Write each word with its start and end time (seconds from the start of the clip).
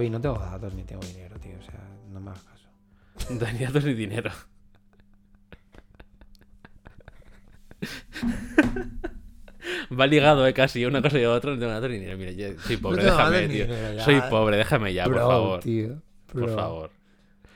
Javi, 0.00 0.10
no 0.10 0.20
tengo 0.20 0.38
datos 0.38 0.72
ni 0.74 0.82
tengo 0.84 1.02
dinero, 1.04 1.36
tío. 1.38 1.52
O 1.60 1.62
sea, 1.62 1.80
no 2.10 2.20
me 2.20 2.30
hagas 2.30 2.42
caso. 2.44 2.66
No 3.38 3.46
hay 3.46 3.58
datos 3.58 3.84
ni 3.84 3.92
dinero. 3.94 4.30
Va 9.98 10.06
ligado, 10.06 10.46
eh, 10.46 10.54
casi 10.54 10.84
una 10.86 11.02
cosa 11.02 11.18
y 11.18 11.24
otra. 11.26 11.50
No 11.52 11.58
tengo 11.58 11.72
datos 11.72 11.90
ni 11.90 11.98
dinero. 11.98 12.16
Mira, 12.16 12.30
yo 12.32 12.58
soy 12.60 12.76
pobre, 12.78 13.04
déjame, 13.04 13.48
tío. 13.48 13.66
dinero. 13.66 14.02
Soy 14.04 14.20
pobre, 14.30 14.56
déjame 14.56 14.94
ya, 14.94 15.04
por 15.04 15.16
favor. 15.16 15.60
tío. 15.60 16.00
Por 16.32 16.54
favor. 16.54 16.90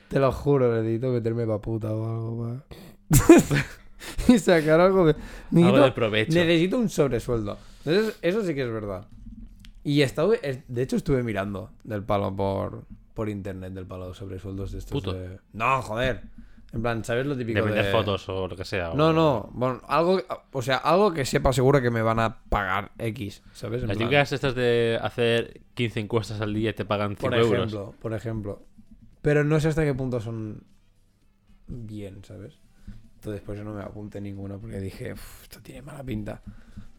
Te 0.09 0.19
lo 0.19 0.31
juro, 0.31 0.71
necesito 0.75 1.07
meterme 1.09 1.47
pa' 1.47 1.59
puta 1.59 1.91
o 1.91 2.05
algo, 2.05 2.61
y 4.27 4.37
sacar 4.37 4.79
algo 4.79 5.07
de. 5.07 5.13
Algo 5.13 5.19
Necesito, 5.51 5.83
de 5.83 5.91
provecho. 5.91 6.33
necesito 6.33 6.77
un 6.77 6.89
sobresueldo. 6.89 7.57
Entonces, 7.85 8.15
eso 8.21 8.43
sí 8.43 8.53
que 8.53 8.61
es 8.63 8.71
verdad. 8.71 9.07
Y 9.85 10.01
estuve, 10.01 10.39
es- 10.41 10.59
de 10.67 10.81
hecho, 10.81 10.95
estuve 10.97 11.21
mirando 11.23 11.69
del 11.83 12.03
palo 12.03 12.35
por, 12.35 12.85
por 13.13 13.29
internet, 13.29 13.71
del 13.71 13.85
palo 13.85 14.13
sobre 14.13 14.39
sueldos 14.39 14.71
de 14.73 14.79
estos. 14.79 14.91
Puto. 14.91 15.13
de- 15.13 15.39
No, 15.53 15.81
joder. 15.81 16.23
En 16.73 16.81
plan, 16.81 17.05
¿sabes 17.05 17.25
lo 17.25 17.37
típico 17.37 17.59
De 17.59 17.61
vender 17.65 17.85
de- 17.85 17.91
fotos 17.91 18.27
o 18.27 18.47
lo 18.49 18.55
que 18.57 18.65
sea. 18.65 18.91
o- 18.91 18.95
No, 18.97 19.13
no. 19.13 19.49
Bueno, 19.53 19.81
algo, 19.87 20.19
o 20.51 20.61
sea, 20.61 20.77
algo 20.77 21.13
que 21.13 21.23
sepa 21.23 21.53
seguro 21.53 21.81
que 21.81 21.91
me 21.91 22.01
van 22.01 22.19
a 22.19 22.39
pagar 22.49 22.91
X, 22.97 23.43
¿sabes? 23.53 23.83
En 23.83 23.87
Las 23.87 23.95
plan, 23.97 24.09
típicas 24.09 24.31
estas 24.33 24.55
de 24.55 24.99
hacer 25.01 25.61
15 25.75 25.99
encuestas 26.01 26.41
al 26.41 26.53
día 26.53 26.71
y 26.71 26.73
te 26.73 26.83
pagan 26.83 27.11
5 27.15 27.21
por 27.21 27.33
euros. 27.35 27.53
ejemplo, 27.71 27.93
por 28.01 28.13
ejemplo. 28.13 28.63
Pero 29.21 29.43
no 29.45 29.59
sé 29.59 29.69
hasta 29.69 29.85
qué 29.85 29.93
punto 29.93 30.19
son 30.19 30.63
bien, 31.67 32.23
¿sabes? 32.25 32.59
Entonces 33.15 33.41
por 33.41 33.55
eso 33.55 33.63
no 33.63 33.73
me 33.73 33.81
apunté 33.83 34.19
ninguna 34.19 34.57
porque 34.57 34.79
dije, 34.79 35.13
"Uf, 35.13 35.43
esto 35.43 35.59
tiene 35.61 35.81
mala 35.81 36.03
pinta. 36.03 36.41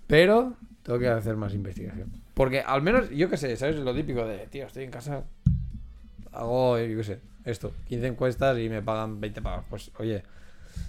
Pero 0.06 0.54
tengo 0.82 0.98
que 0.98 1.08
hacer 1.08 1.36
más 1.36 1.52
investigación. 1.54 2.10
Porque 2.36 2.60
al 2.60 2.82
menos, 2.82 3.08
yo 3.08 3.30
qué 3.30 3.38
sé, 3.38 3.56
¿sabes? 3.56 3.76
Lo 3.76 3.94
típico 3.94 4.26
de, 4.26 4.46
tío, 4.48 4.66
estoy 4.66 4.84
en 4.84 4.90
casa, 4.90 5.24
hago, 6.32 6.78
yo 6.78 6.96
qué 6.98 7.02
sé, 7.02 7.20
esto, 7.46 7.72
15 7.88 8.06
encuestas 8.08 8.58
y 8.58 8.68
me 8.68 8.82
pagan 8.82 9.22
20 9.22 9.40
pavos. 9.40 9.64
Pues 9.70 9.90
oye, 9.98 10.22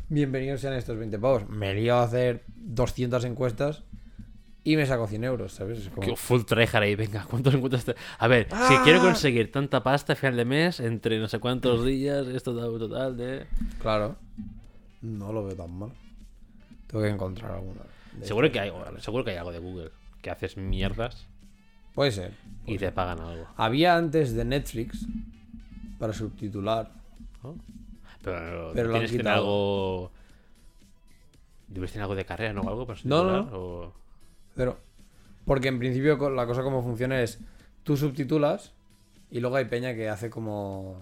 bienvenidos 0.09 0.59
sean 0.59 0.73
estos 0.73 0.98
20 0.98 1.18
pavos. 1.18 1.48
Me 1.48 1.73
lío 1.73 1.95
a 1.95 2.03
hacer 2.03 2.44
200 2.58 3.23
encuestas 3.23 3.84
y 4.66 4.75
me 4.75 4.86
saco 4.86 5.08
100 5.08 5.23
euros, 5.23 5.53
¿sabes? 5.53 5.80
Es 5.80 5.90
como- 5.90 6.06
Que 6.06 6.18
Full 6.18 6.42
tryhard 6.44 6.84
ahí, 6.84 6.95
venga, 6.95 7.25
¿cuántos 7.30 7.53
encuentras? 7.53 7.86
te- 7.86 7.95
A 8.20 8.28
ver, 8.28 8.48
si 8.50 8.73
Ah. 8.73 8.81
quiero 8.84 9.00
conseguir 9.00 9.50
tanta 9.50 9.81
pasta 9.84 10.12
a 10.12 10.16
final 10.18 10.36
de 10.36 10.44
mes, 10.44 10.81
entre 10.81 11.18
no 11.18 11.30
sé 11.30 11.40
cuántos 11.40 11.86
días, 11.86 12.28
esto 12.28 12.53
da 12.56 12.70
un 12.70 12.78
total 12.78 13.16
de. 13.16 13.45
Claro. 13.81 14.18
No 15.02 15.31
lo 15.31 15.45
veo 15.45 15.56
tan 15.56 15.72
mal. 15.72 15.92
Tengo 16.88 17.06
que 17.06 17.09
encontrar 17.09 17.52
alguna. 17.53 17.84
Seguro 18.23 18.52
que 18.52 18.59
hay, 18.59 18.72
seguro 19.00 19.23
que 19.23 19.31
hay 19.31 19.38
algo 19.38 19.53
de 19.53 19.59
Google 19.59 19.92
que 20.22 20.30
haces 20.30 20.58
mierdas 20.58 21.25
Puede 21.98 22.12
ser. 22.12 22.31
y 22.67 22.78
te 22.78 22.92
pagan 22.92 23.20
algo. 23.22 23.48
Había 23.58 23.98
antes 23.98 24.36
de 24.36 24.45
Netflix 24.45 25.08
para 25.98 26.14
subtitular. 26.14 26.92
¿no? 27.44 27.56
Pero, 28.23 28.72
Pero 28.76 28.90
lo 28.90 28.94
han 28.95 29.00
tienes 29.02 29.12
que 29.12 29.17
tener 29.17 29.34
quitado. 29.34 29.36
algo. 29.38 30.12
Debes 31.70 31.92
tener 31.92 32.03
algo 32.03 32.14
de 32.16 32.23
carrera, 32.25 32.53
¿no? 32.53 32.62
Algo 32.62 32.86
para 32.86 33.00
No, 33.03 33.23
no, 33.23 33.38
subtitular, 33.40 33.59
o- 33.59 33.94
Pero. 34.56 34.78
Porque 35.45 35.70
en 35.70 35.80
principio 35.80 36.30
la 36.30 36.45
cosa 36.45 36.62
como 36.62 36.84
funciona 36.84 37.20
es. 37.22 37.40
Tú 37.84 37.98
subtitulas 37.98 38.73
y 39.31 39.40
luego 39.40 39.56
hay 39.56 39.66
peña 39.66 39.95
que 39.95 40.08
hace 40.08 40.30
como. 40.30 41.02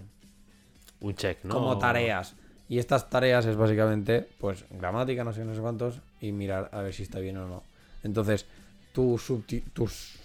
Un 1.02 1.14
check, 1.16 1.44
¿no? 1.44 1.54
como 1.56 1.78
tareas. 1.78 2.36
Y 2.70 2.80
estas 2.80 3.10
tareas 3.10 3.46
es 3.46 3.58
básicamente, 3.58 4.28
pues, 4.40 4.64
gramática, 4.72 5.24
no 5.26 5.34
sé, 5.34 5.44
no 5.44 5.54
sé 5.54 5.60
cuántos, 5.62 6.00
y 6.22 6.32
mirar 6.32 6.70
a 6.72 6.82
ver 6.82 6.94
si 6.94 7.04
está 7.04 7.20
bien 7.20 7.38
o 7.38 7.48
no. 7.48 7.64
Entonces, 8.02 8.48
tus 8.96 9.22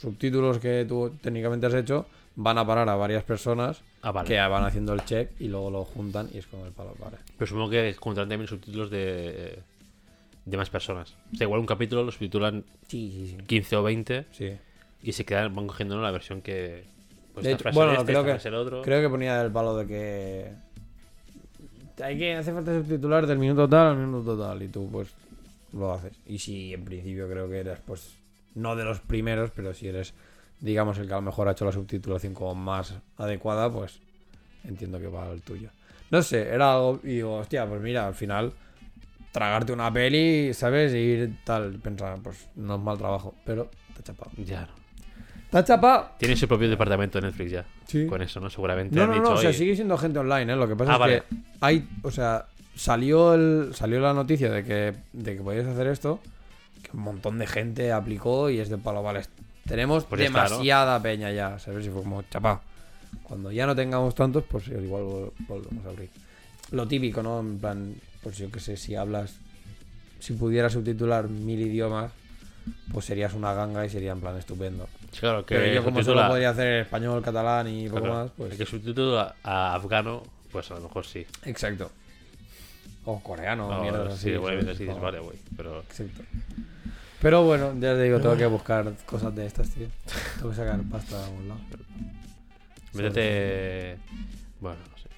subtítulos 0.01 0.59
que 0.59 0.85
tú 0.89 1.11
técnicamente 1.21 1.67
has 1.67 1.75
hecho 1.75 2.07
van 2.37 2.57
a 2.59 2.67
parar 2.67 2.89
a 2.89 2.95
varias 2.95 3.25
personas 3.25 3.83
Ah, 4.03 4.13
vale. 4.13 4.27
que 4.29 4.37
van 4.39 4.65
haciendo 4.65 4.95
el 4.95 5.05
check 5.05 5.31
y 5.41 5.49
luego 5.49 5.71
lo 5.71 5.85
juntan 5.85 6.31
y 6.33 6.39
es 6.39 6.47
como 6.47 6.65
el 6.65 6.73
palo, 6.73 6.95
vale. 6.99 7.19
Pero 7.37 7.47
supongo 7.49 7.69
que 7.71 7.93
juntarán 7.99 8.29
también 8.31 8.49
subtítulos 8.49 8.91
de. 8.91 9.59
de 10.47 10.57
más 10.57 10.71
personas. 10.71 11.15
O 11.33 11.37
sea, 11.37 11.45
igual 11.45 11.61
un 11.61 11.67
capítulo 11.67 12.03
lo 12.05 12.11
subtitulan 12.13 12.65
Sí, 12.89 13.13
sí, 13.13 13.37
sí. 13.37 13.45
15 13.47 13.77
o 13.77 13.83
20 13.83 14.25
Sí. 14.33 14.53
y 15.03 15.13
se 15.13 15.25
quedan, 15.27 15.55
van 15.55 15.67
cogiendo 15.67 15.97
¿no? 15.97 16.03
la 16.03 16.11
versión 16.13 16.41
que. 16.41 16.85
Pues 17.35 17.45
De 17.45 17.53
hecho, 17.53 17.65
bueno, 17.75 17.93
este, 17.93 18.05
creo 18.07 18.25
que, 18.25 18.49
el 18.49 18.55
otro. 18.55 18.83
creo 18.83 19.03
que 19.03 19.09
ponía 19.11 19.41
el 19.43 19.53
palo 19.53 19.77
de 19.77 19.87
que 19.87 20.53
hay 22.03 22.19
que 22.19 22.35
hace 22.35 22.53
falta 22.53 22.73
subtitular 22.75 23.27
del 23.27 23.39
minuto 23.39 23.69
tal 23.69 23.89
al 23.89 23.97
minuto 23.99 24.39
tal 24.39 24.63
y 24.63 24.69
tú 24.69 24.89
pues 24.91 25.09
lo 25.75 25.93
haces. 25.93 26.13
Y 26.27 26.39
si 26.39 26.73
en 26.73 26.85
principio 26.85 27.29
creo 27.29 27.49
que 27.49 27.59
eres 27.59 27.79
pues 27.87 28.15
no 28.55 28.77
de 28.77 28.85
los 28.85 29.01
primeros, 29.01 29.51
pero 29.51 29.73
si 29.75 29.89
eres 29.89 30.15
digamos 30.61 30.99
el 30.99 31.07
que 31.07 31.13
a 31.15 31.17
lo 31.17 31.23
mejor 31.23 31.49
ha 31.49 31.53
hecho 31.53 31.65
la 31.65 31.73
subtitulación 31.73 32.35
como 32.35 32.55
más 32.55 32.95
adecuada, 33.17 33.73
pues 33.73 34.01
entiendo 34.65 34.99
que 35.01 35.07
va 35.07 35.27
al 35.31 35.41
tuyo. 35.41 35.71
No 36.11 36.23
sé, 36.23 36.49
era 36.49 36.73
algo 36.75 37.01
y 37.03 37.15
digo, 37.15 37.37
hostia, 37.37 37.67
pues 37.67 37.81
mira, 37.81 38.07
al 38.07 38.15
final 38.15 38.53
tragarte 39.33 39.73
una 39.73 39.93
peli, 39.93 40.53
¿sabes? 40.53 40.93
Y 40.93 40.97
ir 40.99 41.39
tal, 41.45 41.79
pensar, 41.79 42.19
pues 42.23 42.49
no 42.57 42.75
es 42.75 42.81
mal 42.81 42.99
trabajo, 42.99 43.35
pero 43.45 43.71
ha 43.99 44.03
chapado. 44.03 44.31
Ya. 44.37 44.69
¡Te 45.51 45.59
ha 45.59 45.65
chapado! 45.65 46.11
Tiene 46.19 46.37
su 46.37 46.47
propio 46.47 46.69
departamento 46.69 47.21
de 47.21 47.29
Netflix 47.29 47.51
ya. 47.53 47.65
Sí. 47.87 48.07
Con 48.07 48.21
eso, 48.23 48.39
¿no? 48.41 48.51
Seguramente 48.51 48.95
No, 48.97 49.03
han 49.05 49.09
no, 49.11 49.15
dicho, 49.15 49.31
no, 49.31 49.35
o 49.35 49.37
sea, 49.39 49.49
"Oye, 49.51 49.59
sigue 49.59 49.75
siendo 49.77 49.97
gente 49.99 50.19
online, 50.19 50.53
¿eh? 50.53 50.57
Lo 50.57 50.69
que 50.69 50.77
pasa 50.77 50.93
Ah, 50.93 50.95
es 50.95 51.01
vale. 51.01 51.23
que 51.29 51.37
hay, 51.61 51.89
o 52.03 52.11
sea, 52.11 52.47
salió 52.75 53.35
el 53.35 53.71
salió 53.75 53.99
la 54.01 54.13
noticia 54.13 54.51
de 54.51 54.63
que, 54.65 54.95
de 55.13 55.37
que 55.37 55.43
podías 55.43 55.67
hacer 55.67 55.87
esto, 55.89 56.21
que 56.83 56.97
un 56.97 57.03
montón 57.03 57.39
de 57.39 57.47
gente 57.47 57.93
aplicó 57.93 58.51
y 58.51 58.59
es 58.61 58.69
de 58.69 58.79
palo, 58.79 59.03
vale, 59.03 59.23
tenemos 59.67 60.05
Pues 60.05 60.21
ya 60.21 60.27
está, 60.27 60.43
¿no? 60.45 60.49
demasiada 60.51 61.01
peña 61.03 61.31
ya, 61.33 61.59
¿sabes? 61.59 61.87
Y 61.87 61.91
fue 61.91 62.03
como, 62.03 62.23
chapa, 62.23 62.61
cuando 63.23 63.51
ya 63.53 63.67
no 63.67 63.75
tengamos 63.77 64.15
tantos, 64.15 64.45
pues 64.49 64.69
igual 64.69 65.03
vol- 65.05 65.33
volvemos 65.49 65.87
a 65.87 65.89
abrir. 65.91 66.11
Lo 66.73 66.87
típico, 66.87 67.23
¿no? 67.23 67.41
En 67.41 67.59
plan, 67.59 67.95
pues 68.23 68.39
yo 68.39 68.51
qué 68.51 68.61
sé, 68.61 68.77
si 68.77 68.95
hablas, 68.95 69.35
si 70.19 70.33
pudieras 70.35 70.73
subtitular 70.73 71.29
mil 71.29 71.61
idiomas, 71.61 72.13
pues 72.93 73.07
serías 73.07 73.33
una 73.35 73.53
ganga 73.55 73.85
y 73.85 73.91
sería 73.91 74.13
en 74.13 74.21
plan 74.21 74.37
estupendo. 74.37 74.89
sí, 75.13 75.21
claro, 75.21 75.45
que 75.47 75.55
Pero 75.57 75.73
yo 75.75 75.83
como 75.85 75.99
subtitula- 76.01 76.23
solo 76.23 76.29
podría 76.29 76.51
hacer 76.51 76.81
español, 76.83 77.23
catalán 77.23 77.69
y 77.69 77.89
poco 77.89 78.03
claro, 78.03 78.15
más, 78.15 78.31
pues... 78.37 78.53
el 78.53 78.59
que 78.59 78.67
subtitula 78.67 79.35
a 79.43 79.75
afgano, 79.75 80.23
pues 80.53 80.71
a 80.71 80.75
lo 80.75 80.81
mejor 80.83 81.07
sí. 81.07 81.27
Exacto. 81.45 81.91
O 83.05 83.21
coreano, 83.21 83.69
No, 83.71 83.81
mierdas 83.83 84.19
sí, 84.19 84.35
¿sabes? 84.35 84.77
sí, 84.77 84.87
Como- 84.87 85.01
vale, 85.01 85.19
güey. 85.21 85.39
Pero 85.57 85.81
Exacto. 85.81 86.23
Pero 87.21 87.45
bueno, 87.45 87.73
ya 87.75 87.95
te 87.95 88.03
digo, 88.05 88.19
tengo 88.21 88.37
que 88.37 88.47
buscar 88.47 88.93
cosas 89.07 89.35
de 89.35 89.45
estas, 89.47 89.69
tío. 89.71 89.87
Tengo 90.37 90.51
que 90.51 90.57
sacar 90.57 90.81
pasta 90.91 91.19
de 91.19 91.25
algún 91.25 91.49
lado. 91.49 91.61
métete. 92.95 93.99
Bueno, 94.61 94.79
no 94.91 94.99
sé. 94.99 95.09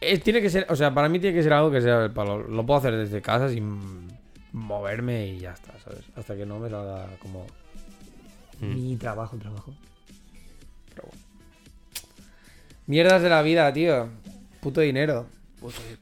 Eh, 0.00 0.18
tiene 0.18 0.40
que 0.42 0.50
ser, 0.50 0.66
o 0.68 0.76
sea, 0.76 0.92
para 0.92 1.08
mí 1.08 1.18
tiene 1.18 1.34
que 1.36 1.42
ser 1.42 1.52
algo 1.54 1.70
que 1.70 1.80
sea 1.80 2.04
el 2.04 2.10
palo. 2.10 2.42
Lo 2.46 2.64
puedo 2.66 2.78
hacer 2.78 2.94
desde 2.96 3.22
casa 3.22 3.48
sin 3.48 4.06
moverme 4.52 5.26
y 5.28 5.38
ya 5.40 5.52
está, 5.52 5.72
¿sabes? 5.82 6.00
Hasta 6.14 6.36
que 6.36 6.44
no 6.46 6.58
me 6.58 6.68
salga 6.70 7.06
como 7.20 7.46
Mm. 8.60 8.74
mi 8.74 8.96
trabajo, 8.96 9.36
trabajo. 9.36 9.74
Pero 10.94 11.08
bueno. 11.08 11.22
Mierdas 12.86 13.22
de 13.22 13.28
la 13.30 13.42
vida, 13.42 13.72
tío. 13.72 14.08
Puto 14.60 14.80
dinero. 14.80 15.26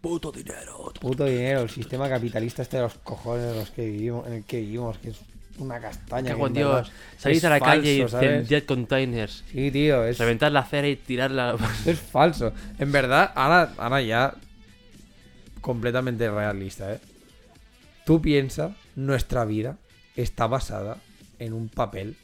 Puto 0.01 0.33
dinero. 0.33 0.93
Puto 1.01 1.25
dinero, 1.25 1.63
el 1.63 1.71
sistema 1.71 2.09
capitalista 2.09 2.63
este 2.63 2.79
de 2.79 2.85
los 2.85 2.95
cojones 2.95 3.53
en 3.53 3.59
los 3.59 3.71
que 3.71 3.87
vivimos, 3.87 4.27
en 4.27 4.33
el 4.35 4.45
que 4.45 4.61
vivimos, 4.61 4.99
que 4.99 5.11
es 5.11 5.21
una 5.59 5.81
castaña. 5.81 6.31
Cago 6.31 6.47
en 6.49 6.55
Dios. 6.55 6.93
Salís 7.19 7.45
a 7.45 7.51
la 7.51 7.61
calle 7.61 7.95
y 7.95 8.01
incendiar 8.01 8.65
containers. 8.65 9.45
Sí, 9.53 9.71
tío, 9.71 10.05
es, 10.05 10.19
Reventar 10.19 10.51
la 10.53 10.61
acera 10.61 10.89
y 10.89 10.97
tirarla. 10.97 11.57
es 11.87 12.01
falso. 12.01 12.53
En 12.79 12.91
verdad, 12.91 13.33
ahora, 13.35 13.73
ahora 13.77 14.03
ya 14.03 14.35
completamente 15.61 16.29
realista, 16.29 16.95
¿eh? 16.95 17.01
Tú 18.05 18.21
piensas, 18.21 18.73
nuestra 18.97 19.45
vida 19.45 19.77
está 20.17 20.49
basada 20.49 20.99
en 21.39 21.53
un 21.53 21.69
papel 21.69 22.17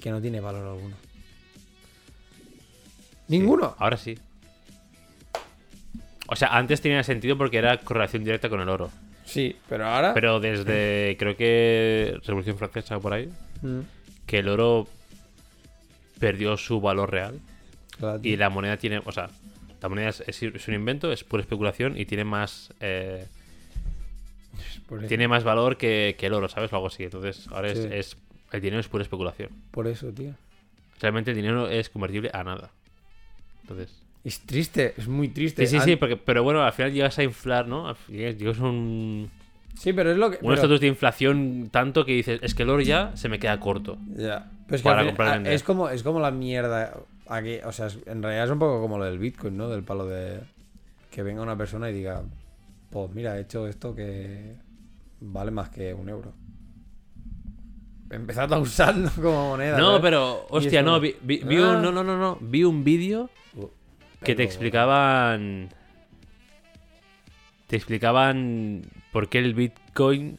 que 0.00 0.10
no 0.10 0.20
tiene 0.20 0.40
valor 0.40 0.66
alguno. 0.66 0.96
Ninguno. 3.28 3.74
Ahora 3.78 3.96
sí. 3.96 4.18
O 6.26 6.36
sea, 6.36 6.48
antes 6.56 6.80
tenía 6.80 7.02
sentido 7.02 7.36
porque 7.36 7.58
era 7.58 7.78
correlación 7.78 8.24
directa 8.24 8.48
con 8.48 8.60
el 8.60 8.68
oro. 8.68 8.90
Sí, 9.24 9.56
pero 9.68 9.86
ahora... 9.86 10.14
Pero 10.14 10.40
desde, 10.40 11.16
creo 11.18 11.36
que 11.36 12.18
Revolución 12.26 12.56
Francesa 12.58 12.96
o 12.96 13.00
por 13.00 13.12
ahí, 13.14 13.28
Mm, 13.62 13.80
que 14.26 14.38
el 14.40 14.48
oro 14.48 14.86
perdió 16.18 16.56
su 16.56 16.80
valor 16.80 17.10
real 17.10 17.40
claro, 17.98 18.20
y 18.22 18.36
la 18.36 18.50
moneda 18.50 18.76
tiene, 18.76 19.00
o 19.04 19.12
sea, 19.12 19.30
la 19.80 19.88
moneda 19.88 20.10
es, 20.10 20.42
un 20.68 20.74
invento, 20.74 21.10
es 21.12 21.24
pura 21.24 21.42
especulación 21.42 21.98
y 21.98 22.04
tiene 22.06 22.24
más, 22.24 22.72
eh, 22.80 23.26
tiene 25.08 25.28
más 25.28 25.44
valor 25.44 25.76
que, 25.76 26.14
que 26.18 26.26
el 26.26 26.34
oro, 26.34 26.48
¿sabes? 26.48 26.72
O 26.72 26.76
algo 26.76 26.88
así. 26.88 27.04
Entonces, 27.04 27.46
ahora 27.50 27.68
es, 27.70 27.78
es- 27.78 28.16
el 28.52 28.60
dinero 28.60 28.80
es 28.80 28.88
pura 28.88 29.02
especulación. 29.02 29.48
por 29.72 29.86
eso, 29.88 30.12
tío. 30.12 30.32
Realmente 31.00 31.32
el 31.32 31.36
dinero 31.36 31.68
es 31.68 31.88
convertible 31.90 32.30
a 32.32 32.44
nada. 32.44 32.70
Entonces, 33.62 33.90
Es 34.24 34.40
triste, 34.40 34.94
es 34.96 35.06
muy 35.06 35.28
triste. 35.28 35.66
sí, 35.66 35.72
sí, 35.72 35.76
An- 35.76 35.84
sí, 35.84 35.96
porque, 35.96 36.16
pero 36.16 36.42
bueno, 36.42 36.62
al 36.62 36.72
final 36.72 36.92
llegas 36.92 37.18
a 37.18 37.22
inflar, 37.22 37.68
¿no? 37.68 37.94
Llegas 38.08 38.58
a 38.58 38.64
un, 38.64 39.30
Sí, 39.74 39.92
pero 39.92 40.12
es 40.12 40.16
lo 40.16 40.30
que... 40.30 40.36
un 40.36 40.42
pero- 40.42 40.54
estatus 40.54 40.80
de 40.80 40.86
inflación 40.86 41.68
tanto 41.70 42.04
que 42.06 42.12
dices, 42.12 42.40
es 42.42 42.54
que 42.54 42.62
el 42.62 42.70
oro 42.70 42.80
ya 42.80 43.12
se 43.16 43.28
me 43.28 43.38
queda 43.38 43.60
corto. 43.60 43.98
Ya. 44.16 44.50
Que 44.68 44.78
Para 44.78 45.04
comprar 45.04 45.46
es 45.46 45.62
como, 45.62 45.90
es 45.90 46.02
como 46.02 46.20
la 46.20 46.30
mierda. 46.30 46.94
aquí, 47.28 47.56
o 47.64 47.70
sea, 47.72 47.88
en 48.06 48.22
realidad 48.22 48.44
es 48.46 48.50
un 48.50 48.58
poco 48.58 48.80
como 48.80 48.96
lo 48.98 49.04
del 49.04 49.18
Bitcoin, 49.18 49.56
¿no? 49.58 49.68
Del 49.68 49.82
palo 49.82 50.06
de 50.06 50.40
que 51.10 51.22
venga 51.22 51.42
una 51.42 51.56
persona 51.58 51.90
y 51.90 51.92
diga, 51.92 52.22
pues 52.90 53.10
mira, 53.12 53.36
he 53.36 53.42
hecho 53.42 53.66
esto 53.68 53.94
que 53.94 54.54
vale 55.20 55.50
más 55.50 55.68
que 55.68 55.92
un 55.92 56.08
euro. 56.08 56.32
Empezad 58.10 58.52
a 58.52 58.58
usarlo 58.58 59.10
como 59.16 59.50
moneda. 59.50 59.76
No, 59.78 59.86
¿sabes? 59.88 60.02
pero, 60.02 60.46
hostia, 60.50 60.82
no, 60.82 61.00
vi, 61.00 61.14
vi- 61.22 61.42
vi 61.44 61.56
ah. 61.56 61.70
un, 61.76 61.82
no, 61.82 61.92
no, 61.92 62.04
no, 62.04 62.16
no, 62.16 62.38
vi 62.40 62.64
un 62.64 62.84
vídeo 62.84 63.28
Que 64.24 64.34
te 64.34 64.42
explicaban. 64.42 65.68
Te 67.66 67.76
explicaban 67.76 68.82
por 69.12 69.28
qué 69.28 69.38
el 69.38 69.54
Bitcoin 69.54 70.38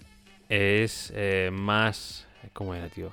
es 0.50 1.14
eh, 1.16 1.50
más. 1.54 2.28
¿Cómo 2.54 2.74
era, 2.76 2.88
tío? 2.90 3.12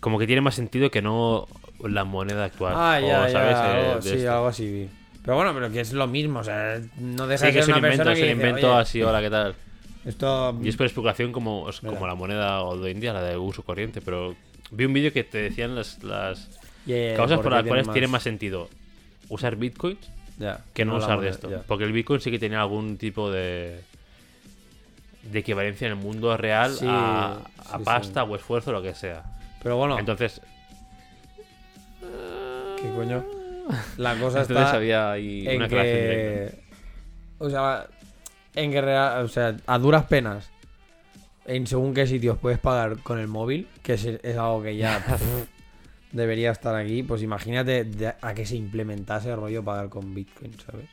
Como 0.00 0.18
que 0.18 0.26
tiene 0.26 0.40
más 0.40 0.54
sentido 0.54 0.90
que 0.90 1.02
no 1.02 1.46
la 1.82 2.04
moneda 2.04 2.44
actual. 2.44 2.74
Ah, 2.76 2.98
o, 3.02 3.06
ya, 3.06 3.26
ya, 3.26 3.32
¿sabes? 3.32 3.56
Eh, 3.56 3.88
algo, 3.88 4.00
de 4.00 4.18
sí, 4.20 4.26
algo 4.26 4.46
así 4.46 4.70
vi. 4.70 4.88
Pero 5.22 5.36
bueno, 5.36 5.52
pero 5.52 5.70
que 5.70 5.80
es 5.80 5.92
lo 5.92 6.06
mismo, 6.06 6.40
o 6.40 6.44
sea, 6.44 6.80
no 6.98 7.26
deja 7.26 7.40
Sí, 7.40 7.46
de 7.46 7.52
que 7.52 7.58
es 7.58 7.66
ser 7.66 7.74
un 7.74 7.80
una 7.80 7.88
invento, 7.88 8.04
persona 8.04 8.26
es 8.26 8.34
un 8.34 8.40
invento 8.40 8.72
"Oye, 8.72 8.80
así, 8.80 9.02
hola, 9.02 9.20
¿qué 9.20 9.30
tal? 9.30 9.54
Esto 10.06 10.58
Y 10.62 10.68
es 10.70 10.76
por 10.76 10.86
especulación 10.86 11.30
como, 11.32 11.68
es 11.68 11.80
como 11.80 12.06
la 12.06 12.14
moneda 12.14 12.56
de 12.58 12.62
hoy 12.62 12.90
en 12.92 13.00
día, 13.00 13.12
la 13.12 13.22
de 13.22 13.36
uso 13.36 13.62
corriente, 13.62 14.00
pero 14.00 14.34
vi 14.70 14.86
un 14.86 14.94
vídeo 14.94 15.12
que 15.12 15.22
te 15.24 15.36
decían 15.38 15.74
las, 15.74 16.02
las 16.02 16.48
yeah, 16.86 17.14
causas 17.16 17.40
por 17.40 17.52
las 17.52 17.64
cuales 17.64 17.90
tiene 17.90 18.06
más 18.08 18.22
sentido 18.22 18.70
usar 19.30 19.56
bitcoins 19.56 20.10
ya, 20.38 20.60
que 20.74 20.84
no, 20.84 20.96
usar 20.96 21.20
de 21.20 21.28
esto. 21.30 21.50
Porque 21.66 21.84
el 21.84 21.92
Bitcoin 21.92 22.20
sí 22.20 22.30
que 22.30 22.38
tenía 22.38 22.60
algún 22.60 22.96
tipo 22.98 23.30
de, 23.30 23.80
de 25.22 25.38
equivalencia 25.38 25.86
en 25.86 25.92
el 25.92 25.98
mundo 25.98 26.34
real 26.36 26.72
Sí, 26.72 26.86
a, 26.88 27.42
a 27.58 27.78
sí, 27.78 27.84
pasta 27.84 28.24
o 28.24 28.36
esfuerzo, 28.36 28.72
lo 28.72 28.82
que 28.82 28.94
sea. 28.94 29.22
Pero 29.62 29.76
bueno, 29.76 29.98
Entonces, 29.98 30.40
¿qué 32.80 32.90
coño? 32.94 33.24
La 33.98 34.14
cosa 34.18 34.40
entonces 34.40 34.64
está 34.66 34.76
había 34.76 35.12
ahí 35.12 35.46
en 35.46 35.56
una 35.56 35.68
que... 35.68 36.50
O 37.38 37.48
sea, 37.50 37.86
en 38.54 38.70
que 38.72 38.80
real- 38.80 39.24
o 39.24 39.28
sea, 39.28 39.56
a 39.66 39.78
duras 39.78 40.04
penas, 40.06 40.50
en 41.46 41.66
según 41.66 41.94
qué 41.94 42.06
sitios 42.06 42.38
puedes 42.38 42.58
pagar 42.58 42.98
con 43.02 43.18
el 43.18 43.28
móvil, 43.28 43.68
que 43.82 43.94
es, 43.94 44.04
es 44.04 44.36
algo 44.36 44.62
que 44.62 44.76
ya 44.76 45.04
debería 46.12 46.50
estar 46.50 46.74
aquí, 46.74 47.02
pues 47.02 47.22
imagínate 47.22 47.86
a 48.20 48.34
que 48.34 48.46
se 48.46 48.56
implementase 48.56 49.30
el 49.30 49.36
rollo 49.36 49.62
pagar 49.64 49.88
con 49.88 50.14
Bitcoin, 50.14 50.52
¿sabes? 50.64 50.86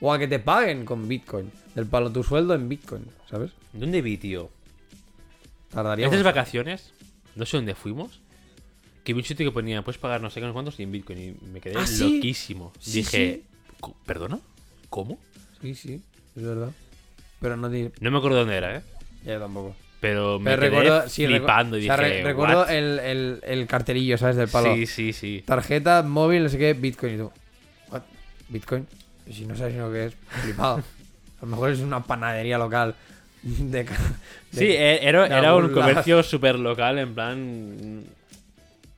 O 0.00 0.12
a 0.12 0.18
que 0.18 0.26
te 0.28 0.38
paguen 0.38 0.84
con 0.84 1.06
Bitcoin. 1.08 1.50
Del 1.74 1.86
palo 1.86 2.10
tu 2.10 2.22
sueldo 2.22 2.54
en 2.54 2.68
Bitcoin, 2.68 3.04
¿sabes? 3.30 3.52
¿Dónde 3.72 4.02
vi, 4.02 4.18
tío? 4.18 4.50
Tardaría 5.70 6.06
Estas 6.06 6.22
vacaciones, 6.22 6.92
no 7.34 7.46
sé 7.46 7.56
dónde 7.56 7.74
fuimos, 7.74 8.20
que 9.04 9.14
vi 9.14 9.20
un 9.20 9.24
sitio 9.24 9.46
que 9.46 9.52
ponía, 9.52 9.82
puedes 9.82 9.98
pagar 10.00 10.20
no 10.20 10.28
sé 10.30 10.40
qué, 10.40 10.46
no 10.46 10.52
cuántos 10.52 10.78
y 10.78 10.82
en 10.82 10.92
Bitcoin. 10.92 11.18
Y 11.18 11.46
me 11.46 11.60
quedé 11.60 11.78
¿Ah, 11.78 11.86
sí? 11.86 12.16
loquísimo. 12.16 12.72
Sí, 12.78 12.92
Dije, 12.98 13.42
"Co- 13.80 13.96
¿perdona? 14.04 14.38
¿Cómo? 14.90 15.18
Sí, 15.62 15.74
sí, 15.74 16.02
es 16.36 16.42
verdad. 16.42 16.72
Pero 17.40 17.56
no 17.56 17.70
te... 17.70 17.90
No 18.00 18.10
me 18.10 18.18
acuerdo 18.18 18.38
dónde 18.40 18.56
era, 18.56 18.76
¿eh? 18.76 18.82
Ya 19.24 19.38
tampoco. 19.38 19.74
Pero 20.02 20.40
me 20.40 20.50
Pero 20.50 20.62
quedé 20.62 20.70
recuerdo, 20.70 21.08
sí, 21.08 21.26
flipando 21.26 21.78
y 21.78 21.88
o 21.88 21.94
sea, 21.94 22.04
dije, 22.04 22.22
recuerdo 22.24 22.66
el, 22.66 22.98
el, 22.98 23.40
el 23.44 23.66
cartelillo, 23.68 24.18
¿sabes? 24.18 24.34
Del 24.34 24.48
palo. 24.48 24.74
Sí, 24.74 24.86
sí, 24.86 25.12
sí. 25.12 25.44
Tarjeta, 25.46 26.02
móvil, 26.02 26.42
no 26.42 26.48
sé 26.48 26.58
qué, 26.58 26.74
Bitcoin 26.74 27.14
y 27.14 27.18
tú. 27.18 27.30
¿What? 27.88 28.02
¿Bitcoin? 28.48 28.84
Y 29.28 29.32
si 29.32 29.46
no 29.46 29.54
sabes 29.56 29.76
lo 29.76 29.92
que 29.92 30.06
es, 30.06 30.14
flipado. 30.42 30.78
A 30.78 31.42
lo 31.42 31.46
mejor 31.46 31.70
es 31.70 31.78
una 31.78 32.02
panadería 32.02 32.58
local 32.58 32.96
de... 33.44 33.84
ca- 33.84 33.94
de- 34.50 34.58
Sí, 34.58 34.66
e- 34.72 35.08
era, 35.08 35.28
de 35.28 35.36
era 35.38 35.54
un 35.54 35.68
comercio 35.72 36.20
súper 36.24 36.58
local, 36.58 36.98
en 36.98 37.14
plan. 37.14 38.02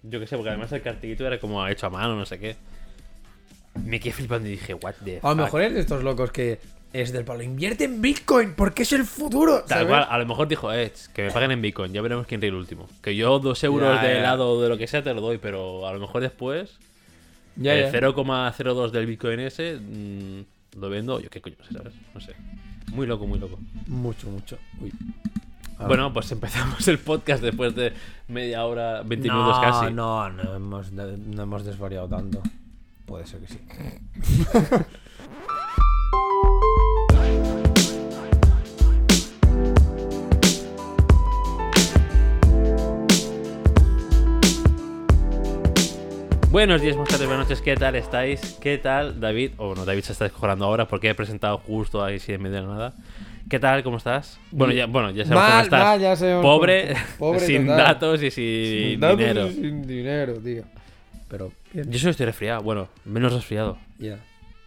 Yo 0.05 0.21
qué 0.21 0.27
sé, 0.27 0.37
porque 0.37 0.49
además 0.51 0.73
el 0.73 0.81
cartellito 0.81 1.27
era 1.27 1.39
como 1.39 1.67
hecho 1.69 1.87
a 1.87 1.91
mano, 1.91 2.17
no 2.17 2.25
sé 2.25 2.39
qué. 2.39 2.57
Me 3.85 4.01
quedé 4.01 4.15
flipando 4.15 4.49
y 4.49 4.53
dije, 4.53 4.73
what 4.73 4.95
the 5.05 5.21
A 5.23 5.29
lo 5.29 5.37
mejor 5.37 5.61
es 5.61 5.75
de 5.75 5.81
estos 5.81 6.03
locos 6.03 6.31
que 6.33 6.59
es 6.95 7.13
del 7.13 7.25
palo. 7.25 7.43
Invierte 7.43 7.85
en 7.85 8.01
Bitcoin 8.01 8.55
porque 8.55 8.85
es 8.85 8.93
el 8.93 9.05
futuro. 9.05 9.65
Tal 9.67 9.87
cual, 9.87 10.07
a 10.09 10.17
lo 10.17 10.27
mejor 10.27 10.47
dijo, 10.47 10.73
eh, 10.73 10.93
que 11.13 11.25
me 11.25 11.31
paguen 11.33 11.51
en 11.51 11.61
Bitcoin, 11.61 11.93
ya 11.93 12.01
veremos 12.01 12.25
quién 12.27 12.41
ríe 12.41 12.51
el 12.51 12.55
último. 12.55 12.89
Que 13.03 13.17
yo 13.17 13.41
dos 13.41 13.63
euros 13.65 13.97
Ya, 13.97 14.03
de 14.03 14.19
helado 14.19 14.53
o 14.53 14.63
de 14.63 14.69
lo 14.69 14.79
que 14.79 14.87
sea 14.87 15.03
te 15.03 15.13
lo 15.13 15.21
doy, 15.21 15.39
pero 15.39 15.89
a 15.89 15.93
lo 15.93 15.99
mejor 15.99 16.23
después 16.23 16.79
Ya, 17.57 17.75
el 17.75 17.93
ya. 17.93 18.01
0,02 18.01 18.91
del 18.93 19.07
Bitcoin 19.07 19.41
ese 19.41 19.77
mm, 19.77 20.79
lo 20.81 20.89
vendo, 20.89 21.19
yo 21.19 21.29
qué 21.31 21.41
coño 21.41 21.57
¿sabes? 21.71 21.95
No 22.15 22.21
sé. 22.21 22.35
Muy 22.93 23.09
loco, 23.09 23.27
muy 23.27 23.41
loco. 23.41 23.59
Mucho, 23.89 24.29
mucho. 24.29 24.57
Uy. 24.81 24.93
Bueno, 25.89 26.13
pues 26.13 26.31
empezamos 26.31 26.87
el 26.87 26.99
podcast 26.99 27.43
después 27.43 27.75
de 27.75 27.93
media 28.29 28.65
hora, 28.65 29.03
20 29.03 29.27
no, 29.27 29.35
minutos 29.35 29.61
casi. 29.61 29.93
No, 29.93 30.31
no 30.31 30.55
hemos, 30.55 30.93
no 30.93 31.43
hemos 31.43 31.65
desvariado 31.65 32.07
tanto. 32.09 32.41
Puede 33.05 33.27
ser 33.27 33.41
que 33.41 33.49
sí. 33.49 33.59
Buenos 46.55 46.81
días, 46.81 46.95
buenas 46.95 47.11
tardes, 47.11 47.27
buenas 47.27 47.49
noches, 47.49 47.61
¿qué 47.63 47.75
tal 47.75 47.97
estáis? 47.97 48.57
¿Qué 48.61 48.79
tal, 48.79 49.19
David? 49.19 49.55
O 49.57 49.67
bueno, 49.67 49.85
David 49.85 50.03
se 50.03 50.13
está 50.13 50.27
descojonando 50.27 50.67
ahora 50.67 50.87
porque 50.87 51.11
he 51.11 51.15
presentado 51.17 51.59
justo 51.59 52.05
ahí 52.05 52.21
sin 52.21 52.41
medio 52.41 52.63
de 52.63 52.69
nada. 52.69 52.95
¿Qué 53.51 53.59
tal? 53.59 53.83
¿Cómo 53.83 53.97
estás? 53.97 54.39
Bueno, 54.53 54.73
ya, 54.73 54.87
bueno, 54.87 55.11
ya 55.11 55.25
sabemos 55.25 55.49
cómo 55.51 55.63
estás. 55.63 56.01
ya 56.01 56.15
sabemos 56.15 56.43
Pobre, 56.45 56.95
pobre 57.19 57.41
sin 57.41 57.67
total. 57.67 57.85
datos 57.85 58.23
y 58.23 58.31
sin, 58.31 58.91
Sin 58.93 59.01
datos 59.01 59.19
y 59.21 59.25
dinero. 59.25 59.49
Sin 59.51 59.85
dinero, 59.85 60.35
tío. 60.35 60.63
Pero 61.29 61.51
bien. 61.73 61.91
Yo 61.91 61.99
solo 61.99 62.13
estoy 62.13 62.27
resfriado, 62.27 62.63
bueno, 62.63 62.87
menos 63.05 63.33
resfriado. 63.33 63.77
Ya. 63.99 64.21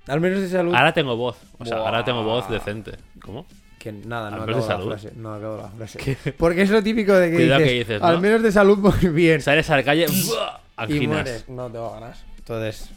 Al 0.08 0.20
menos 0.20 0.42
de 0.42 0.50
salud. 0.50 0.76
Ahora 0.76 0.94
tengo 0.94 1.16
voz, 1.16 1.38
o 1.58 1.64
sea, 1.64 1.78
ahora 1.78 2.00
Buah. 2.00 2.04
tengo 2.04 2.24
voz 2.24 2.50
decente. 2.50 2.98
¿Cómo? 3.22 3.46
Que 3.80 3.94
nada, 3.94 4.30
no 4.30 4.36
Al 4.36 4.44
acabo 4.44 4.58
de 4.58 4.68
la 4.68 4.76
salud. 4.76 4.88
frase. 4.90 5.12
No 5.16 5.34
acabo 5.34 5.56
la 5.56 5.70
frase. 5.70 6.18
Porque 6.38 6.64
es 6.64 6.70
lo 6.70 6.84
típico 6.84 7.14
de 7.14 7.32
que 7.32 7.38
dices, 7.38 7.58
que 7.60 7.72
dices, 7.72 8.02
al 8.02 8.20
menos 8.20 8.44
de 8.44 8.52
salud 8.52 8.78
muy 8.78 9.10
bien. 9.14 9.40
Sales 9.40 9.70
a 9.70 9.78
la 9.78 9.84
calle, 9.84 10.06
¡buah! 10.78 10.90
Y 10.90 10.94
anginas. 10.94 11.24
mueres. 11.24 11.50
No 11.50 11.70
tengo 11.72 11.92
ganas. 11.92 12.24
Entonces, 12.38 12.90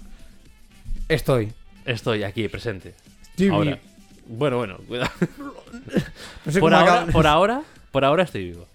estoy. 1.08 1.52
Estoy 1.84 2.22
aquí, 2.22 2.48
presente. 2.48 2.94
Estoy 3.30 3.48
Ahora. 3.48 3.70
vivo. 3.72 3.82
Bueno, 4.26 4.56
bueno, 4.58 4.76
cuidado. 4.86 5.10
No 6.44 6.52
sé 6.52 6.60
Por 6.60 6.70
cómo 6.72 6.80
ahora, 6.80 7.06
por 7.12 7.26
ahora, 7.26 7.62
por 7.90 8.04
ahora 8.04 8.22
estoy 8.24 8.44
vivo. 8.50 8.66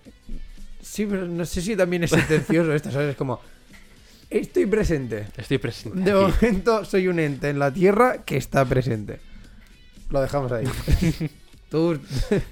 Sí, 0.82 1.06
pero 1.06 1.26
no 1.28 1.46
sé 1.46 1.62
si 1.62 1.76
también 1.76 2.04
es 2.04 2.12
sentencioso 2.12 2.74
esto, 2.74 2.92
¿sabes? 2.92 3.12
Es 3.12 3.16
como, 3.16 3.40
estoy 4.30 4.66
presente. 4.66 5.28
Estoy 5.38 5.58
presente. 5.58 6.00
De 6.00 6.12
aquí. 6.12 6.34
momento 6.42 6.84
soy 6.86 7.08
un 7.08 7.20
ente 7.20 7.50
en 7.50 7.60
la 7.60 7.72
Tierra 7.72 8.24
que 8.24 8.38
está 8.38 8.66
presente. 8.66 9.20
Lo 10.10 10.22
dejamos 10.22 10.52
ahí. 10.52 10.66
Tú, 11.70 12.00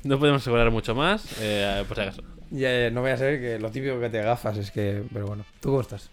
No 0.03 0.17
podemos 0.19 0.41
asegurar 0.41 0.71
mucho 0.71 0.95
más, 0.95 1.23
eh, 1.39 1.83
por 1.87 1.95
si 1.97 2.03
acaso. 2.03 2.23
ya, 2.49 2.69
ya, 2.83 2.89
no 2.89 3.01
voy 3.01 3.11
a 3.11 3.17
ser 3.17 3.39
que 3.39 3.59
lo 3.59 3.69
típico 3.69 3.99
que 3.99 4.09
te 4.09 4.21
gafas 4.21 4.57
es 4.57 4.71
que... 4.71 5.03
Pero 5.13 5.27
bueno, 5.27 5.45
¿tú 5.59 5.69
cómo 5.69 5.81
estás? 5.81 6.09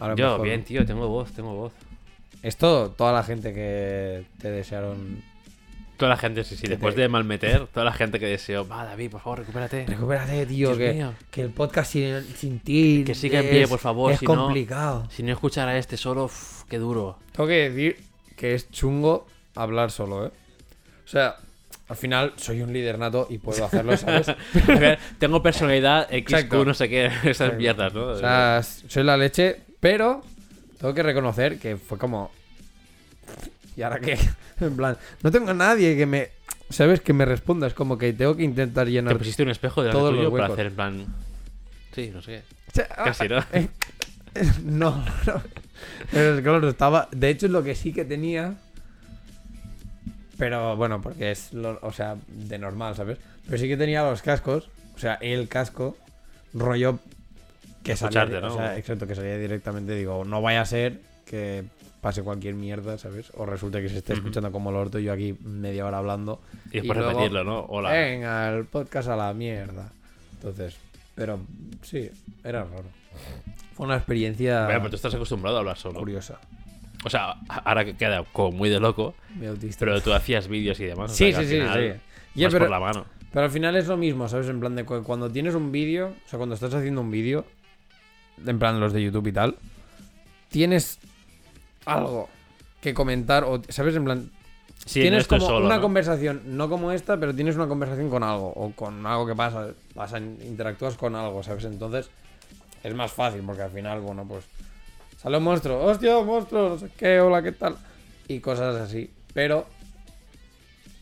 Yo, 0.00 0.06
mejor- 0.14 0.42
bien, 0.42 0.64
tío, 0.64 0.84
tengo 0.86 1.08
voz, 1.08 1.32
tengo 1.32 1.54
voz. 1.54 1.72
Esto, 2.42 2.90
toda 2.90 3.12
la 3.12 3.22
gente 3.22 3.52
que 3.54 4.24
te 4.40 4.50
desearon... 4.50 5.22
Toda 5.96 6.10
la 6.10 6.16
gente, 6.16 6.42
sí, 6.42 6.56
sí, 6.56 6.62
Que 6.62 6.70
después 6.70 6.94
te- 6.96 7.02
de 7.02 7.08
malmeter, 7.08 7.68
toda 7.68 7.84
la 7.84 7.92
gente 7.92 8.18
que 8.18 8.26
deseó, 8.26 8.66
va, 8.66 8.84
David, 8.84 9.12
por 9.12 9.20
favor, 9.20 9.38
recupérate. 9.38 9.86
Recupérate, 9.86 10.44
tío, 10.46 10.76
que, 10.76 11.06
que 11.30 11.40
el 11.42 11.50
podcast 11.50 11.92
sin, 11.92 12.20
sin 12.36 12.58
ti... 12.58 13.04
Que 13.06 13.14
siga 13.14 13.40
en 13.40 13.48
pie, 13.48 13.68
por 13.68 13.78
favor, 13.78 14.12
Es 14.12 14.18
si 14.18 14.26
no- 14.26 14.34
complicado. 14.34 15.08
Si 15.10 15.22
no 15.22 15.32
escuchara 15.32 15.70
a 15.70 15.78
este 15.78 15.96
solo, 15.96 16.28
qué 16.68 16.78
duro. 16.78 17.18
Tengo 17.32 17.46
que 17.48 17.70
decir 17.70 17.96
que 18.36 18.54
es 18.54 18.68
chungo 18.72 19.26
hablar 19.54 19.92
solo, 19.92 20.26
¿eh? 20.26 20.30
O 21.04 21.08
sea, 21.08 21.36
al 21.88 21.96
final 21.96 22.32
soy 22.36 22.60
un 22.62 22.72
líder 22.72 22.98
nato 22.98 23.28
y 23.30 23.38
puedo 23.38 23.64
hacerlo, 23.64 23.96
¿sabes? 23.96 24.26
Tengo 25.20 25.42
personalidad 25.42 26.06
XQ, 26.08 26.14
Exacto. 26.16 26.64
no 26.64 26.74
sé 26.74 26.88
qué, 26.88 27.08
esas 27.24 27.54
mierdas, 27.54 27.94
¿no? 27.94 28.08
O 28.08 28.18
sea, 28.18 28.60
soy 28.62 29.04
la 29.04 29.16
leche, 29.16 29.60
pero 29.84 30.22
tengo 30.80 30.94
que 30.94 31.02
reconocer 31.02 31.58
que 31.58 31.76
fue 31.76 31.98
como. 31.98 32.30
¿Y 33.76 33.82
ahora 33.82 34.00
qué? 34.00 34.18
En 34.60 34.74
plan, 34.76 34.96
no 35.22 35.30
tengo 35.30 35.50
a 35.50 35.54
nadie 35.54 35.94
que 35.94 36.06
me. 36.06 36.30
¿Sabes? 36.70 37.02
Que 37.02 37.12
me 37.12 37.26
responda. 37.26 37.66
Es 37.66 37.74
como 37.74 37.98
que 37.98 38.14
tengo 38.14 38.34
que 38.34 38.44
intentar 38.44 38.86
Te 38.86 38.92
llenar. 38.92 39.18
pusiste 39.18 39.42
un 39.42 39.50
espejo 39.50 39.82
delante 39.82 39.98
todos 40.00 40.14
los 40.14 40.24
para 40.30 40.44
huecos. 40.44 40.54
hacer 40.54 40.66
en 40.68 40.74
plan. 40.74 41.06
Sí, 41.94 42.10
no 42.14 42.22
sé 42.22 42.44
qué. 42.72 42.86
Ah, 42.96 43.04
Casi, 43.04 43.28
¿no? 43.28 43.40
eh, 43.52 43.68
no, 44.64 45.04
no. 45.26 45.42
Pero 46.10 46.42
claro, 46.42 46.66
estaba. 46.70 47.08
De 47.12 47.28
hecho, 47.28 47.44
es 47.44 47.52
lo 47.52 47.62
que 47.62 47.74
sí 47.74 47.92
que 47.92 48.06
tenía. 48.06 48.54
Pero 50.38 50.76
bueno, 50.76 51.02
porque 51.02 51.30
es. 51.30 51.52
Lo, 51.52 51.78
o 51.82 51.92
sea, 51.92 52.16
de 52.28 52.58
normal, 52.58 52.96
¿sabes? 52.96 53.18
Pero 53.44 53.58
sí 53.58 53.68
que 53.68 53.76
tenía 53.76 54.02
los 54.02 54.22
cascos. 54.22 54.70
O 54.96 54.98
sea, 54.98 55.16
el 55.20 55.46
casco. 55.48 55.98
Rollo. 56.54 57.00
Que 57.84 57.96
salía. 57.96 58.24
O 58.24 58.40
¿no? 58.40 58.54
sea, 58.56 58.76
exacto, 58.76 59.06
que 59.06 59.14
salía 59.14 59.38
directamente. 59.38 59.94
Digo, 59.94 60.24
no 60.24 60.42
vaya 60.42 60.62
a 60.62 60.66
ser 60.66 61.00
que 61.26 61.64
pase 62.00 62.22
cualquier 62.22 62.54
mierda, 62.54 62.98
¿sabes? 62.98 63.30
O 63.36 63.46
resulte 63.46 63.80
que 63.80 63.88
se 63.88 63.98
esté 63.98 64.12
Ujú. 64.14 64.20
escuchando 64.22 64.50
como 64.52 64.70
el 64.70 64.76
orto 64.76 64.98
y 64.98 65.04
yo 65.04 65.12
aquí 65.12 65.36
media 65.44 65.86
hora 65.86 65.98
hablando. 65.98 66.40
Y 66.70 66.78
después 66.80 66.98
luego, 66.98 67.12
repetirlo, 67.12 67.44
¿no? 67.44 67.60
Hola. 67.68 67.92
Venga, 67.92 68.48
el 68.50 68.64
podcast 68.64 69.08
a 69.08 69.16
la 69.16 69.32
mierda. 69.32 69.90
Entonces, 70.34 70.76
pero 71.14 71.38
sí, 71.82 72.10
era 72.42 72.64
raro. 72.64 72.84
Fue 73.74 73.86
una 73.86 73.96
experiencia 73.96 74.64
pero 74.66 74.88
tú 74.90 74.96
estás 74.96 75.14
acostumbrado 75.14 75.56
a 75.56 75.60
hablar 75.60 75.76
solo. 75.78 75.98
curiosa. 76.00 76.38
O 77.04 77.10
sea, 77.10 77.34
ahora 77.48 77.84
que 77.84 77.96
queda 77.96 78.24
como 78.32 78.52
muy 78.56 78.70
de 78.70 78.80
loco, 78.80 79.14
Muy 79.34 79.46
autista. 79.46 79.78
pero 79.80 80.00
tú 80.00 80.12
hacías 80.12 80.48
vídeos 80.48 80.80
y 80.80 80.84
demás. 80.86 81.10
o 81.10 81.14
Sí, 81.14 81.32
sea, 81.32 81.40
sí, 81.42 81.46
sí, 81.48 81.54
final 81.60 82.00
sí. 82.34 82.40
Pero- 82.46 82.58
por 82.60 82.70
la 82.70 82.80
mano. 82.80 83.04
Pero 83.32 83.44
al 83.46 83.50
final 83.50 83.76
es 83.76 83.88
lo 83.88 83.96
mismo, 83.96 84.28
¿sabes? 84.28 84.48
En 84.48 84.60
plan 84.60 84.74
de 84.76 84.84
cu- 84.84 85.02
cuando 85.02 85.30
tienes 85.30 85.54
un 85.54 85.72
vídeo, 85.72 86.14
o 86.24 86.28
sea, 86.28 86.36
cuando 86.38 86.54
estás 86.54 86.72
haciendo 86.72 87.00
un 87.00 87.10
vídeo, 87.10 87.44
en 88.44 88.58
plan 88.58 88.80
los 88.80 88.92
de 88.92 89.02
YouTube 89.02 89.26
y 89.28 89.32
tal, 89.32 89.56
tienes 90.48 90.98
algo 91.86 92.28
que 92.80 92.94
comentar, 92.94 93.44
o, 93.44 93.60
¿sabes? 93.68 93.96
En 93.96 94.04
plan, 94.04 94.30
Sí, 94.86 95.00
tienes 95.00 95.26
como 95.26 95.46
solo, 95.46 95.66
una 95.66 95.76
¿no? 95.76 95.82
conversación, 95.82 96.42
no 96.44 96.68
como 96.68 96.92
esta, 96.92 97.16
pero 97.18 97.34
tienes 97.34 97.56
una 97.56 97.66
conversación 97.66 98.10
con 98.10 98.22
algo, 98.22 98.48
o 98.54 98.72
con 98.72 99.06
algo 99.06 99.26
que 99.26 99.34
pasa, 99.34 99.68
pasa 99.94 100.18
interactúas 100.18 100.96
con 100.96 101.14
algo, 101.16 101.42
¿sabes? 101.42 101.64
Entonces 101.64 102.10
es 102.82 102.94
más 102.94 103.10
fácil, 103.10 103.42
porque 103.46 103.62
al 103.62 103.70
final, 103.70 104.00
bueno, 104.00 104.26
pues 104.28 104.44
sale 105.16 105.38
un 105.38 105.44
monstruo, 105.44 105.82
hostia, 105.82 106.18
un 106.18 106.26
monstruo, 106.26 106.68
no 106.70 106.78
sé 106.78 106.90
qué, 106.98 107.18
hola, 107.20 107.42
¿qué 107.42 107.52
tal? 107.52 107.76
Y 108.28 108.40
cosas 108.40 108.76
así. 108.76 109.10
Pero 109.32 109.66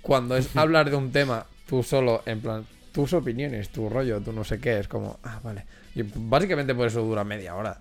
cuando 0.00 0.36
es 0.36 0.54
hablar 0.56 0.88
de 0.88 0.96
un 0.96 1.10
tema 1.10 1.44
tú 1.66 1.82
solo, 1.82 2.22
en 2.24 2.40
plan, 2.40 2.64
tus 2.92 3.12
opiniones, 3.14 3.70
tu 3.70 3.88
rollo, 3.88 4.20
tú 4.20 4.32
no 4.32 4.44
sé 4.44 4.60
qué, 4.60 4.78
es 4.78 4.86
como, 4.86 5.18
ah, 5.24 5.40
vale. 5.42 5.64
Y 5.94 6.02
básicamente 6.02 6.74
por 6.74 6.86
eso 6.86 7.02
dura 7.02 7.22
media 7.24 7.54
hora. 7.54 7.78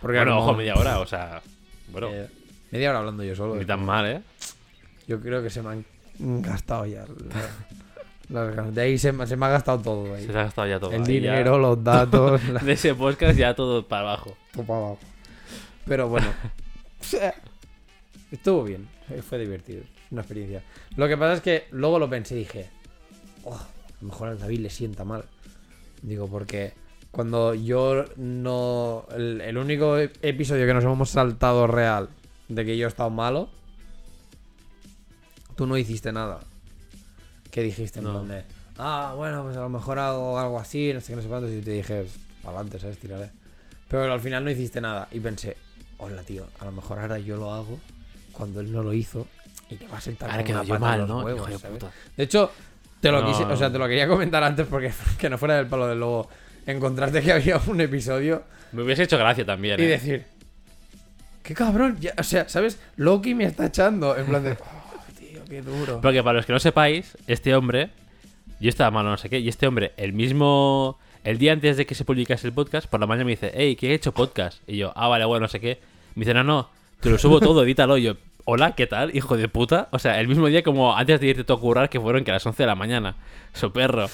Porque 0.00 0.16
Bueno, 0.18 0.32
como- 0.36 0.44
ojo, 0.44 0.54
media 0.56 0.74
hora, 0.76 1.00
o 1.00 1.06
sea. 1.06 1.42
Bueno, 1.88 2.08
eh, 2.12 2.28
media 2.70 2.90
hora 2.90 3.00
hablando 3.00 3.22
yo 3.24 3.34
solo. 3.34 3.54
ni 3.56 3.62
es 3.62 3.66
tan 3.66 3.84
mal, 3.84 4.06
¿eh? 4.06 4.22
Yo 5.06 5.20
creo 5.20 5.42
que 5.42 5.50
se 5.50 5.60
me 5.62 5.70
han 5.70 5.84
gastado 6.42 6.86
ya. 6.86 7.04
la- 8.28 8.46
de 8.70 8.80
ahí 8.80 8.96
se, 8.96 9.10
me- 9.12 9.26
se 9.26 9.36
me 9.36 9.46
ha 9.46 9.48
gastado 9.48 9.80
todo. 9.80 10.14
ahí. 10.14 10.24
Se 10.24 10.30
ha 10.30 10.44
gastado 10.44 10.68
ya 10.68 10.78
todo. 10.78 10.92
El 10.92 11.00
ahí 11.02 11.06
ya- 11.20 11.32
dinero, 11.32 11.58
los 11.58 11.82
datos, 11.84 12.42
la- 12.48 12.60
De 12.60 12.72
ese 12.72 12.94
podcast 12.94 13.36
ya 13.36 13.54
todo 13.54 13.86
para 13.88 14.02
abajo. 14.02 14.36
todo 14.52 14.64
para 14.64 14.78
abajo. 14.78 14.98
Pero 15.86 16.08
bueno. 16.08 16.28
Estuvo 18.30 18.62
bien. 18.64 18.88
Fue 19.28 19.38
divertido. 19.38 19.82
Una 20.10 20.20
experiencia. 20.22 20.62
Lo 20.96 21.08
que 21.08 21.16
pasa 21.16 21.34
es 21.34 21.40
que 21.40 21.64
luego 21.72 21.98
lo 21.98 22.08
pensé 22.08 22.36
y 22.36 22.38
dije. 22.40 22.70
"Oh, 23.44 23.54
a 23.54 23.66
lo 24.00 24.08
mejor 24.08 24.28
al 24.28 24.38
David 24.38 24.60
le 24.60 24.70
sienta 24.70 25.04
mal. 25.04 25.24
Digo, 26.02 26.28
porque 26.28 26.72
cuando 27.10 27.54
yo 27.54 28.04
no. 28.16 29.06
El, 29.14 29.40
el 29.40 29.58
único 29.58 29.96
episodio 29.98 30.66
que 30.66 30.74
nos 30.74 30.84
hemos 30.84 31.10
saltado 31.10 31.66
real 31.66 32.08
de 32.48 32.64
que 32.64 32.76
yo 32.76 32.86
he 32.86 32.88
estado 32.88 33.10
malo. 33.10 33.48
Tú 35.56 35.66
no 35.66 35.76
hiciste 35.76 36.12
nada. 36.12 36.40
¿Qué 37.50 37.62
dijiste 37.62 37.98
en 37.98 38.04
No. 38.06 38.12
plan 38.12 38.28
de, 38.28 38.44
Ah, 38.78 39.12
bueno, 39.16 39.42
pues 39.42 39.56
a 39.56 39.60
lo 39.60 39.68
mejor 39.68 39.98
hago 39.98 40.38
algo 40.38 40.58
así, 40.58 40.92
no 40.94 41.00
sé 41.00 41.08
qué, 41.08 41.16
no 41.16 41.22
sé 41.22 41.28
cuántos. 41.28 41.50
Y 41.50 41.60
te 41.60 41.72
dije, 41.72 42.06
para 42.42 42.56
adelante, 42.56 42.78
¿sabes? 42.78 42.98
Tiraré. 42.98 43.30
Pero 43.88 44.10
al 44.10 44.20
final 44.20 44.42
no 44.44 44.50
hiciste 44.50 44.80
nada. 44.80 45.08
Y 45.10 45.20
pensé, 45.20 45.56
hola, 45.98 46.22
tío, 46.22 46.46
a 46.60 46.64
lo 46.64 46.72
mejor 46.72 46.98
ahora 46.98 47.18
yo 47.18 47.36
lo 47.36 47.52
hago 47.52 47.78
cuando 48.32 48.60
él 48.60 48.72
no 48.72 48.82
lo 48.82 48.94
hizo. 48.94 49.26
Y 49.68 49.76
te 49.76 49.86
va 49.86 49.98
a 49.98 50.00
sentar 50.00 50.30
Ahora 50.30 50.44
quedó 50.44 50.62
yo 50.62 50.76
en 50.76 50.80
mal, 50.80 51.06
¿no? 51.06 51.22
huevos, 51.22 51.48
de 52.16 52.24
hecho, 52.24 52.50
te 53.00 53.10
lo 53.12 53.20
No, 53.20 53.26
quise, 53.28 53.44
o 53.44 53.56
sea, 53.56 53.70
te 53.70 53.78
lo 53.78 53.86
quería 53.86 54.08
comentar 54.08 54.42
antes 54.42 54.66
porque 54.66 54.92
que 55.18 55.28
no 55.28 55.36
fuera 55.36 55.56
del 55.56 55.66
palo 55.66 55.86
de 55.86 55.94
lobo. 55.96 56.28
Encontrarte 56.70 57.20
que 57.22 57.32
había 57.32 57.58
un 57.66 57.80
episodio 57.80 58.42
Me 58.72 58.82
hubiese 58.82 59.02
hecho 59.04 59.18
gracia 59.18 59.44
también, 59.44 59.78
y 59.80 59.84
¿eh? 59.84 59.88
decir, 59.88 60.24
qué 61.42 61.54
cabrón, 61.54 61.96
ya- 62.00 62.14
o 62.18 62.22
sea, 62.22 62.48
¿sabes? 62.48 62.78
Loki 62.96 63.34
me 63.34 63.44
está 63.44 63.66
echando. 63.66 64.16
En 64.16 64.26
plan 64.26 64.42
de, 64.44 64.52
oh, 64.52 65.18
tío, 65.18 65.44
qué 65.48 65.62
duro. 65.62 66.00
Porque 66.00 66.22
para 66.22 66.36
los 66.38 66.46
que 66.46 66.52
no 66.52 66.58
sepáis, 66.60 67.16
este 67.26 67.54
hombre, 67.54 67.90
yo 68.60 68.68
estaba 68.68 68.90
malo, 68.90 69.10
no 69.10 69.16
sé 69.16 69.28
qué, 69.28 69.38
y 69.38 69.48
este 69.48 69.66
hombre, 69.66 69.92
el 69.96 70.12
mismo, 70.12 70.98
el 71.24 71.38
día 71.38 71.52
antes 71.52 71.76
de 71.76 71.86
que 71.86 71.94
se 71.94 72.04
publicase 72.04 72.46
el 72.46 72.52
podcast, 72.52 72.86
por 72.88 73.00
la 73.00 73.06
mañana 73.06 73.24
me 73.24 73.32
dice, 73.32 73.50
hey, 73.54 73.74
que 73.76 73.90
he 73.90 73.94
hecho 73.94 74.12
podcast. 74.12 74.58
Y 74.66 74.76
yo, 74.76 74.92
ah, 74.94 75.08
vale, 75.08 75.24
bueno, 75.24 75.42
no 75.44 75.48
sé 75.48 75.60
qué. 75.60 75.78
Me 76.14 76.20
dice, 76.24 76.34
no, 76.34 76.44
no, 76.44 76.68
te 77.00 77.08
lo 77.10 77.18
subo 77.18 77.40
todo, 77.40 77.62
edítalo. 77.64 77.96
Y 77.98 78.02
yo, 78.04 78.16
hola, 78.52 78.72
¿qué 78.72 78.88
tal, 78.88 79.14
hijo 79.16 79.36
de 79.36 79.46
puta? 79.48 79.86
O 79.92 80.00
sea, 80.00 80.18
el 80.20 80.26
mismo 80.26 80.48
día 80.48 80.64
como 80.64 80.96
antes 80.96 81.20
de 81.20 81.28
irte 81.28 81.44
tú 81.44 81.52
a 81.52 81.60
currar, 81.60 81.88
que 81.88 82.00
fueron 82.00 82.24
que 82.24 82.32
a 82.32 82.34
las 82.34 82.44
11 82.44 82.60
de 82.64 82.66
la 82.66 82.74
mañana. 82.74 83.14
So 83.52 83.72
perro. 83.72 84.06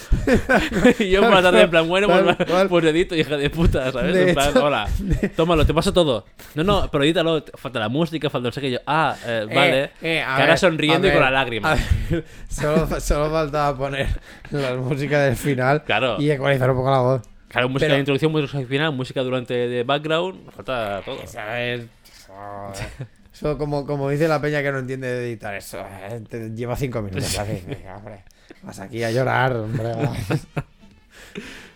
y 0.99 1.09
yo 1.11 1.23
por 1.23 1.31
la 1.31 1.41
tarde 1.43 1.63
en 1.63 1.71
plan, 1.71 1.89
bueno, 1.89 2.07
pues, 2.07 2.37
cual. 2.47 2.69
pues 2.69 2.85
edito, 2.85 3.15
hija 3.15 3.37
de 3.39 3.49
puta, 3.49 3.91
¿sabes? 3.93 4.13
De 4.15 4.29
en 4.29 4.35
plan, 4.35 4.51
hecho- 4.51 4.65
hola, 4.65 4.89
tómalo, 5.37 5.65
te 5.65 5.73
paso 5.73 5.91
todo. 5.93 6.27
No, 6.55 6.65
no, 6.65 6.91
pero 6.91 7.05
edítalo, 7.05 7.43
falta 7.55 7.79
la 7.81 7.89
música, 7.89 8.29
falta 8.29 8.49
no 8.49 8.53
sé 8.53 8.61
qué. 8.61 8.71
Yo, 8.73 8.79
ah, 8.87 9.17
eh, 9.27 9.47
vale. 9.55 9.85
Eh, 9.85 9.91
eh, 10.03 10.23
a 10.23 10.37
cara 10.37 10.47
ver, 10.49 10.59
sonriendo 10.59 11.07
a 11.07 11.11
y 11.11 11.13
con 11.15 11.23
ver, 11.23 11.31
la 11.33 11.39
lágrima. 11.39 11.73
a 11.73 11.75
ver, 12.11 12.25
solo, 12.49 13.01
solo 13.01 13.31
faltaba 13.31 13.77
poner 13.77 14.09
la 14.51 14.75
música 14.75 15.21
del 15.23 15.37
final 15.37 15.83
Claro. 15.85 16.17
y 16.21 16.31
ecualizar 16.31 16.71
un 16.71 16.77
poco 16.77 16.91
la 16.91 16.99
voz. 17.01 17.23
Claro, 17.49 17.69
música 17.71 17.87
Pero- 17.87 17.95
de 17.95 18.01
introducción, 18.01 18.33
música 18.33 18.61
final, 18.69 18.93
música 18.93 19.23
durante 19.23 19.55
de 19.55 19.83
background, 19.83 20.51
falta 20.51 21.01
todo. 21.07 21.19
¿Sabes? 21.27 21.87
Joder. 22.27 23.07
Eso 23.37 23.59
como, 23.59 23.85
como 23.85 24.09
dice 24.09 24.27
la 24.29 24.41
peña 24.41 24.63
que 24.63 24.73
no 24.73 24.79
entiende 24.79 25.09
de 25.13 25.27
editar 25.29 25.55
eso. 25.55 25.79
eh, 25.79 26.23
te 26.27 26.55
lleva 26.55 26.75
cinco 26.75 27.03
minutos. 27.03 27.27
¿sabes? 27.27 27.67
Venga, 27.67 27.99
hombre. 27.99 28.25
Vas 28.63 28.81
aquí 28.81 29.05
a 29.05 29.11
llorar, 29.11 29.55
hombre. 29.57 29.93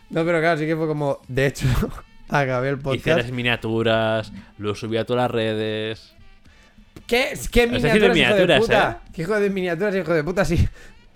No, 0.08 0.24
pero 0.24 0.40
claro, 0.40 0.58
sí 0.58 0.66
que 0.66 0.74
fue 0.74 0.88
como. 0.88 1.20
De 1.28 1.46
hecho, 1.46 1.66
acabé 2.28 2.70
el 2.70 2.76
Hice 2.76 2.82
podcast. 2.82 3.18
las 3.18 3.30
miniaturas, 3.30 4.32
lo 4.58 4.74
subí 4.74 4.96
a 4.96 5.04
todas 5.04 5.24
las 5.24 5.30
redes. 5.30 6.14
¿Qué? 7.06 7.38
¿Qué 7.52 7.66
miniaturas, 7.66 7.94
hijo 7.96 8.06
de 8.08 8.14
miniaturas, 8.14 8.60
puta? 8.60 9.00
¿Qué 9.12 9.22
hijo 9.22 9.38
de 9.38 9.50
miniaturas, 9.50 9.94
hijo 9.94 10.12
de 10.12 10.24
puta? 10.24 10.44
Sí. 10.44 10.66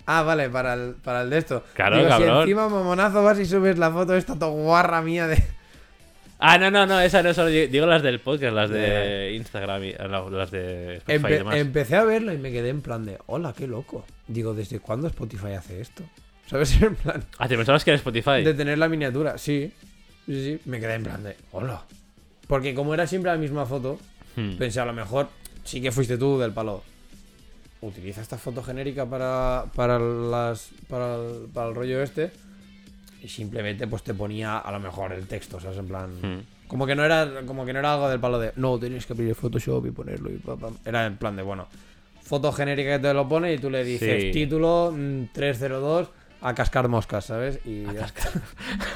Ah, 0.05 0.21
vale, 0.21 0.49
para 0.49 0.75
el, 0.75 0.95
para 1.03 1.23
el 1.23 1.29
de 1.29 1.39
esto. 1.39 1.63
Claro, 1.73 1.97
Digo, 1.97 2.07
cabrón. 2.09 2.35
Si 2.45 2.51
encima 2.51 2.69
mamonazo 2.69 3.21
vas 3.23 3.39
y 3.39 3.45
subes 3.45 3.77
la 3.77 3.91
foto 3.91 4.15
esta 4.15 4.37
todo 4.39 4.51
guarra 4.51 5.01
mía 5.01 5.27
de. 5.27 5.43
Ah, 6.39 6.57
no, 6.57 6.69
no, 6.69 6.85
no, 6.85 6.99
esa 6.99 7.23
no, 7.23 7.33
solo 7.33 7.47
digo 7.49 7.85
las 7.85 8.03
del 8.03 8.19
podcast, 8.19 8.53
las 8.53 8.69
de 8.69 9.33
Instagram, 9.35 9.83
y, 9.85 9.93
no, 10.09 10.29
las 10.29 10.51
de 10.51 10.97
Spotify 10.97 11.13
y 11.13 11.19
Empe- 11.19 11.37
demás. 11.37 11.55
empecé 11.57 11.95
a 11.95 12.03
verlo 12.03 12.33
y 12.33 12.37
me 12.37 12.51
quedé 12.51 12.69
en 12.69 12.81
plan 12.81 13.05
de, 13.05 13.17
hola, 13.27 13.53
qué 13.57 13.67
loco. 13.67 14.05
Digo, 14.27 14.53
¿desde 14.53 14.79
cuándo 14.79 15.07
Spotify 15.07 15.53
hace 15.53 15.79
esto? 15.81 16.03
¿Sabes? 16.47 16.79
En 16.81 16.95
plan 16.95 17.23
Ah, 17.39 17.47
¿te 17.47 17.55
pensabas 17.55 17.83
que 17.83 17.91
era 17.91 17.97
Spotify? 17.97 18.43
de 18.43 18.53
tener 18.53 18.77
la 18.77 18.89
miniatura. 18.89 19.37
Sí, 19.37 19.71
sí, 20.25 20.43
sí. 20.45 20.59
Me 20.65 20.79
quedé 20.79 20.95
en 20.95 21.03
plan 21.03 21.23
de, 21.23 21.35
hola. 21.51 21.81
Porque 22.47 22.75
como 22.75 22.93
era 22.93 23.07
siempre 23.07 23.31
la 23.31 23.37
misma 23.37 23.65
foto, 23.65 23.97
Hmm. 24.35 24.57
pensé, 24.57 24.81
a 24.81 24.85
lo 24.85 24.91
mejor 24.91 25.29
sí 25.63 25.81
que 25.81 25.93
fuiste 25.93 26.17
tú 26.17 26.37
del 26.37 26.51
palo. 26.51 26.83
Utiliza 27.81 28.19
esta 28.21 28.37
foto 28.37 28.61
genérica 28.61 29.05
para, 29.05 29.65
para, 29.75 29.97
las, 29.99 30.69
para, 30.89 31.15
el, 31.15 31.47
para 31.53 31.69
el 31.69 31.75
rollo 31.75 32.01
este. 32.03 32.31
Y 33.25 33.27
simplemente 33.27 33.87
pues 33.87 34.03
te 34.03 34.13
ponía 34.13 34.59
a 34.59 34.71
lo 34.71 34.79
mejor 34.79 35.11
el 35.11 35.25
texto, 35.25 35.59
¿sabes? 35.59 35.79
En 35.79 35.87
plan... 35.87 36.11
Hmm. 36.21 36.43
Como 36.67 36.85
que 36.85 36.93
no 36.93 37.03
era 37.03 37.41
como 37.45 37.65
que 37.65 37.73
no 37.73 37.79
era 37.79 37.93
algo 37.93 38.07
del 38.07 38.19
palo 38.19 38.39
de 38.39 38.51
no, 38.55 38.77
tenéis 38.79 39.05
que 39.07 39.13
abrir 39.13 39.29
el 39.29 39.35
Photoshop 39.35 39.85
y 39.87 39.91
ponerlo 39.91 40.31
y 40.31 40.37
pa, 40.37 40.55
pa". 40.55 40.69
Era 40.85 41.07
en 41.07 41.17
plan 41.17 41.35
de 41.35 41.41
bueno, 41.41 41.67
foto 42.21 42.51
genérica 42.51 42.97
que 42.97 42.99
te 42.99 43.13
lo 43.15 43.27
pone 43.27 43.53
y 43.53 43.57
tú 43.57 43.71
le 43.71 43.83
dices 43.83 44.23
Sí. 44.23 44.31
título 44.31 44.93
mm, 44.95 45.25
302 45.33 46.09
a 46.41 46.53
cascar 46.53 46.87
moscas, 46.87 47.25
¿sabes? 47.25 47.59
Y 47.65 47.83
ya 47.85 48.05
está. 48.05 48.29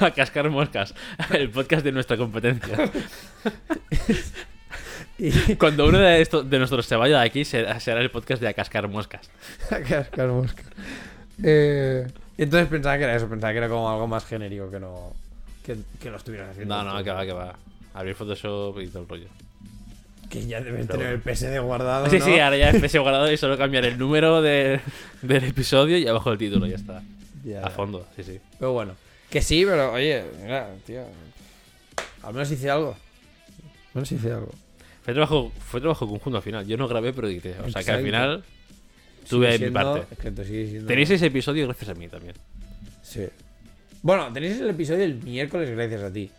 a 0.06 0.10
cascar 0.12 0.48
moscas. 0.48 0.94
El 1.32 1.50
podcast 1.50 1.84
de 1.84 1.90
nuestra 1.92 2.16
competencia. 2.16 2.76
Y 5.18 5.56
Cuando 5.56 5.86
uno 5.86 5.98
de, 5.98 6.22
estos, 6.22 6.48
de 6.48 6.58
nosotros 6.58 6.86
se 6.86 6.96
vaya 6.96 7.18
de 7.18 7.26
aquí, 7.26 7.44
será, 7.44 7.78
será 7.78 8.00
el 8.00 8.10
podcast 8.10 8.40
de 8.40 8.48
a 8.48 8.54
cascar 8.54 8.88
moscas. 8.88 9.28
a 9.70 9.80
cascar 9.80 10.28
moscas. 10.28 10.64
Eh, 11.42 12.06
entonces 12.42 12.68
pensaba 12.68 12.96
que 12.98 13.04
era 13.04 13.16
eso, 13.16 13.28
pensaba 13.28 13.52
que 13.52 13.58
era 13.58 13.68
como 13.68 13.90
algo 13.90 14.06
más 14.06 14.24
genérico 14.24 14.70
que 14.70 14.80
no 14.80 15.12
que, 15.64 15.76
que 16.00 16.10
lo 16.10 16.16
estuvieras 16.16 16.50
haciendo. 16.50 16.82
No, 16.82 16.94
no, 16.94 17.04
que 17.04 17.10
va, 17.10 17.24
que 17.24 17.32
va. 17.32 17.54
Abrir 17.94 18.14
Photoshop 18.14 18.80
y 18.80 18.88
todo 18.88 19.02
el 19.02 19.08
rollo. 19.08 19.26
Que 20.28 20.46
ya 20.46 20.60
Pero 20.60 20.86
tener 20.86 21.06
el 21.08 21.20
PSD 21.20 21.60
guardado. 21.60 22.08
Sí, 22.08 22.18
¿no? 22.18 22.24
sí, 22.24 22.38
ahora 22.38 22.56
ya 22.56 22.70
es 22.70 22.80
PC 22.80 23.00
guardado 23.00 23.30
y 23.32 23.36
solo 23.36 23.58
cambiar 23.58 23.84
el 23.84 23.98
número 23.98 24.40
de, 24.40 24.80
del 25.22 25.44
episodio 25.44 25.98
y 25.98 26.06
abajo 26.06 26.30
el 26.32 26.38
título, 26.38 26.66
ya 26.66 26.76
está. 26.76 27.02
Ya, 27.44 27.64
A 27.64 27.70
fondo, 27.70 28.06
sí, 28.14 28.22
sí. 28.22 28.40
Pero 28.58 28.72
bueno, 28.72 28.94
que 29.28 29.42
sí, 29.42 29.64
pero 29.64 29.92
oye, 29.92 30.22
mira, 30.42 30.68
tío. 30.86 31.02
Al 32.22 32.32
menos 32.32 32.50
hice 32.50 32.70
algo. 32.70 32.90
Al 32.90 33.94
menos 33.94 34.12
hice 34.12 34.32
algo. 34.32 34.52
Fue 35.02 35.14
trabajo, 35.14 35.52
fue 35.58 35.80
trabajo 35.80 36.06
conjunto 36.06 36.36
al 36.36 36.42
final. 36.42 36.66
Yo 36.66 36.76
no 36.76 36.86
grabé, 36.86 37.12
pero 37.12 37.28
edité. 37.28 37.56
O 37.66 37.70
sea 37.70 37.82
que 37.82 37.90
al 37.90 38.02
final 38.02 38.44
tuve 39.30 39.52
Sigue 39.52 39.66
mi 39.68 39.72
parte. 39.72 40.06
es 40.12 40.18
que 40.18 40.28
esto 40.28 40.44
sigue 40.44 40.66
siendo- 40.68 40.86
Tenéis 40.88 41.10
ese 41.10 41.26
episodio 41.26 41.64
gracias 41.66 41.88
a 41.90 41.94
mí 41.94 42.08
también. 42.08 42.34
Sí. 43.02 43.26
Bueno, 44.02 44.32
tenéis 44.32 44.60
el 44.60 44.70
episodio 44.70 45.04
el 45.04 45.14
miércoles 45.22 45.70
gracias 45.70 46.02
a 46.02 46.12
ti. 46.12 46.30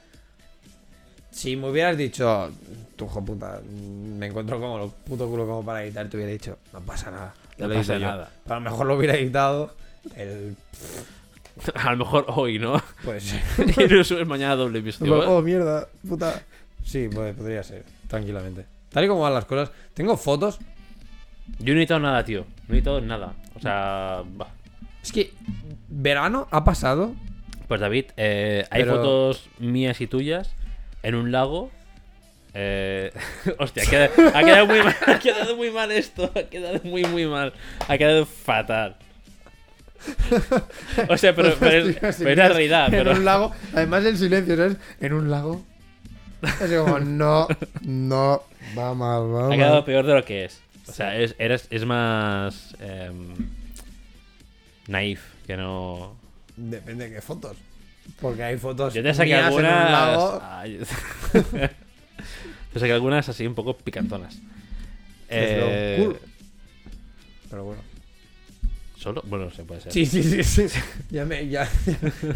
Si 1.32 1.56
me 1.56 1.70
hubieras 1.70 1.98
dicho, 1.98 2.52
tu 2.98 3.06
hijo 3.06 3.24
puta, 3.24 3.62
me 3.72 4.28
encuentro 4.28 4.60
como 4.60 4.78
lo 4.78 4.90
puto 4.90 5.30
culo 5.30 5.46
como 5.46 5.64
para 5.66 5.84
editar, 5.84 6.08
te 6.10 6.18
hubiera 6.18 6.32
dicho, 6.32 6.58
no 6.74 6.82
pasa 6.82 7.10
nada. 7.10 7.34
No 7.58 7.68
lo 7.68 7.76
pasa 7.76 7.94
edito 7.94 8.06
yo". 8.06 8.12
nada. 8.12 8.32
A 8.50 8.54
lo 8.56 8.62
mejor 8.62 8.86
lo 8.88 8.98
hubiera 8.98 9.16
editado 9.16 9.74
el. 10.16 10.56
A 11.76 11.92
lo 11.92 11.98
mejor 11.98 12.26
hoy, 12.30 12.58
¿no? 12.60 12.82
Pues. 13.04 13.36
y 13.78 13.88
lo 13.88 14.04
subes 14.04 14.26
mañana 14.28 14.56
doble 14.56 14.80
episodio. 14.80 15.20
oh, 15.30 15.42
mierda, 15.42 15.88
puta. 16.08 16.42
Sí, 16.84 17.08
pues, 17.14 17.36
podría 17.36 17.62
ser, 17.64 17.84
tranquilamente. 18.08 18.66
Tal 18.90 19.06
y 19.06 19.08
como 19.08 19.22
van 19.22 19.34
las 19.34 19.46
cosas, 19.46 19.70
tengo 19.94 20.18
fotos. 20.18 20.60
Yo 21.60 21.74
no 21.74 21.80
he 21.80 21.84
editado 21.84 22.00
nada, 22.00 22.24
tío. 22.26 22.46
No 22.68 22.74
he 22.76 22.78
editado 22.78 23.02
nada. 23.02 23.34
O 23.56 23.60
sea, 23.60 24.24
va. 24.40 24.48
Es 25.04 25.12
que 25.12 25.32
verano 25.90 26.48
ha 26.52 26.64
pasado. 26.64 27.14
Pues 27.68 27.80
David, 27.82 28.06
eh, 28.18 28.66
hay 28.70 28.84
Pero- 28.84 28.98
fotos 28.98 29.50
mías 29.60 30.02
y 30.02 30.08
tuyas 30.08 30.52
en 31.04 31.16
un 31.16 31.32
lago. 31.32 31.72
Eh... 32.54 33.12
Hostia, 33.60 33.84
ha 33.84 33.90
quedado, 33.90 34.12
ha 34.36 34.44
quedado 34.44 34.66
muy 34.68 34.80
mal, 34.84 34.96
ha 35.08 35.20
quedado 35.20 35.56
muy 35.56 35.72
mal 35.72 35.92
esto. 35.92 36.32
Ha 36.36 36.44
quedado 36.44 36.82
muy, 36.84 37.06
muy 37.06 37.26
mal. 37.26 37.54
Ha 37.88 37.98
quedado 37.98 38.26
fatal. 38.26 38.98
O 41.10 41.18
sea, 41.18 41.36
pero, 41.36 41.56
pero, 41.60 41.90
es, 41.90 41.98
pero 42.18 42.30
es 42.32 42.38
la 42.38 42.48
realidad. 42.50 42.86
En 42.86 42.92
Pero... 42.92 43.12
un 43.12 43.26
lago, 43.26 43.52
además 43.74 44.06
el 44.06 44.18
silencio, 44.18 44.56
¿sabes? 44.56 44.78
En 45.00 45.14
un 45.14 45.30
lago. 45.30 45.64
Es 46.42 46.72
como, 46.72 47.00
no, 47.00 47.48
no, 47.82 48.44
va 48.78 48.94
mal, 48.96 49.34
va 49.34 49.54
Ha 49.54 49.58
quedado 49.58 49.86
peor 49.86 50.06
de 50.06 50.14
lo 50.16 50.26
que 50.26 50.46
es. 50.46 50.62
O 50.88 50.92
sea, 50.92 51.18
es, 51.18 51.36
eres- 51.40 51.68
es 51.70 51.86
más. 51.86 52.76
em, 52.80 53.34
naif 54.88 55.22
que 55.48 55.56
no. 55.58 56.16
Depende 56.58 57.08
de 57.10 57.16
qué 57.16 57.22
fotos. 57.22 57.58
Porque 58.20 58.44
hay 58.44 58.58
fotos 58.58 58.94
Yo 58.94 59.04
te 59.04 59.14
saqué 59.14 59.30
mías 59.30 59.46
algunas. 59.46 59.72
en 59.72 59.86
un 59.86 59.92
lago. 59.92 60.42
Ay, 60.44 60.80
te 62.74 62.80
saqué 62.80 62.92
algunas 62.94 63.30
así 63.30 63.46
un 63.46 63.56
poco 63.56 63.78
picantonas. 63.78 64.36
Es 65.30 65.58
lo 65.58 65.66
Eh, 65.70 65.96
cool. 66.04 66.20
Pero 67.50 67.64
bueno. 67.66 67.82
¿Solo? 68.98 69.24
Bueno, 69.26 69.50
se 69.50 69.64
puede 69.64 69.82
ser. 69.82 69.92
Sí, 69.94 70.06
sí, 70.06 70.22
sí, 70.44 70.44
sí. 70.44 70.80
Ya 71.10 71.26
me, 71.26 71.48
ya, 71.48 71.68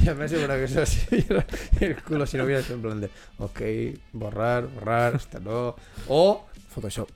ya 0.02 0.14
me 0.16 0.26
aseguro 0.26 0.54
que 0.56 0.64
eso 0.64 0.86
sí 0.86 1.06
era 1.30 1.46
el 1.80 2.02
culo 2.04 2.26
si 2.26 2.38
no 2.38 2.44
hubiera 2.46 2.62
sido 2.64 2.76
en 2.76 2.82
plan 2.82 3.02
de, 3.02 3.10
ok, 3.38 3.62
borrar, 4.14 4.68
borrar, 4.68 5.16
hasta 5.16 5.40
no. 5.40 5.76
O 6.08 6.46
Photoshop, 6.74 7.10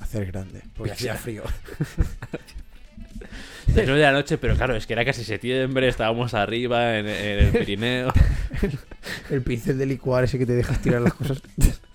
hacer 0.00 0.26
grande, 0.26 0.62
porque 0.74 0.92
hacía 0.92 1.14
frío. 1.14 1.42
Las 3.74 3.86
nueve 3.86 4.00
de 4.00 4.06
la 4.06 4.12
noche, 4.12 4.36
pero 4.38 4.56
claro, 4.56 4.76
es 4.76 4.86
que 4.86 4.92
era 4.92 5.04
casi 5.04 5.24
septiembre, 5.24 5.88
estábamos 5.88 6.34
arriba 6.34 6.98
en, 6.98 7.06
en 7.06 7.38
el 7.38 7.52
Pirineo. 7.52 8.12
El 9.30 9.42
pincel 9.42 9.78
de 9.78 9.86
licuar 9.86 10.24
ese 10.24 10.38
que 10.38 10.46
te 10.46 10.52
dejas 10.52 10.80
tirar 10.82 11.00
las 11.00 11.14
cosas. 11.14 11.40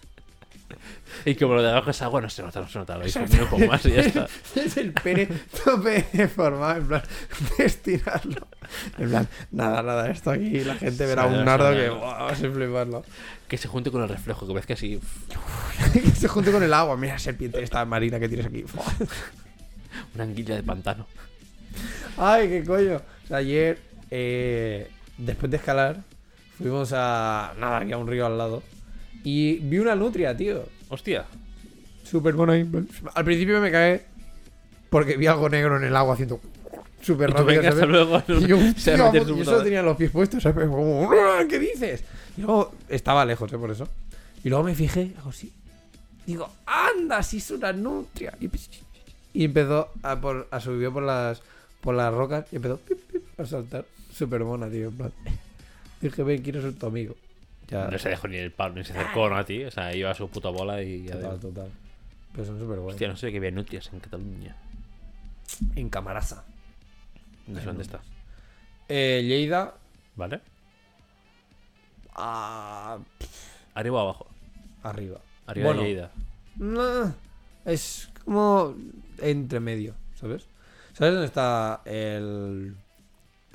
Y 1.26 1.36
como 1.36 1.56
lo 1.56 1.64
de 1.64 1.70
abajo 1.70 1.92
es 1.92 2.02
agua, 2.02 2.22
no 2.22 2.30
se 2.30 2.42
nota, 2.42 2.62
no 2.62 2.70
se 2.70 2.80
nota. 2.80 2.98
Lo 2.98 3.06
difumino 3.06 3.44
un 3.44 3.50
poco 3.50 3.66
más 3.66 3.86
y 3.86 3.92
ya 3.92 4.02
está. 4.02 4.28
Es 4.56 4.78
el 4.78 4.94
pene 4.94 5.28
tope 5.64 6.06
deformado, 6.14 6.78
en 6.78 6.88
plan, 6.88 7.04
de 7.58 7.66
estirarlo. 7.66 8.48
En 8.98 9.10
plan, 9.10 9.28
nada, 9.52 9.82
nada, 9.84 10.10
esto 10.10 10.32
aquí 10.32 10.60
la 10.62 10.76
gente 10.76 11.06
verá 11.06 11.26
un 11.26 11.46
nardo 11.46 11.72
que 11.72 11.90
wow, 11.90 12.06
a 12.06 12.36
fliparlo. 12.36 13.04
Que 13.48 13.58
se 13.58 13.68
junte 13.68 13.92
con 13.92 14.02
el 14.04 14.10
reflejo, 14.10 14.46
que 14.46 14.54
ves 14.54 14.66
que 14.66 14.74
así. 14.74 15.00
que 15.94 16.02
se 16.16 16.28
junte 16.28 16.52
con 16.52 16.64
el 16.64 16.74
agua. 16.74 16.98
Mira 16.98 17.14
la 17.14 17.20
serpiente 17.20 17.62
esta 17.62 17.84
marina 17.86 18.20
que 18.20 18.28
tienes 18.28 18.46
aquí. 18.46 18.66
Una 20.16 20.24
anguila 20.24 20.56
de 20.56 20.64
pantano. 20.64 21.08
Ay, 22.18 22.50
qué 22.50 22.64
coño. 22.64 22.98
O 22.98 23.28
sea, 23.28 23.38
ayer, 23.38 23.80
eh, 24.12 24.90
después 25.18 25.50
de 25.50 25.58
escalar, 25.58 25.98
fuimos 26.58 26.92
a. 26.94 27.54
Nada, 27.60 27.78
aquí 27.78 27.94
a 27.94 27.98
un 27.98 28.08
río 28.08 28.26
al 28.26 28.38
lado. 28.38 28.64
Y 29.24 29.60
vi 29.60 29.80
una 29.80 29.96
nutria, 29.96 30.36
tío. 30.36 30.66
Hostia. 30.90 31.26
Súper 32.04 32.36
ahí. 32.50 32.70
Al 33.16 33.26
principio 33.26 33.60
me 33.60 33.72
cagué 33.72 34.06
porque 34.90 35.18
vi 35.18 35.28
algo 35.28 35.50
negro 35.50 35.78
en 35.78 35.84
el 35.84 35.96
agua 35.96 36.14
haciendo 36.14 36.40
súper 37.02 37.32
rápido. 37.32 37.62
venga, 37.62 37.70
hasta. 37.70 38.34
Y 38.34 38.48
yo, 38.48 38.58
Se 38.78 38.98
madre. 38.98 39.22
tenía 39.64 39.82
los 39.82 39.98
pies 39.98 40.12
puestos, 40.12 40.44
¿sabes? 40.44 40.68
Como, 40.70 41.10
"Ah, 41.12 41.44
¿qué 41.50 41.60
dices? 41.60 42.04
Y 42.38 42.42
luego 42.42 42.74
estaba 42.88 43.26
lejos, 43.26 43.52
¿eh? 43.52 43.58
Por 43.58 43.72
eso. 43.72 43.88
Y 44.44 44.50
luego 44.50 44.64
me 44.64 44.76
fijé, 44.76 45.14
hago 45.20 45.30
así. 45.32 45.52
Digo, 46.26 46.50
anda, 46.66 47.22
si 47.24 47.38
es 47.38 47.52
una 47.52 47.74
nutria. 47.74 48.34
Y, 48.40 48.50
y 49.34 49.46
empezó 49.46 49.90
a, 50.04 50.20
por, 50.20 50.48
a 50.52 50.60
subir 50.60 50.90
por 50.92 51.04
las, 51.04 51.42
por 51.82 51.96
las 51.96 52.14
rocas 52.14 52.46
y 52.52 52.58
empezó 52.58 52.78
pip, 52.78 53.00
pip, 53.12 53.24
a 53.40 53.46
saltar. 53.46 53.86
Súper 54.14 54.44
mona, 54.44 54.70
tío. 54.70 54.88
En 54.90 54.98
plan. 54.98 55.12
Dije, 56.02 56.24
ven, 56.24 56.42
quiero 56.42 56.62
ser 56.62 56.74
tu 56.74 56.86
amigo. 56.86 57.16
Ya, 57.68 57.88
No 57.88 57.98
se 58.00 58.10
dejó 58.10 58.28
ni 58.28 58.38
el 58.38 58.52
palo, 58.52 58.76
ni 58.76 58.84
se 58.86 58.94
acercó 58.94 59.30
¿no? 59.30 59.36
a 59.38 59.44
ti. 59.44 59.64
O 59.66 59.72
sea, 59.72 59.94
iba 59.96 60.10
a 60.12 60.14
su 60.14 60.30
puta 60.30 60.50
bola 60.50 60.82
y. 60.82 61.04
ya 61.04 61.14
total, 61.20 61.40
total. 61.40 61.70
Pero 62.32 62.46
son 62.46 62.56
súper 62.60 62.78
buenos. 62.78 62.94
Hostia, 62.94 63.08
no 63.08 63.16
sé 63.18 63.32
qué 63.32 63.38
había 63.38 63.52
nutrias 63.52 63.90
en 63.92 64.00
Cataluña. 64.00 64.56
En 65.76 65.90
Camarasa. 65.90 66.44
No 67.48 67.60
sé 67.60 67.66
dónde 67.66 67.84
está. 67.84 68.00
Eh, 68.88 69.24
Lleida. 69.26 69.74
¿Vale? 70.16 70.42
ah, 72.16 72.98
Arriba 73.74 73.98
o 73.98 74.02
abajo. 74.02 74.28
arriba. 74.84 75.20
Arriba 75.46 75.68
Bueno. 75.68 75.82
de 75.82 75.88
Lleida. 75.88 76.12
No, 76.58 77.14
es 77.66 78.10
como 78.26 78.76
entre 79.20 79.60
medio, 79.60 79.94
¿sabes? 80.16 80.48
¿Sabes 80.94 81.14
dónde 81.14 81.28
está 81.28 81.82
el 81.86 82.76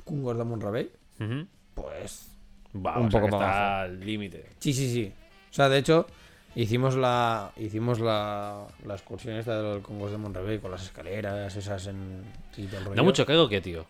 Cungos 0.05 0.37
de 0.37 0.43
Monrabey? 0.43 0.91
Ujú. 1.19 1.45
Pues 1.73 2.29
Va, 2.75 2.99
Un 2.99 3.07
o 3.07 3.11
sea 3.11 3.19
poco 3.21 3.31
que 3.31 3.37
para 3.39 3.51
está 3.51 3.81
al 3.83 3.99
límite. 3.99 4.45
sí, 4.59 4.73
sí, 4.73 4.91
sí. 4.91 5.11
O 5.51 5.53
sea, 5.53 5.69
de 5.69 5.77
hecho, 5.77 6.07
hicimos 6.55 6.95
la 6.95 7.51
hicimos 7.57 7.99
la, 7.99 8.65
la 8.85 8.93
excursión 8.95 9.35
esta 9.37 9.61
del 9.61 9.81
Cungos 9.81 10.11
de 10.11 10.17
Monrabey 10.17 10.59
con 10.59 10.71
las 10.71 10.83
escaleras 10.83 11.55
esas 11.55 11.85
en 11.87 12.23
y 12.57 12.63
todo 12.65 12.79
el 12.79 12.85
rollo. 12.85 12.95
Da 12.95 13.03
mucho 13.03 13.25
cago 13.25 13.47
que, 13.49 13.61
tío. 13.61 13.85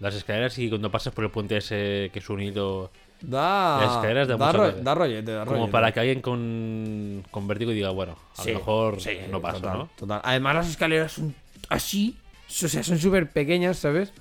Las 0.00 0.14
escaleras 0.14 0.56
y 0.58 0.68
cuando 0.68 0.90
pasas 0.92 1.12
por 1.12 1.24
el 1.24 1.30
puente 1.30 1.56
ese 1.56 2.10
que 2.12 2.20
es 2.20 2.30
unido. 2.30 2.92
Da, 3.20 3.80
Las 3.80 3.90
escaleras 3.96 4.28
da 4.28 4.36
da, 4.36 4.46
mucho 4.46 4.58
ro- 4.58 4.70
cague. 4.70 4.82
da 4.82 4.94
rollete, 4.94 5.32
da 5.32 5.40
Como 5.44 5.56
rollete. 5.56 5.72
para 5.72 5.90
que 5.90 5.98
alguien 5.98 6.20
con, 6.20 7.24
con 7.32 7.48
vértigo 7.48 7.72
diga, 7.72 7.90
bueno, 7.90 8.16
a 8.36 8.42
Sí, 8.44 8.52
lo 8.52 8.58
mejor 8.60 9.00
sí, 9.00 9.10
no 9.28 9.40
total, 9.40 9.60
¿no? 9.62 9.90
total. 9.98 10.20
Además, 10.22 10.54
las 10.54 10.68
escaleras 10.70 11.12
son 11.14 11.34
así, 11.68 12.16
o 12.46 12.68
sea, 12.68 12.84
son 12.84 12.96
súper 13.00 13.28
pequeñas, 13.32 13.76
¿sabes? 13.78 14.12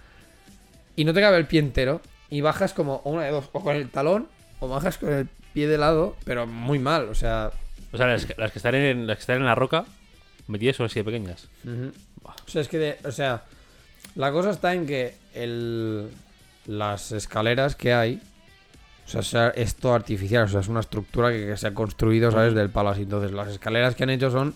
Y 0.96 1.06
no 1.06 1.14
te 1.14 1.22
cabe 1.22 1.38
el 1.38 1.46
pie 1.46 1.60
entero. 1.60 2.02
Y 2.30 2.42
bajas 2.42 2.74
como 2.74 3.02
una 3.06 3.24
de 3.24 3.32
dos, 3.32 3.50
o 3.54 3.62
con 3.62 3.76
el 3.76 3.90
talón, 3.90 4.28
o 4.60 4.68
bajas 4.68 4.98
con 4.98 5.12
el 5.14 5.28
pie 5.54 5.68
de 5.68 5.78
lado, 5.78 6.16
pero 6.26 6.46
muy 6.48 6.80
mal, 6.80 7.08
o 7.10 7.16
sea. 7.16 7.52
O 7.94 7.98
sea, 7.98 8.08
las, 8.08 8.26
que- 8.26 8.36
las 8.38 8.52
que 8.52 8.60
están 8.60 8.76
en, 8.76 9.08
las 9.08 9.18
que 9.18 9.22
están 9.22 9.38
en 9.38 9.46
la 9.46 9.56
roca, 9.56 9.86
metidas 10.48 10.76
son 10.76 10.88
así 10.88 11.00
de 11.00 11.06
pequeñas. 11.06 11.48
O 11.66 12.50
sea, 12.50 12.62
es 12.62 12.68
que, 12.68 12.78
de- 12.78 12.98
o 13.06 13.12
sea, 13.12 13.44
la 14.16 14.32
cosa 14.32 14.50
está 14.52 14.74
en 14.74 14.86
que 14.86 15.16
el, 15.34 16.10
las 16.66 17.12
escaleras 17.14 17.76
que 17.76 17.94
hay, 17.94 18.22
o 19.06 19.10
sea, 19.10 19.22
sea- 19.22 19.50
es 19.50 19.76
todo 19.76 19.94
artificial, 19.94 20.44
o 20.44 20.48
sea, 20.50 20.60
es 20.60 20.68
una 20.68 20.82
estructura 20.82 21.32
que, 21.32 21.46
que 21.48 21.58
se 21.58 21.68
ha 21.68 21.74
construido, 21.74 22.30
¿sabes? 22.32 22.54
Del 22.54 22.70
palo 22.70 22.90
así. 22.90 23.04
Entonces, 23.04 23.32
las 23.32 23.48
escaleras 23.48 23.96
que 23.96 24.04
han 24.04 24.10
hecho 24.10 24.30
son 24.32 24.54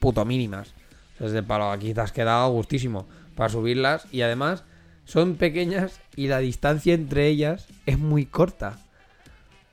puto 0.00 0.24
mínimas. 0.24 0.74
O 1.14 1.18
sea, 1.18 1.26
es 1.28 1.32
de 1.32 1.42
palo. 1.44 1.70
Aquí 1.70 1.94
te 1.94 2.00
has 2.00 2.10
quedado 2.10 2.50
gustísimo 2.50 3.06
para 3.36 3.48
subirlas 3.48 4.06
y 4.12 4.22
además 4.22 4.64
son 5.04 5.36
pequeñas 5.36 6.00
y 6.16 6.28
la 6.28 6.38
distancia 6.38 6.94
entre 6.94 7.26
ellas 7.28 7.66
es 7.86 7.98
muy 7.98 8.26
corta. 8.26 8.78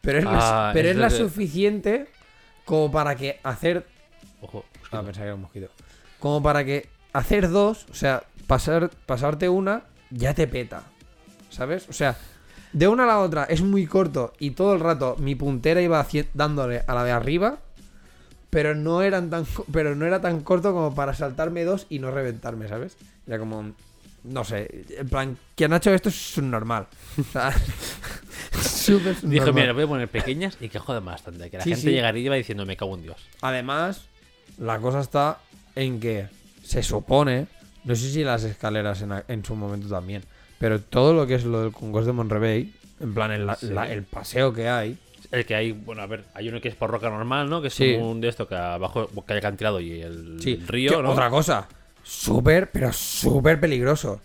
Pero 0.02 0.20
es, 0.20 0.24
la, 0.26 0.70
Ah, 0.70 0.72
pero 0.74 0.89
es 0.89 0.96
la 0.98 1.10
que- 1.10 1.15
suficiente 1.15 2.08
como 2.65 2.91
para 2.91 3.15
que 3.15 3.39
hacer 3.44 3.86
Ojo. 4.41 4.65
Ah, 4.91 5.04
pensaba 5.04 5.12
que 5.13 5.22
era 5.24 5.36
un 5.36 5.41
mosquito. 5.41 5.67
Como 6.20 6.41
para 6.41 6.65
que 6.65 6.89
hacer 7.13 7.50
dos, 7.50 7.86
o 7.91 7.94
sea, 7.94 8.24
pasar, 8.48 8.89
pasarte 9.06 9.48
una, 9.50 9.84
ya 10.10 10.34
te 10.34 10.48
peta. 10.48 10.84
¿Sabes? 11.50 11.88
O 11.89 11.94
sea, 11.94 12.17
de 12.74 12.88
una 12.88 13.04
a 13.04 13.08
la 13.08 13.20
otra 13.20 13.44
es 13.46 13.62
muy 13.62 13.86
corto 13.86 14.34
y 14.39 14.52
todo 14.52 14.74
el 14.74 14.80
rato 14.80 15.15
mi 15.20 15.36
puntera 15.36 15.82
iba 15.82 16.06
dándole 16.34 16.84
a 16.88 16.94
la 16.96 17.04
de 17.04 17.12
arriba, 17.12 17.60
pero 18.50 18.74
no, 18.74 19.02
eran 19.02 19.30
tan, 19.30 19.46
pero 19.72 19.96
no 19.96 20.06
era 20.06 20.22
tan 20.22 20.41
corto 20.41 20.74
como 20.74 20.96
para 20.96 21.13
saltarme 21.13 21.63
dos 21.63 21.86
y 21.89 22.00
no 22.00 22.10
reventarme, 22.12 22.67
¿sabes? 22.67 22.98
Era 23.28 23.38
como, 23.39 23.74
no 24.23 24.43
sé, 24.43 24.86
en 24.97 25.10
plan, 25.10 25.38
quien 25.55 25.73
ha 25.73 25.77
hecho 25.77 25.93
esto 25.93 26.10
es 26.10 26.15
subnormal. 26.15 26.88
O 27.19 27.23
sea, 27.23 27.51
súper 28.62 29.19
Dijo, 29.21 29.53
mira, 29.53 29.73
voy 29.73 29.84
a 29.84 29.88
poner 29.88 30.07
pequeñas 30.07 30.57
y 30.62 30.69
que 30.69 30.79
jodan 30.79 31.05
bastante. 31.05 31.49
Que 31.49 31.57
la 31.57 31.63
Sí, 31.63 31.71
gente 31.71 31.81
sí. 31.89 31.91
llegaría 31.91 32.21
y 32.21 32.25
iba 32.25 32.36
diciendo, 32.36 32.65
me 32.65 32.77
cago 32.77 32.95
en 32.95 33.03
Dios. 33.03 33.17
Además, 33.41 34.05
la 34.57 34.79
cosa 34.79 34.99
está 35.01 35.39
en 35.75 35.99
que 35.99 36.27
se 36.63 36.84
supone, 36.84 37.47
no 37.84 37.95
sé 37.95 38.12
si 38.12 38.23
las 38.23 38.43
escaleras 38.43 39.01
en, 39.01 39.12
en 39.27 39.45
su 39.45 39.55
momento 39.55 39.88
también, 39.88 40.23
pero 40.60 40.79
todo 40.79 41.13
lo 41.13 41.25
que 41.27 41.36
es 41.36 41.43
lo 41.45 41.62
del 41.63 41.71
Congos 41.71 42.05
de 42.05 42.12
Monrevey, 42.12 42.73
en 42.99 43.13
plan 43.13 43.31
el, 43.31 43.45
la- 43.47 43.55
Sí. 43.55 43.67
la- 43.67 43.91
el 43.91 44.03
paseo 44.03 44.53
que 44.53 44.69
hay, 44.69 44.97
El 45.31 45.45
que 45.45 45.55
hay, 45.55 45.71
bueno, 45.71 46.01
a 46.01 46.07
ver, 46.07 46.25
hay 46.34 46.49
uno 46.49 46.60
que 46.60 46.67
es 46.67 46.75
por 46.75 46.91
roca 46.91 47.10
normal, 47.10 47.49
¿no? 47.49 47.62
Que 47.62 47.69
es 47.69 47.73
Sí. 47.73 47.93
un 47.93 48.19
de 48.21 48.27
esto 48.27 48.47
que 48.47 48.55
abajo 48.55 49.07
que 49.25 49.34
hay 49.34 49.39
acantilado 49.39 49.79
y 49.79 50.01
el, 50.01 50.38
sí, 50.41 50.53
el 50.60 50.67
río, 50.67 50.99
otra 51.10 51.29
cosa, 51.29 51.67
súper, 52.04 52.70
pero 52.72 52.92
súper 52.94 53.60
peligroso. 53.60 54.22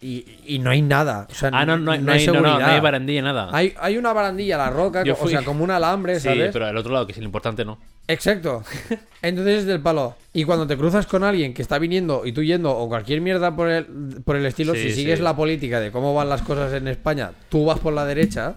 Y, 0.00 0.24
y 0.46 0.58
no 0.60 0.70
hay 0.70 0.80
nada. 0.80 1.26
O 1.30 1.34
sea, 1.34 1.50
Ah, 1.52 1.66
no, 1.66 1.76
no, 1.76 1.90
hay- 1.92 1.98
no, 2.00 2.10
hay 2.12 2.26
no, 2.26 2.64
hay 2.64 2.80
barandilla, 2.80 3.20
nada. 3.20 3.50
Hay, 3.52 3.74
hay 3.78 3.98
una 3.98 4.14
barandilla, 4.14 4.56
la 4.56 4.70
roca, 4.70 5.04
Yo 5.04 5.14
o 5.20 5.28
sea, 5.28 5.42
como 5.44 5.62
un 5.62 5.70
alambre, 5.70 6.18
sí, 6.20 6.30
pero 6.52 6.64
al 6.66 6.76
otro 6.78 6.90
lado, 6.92 7.04
que 7.06 7.12
es 7.12 7.18
el 7.18 7.24
importante, 7.24 7.66
no. 7.66 7.78
Exacto. 8.06 8.62
Entonces 9.20 9.58
es 9.58 9.66
del 9.66 9.80
palo. 9.82 10.16
Y 10.32 10.44
cuando 10.44 10.66
te 10.66 10.74
cruzas 10.78 11.06
con 11.06 11.22
alguien 11.22 11.52
que 11.52 11.60
está 11.60 11.78
viniendo 11.78 12.24
y 12.24 12.32
tú 12.32 12.42
yendo 12.42 12.74
o 12.74 12.88
cualquier 12.88 13.20
mierda 13.20 13.54
por 13.54 13.68
el, 13.68 13.84
por 14.24 14.36
el 14.36 14.46
estilo, 14.46 14.72
Sí, 14.74 14.84
si 14.84 14.92
sigues 14.92 15.18
sí. 15.18 15.22
la 15.24 15.36
política 15.36 15.80
de 15.80 15.90
cómo 15.92 16.14
van 16.14 16.30
las 16.30 16.40
cosas 16.40 16.72
en 16.72 16.88
España, 16.88 17.32
tú 17.50 17.66
vas 17.66 17.78
por 17.78 17.92
la 17.92 18.06
derecha, 18.06 18.54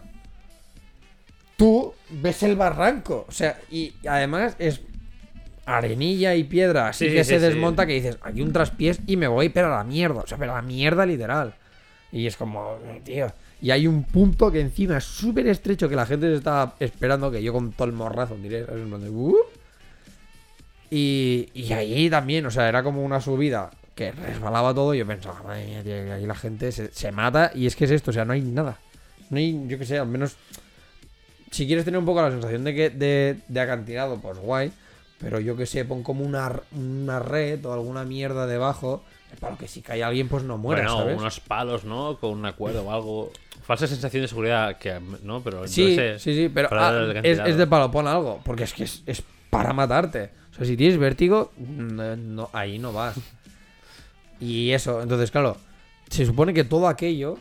tú 1.58 1.94
ves 2.10 2.44
el 2.44 2.56
barranco. 2.56 3.26
O 3.28 3.32
sea, 3.34 3.58
y 3.70 3.94
además 4.08 4.56
es 4.60 4.80
arenilla 5.78 6.36
y 6.36 6.44
piedra, 6.44 6.90
así 6.90 7.08
Sí, 7.08 7.14
que 7.16 7.24
sí, 7.24 7.30
se 7.32 7.40
sí. 7.40 7.46
desmonta 7.46 7.86
que 7.86 7.94
dices, 7.94 8.18
aquí 8.22 8.42
un 8.42 8.52
traspiés 8.54 9.00
y 9.08 9.18
me 9.18 9.28
voy, 9.28 9.50
pero 9.50 9.68
a 9.74 9.78
la 9.78 9.84
mierda. 9.84 10.22
O 10.22 10.28
sea, 10.28 10.38
pero 10.38 10.52
a 10.54 10.56
la 10.56 10.62
mierda 10.62 11.06
literal. 11.06 11.54
Y 12.12 12.28
es 12.28 12.36
como, 12.38 12.78
tío. 13.04 13.32
Y 13.62 13.72
hay 13.72 13.86
un 13.88 14.04
punto 14.04 14.52
que 14.52 14.60
encima 14.60 14.98
es 14.98 15.04
súper 15.04 15.48
estrecho 15.48 15.88
que 15.88 15.96
la 15.96 16.06
gente 16.06 16.28
se 16.28 16.36
está 16.36 16.74
esperando, 16.80 17.30
que 17.32 17.42
yo 17.44 17.54
con 17.54 17.72
todo 17.72 17.88
el 17.88 17.94
morrazo 17.94 18.36
diré, 18.38 18.64
"Uh". 18.64 19.36
Y, 20.90 21.50
y 21.54 21.72
ahí 21.74 22.10
también, 22.10 22.46
o 22.46 22.52
sea, 22.52 22.68
era 22.68 22.84
como 22.84 23.04
una 23.04 23.22
subida 23.22 23.70
que 23.96 24.12
resbalaba 24.12 24.74
todo 24.74 24.94
y 24.94 24.98
yo 25.00 25.08
pensaba, 25.08 25.42
madre 25.44 25.66
mía, 25.66 25.84
tío, 25.84 25.94
que 25.94 26.12
ahí 26.12 26.26
la 26.26 26.36
gente 26.36 26.72
se, 26.72 26.92
se 26.92 27.12
mata 27.12 27.52
y 27.56 27.66
es 27.66 27.76
que 27.76 27.86
es 27.86 27.92
esto, 27.92 28.12
o 28.12 28.14
sea, 28.14 28.26
no 28.26 28.34
hay 28.34 28.42
nada. 28.42 28.78
No 29.30 29.38
hay, 29.38 29.58
yo 29.68 29.78
qué 29.78 29.86
sé, 29.86 29.98
al 30.00 30.08
menos 30.08 30.36
si 31.52 31.66
quieres 31.68 31.86
tener 31.86 31.98
un 32.00 32.06
poco 32.06 32.22
la 32.22 32.32
sensación 32.32 32.64
de 32.64 32.74
que 32.76 32.90
de, 32.90 33.38
de 33.48 33.60
acantilado, 33.60 34.20
pues 34.20 34.38
guay. 34.38 34.72
Pero 35.22 35.40
yo 35.40 35.56
que 35.56 35.66
sé, 35.66 35.86
pon 35.86 36.04
como 36.04 36.26
una, 36.26 36.52
una 36.72 37.20
red 37.20 37.64
o 37.66 37.74
alguna 37.74 38.04
mierda 38.04 38.48
debajo. 38.48 39.04
Para 39.40 39.56
que 39.56 39.68
si 39.70 39.82
cae 39.82 40.04
alguien, 40.04 40.28
pues 40.28 40.44
no 40.44 40.58
muera, 40.58 40.82
bueno, 40.82 40.98
¿sabes? 40.98 41.18
unos 41.18 41.40
palos, 41.40 41.86
¿no? 41.86 42.18
Con 42.18 42.32
una 42.32 42.52
cuerda 42.54 42.82
o 42.82 42.92
algo. 42.92 43.32
Falsa 43.64 43.88
sensación 43.88 44.24
de 44.24 44.28
seguridad 44.28 44.78
que, 44.78 45.00
¿no? 45.24 45.42
Pero 45.42 45.68
Sí, 45.68 45.98
sí, 46.18 46.34
sí, 46.36 46.52
pero 46.54 46.68
ah, 46.72 47.14
es, 47.24 47.56
de 47.56 47.66
palo, 47.68 47.90
pon 47.92 48.08
algo. 48.08 48.42
Porque 48.44 48.64
es 48.64 48.74
que 48.74 48.84
es, 48.84 49.04
es 49.06 49.24
para 49.50 49.72
matarte. 49.72 50.32
O 50.52 50.56
sea, 50.56 50.66
si 50.66 50.76
tienes 50.76 50.98
vértigo, 50.98 51.54
no, 51.58 52.16
no- 52.18 52.50
ahí 52.52 52.78
no 52.78 52.92
vas. 52.92 53.16
Y 54.40 54.72
eso, 54.72 55.04
entonces, 55.04 55.30
claro, 55.30 55.56
se 56.10 56.26
supone 56.26 56.52
que 56.54 56.64
todo 56.64 56.88
aquello 56.88 57.38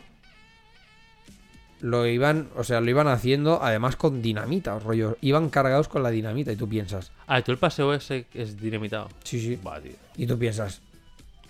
lo 1.81 2.05
iban, 2.07 2.47
o 2.55 2.63
sea, 2.63 2.79
lo 2.81 2.89
iban 2.89 3.07
haciendo 3.07 3.61
además 3.61 3.95
con 3.95 4.21
dinamita, 4.21 4.77
rollo. 4.79 5.17
Iban 5.21 5.49
cargados 5.49 5.87
con 5.87 6.03
la 6.03 6.09
dinamita 6.11 6.51
y 6.51 6.55
tú 6.55 6.69
piensas, 6.69 7.11
Ah, 7.27 7.39
¿y 7.39 7.43
tú 7.43 7.51
el 7.51 7.57
paseo 7.57 7.93
ese 7.93 8.25
es 8.33 8.59
dinamitado? 8.61 9.09
sí, 9.23 9.39
sí. 9.39 9.59
Va, 9.65 9.79
tío. 9.79 9.93
Y 10.17 10.27
tú 10.27 10.37
piensas, 10.37 10.81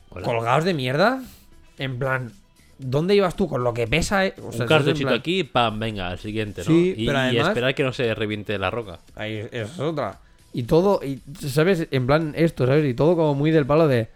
Hola. 0.09 0.25
colgados 0.25 0.63
de 0.65 0.73
mierda, 0.73 1.21
en 1.77 1.99
plan, 1.99 2.31
¿dónde 2.79 3.15
ibas 3.15 3.35
tú 3.35 3.47
con 3.47 3.63
lo 3.63 3.73
que 3.73 3.87
pesa? 3.87 4.25
eh? 4.25 4.33
O 4.43 4.51
sea, 4.51 4.61
Un 4.63 4.67
cartuchito 4.67 5.07
plan- 5.09 5.19
aquí, 5.19 5.43
pam, 5.43 5.79
venga, 5.79 6.07
al 6.09 6.19
siguiente, 6.19 6.61
¿no? 6.61 6.67
Sí, 6.67 6.93
y, 6.97 7.05
pero 7.05 7.17
y 7.19 7.21
además- 7.21 7.47
esperar 7.49 7.75
que 7.75 7.83
no 7.83 7.93
se 7.93 8.13
reviente 8.15 8.57
la 8.57 8.69
roca. 8.71 8.99
Ahí 9.15 9.35
es- 9.35 9.49
es 9.53 9.79
otra. 9.79 10.19
Y 10.53 10.63
todo, 10.63 10.99
y, 11.03 11.21
¿sabes? 11.47 11.87
En 11.91 12.05
plan, 12.07 12.33
esto, 12.35 12.65
¿sabes? 12.67 12.85
Y 12.85 12.93
todo 12.93 13.15
como 13.15 13.35
muy 13.35 13.51
del 13.51 13.65
palo 13.65 13.87
de. 13.87 14.09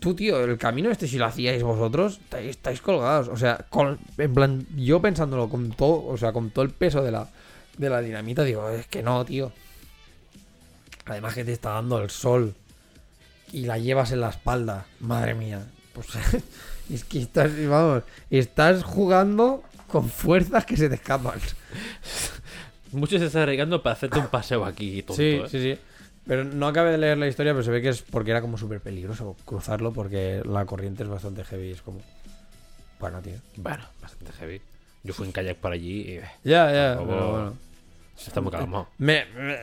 Tú, 0.00 0.14
tío, 0.14 0.42
el 0.42 0.56
camino 0.58 0.90
este, 0.90 1.06
si 1.06 1.18
lo 1.18 1.26
hacíais 1.26 1.62
vosotros, 1.62 2.18
estáis, 2.24 2.50
estáis 2.50 2.80
colgados. 2.80 3.28
O 3.28 3.36
sea, 3.36 3.66
con- 3.68 3.98
en 4.18 4.34
plan, 4.34 4.66
yo 4.76 5.00
pensándolo 5.02 5.48
con 5.48 5.70
todo, 5.72 6.06
o 6.06 6.16
sea, 6.16 6.32
con 6.32 6.50
todo 6.50 6.64
el 6.64 6.70
peso 6.70 7.02
de 7.02 7.12
la, 7.12 7.28
de 7.76 7.90
la 7.90 8.00
dinamita, 8.00 8.42
digo, 8.44 8.68
es 8.70 8.86
que 8.86 9.02
no, 9.02 9.24
tío. 9.24 9.52
Además 11.06 11.34
que 11.34 11.44
te 11.44 11.52
está 11.52 11.70
dando 11.70 12.00
el 12.02 12.10
sol 12.10 12.54
y 13.52 13.66
la 13.66 13.78
llevas 13.78 14.12
en 14.12 14.20
la 14.20 14.30
espalda. 14.30 14.86
Madre 15.00 15.34
mía. 15.34 15.66
Pues 15.92 16.08
es 16.90 17.04
que 17.04 17.20
estás, 17.20 17.50
vamos, 17.68 18.04
estás 18.30 18.82
jugando 18.84 19.62
con 19.88 20.08
fuerzas 20.08 20.64
que 20.64 20.76
se 20.76 20.88
te 20.88 20.94
escapan. 20.94 21.38
Muchos 22.92 23.20
se 23.20 23.26
están 23.26 23.42
arriesgando 23.42 23.82
para 23.82 23.94
hacerte 23.94 24.18
un 24.18 24.28
paseo 24.28 24.64
aquí, 24.64 25.02
tonto, 25.02 25.14
Sí, 25.20 25.24
¿eh? 25.24 25.42
sí, 25.48 25.60
sí. 25.74 25.78
Pero 26.26 26.44
no 26.44 26.66
acabé 26.68 26.92
de 26.92 26.98
leer 26.98 27.18
la 27.18 27.26
historia, 27.26 27.52
pero 27.52 27.64
se 27.64 27.70
ve 27.70 27.82
que 27.82 27.88
es 27.88 28.02
porque 28.02 28.30
era 28.30 28.40
como 28.40 28.56
súper 28.58 28.80
peligroso 28.80 29.36
cruzarlo 29.44 29.92
porque 29.92 30.42
la 30.44 30.64
corriente 30.66 31.02
es 31.02 31.08
bastante 31.08 31.44
heavy. 31.44 31.70
Es 31.72 31.82
como. 31.82 32.00
Bueno, 33.00 33.20
tío. 33.22 33.34
Bueno, 33.56 33.84
bastante 34.00 34.32
heavy. 34.32 34.60
Yo 35.02 35.14
fui 35.14 35.26
en 35.26 35.32
kayak 35.32 35.56
por 35.56 35.72
allí 35.72 36.00
y 36.02 36.20
Ya, 36.48 36.70
ya. 36.72 36.94
Tampoco- 36.96 37.10
pero 37.16 37.30
bueno. 37.32 37.54
está 38.18 38.40
muy 38.42 38.52
calmado. 38.52 38.88
Me, 38.98 39.24
me- 39.34 39.56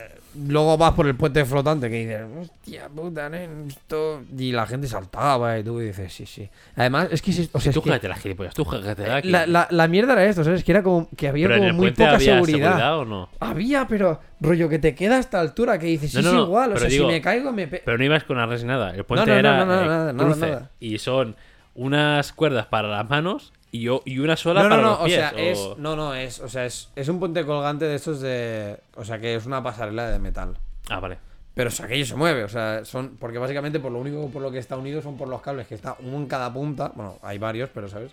Luego 0.47 0.78
vas 0.78 0.93
por 0.93 1.08
el 1.08 1.15
puente 1.15 1.43
flotante 1.45 1.89
que 1.89 1.95
dices, 2.06 2.21
hostia 2.39 2.88
puta, 2.89 3.30
nen, 3.30 3.65
esto. 3.67 4.21
Y 4.38 4.52
la 4.52 4.67
gente 4.67 4.88
saltaba 4.88 5.58
y 5.58 5.63
tú 5.63 5.80
dices, 5.80 6.13
sí, 6.13 6.26
sí. 6.26 6.47
Además, 6.76 7.08
es 7.12 7.21
que. 7.21 7.32
O 7.52 7.60
sea, 7.60 7.71
tú 7.73 7.82
es 7.91 8.00
que 8.00 8.08
las 8.08 8.19
gilipollas, 8.19 8.54
tú 8.54 8.65
aquí. 8.71 9.30
la, 9.30 9.47
la, 9.47 9.67
la 9.71 9.88
mierda 9.88 10.13
era 10.13 10.26
esto, 10.26 10.43
¿sabes? 10.43 10.63
Que 10.63 10.71
era 10.71 10.84
como. 10.84 11.10
Que 11.17 11.28
había 11.28 11.47
Pero 11.47 11.60
como 11.60 11.73
muy 11.73 11.91
poca 11.91 12.15
había 12.15 12.34
seguridad. 12.36 13.00
o 13.00 13.06
no? 13.06 13.30
Había, 13.39 13.88
pero 13.88 14.19
rollo 14.39 14.69
que 14.69 14.80
te 14.80 14.93
queda 14.93 15.15
a 15.15 15.19
esta 15.19 15.39
altura 15.39 15.80
que 15.80 15.88
dices, 15.88 16.12
sí, 16.12 16.17
No, 16.17 16.23
no, 16.23 16.30
es 16.30 16.36
no, 16.36 16.43
igual. 16.43 16.73
O 16.73 16.78
sea, 16.78 16.88
digo- 16.89 17.08
si 17.08 17.13
me 17.13 17.21
caigo, 17.21 17.52
me. 17.52 17.67
pe- 17.67 17.82
Pero 17.84 17.97
no 17.97 18.04
ibas 18.04 18.23
con 18.23 18.38
arres 18.38 18.62
ni 18.62 18.67
nada. 18.67 18.91
El 18.95 19.04
puente 19.06 19.26
no, 19.26 19.34
no, 19.34 19.39
era 19.39 19.58
no, 19.58 19.65
no, 19.65 19.73
eh, 19.82 19.86
nada, 19.86 20.13
nada, 20.13 20.26
cruce. 20.30 20.39
nada. 20.47 20.69
Y 20.80 20.97
son 21.00 21.36
unas 21.76 22.34
cuerdas 22.34 22.65
para 22.67 22.88
las 22.88 23.10
manos 23.10 23.54
y, 23.72 23.82
yo, 23.82 24.02
y 24.06 24.20
una 24.20 24.36
sola 24.38 24.64
No, 24.64 24.70
no, 24.70 24.76
para 24.76 24.82
no, 24.82 24.90
los 24.92 25.00
o 25.02 25.04
pies. 25.06 25.16
sea, 25.18 25.30
es. 25.30 25.58
o- 25.60 25.76
No, 25.78 25.96
no, 25.96 26.14
es. 26.16 26.40
O 26.40 26.50
sea, 26.50 26.66
es, 26.66 26.90
es 26.96 27.08
un 27.10 27.20
puente 27.20 27.46
colgante 27.46 27.86
de 27.86 27.96
estos 27.96 28.22
de. 28.22 28.78
O 28.96 29.04
sea, 29.06 29.20
que 29.20 29.36
es 29.36 29.46
una 29.46 29.62
pasarela 29.64 30.10
de 30.10 30.20
metal. 30.20 30.58
Ah, 30.90 31.00
vale. 31.00 31.18
Pero 31.54 31.70
o 31.70 31.72
sea, 31.72 31.86
aquello 31.88 32.06
se 32.06 32.16
mueve, 32.16 32.44
o 32.44 32.50
sea, 32.50 32.86
son. 32.86 33.18
Porque 33.18 33.38
básicamente 33.40 33.80
por 33.80 33.92
lo 33.92 34.00
único 34.00 34.30
por 34.30 34.42
lo 34.42 34.52
que 34.52 34.60
está 34.60 34.78
unido 34.78 35.02
son 35.02 35.18
por 35.18 35.28
los 35.28 35.42
cables 35.42 35.68
que 35.68 35.76
está 35.76 35.96
uno 36.00 36.18
en 36.18 36.28
cada 36.28 36.54
punta. 36.54 36.92
Bueno, 36.96 37.18
hay 37.24 37.38
varios, 37.40 37.70
pero 37.74 37.88
¿sabes? 37.88 38.12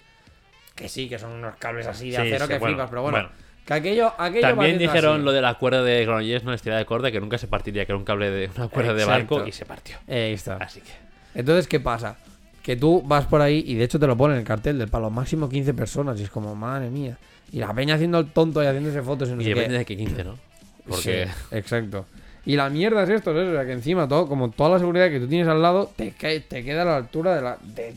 Que 0.74 0.88
sí, 0.88 1.08
que 1.08 1.18
son 1.18 1.30
unos 1.32 1.54
cables 1.56 1.86
así 1.86 2.10
de 2.10 2.16
Sí, 2.16 2.22
acero 2.22 2.46
sí, 2.46 2.52
que 2.52 2.58
bueno, 2.58 2.74
flipas, 2.76 2.90
pero 2.90 3.02
bueno. 3.02 3.18
bueno. 3.18 3.30
Que 3.64 3.72
aquello, 3.74 4.12
aquello 4.18 4.42
También 4.48 4.76
dijeron 4.76 5.16
así. 5.16 5.24
lo 5.24 5.32
de 5.32 5.40
la 5.40 5.54
cuerda 5.54 5.82
de 5.82 6.04
Granollers, 6.04 6.44
no 6.44 6.52
estirada 6.52 6.80
de 6.80 6.84
corda, 6.86 7.10
que 7.10 7.18
nunca 7.20 7.38
se 7.38 7.46
partiría, 7.46 7.86
que 7.86 7.92
era 7.92 7.96
un 7.98 8.04
cable 8.04 8.30
de 8.30 8.50
una 8.56 8.68
cuerda 8.68 8.92
de 8.92 9.02
Exacto. 9.04 9.36
barco 9.36 9.48
y 9.48 9.52
se 9.52 9.64
partió. 9.64 9.96
Ahí 10.08 10.32
está. 10.34 10.56
Así 10.56 10.80
que. 10.82 10.90
Entonces, 11.34 11.66
¿qué 11.68 11.80
pasa? 11.80 12.16
Que 12.64 12.74
tú 12.76 13.02
vas 13.06 13.26
por 13.26 13.40
ahí 13.42 13.62
y 13.66 13.74
de 13.76 13.84
hecho 13.84 14.00
te 14.00 14.06
lo 14.08 14.16
pone 14.16 14.34
en 14.34 14.40
el 14.40 14.46
cartel 14.46 14.78
del 14.78 14.88
palo 14.88 15.10
máximo 15.10 15.48
15 15.48 15.72
personas 15.74 16.18
y 16.18 16.24
es 16.24 16.30
como, 16.30 16.56
madre 16.56 16.88
mía. 16.90 17.16
Y 17.52 17.58
la 17.58 17.72
peña 17.72 17.94
haciendo 17.94 18.18
el 18.18 18.26
tonto 18.32 18.60
y 18.62 18.66
haciéndose 18.66 19.02
fotos 19.02 19.28
y 19.28 19.32
no 19.32 19.40
Y 19.42 19.44
sé 19.44 19.50
qué. 19.50 19.54
depende 19.60 19.78
de 19.78 19.84
qué 19.84 19.96
15, 19.96 20.24
¿no? 20.24 20.38
Porque. 20.88 21.26
Sí, 21.26 21.32
exacto. 21.56 22.06
Y 22.46 22.56
la 22.56 22.68
mierda 22.70 23.04
es 23.04 23.10
esto, 23.10 23.32
¿sabes? 23.32 23.48
O 23.50 23.52
sea, 23.52 23.64
que 23.64 23.72
encima 23.72 24.08
todo, 24.08 24.26
como 24.26 24.50
toda 24.50 24.70
la 24.70 24.78
seguridad 24.78 25.08
que 25.10 25.20
tú 25.20 25.28
tienes 25.28 25.46
al 25.48 25.62
lado, 25.62 25.90
te, 25.94 26.12
cae- 26.12 26.40
te 26.40 26.64
queda 26.64 26.82
a 26.82 26.84
la 26.86 26.96
altura 26.96 27.36
de 27.36 27.42
la, 27.42 27.58
de, 27.62 27.94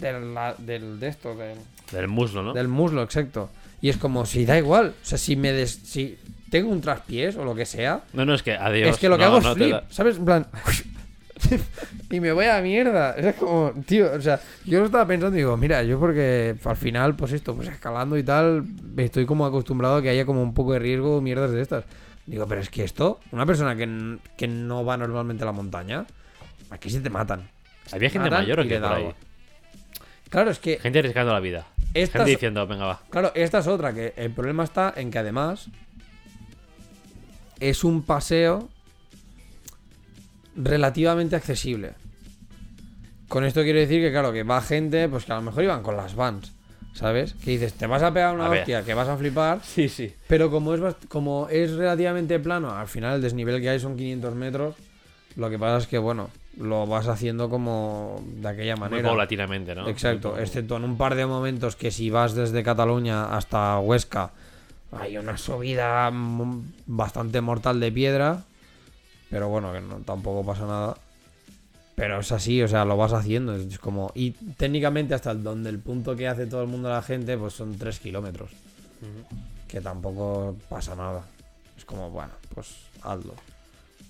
de 0.00 0.20
la- 0.20 0.54
del, 0.58 1.00
de 1.00 1.08
esto, 1.08 1.34
del, 1.34 1.56
Del 1.90 2.08
muslo, 2.08 2.42
¿no? 2.42 2.52
del 2.54 2.68
muslo, 2.68 3.02
exacto. 3.02 3.50
Y 3.82 3.88
es 3.88 3.96
como, 3.96 4.24
si 4.26 4.44
da 4.46 4.56
igual. 4.58 4.94
O 5.02 5.04
sea, 5.04 5.18
si 5.18 5.34
me 5.36 5.52
des, 5.52 5.70
si 5.84 6.18
tengo 6.50 6.70
un 6.70 6.80
traspiés 6.82 7.36
o 7.36 7.44
lo 7.44 7.54
que 7.54 7.64
sea, 7.66 8.02
No, 8.12 8.24
no, 8.24 8.34
es 8.34 8.42
que 8.42 8.52
adiós. 8.54 8.90
es 8.90 8.98
que 8.98 9.08
lo 9.08 9.16
que 9.16 9.24
no, 9.24 9.28
hago 9.28 9.38
es 9.38 9.44
no 9.44 9.54
te 9.54 9.60
flip, 9.60 9.72
da- 9.72 9.84
¿sabes? 9.90 10.16
En 10.16 10.24
plan... 10.24 10.46
y 12.10 12.20
me 12.20 12.32
voy 12.32 12.46
a 12.46 12.60
mierda. 12.60 13.14
Es 13.18 13.34
como, 13.36 13.72
tío, 13.86 14.12
o 14.12 14.20
sea, 14.20 14.40
yo 14.64 14.80
lo 14.80 14.86
estaba 14.86 15.06
pensando 15.06 15.36
y 15.36 15.40
digo, 15.40 15.56
mira, 15.56 15.82
yo 15.82 15.98
porque 15.98 16.56
al 16.64 16.76
final, 16.76 17.16
pues 17.16 17.32
esto, 17.32 17.54
pues 17.54 17.68
escalando 17.68 18.16
y 18.16 18.22
tal, 18.22 18.64
estoy 18.96 19.26
como 19.26 19.46
acostumbrado 19.46 19.96
a 19.96 20.02
que 20.02 20.10
haya 20.10 20.24
como 20.24 20.42
un 20.42 20.54
poco 20.54 20.72
de 20.72 20.78
riesgo 20.78 21.16
o 21.16 21.20
mierdas 21.20 21.50
de 21.50 21.60
estas. 21.60 21.84
Digo, 22.26 22.46
pero 22.46 22.60
es 22.60 22.70
que 22.70 22.84
esto, 22.84 23.20
una 23.32 23.46
persona 23.46 23.74
que, 23.76 24.18
que 24.36 24.46
no 24.46 24.84
va 24.84 24.96
normalmente 24.96 25.42
a 25.42 25.46
la 25.46 25.52
montaña, 25.52 26.06
aquí 26.70 26.90
se 26.90 27.00
te 27.00 27.10
matan. 27.10 27.48
Había 27.92 28.10
gente 28.10 28.30
Matan 28.30 28.44
mayor 28.44 28.62
que 28.62 28.74
le 28.74 28.80
por 28.80 28.92
ahí. 28.92 29.14
Claro, 30.28 30.50
es 30.50 30.58
que, 30.60 30.78
Gente 30.78 31.00
arriesgando 31.00 31.32
la 31.32 31.40
vida. 31.40 31.66
Gente 31.92 32.24
diciendo, 32.24 32.66
venga, 32.66 32.86
va. 32.86 33.00
claro, 33.10 33.32
esta 33.34 33.58
es 33.58 33.66
otra, 33.66 33.92
que 33.92 34.14
el 34.16 34.30
problema 34.30 34.62
está 34.62 34.94
en 34.96 35.10
que 35.10 35.18
además 35.18 35.68
es 37.58 37.82
un 37.82 38.02
paseo 38.02 38.68
relativamente 40.56 41.36
accesible. 41.36 41.92
Con 43.28 43.44
esto 43.44 43.62
quiero 43.62 43.78
decir 43.78 44.00
que, 44.02 44.10
claro, 44.10 44.32
que 44.32 44.42
va 44.42 44.60
gente, 44.60 45.08
pues 45.08 45.24
que 45.24 45.32
a 45.32 45.36
lo 45.36 45.42
mejor 45.42 45.62
iban 45.62 45.82
con 45.82 45.96
las 45.96 46.14
vans, 46.16 46.52
¿sabes? 46.94 47.34
Que 47.34 47.52
dices, 47.52 47.74
te 47.74 47.86
vas 47.86 48.02
a 48.02 48.12
pegar 48.12 48.34
una 48.34 48.46
A 48.46 48.48
ver. 48.48 48.60
hostia, 48.60 48.82
que 48.84 48.94
vas 48.94 49.08
a 49.08 49.16
flipar, 49.16 49.60
Sí, 49.62 49.88
sí. 49.88 50.12
pero 50.26 50.50
como 50.50 50.74
es, 50.74 50.80
bast- 50.80 51.06
como 51.08 51.48
es 51.48 51.70
relativamente 51.72 52.40
plano, 52.40 52.72
al 52.74 52.88
final 52.88 53.16
el 53.16 53.22
desnivel 53.22 53.60
que 53.60 53.70
hay 53.70 53.78
son 53.78 53.96
500 53.96 54.34
metros, 54.34 54.74
lo 55.36 55.48
que 55.48 55.58
pasa 55.60 55.78
es 55.78 55.86
que, 55.86 55.98
bueno, 55.98 56.28
lo 56.58 56.88
vas 56.88 57.06
haciendo 57.06 57.48
como 57.48 58.20
de 58.26 58.48
aquella 58.48 58.74
Muy 58.74 58.88
manera. 58.90 59.08
paulatinamente, 59.10 59.76
¿no? 59.76 59.88
Exacto, 59.88 60.36
excepto 60.36 60.76
en 60.76 60.82
un 60.84 60.96
par 60.96 61.14
de 61.14 61.24
momentos 61.26 61.76
que 61.76 61.92
si 61.92 62.10
vas 62.10 62.34
desde 62.34 62.64
Cataluña 62.64 63.36
hasta 63.36 63.78
Huesca 63.78 64.32
hay 64.90 65.16
una 65.16 65.36
subida 65.38 66.10
mm, 66.10 66.72
bastante 66.86 67.40
mortal 67.40 67.78
de 67.78 67.92
piedra, 67.92 68.42
pero 69.30 69.48
bueno, 69.48 69.72
que 69.72 69.80
no, 69.80 69.96
tampoco 70.00 70.44
pasa 70.44 70.66
nada. 70.66 70.96
Pero 71.94 72.20
es 72.20 72.32
así, 72.32 72.62
o 72.62 72.68
sea, 72.68 72.84
lo 72.84 72.96
vas 72.96 73.12
haciendo, 73.12 73.54
es 73.54 73.78
como... 73.78 74.10
Y 74.14 74.30
técnicamente 74.30 75.14
hasta 75.14 75.32
el, 75.32 75.42
donde 75.42 75.70
el 75.70 75.78
punto 75.78 76.16
que 76.16 76.28
hace 76.28 76.46
todo 76.46 76.62
el 76.62 76.68
mundo 76.68 76.88
la 76.88 77.02
gente, 77.02 77.36
pues 77.36 77.52
son 77.52 77.76
3 77.76 78.00
kilómetros, 78.00 78.50
que 79.68 79.80
tampoco 79.80 80.56
pasa 80.68 80.96
nada. 80.96 81.24
Es 81.76 81.84
como, 81.84 82.10
bueno, 82.10 82.32
pues 82.54 82.74
hazlo. 83.02 83.34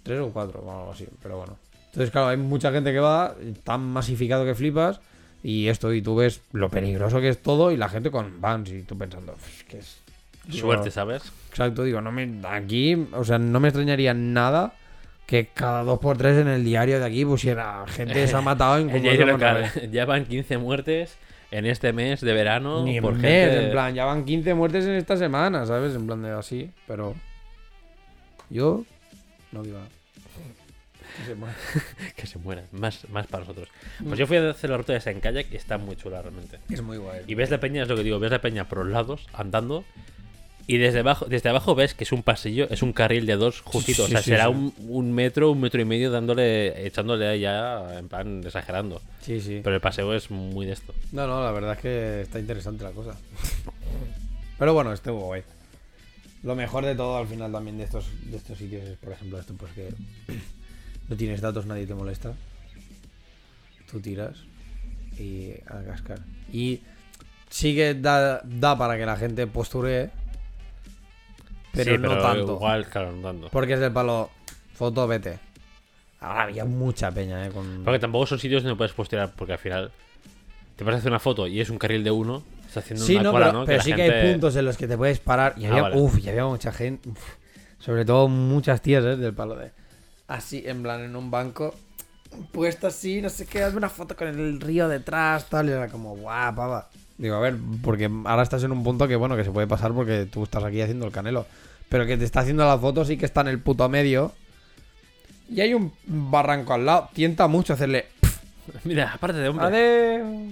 3 0.04 0.20
o 0.20 0.30
4 0.30 0.60
o 0.60 0.70
algo 0.70 0.92
así, 0.92 1.06
pero 1.20 1.38
bueno. 1.38 1.56
Entonces, 1.86 2.10
claro, 2.12 2.28
hay 2.28 2.36
mucha 2.36 2.70
gente 2.70 2.92
que 2.92 3.00
va, 3.00 3.34
tan 3.64 3.80
masificado 3.80 4.44
que 4.44 4.54
flipas, 4.54 5.00
y 5.42 5.66
esto, 5.66 5.92
y 5.92 6.00
tú 6.00 6.14
ves 6.14 6.42
lo 6.52 6.68
peligroso 6.68 7.20
que 7.20 7.28
es 7.28 7.42
todo, 7.42 7.72
y 7.72 7.76
la 7.76 7.88
gente 7.88 8.12
con 8.12 8.40
vans, 8.40 8.70
y 8.70 8.82
tú 8.82 8.96
pensando, 8.96 9.32
"Uf, 9.32 9.64
que 9.64 9.78
es. 9.78 9.98
digo, 10.46 10.68
Suerte, 10.68 10.92
¿sabes? 10.92 11.24
Exacto, 11.48 11.82
digo, 11.82 12.00
no 12.00 12.12
me. 12.12 12.40
Aquí, 12.44 12.94
o 13.12 13.24
sea, 13.24 13.38
no 13.38 13.58
me 13.58 13.68
extrañaría 13.68 14.14
nada 14.14 14.74
que 15.30 15.46
cada 15.46 15.84
dos 15.84 16.00
por 16.00 16.18
tres 16.18 16.38
en 16.38 16.48
el 16.48 16.64
diario 16.64 16.98
de 16.98 17.06
aquí 17.06 17.24
pusiera 17.24 17.84
gente 17.86 18.26
se 18.26 18.34
ha 18.34 18.40
matado 18.40 18.78
en 18.78 18.90
El 18.90 18.96
como 18.96 19.02
diario 19.02 19.26
no 19.26 19.32
local. 19.34 19.70
sabes". 19.70 19.90
Ya 19.92 20.04
van 20.04 20.24
15 20.24 20.58
muertes 20.58 21.16
en 21.52 21.66
este 21.66 21.92
mes 21.92 22.20
de 22.20 22.32
verano. 22.32 22.82
Ni 22.82 23.00
por 23.00 23.14
mes, 23.14 23.22
gente... 23.48 23.66
en 23.66 23.70
plan, 23.70 23.94
ya 23.94 24.06
van 24.06 24.24
15 24.24 24.54
muertes 24.54 24.86
en 24.86 24.94
esta 24.94 25.16
semana, 25.16 25.64
¿sabes? 25.66 25.94
En 25.94 26.04
plan 26.08 26.20
de 26.20 26.30
así, 26.32 26.68
pero. 26.88 27.14
Yo. 28.48 28.84
No 29.52 29.62
digo 29.62 29.78
nada. 29.78 29.88
Que 31.16 31.24
se 31.24 31.34
muera. 31.36 31.54
que 32.16 32.26
se 32.26 32.38
mueran. 32.40 32.64
Más, 32.72 33.08
más 33.10 33.28
para 33.28 33.44
nosotros. 33.44 33.68
Pues 34.04 34.18
yo 34.18 34.26
fui 34.26 34.36
a 34.36 34.50
hacer 34.50 34.68
la 34.70 34.78
ruta 34.78 34.96
esa 34.96 35.12
en 35.12 35.20
kayak 35.20 35.46
y 35.52 35.56
está 35.56 35.78
muy 35.78 35.94
chula 35.94 36.22
realmente. 36.22 36.58
Es 36.68 36.82
muy 36.82 36.98
guay. 36.98 37.22
Y 37.28 37.36
ves 37.36 37.50
la 37.50 37.60
peña, 37.60 37.82
es 37.82 37.88
lo 37.88 37.94
que 37.94 38.02
digo, 38.02 38.18
ves 38.18 38.32
la 38.32 38.40
peña 38.40 38.68
por 38.68 38.78
los 38.78 38.88
lados, 38.88 39.28
andando. 39.32 39.84
Y 40.70 40.78
desde 40.78 41.00
abajo, 41.00 41.26
desde 41.26 41.48
abajo 41.48 41.74
ves 41.74 41.94
que 41.94 42.04
es 42.04 42.12
un 42.12 42.22
pasillo, 42.22 42.68
es 42.70 42.82
un 42.82 42.92
carril 42.92 43.26
de 43.26 43.34
dos 43.34 43.60
justito. 43.62 44.06
Sí, 44.06 44.08
o 44.08 44.12
sea, 44.12 44.22
sí, 44.22 44.30
será 44.30 44.44
sí. 44.44 44.50
Un, 44.50 44.72
un 44.78 45.12
metro, 45.12 45.50
un 45.50 45.60
metro 45.60 45.80
y 45.80 45.84
medio 45.84 46.12
dándole, 46.12 46.86
echándole 46.86 47.40
ya, 47.40 47.98
en 47.98 48.08
plan, 48.08 48.40
exagerando. 48.44 49.02
Sí, 49.20 49.40
sí. 49.40 49.62
Pero 49.64 49.74
el 49.74 49.80
paseo 49.80 50.14
es 50.14 50.30
muy 50.30 50.66
de 50.66 50.74
esto. 50.74 50.94
No, 51.10 51.26
no, 51.26 51.42
la 51.42 51.50
verdad 51.50 51.72
es 51.72 51.78
que 51.80 52.20
está 52.20 52.38
interesante 52.38 52.84
la 52.84 52.92
cosa. 52.92 53.16
Pero 54.60 54.72
bueno, 54.72 54.92
estuvo 54.92 55.18
guay. 55.22 55.42
Lo 56.44 56.54
mejor 56.54 56.86
de 56.86 56.94
todo 56.94 57.16
al 57.16 57.26
final 57.26 57.50
también 57.50 57.76
de 57.76 57.82
estos, 57.82 58.06
de 58.30 58.36
estos 58.36 58.56
sitios 58.56 58.84
es, 58.84 58.96
por 58.96 59.12
ejemplo, 59.12 59.40
esto, 59.40 59.54
pues 59.54 59.72
que 59.72 59.88
no 61.08 61.16
tienes 61.16 61.40
datos, 61.40 61.66
nadie 61.66 61.84
te 61.84 61.94
molesta. 61.94 62.32
Tú 63.90 63.98
tiras 63.98 64.36
y 65.18 65.50
a 65.66 65.82
cascar. 65.84 66.20
Y 66.52 66.80
sí 67.48 67.74
que 67.74 67.94
da, 67.94 68.40
da 68.44 68.78
para 68.78 68.96
que 68.96 69.04
la 69.04 69.16
gente 69.16 69.48
posturee, 69.48 70.10
pero 71.72 71.92
Sí, 71.96 71.98
no 71.98 72.18
tanto. 72.18 72.54
Igual, 72.54 72.86
claro, 72.86 73.12
no 73.12 73.22
tanto. 73.22 73.48
Porque 73.50 73.74
es 73.74 73.80
del 73.80 73.92
palo, 73.92 74.30
foto, 74.74 75.06
vete. 75.06 75.38
Ahora 76.20 76.42
había 76.42 76.64
mucha 76.64 77.10
peña, 77.10 77.46
eh. 77.46 77.50
Con... 77.50 77.82
Porque 77.84 77.98
tampoco 77.98 78.26
son 78.26 78.38
sitios 78.38 78.62
donde 78.62 78.76
puedes 78.76 78.92
postear, 78.92 79.32
porque 79.36 79.52
al 79.54 79.58
final 79.58 79.90
te 80.76 80.84
vas 80.84 80.94
a 80.94 80.98
hacer 80.98 81.10
una 81.10 81.18
foto 81.20 81.46
y 81.46 81.60
es 81.60 81.70
un 81.70 81.78
carril 81.78 82.04
de 82.04 82.10
uno, 82.10 82.42
estás 82.66 82.84
haciendo 82.84 83.04
Sí, 83.04 83.14
una 83.14 83.22
no, 83.24 83.32
cola, 83.32 83.46
pero, 83.46 83.58
¿no? 83.60 83.64
pero 83.66 83.82
sí 83.82 83.92
que 83.94 84.02
hay 84.02 84.32
puntos 84.32 84.54
en 84.56 84.64
los 84.66 84.76
que 84.76 84.86
te 84.86 84.96
puedes 84.96 85.18
parar. 85.18 85.54
Y 85.56 85.64
Ah, 85.66 85.70
había, 85.70 85.82
vale. 85.82 85.96
uf, 85.98 86.18
y 86.18 86.28
había 86.28 86.44
mucha 86.44 86.72
gente. 86.72 87.08
uf, 87.08 87.18
sobre 87.78 88.04
todo 88.04 88.28
muchas 88.28 88.82
tías, 88.82 89.02
¿eh? 89.04 89.16
Del 89.16 89.32
palo 89.34 89.56
de. 89.56 89.70
Así, 90.28 90.62
en 90.66 90.82
plan, 90.82 91.00
en 91.00 91.16
un 91.16 91.30
banco. 91.30 91.74
Puesto 92.52 92.86
así, 92.86 93.20
no 93.20 93.28
sé 93.28 93.44
qué, 93.46 93.62
hazme 93.64 93.78
una 93.78 93.88
foto 93.88 94.14
con 94.14 94.28
el 94.28 94.60
río 94.60 94.86
detrás, 94.88 95.48
tal. 95.48 95.68
Y 95.68 95.72
era 95.72 95.88
como, 95.88 96.14
guau, 96.16 96.54
pava. 96.54 96.88
Digo, 97.20 97.36
a 97.36 97.40
ver, 97.40 97.54
porque 97.82 98.10
ahora 98.24 98.42
estás 98.42 98.64
en 98.64 98.72
un 98.72 98.82
punto 98.82 99.06
que, 99.06 99.14
bueno, 99.14 99.36
que 99.36 99.44
se 99.44 99.50
puede 99.50 99.66
pasar 99.66 99.92
porque 99.92 100.24
tú 100.24 100.44
estás 100.44 100.64
aquí 100.64 100.80
haciendo 100.80 101.04
el 101.04 101.12
canelo. 101.12 101.44
Pero 101.90 102.06
que 102.06 102.16
te 102.16 102.24
está 102.24 102.40
haciendo 102.40 102.64
la 102.64 102.78
foto, 102.78 103.04
sí 103.04 103.18
que 103.18 103.26
está 103.26 103.42
en 103.42 103.48
el 103.48 103.58
puto 103.58 103.86
medio. 103.90 104.32
Y 105.50 105.60
hay 105.60 105.74
un 105.74 105.92
barranco 106.06 106.72
al 106.72 106.86
lado. 106.86 107.10
Tienta 107.12 107.46
mucho 107.46 107.74
hacerle. 107.74 108.06
Mira, 108.84 109.12
aparte 109.12 109.38
de 109.38 109.50
hombre. 109.50 109.66
Adeu. 109.66 110.50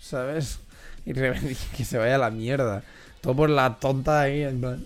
¿Sabes? 0.00 0.58
Y 1.06 1.12
que 1.76 1.84
se 1.84 1.96
vaya 1.96 2.16
a 2.16 2.18
la 2.18 2.30
mierda. 2.30 2.82
Todo 3.20 3.36
por 3.36 3.50
la 3.50 3.76
tonta 3.76 4.22
ahí, 4.22 4.42
en 4.42 4.60
plan. 4.60 4.84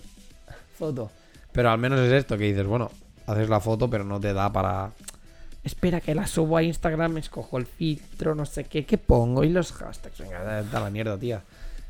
Foto. 0.77 1.09
Pero 1.51 1.71
al 1.71 1.79
menos 1.79 1.99
es 2.01 2.11
esto 2.11 2.37
que 2.37 2.43
dices, 2.43 2.67
bueno, 2.67 2.91
haces 3.25 3.49
la 3.49 3.59
foto, 3.59 3.89
pero 3.89 4.03
no 4.03 4.19
te 4.19 4.31
da 4.31 4.53
para. 4.53 4.91
Espera 5.65 5.99
que 5.99 6.13
la 6.15 6.27
subo 6.27 6.55
a 6.57 6.63
Instagram, 6.63 7.17
escojo 7.17 7.57
el 7.57 7.65
filtro, 7.65 8.35
no 8.35 8.45
sé 8.45 8.63
qué, 8.65 8.85
¿qué 8.85 8.97
pongo? 8.97 9.43
Y 9.43 9.49
los 9.49 9.73
hashtags. 9.73 10.19
Venga, 10.19 10.41
da, 10.43 10.63
da 10.63 10.79
la 10.79 10.89
mierda, 10.89 11.17
tía. 11.17 11.41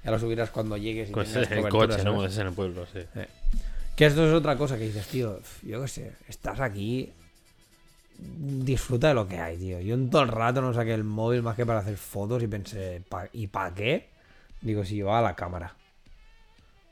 Ya 0.03 0.11
lo 0.11 0.17
subirás 0.19 0.49
cuando 0.49 0.77
llegues 0.77 1.09
y 1.09 1.13
Pues 1.13 1.35
en 1.35 1.51
el 1.51 1.69
coche, 1.69 2.03
¿no? 2.03 2.15
¿sabes? 2.15 2.31
Es 2.31 2.37
en 2.39 2.47
el 2.47 2.53
pueblo, 2.53 2.85
sí. 2.91 2.99
Que 3.95 4.05
esto 4.05 4.25
es 4.27 4.33
otra 4.33 4.57
cosa 4.57 4.77
que 4.77 4.85
dices, 4.85 5.05
tío, 5.07 5.39
yo 5.63 5.81
qué 5.81 5.87
sé, 5.87 6.11
estás 6.27 6.59
aquí, 6.61 7.11
disfruta 8.17 9.09
de 9.09 9.13
lo 9.13 9.27
que 9.27 9.39
hay, 9.39 9.57
tío. 9.57 9.79
Yo 9.81 9.95
en 9.95 10.09
todo 10.09 10.21
el 10.21 10.29
rato 10.29 10.61
no 10.61 10.73
saqué 10.73 10.93
el 10.93 11.03
móvil 11.03 11.41
más 11.41 11.55
que 11.55 11.65
para 11.65 11.79
hacer 11.79 11.97
fotos 11.97 12.41
y 12.43 12.47
pensé, 12.47 13.01
"Pa- 13.09 13.27
¿y 13.33 13.47
para 13.47 13.73
qué? 13.73 14.07
Digo, 14.61 14.85
si 14.85 15.01
va 15.01 15.19
a 15.19 15.21
la 15.21 15.35
cámara, 15.35 15.73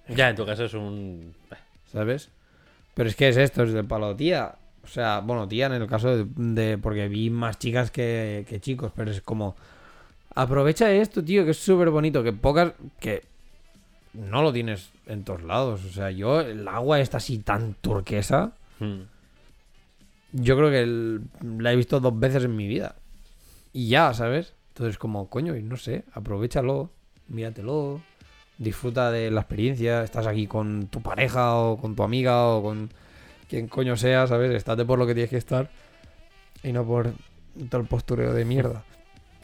Ya, 0.09 0.29
en 0.29 0.35
tu 0.35 0.45
caso 0.45 0.65
es 0.65 0.73
un. 0.73 1.33
¿sabes? 1.93 2.27
Pero 2.93 3.07
es 3.07 3.15
que 3.15 3.29
es 3.29 3.37
esto, 3.37 3.63
es 3.63 3.71
del 3.71 3.85
palo, 3.85 4.13
tía. 4.15 4.55
O 4.83 4.87
sea, 4.87 5.19
bueno, 5.21 5.47
tía 5.47 5.67
en 5.67 5.73
el 5.73 5.87
caso 5.87 6.15
de, 6.15 6.25
de- 6.35 6.77
porque 6.77 7.07
vi 7.07 7.29
más 7.29 7.57
chicas 7.57 7.89
que, 7.91 8.45
que 8.47 8.59
chicos, 8.59 8.91
pero 8.95 9.11
es 9.11 9.21
como, 9.21 9.55
aprovecha 10.35 10.91
esto, 10.91 11.23
tío, 11.23 11.45
que 11.45 11.51
es 11.51 11.57
súper 11.57 11.89
bonito, 11.89 12.21
que 12.23 12.33
pocas, 12.33 12.73
que 12.99 13.23
no 14.13 14.41
lo 14.43 14.51
tienes 14.51 14.91
en 15.07 15.23
todos 15.23 15.41
lados. 15.43 15.85
O 15.85 15.89
sea, 15.89 16.11
yo, 16.11 16.41
el 16.41 16.67
agua 16.67 16.99
está 16.99 17.17
así 17.17 17.39
tan 17.39 17.75
turquesa. 17.75 18.51
Hmm. 18.79 19.01
Yo 20.33 20.57
creo 20.57 20.69
que 20.69 20.81
el- 20.81 21.21
la 21.59 21.71
he 21.71 21.75
visto 21.75 21.99
dos 21.99 22.17
veces 22.19 22.43
en 22.43 22.55
mi 22.55 22.67
vida. 22.67 22.95
Y 23.71 23.87
ya, 23.87 24.13
¿sabes? 24.13 24.53
Entonces, 24.69 24.97
como, 24.97 25.29
coño, 25.29 25.55
y 25.55 25.61
no 25.63 25.77
sé, 25.77 26.03
aprovechalo, 26.13 26.89
míratelo, 27.27 28.01
disfruta 28.57 29.11
de 29.11 29.31
la 29.31 29.41
experiencia. 29.41 30.03
Estás 30.03 30.27
aquí 30.27 30.47
con 30.47 30.87
tu 30.87 31.01
pareja 31.01 31.55
o 31.55 31.77
con 31.77 31.95
tu 31.95 32.03
amiga 32.03 32.47
o 32.47 32.63
con 32.63 32.89
quien 33.49 33.67
coño 33.67 33.97
sea, 33.97 34.27
¿sabes? 34.27 34.51
Estate 34.51 34.85
por 34.85 34.97
lo 34.99 35.05
que 35.07 35.13
tienes 35.13 35.29
que 35.29 35.37
estar 35.37 35.69
y 36.63 36.71
no 36.71 36.85
por 36.85 37.11
todo 37.69 37.81
el 37.81 37.87
postureo 37.87 38.33
de 38.33 38.45
mierda. 38.45 38.83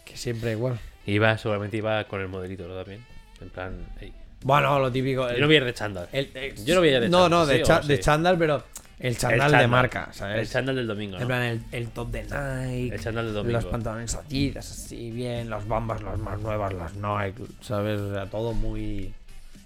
Que 0.06 0.18
siempre 0.18 0.52
igual. 0.54 0.80
Iba, 1.06 1.38
seguramente 1.38 1.78
iba 1.78 2.04
con 2.06 2.22
el 2.22 2.28
modelito, 2.28 2.68
¿no? 2.68 2.76
También. 2.76 3.06
En 3.42 3.50
plan. 3.50 3.86
ey. 4.02 4.14
Bueno, 4.44 4.80
lo 4.80 4.92
típico. 4.92 5.24
Yo 5.28 5.36
el- 5.36 5.42
no 5.42 5.48
voy 5.48 5.56
a 5.56 5.58
ir 5.60 5.66
de 5.66 5.74
chándal. 5.74 6.08
el- 6.12 6.32
el- 6.34 6.66
Yo 6.66 6.76
no 6.76 6.82
voy 6.82 6.90
a 6.90 6.96
ir 6.96 7.02
de 7.02 7.10
No, 7.10 7.20
chándal, 7.24 7.40
no, 7.40 7.46
de, 7.46 7.58
¿sí 7.58 7.64
cha- 7.64 7.82
no? 7.82 7.88
de 7.88 7.96
Sí. 7.98 8.02
chándal, 8.04 8.38
pero 8.38 8.64
el 9.00 9.18
chándal, 9.18 9.40
de 9.40 9.52
chándal. 9.52 9.68
marca, 9.70 10.10
¿sabes? 10.14 10.40
El 10.40 10.48
chándal 10.50 10.76
del 10.78 10.88
domingo, 10.88 11.16
En 11.16 11.22
¿no? 11.22 11.28
plan, 11.28 11.42
el, 11.44 11.62
el 11.72 11.88
top 11.90 12.10
de 12.12 12.24
Nike. 12.24 12.96
El 12.96 13.02
chándal 13.02 13.26
del 13.26 13.34
domingo. 13.34 13.58
Los 13.60 13.66
pantalones 13.66 14.16
Adidas, 14.16 14.72
así 14.72 15.12
bien, 15.12 15.50
las 15.50 15.68
bambas, 15.68 16.02
las 16.02 16.18
más 16.20 16.40
nuevas, 16.40 16.74
las 16.74 16.94
Nike, 16.96 17.44
¿sabes? 17.62 18.00
O 18.00 18.14
sea, 18.14 18.26
todo 18.28 18.54
muy. 18.54 19.14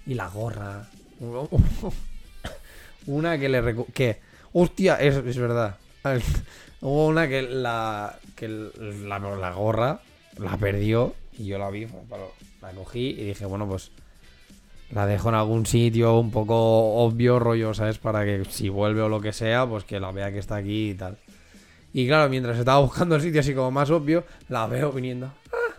Y 0.06 0.14
la 0.16 0.28
gorra. 0.28 0.88
Una 3.08 3.38
que 3.38 3.50
le. 3.50 3.76
que. 3.94 4.20
Hostia, 4.54 4.96
es, 4.98 5.16
es 5.16 5.38
verdad. 5.38 5.78
Hubo 6.82 7.08
una 7.08 7.28
que 7.28 7.42
la. 7.42 8.18
que 8.36 8.48
la, 8.48 9.20
la 9.20 9.52
gorra 9.54 10.00
la 10.38 10.58
perdió 10.58 11.16
y 11.38 11.46
yo 11.46 11.58
la 11.58 11.70
vi, 11.70 11.88
la 12.62 12.72
cogí 12.72 13.10
y 13.10 13.24
dije, 13.26 13.46
bueno, 13.46 13.68
pues. 13.68 13.92
La 14.92 15.08
dejo 15.08 15.30
en 15.30 15.36
algún 15.36 15.66
sitio 15.66 16.20
un 16.20 16.30
poco 16.30 16.56
obvio, 17.04 17.40
rollo, 17.40 17.74
¿sabes? 17.74 17.98
Para 17.98 18.24
que 18.26 18.46
si 18.46 18.70
vuelve 18.70 19.02
o 19.02 19.10
lo 19.10 19.22
que 19.22 19.34
sea, 19.34 19.66
pues 19.66 19.86
que 19.86 20.00
la 20.00 20.12
vea 20.12 20.32
que 20.32 20.38
está 20.38 20.58
aquí 20.58 20.92
y 20.92 20.94
tal. 20.94 21.18
Y 21.94 22.06
claro, 22.06 22.30
mientras 22.30 22.60
estaba 22.60 22.80
buscando 22.80 23.16
el 23.16 23.22
sitio 23.22 23.40
así 23.40 23.56
como 23.56 23.72
más 23.72 23.90
obvio, 23.90 24.24
la 24.50 24.68
veo 24.68 24.92
viniendo. 24.92 25.34
¡Ah! 25.52 25.74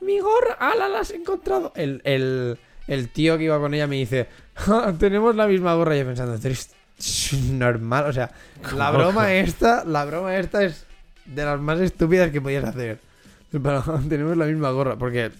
¡Mi 0.00 0.18
gorra! 0.18 0.56
¡Ah, 0.58 0.72
la 0.76 0.98
has 0.98 1.10
encontrado! 1.10 1.72
El, 1.76 2.00
el, 2.04 2.58
el 2.86 3.08
tío 3.10 3.36
que 3.36 3.44
iba 3.44 3.58
con 3.58 3.74
ella 3.74 3.86
me 3.86 3.96
dice, 3.96 4.28
"Ah, 4.30 4.43
tenemos 4.98 5.34
la 5.36 5.46
misma 5.46 5.74
gorra. 5.74 5.96
Y 5.96 6.00
yo 6.00 6.06
pensando, 6.06 6.34
"Esto 6.34 6.48
es 6.48 7.32
normal. 7.50 8.04
O 8.06 8.12
sea, 8.12 8.30
la 8.76 8.90
broma 8.90 9.32
esta, 9.34 9.84
la 9.84 10.04
broma 10.04 10.36
esta 10.36 10.62
es 10.64 10.84
de 11.24 11.44
las 11.44 11.60
más 11.60 11.80
estúpidas 11.80 12.30
que 12.30 12.40
podías 12.40 12.64
hacer. 12.64 12.98
Pero 13.50 13.82
tenemos 14.08 14.36
la 14.36 14.46
misma 14.46 14.70
gorra. 14.70 14.96
Porque 14.96 15.30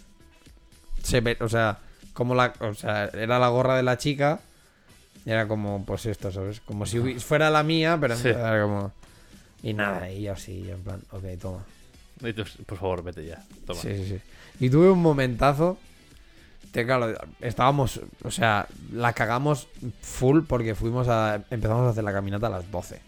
se 1.02 1.20
ve, 1.20 1.36
o 1.40 1.48
sea, 1.48 1.78
como 2.12 2.34
la, 2.34 2.52
o 2.60 2.74
sea, 2.74 3.06
era 3.06 3.38
la 3.38 3.48
gorra 3.48 3.76
de 3.76 3.82
la 3.82 3.98
chica. 3.98 4.40
y 5.24 5.30
Era 5.30 5.46
como, 5.48 5.84
pues 5.84 6.06
esto, 6.06 6.30
¿sabes? 6.32 6.60
Como 6.60 6.86
si 6.86 6.98
fuera 7.18 7.50
la 7.50 7.62
mía, 7.62 7.98
pero 8.00 8.16
Sí. 8.16 8.28
era 8.28 8.62
como. 8.62 8.92
Y 9.62 9.72
nada, 9.72 10.10
y 10.10 10.22
yo 10.24 10.32
así, 10.32 10.68
en 10.70 10.80
plan, 10.82 11.00
ok, 11.10 11.22
toma. 11.40 11.64
Y 12.20 12.32
tú, 12.32 12.44
Por 12.66 12.78
favor, 12.78 13.02
vete 13.02 13.24
ya. 13.26 13.42
Toma. 13.66 13.80
Sí, 13.80 13.88
sí, 13.96 14.06
sí. 14.08 14.20
Y 14.60 14.70
tuve 14.70 14.90
un 14.90 15.00
momentazo. 15.00 15.78
Que 16.74 16.84
claro, 16.84 17.14
estábamos, 17.40 18.00
o 18.24 18.30
sea, 18.30 18.66
la 18.92 19.12
cagamos 19.12 19.68
full 20.02 20.42
porque 20.46 20.74
fuimos 20.74 21.08
a. 21.08 21.36
Empezamos 21.50 21.86
a 21.86 21.90
hacer 21.90 22.04
la 22.04 22.12
caminata 22.12 22.48
a 22.48 22.50
las 22.50 22.70
12. 22.70 23.00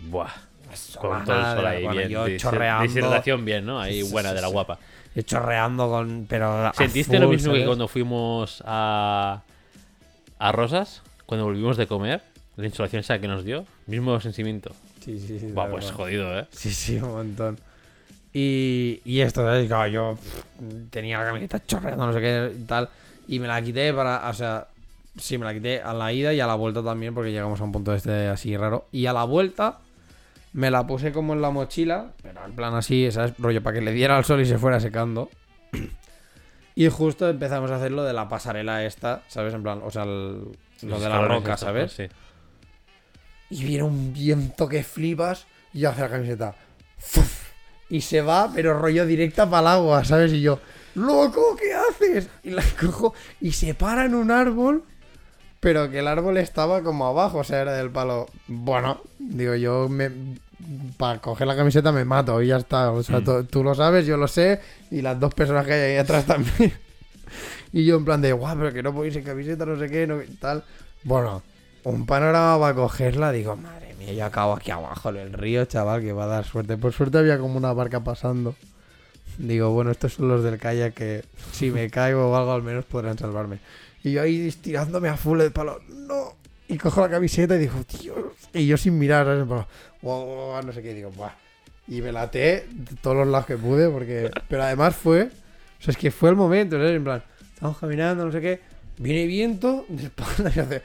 Buah. 0.00 0.28
Eso, 0.72 1.00
Con 1.00 1.24
todo 1.24 1.36
el 1.38 1.56
sol 1.56 1.66
ahí 1.66 1.82
bueno, 1.84 1.96
bien. 1.98 2.10
Yo 2.10 2.26
dis- 2.28 2.36
chorreando. 2.36 3.38
Bien, 3.38 3.64
¿no? 3.64 3.80
Ahí 3.80 4.02
buena, 4.02 4.34
de 4.34 4.40
la 4.42 4.48
guapa. 4.48 4.78
yo 5.14 5.22
chorreando 5.22 5.88
con. 5.88 6.26
Pero. 6.28 6.70
¿Sentiste 6.74 7.16
full, 7.16 7.22
lo 7.24 7.30
mismo 7.30 7.52
que 7.54 7.64
cuando 7.64 7.88
fuimos 7.88 8.62
a, 8.66 9.42
a 10.38 10.52
Rosas? 10.52 11.02
Cuando 11.24 11.46
volvimos 11.46 11.76
de 11.78 11.86
comer, 11.86 12.22
la 12.56 12.66
insolación 12.66 13.00
esa 13.00 13.18
que 13.18 13.28
nos 13.28 13.44
dio. 13.44 13.64
Mismo 13.86 14.20
sentimiento. 14.20 14.72
Sí, 15.02 15.18
sí, 15.18 15.38
sí. 15.40 15.46
Buah, 15.52 15.70
pues 15.70 15.90
jodido, 15.90 16.38
¿eh? 16.38 16.46
Sí, 16.50 16.70
sí, 16.70 16.96
un 16.96 17.12
montón. 17.12 17.58
Y, 18.34 19.00
y 19.06 19.20
esto, 19.20 19.40
¿sabes? 19.40 19.66
Claro, 19.66 19.86
yo 19.90 20.16
pff, 20.16 20.90
tenía 20.90 21.18
la 21.20 21.24
camiseta 21.26 21.64
chorreando, 21.64 22.06
no 22.06 22.12
sé 22.12 22.20
qué 22.20 22.52
y 22.54 22.64
tal. 22.64 22.90
Y 23.28 23.38
me 23.38 23.48
la 23.48 23.60
quité 23.62 23.92
para, 23.92 24.28
o 24.28 24.32
sea, 24.34 24.68
sí, 25.18 25.36
me 25.38 25.44
la 25.44 25.54
quité 25.54 25.80
a 25.82 25.92
la 25.94 26.12
ida 26.12 26.32
y 26.32 26.40
a 26.40 26.46
la 26.46 26.54
vuelta 26.54 26.82
también, 26.82 27.14
porque 27.14 27.32
llegamos 27.32 27.60
a 27.60 27.64
un 27.64 27.72
punto 27.72 27.94
este 27.94 28.28
así 28.28 28.56
raro. 28.56 28.86
Y 28.92 29.06
a 29.06 29.12
la 29.12 29.24
vuelta 29.24 29.78
me 30.52 30.70
la 30.70 30.86
puse 30.86 31.12
como 31.12 31.32
en 31.34 31.42
la 31.42 31.50
mochila, 31.50 32.12
pero 32.22 32.44
en 32.44 32.52
plan 32.52 32.74
así, 32.74 33.10
¿sabes? 33.10 33.34
Rollo, 33.38 33.62
para 33.62 33.74
que 33.78 33.84
le 33.84 33.92
diera 33.92 34.16
al 34.16 34.24
sol 34.24 34.40
y 34.40 34.46
se 34.46 34.58
fuera 34.58 34.80
secando. 34.80 35.30
Y 36.78 36.88
justo 36.90 37.26
empezamos 37.30 37.70
a 37.70 37.76
hacer 37.76 37.90
lo 37.90 38.04
de 38.04 38.12
la 38.12 38.28
pasarela 38.28 38.84
esta, 38.84 39.22
¿sabes? 39.28 39.54
En 39.54 39.62
plan, 39.62 39.80
o 39.82 39.90
sea, 39.90 40.02
el- 40.02 40.42
lo 40.82 41.00
de 41.00 41.08
la 41.08 41.26
roca, 41.26 41.56
¿sabes? 41.56 41.92
Sí. 41.92 42.04
Y 43.48 43.64
viene 43.64 43.84
un 43.84 44.12
viento 44.12 44.68
que 44.68 44.82
flipas 44.82 45.46
y 45.72 45.86
hace 45.86 46.02
la 46.02 46.10
camiseta. 46.10 46.54
¡fuf! 46.98 47.50
Y 47.88 48.02
se 48.02 48.20
va, 48.20 48.50
pero 48.54 48.78
rollo 48.78 49.06
directa 49.06 49.48
para 49.48 49.60
el 49.62 49.66
agua, 49.78 50.04
¿sabes? 50.04 50.34
Y 50.34 50.42
yo, 50.42 50.58
¡loco, 50.96 51.56
qué 51.56 51.72
haces! 51.74 52.28
Y 52.42 52.50
la 52.50 52.64
cojo 52.80 53.14
y 53.40 53.52
se 53.52 53.74
para 53.74 54.04
en 54.06 54.14
un 54.14 54.30
árbol, 54.30 54.82
pero 55.60 55.90
que 55.90 56.00
el 56.00 56.08
árbol 56.08 56.36
estaba 56.38 56.82
como 56.82 57.06
abajo, 57.06 57.38
o 57.38 57.44
sea, 57.44 57.60
era 57.62 57.72
del 57.74 57.90
palo. 57.90 58.26
Bueno, 58.48 59.00
digo, 59.18 59.54
yo 59.54 59.88
me, 59.88 60.10
para 60.96 61.20
coger 61.20 61.46
la 61.46 61.56
camiseta 61.56 61.92
me 61.92 62.04
mato 62.04 62.40
y 62.42 62.48
ya 62.48 62.56
está. 62.56 62.90
O 62.92 63.02
sea, 63.02 63.20
Mm. 63.20 63.46
tú, 63.46 63.62
lo 63.62 63.74
sabes, 63.74 64.06
yo 64.06 64.16
lo 64.16 64.28
sé, 64.28 64.60
y 64.90 65.02
las 65.02 65.18
dos 65.20 65.34
personas 65.34 65.66
que 65.66 65.72
hay 65.74 65.92
ahí 65.92 65.96
atrás 65.98 66.24
también. 66.26 66.72
y 67.72 67.84
yo 67.84 67.96
en 67.96 68.04
plan 68.04 68.20
de, 68.20 68.32
guau, 68.32 68.56
pero 68.56 68.72
que 68.72 68.82
no 68.82 69.04
ir 69.04 69.12
sin 69.12 69.22
camiseta, 69.22 69.64
no 69.66 69.78
sé 69.78 69.88
qué, 69.88 70.06
no, 70.06 70.18
tal. 70.40 70.64
Bueno, 71.04 71.42
un 71.84 72.06
panorama 72.06 72.58
para 72.58 72.74
cogerla, 72.74 73.32
digo, 73.32 73.56
madre 73.56 73.94
mía, 73.98 74.12
yo 74.12 74.24
acabo 74.24 74.54
aquí 74.54 74.70
abajo 74.70 75.10
en 75.10 75.16
el 75.16 75.32
río, 75.32 75.64
chaval, 75.66 76.00
que 76.02 76.12
va 76.12 76.24
a 76.24 76.28
dar 76.28 76.44
suerte. 76.44 76.76
Por 76.76 76.92
suerte 76.92 77.18
había 77.18 77.38
como 77.38 77.56
una 77.56 77.72
barca 77.72 78.00
pasando. 78.00 78.54
Digo, 79.38 79.70
bueno, 79.70 79.90
estos 79.90 80.14
son 80.14 80.28
los 80.28 80.42
del 80.42 80.58
kayak 80.58 80.94
que 80.94 81.24
si 81.52 81.70
me 81.70 81.90
caigo 81.90 82.30
o 82.30 82.36
algo 82.36 82.52
al 82.52 82.62
menos 82.62 82.84
podrán 82.84 83.18
salvarme. 83.18 83.58
Y 84.02 84.12
yo 84.12 84.22
ahí 84.22 84.46
estirándome 84.46 85.08
a 85.08 85.16
full 85.16 85.40
el 85.40 85.52
palo, 85.52 85.80
no. 85.88 86.36
Y 86.68 86.78
cojo 86.78 87.00
la 87.00 87.10
camiseta 87.10 87.56
y 87.56 87.58
digo, 87.58 87.74
tío. 87.84 88.32
Y 88.52 88.66
yo 88.66 88.76
sin 88.76 88.98
mirar, 88.98 89.44
guau, 89.44 89.66
guau, 90.00 90.62
no 90.62 90.72
sé 90.72 90.82
qué, 90.82 90.94
digo, 90.94 91.10
buah. 91.10 91.32
Y 91.88 92.00
me 92.02 92.12
laté 92.12 92.66
de 92.70 92.96
todos 93.00 93.16
los 93.16 93.28
lados 93.28 93.46
que 93.46 93.56
pude, 93.56 93.88
porque. 93.88 94.30
Pero 94.48 94.62
además 94.62 94.96
fue. 94.96 95.24
O 95.78 95.82
sea, 95.82 95.92
es 95.92 95.96
que 95.96 96.10
fue 96.10 96.30
el 96.30 96.36
momento, 96.36 96.76
¿sabes? 96.76 96.96
En 96.96 97.04
plan, 97.04 97.22
estamos 97.54 97.78
caminando, 97.78 98.24
no 98.24 98.32
sé 98.32 98.40
qué. 98.40 98.60
Viene 98.98 99.26
viento, 99.26 99.84
de 99.88 100.04
espalda. 100.04 100.82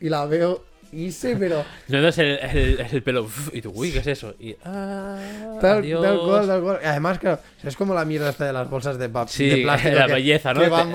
Y 0.00 0.08
la 0.08 0.24
veo 0.26 0.64
irse, 0.92 1.36
pero. 1.36 1.64
No 1.88 2.00
das 2.02 2.18
el, 2.18 2.38
el, 2.38 2.80
el 2.80 3.02
pelo 3.02 3.28
y 3.52 3.60
tú, 3.62 3.72
uy, 3.74 3.90
¿qué 3.92 3.98
es 4.00 4.06
eso? 4.06 4.34
Y 4.38 4.54
ah, 4.64 5.18
Tal, 5.60 5.82
tal 6.00 6.18
cual, 6.20 6.46
tal 6.46 6.62
cual. 6.62 6.78
Además, 6.84 7.18
claro, 7.18 7.40
es 7.62 7.76
como 7.76 7.94
la 7.94 8.04
mierda 8.04 8.30
esta 8.30 8.44
de 8.46 8.52
las 8.52 8.68
bolsas 8.70 8.98
de, 8.98 9.08
pap 9.08 9.28
Sí, 9.28 9.46
de 9.48 9.62
plástico. 9.62 9.94
la 9.96 10.06
que- 10.06 10.12
belleza, 10.14 10.54
¿no? 10.54 10.60
que 10.60 10.68
van- 10.68 10.92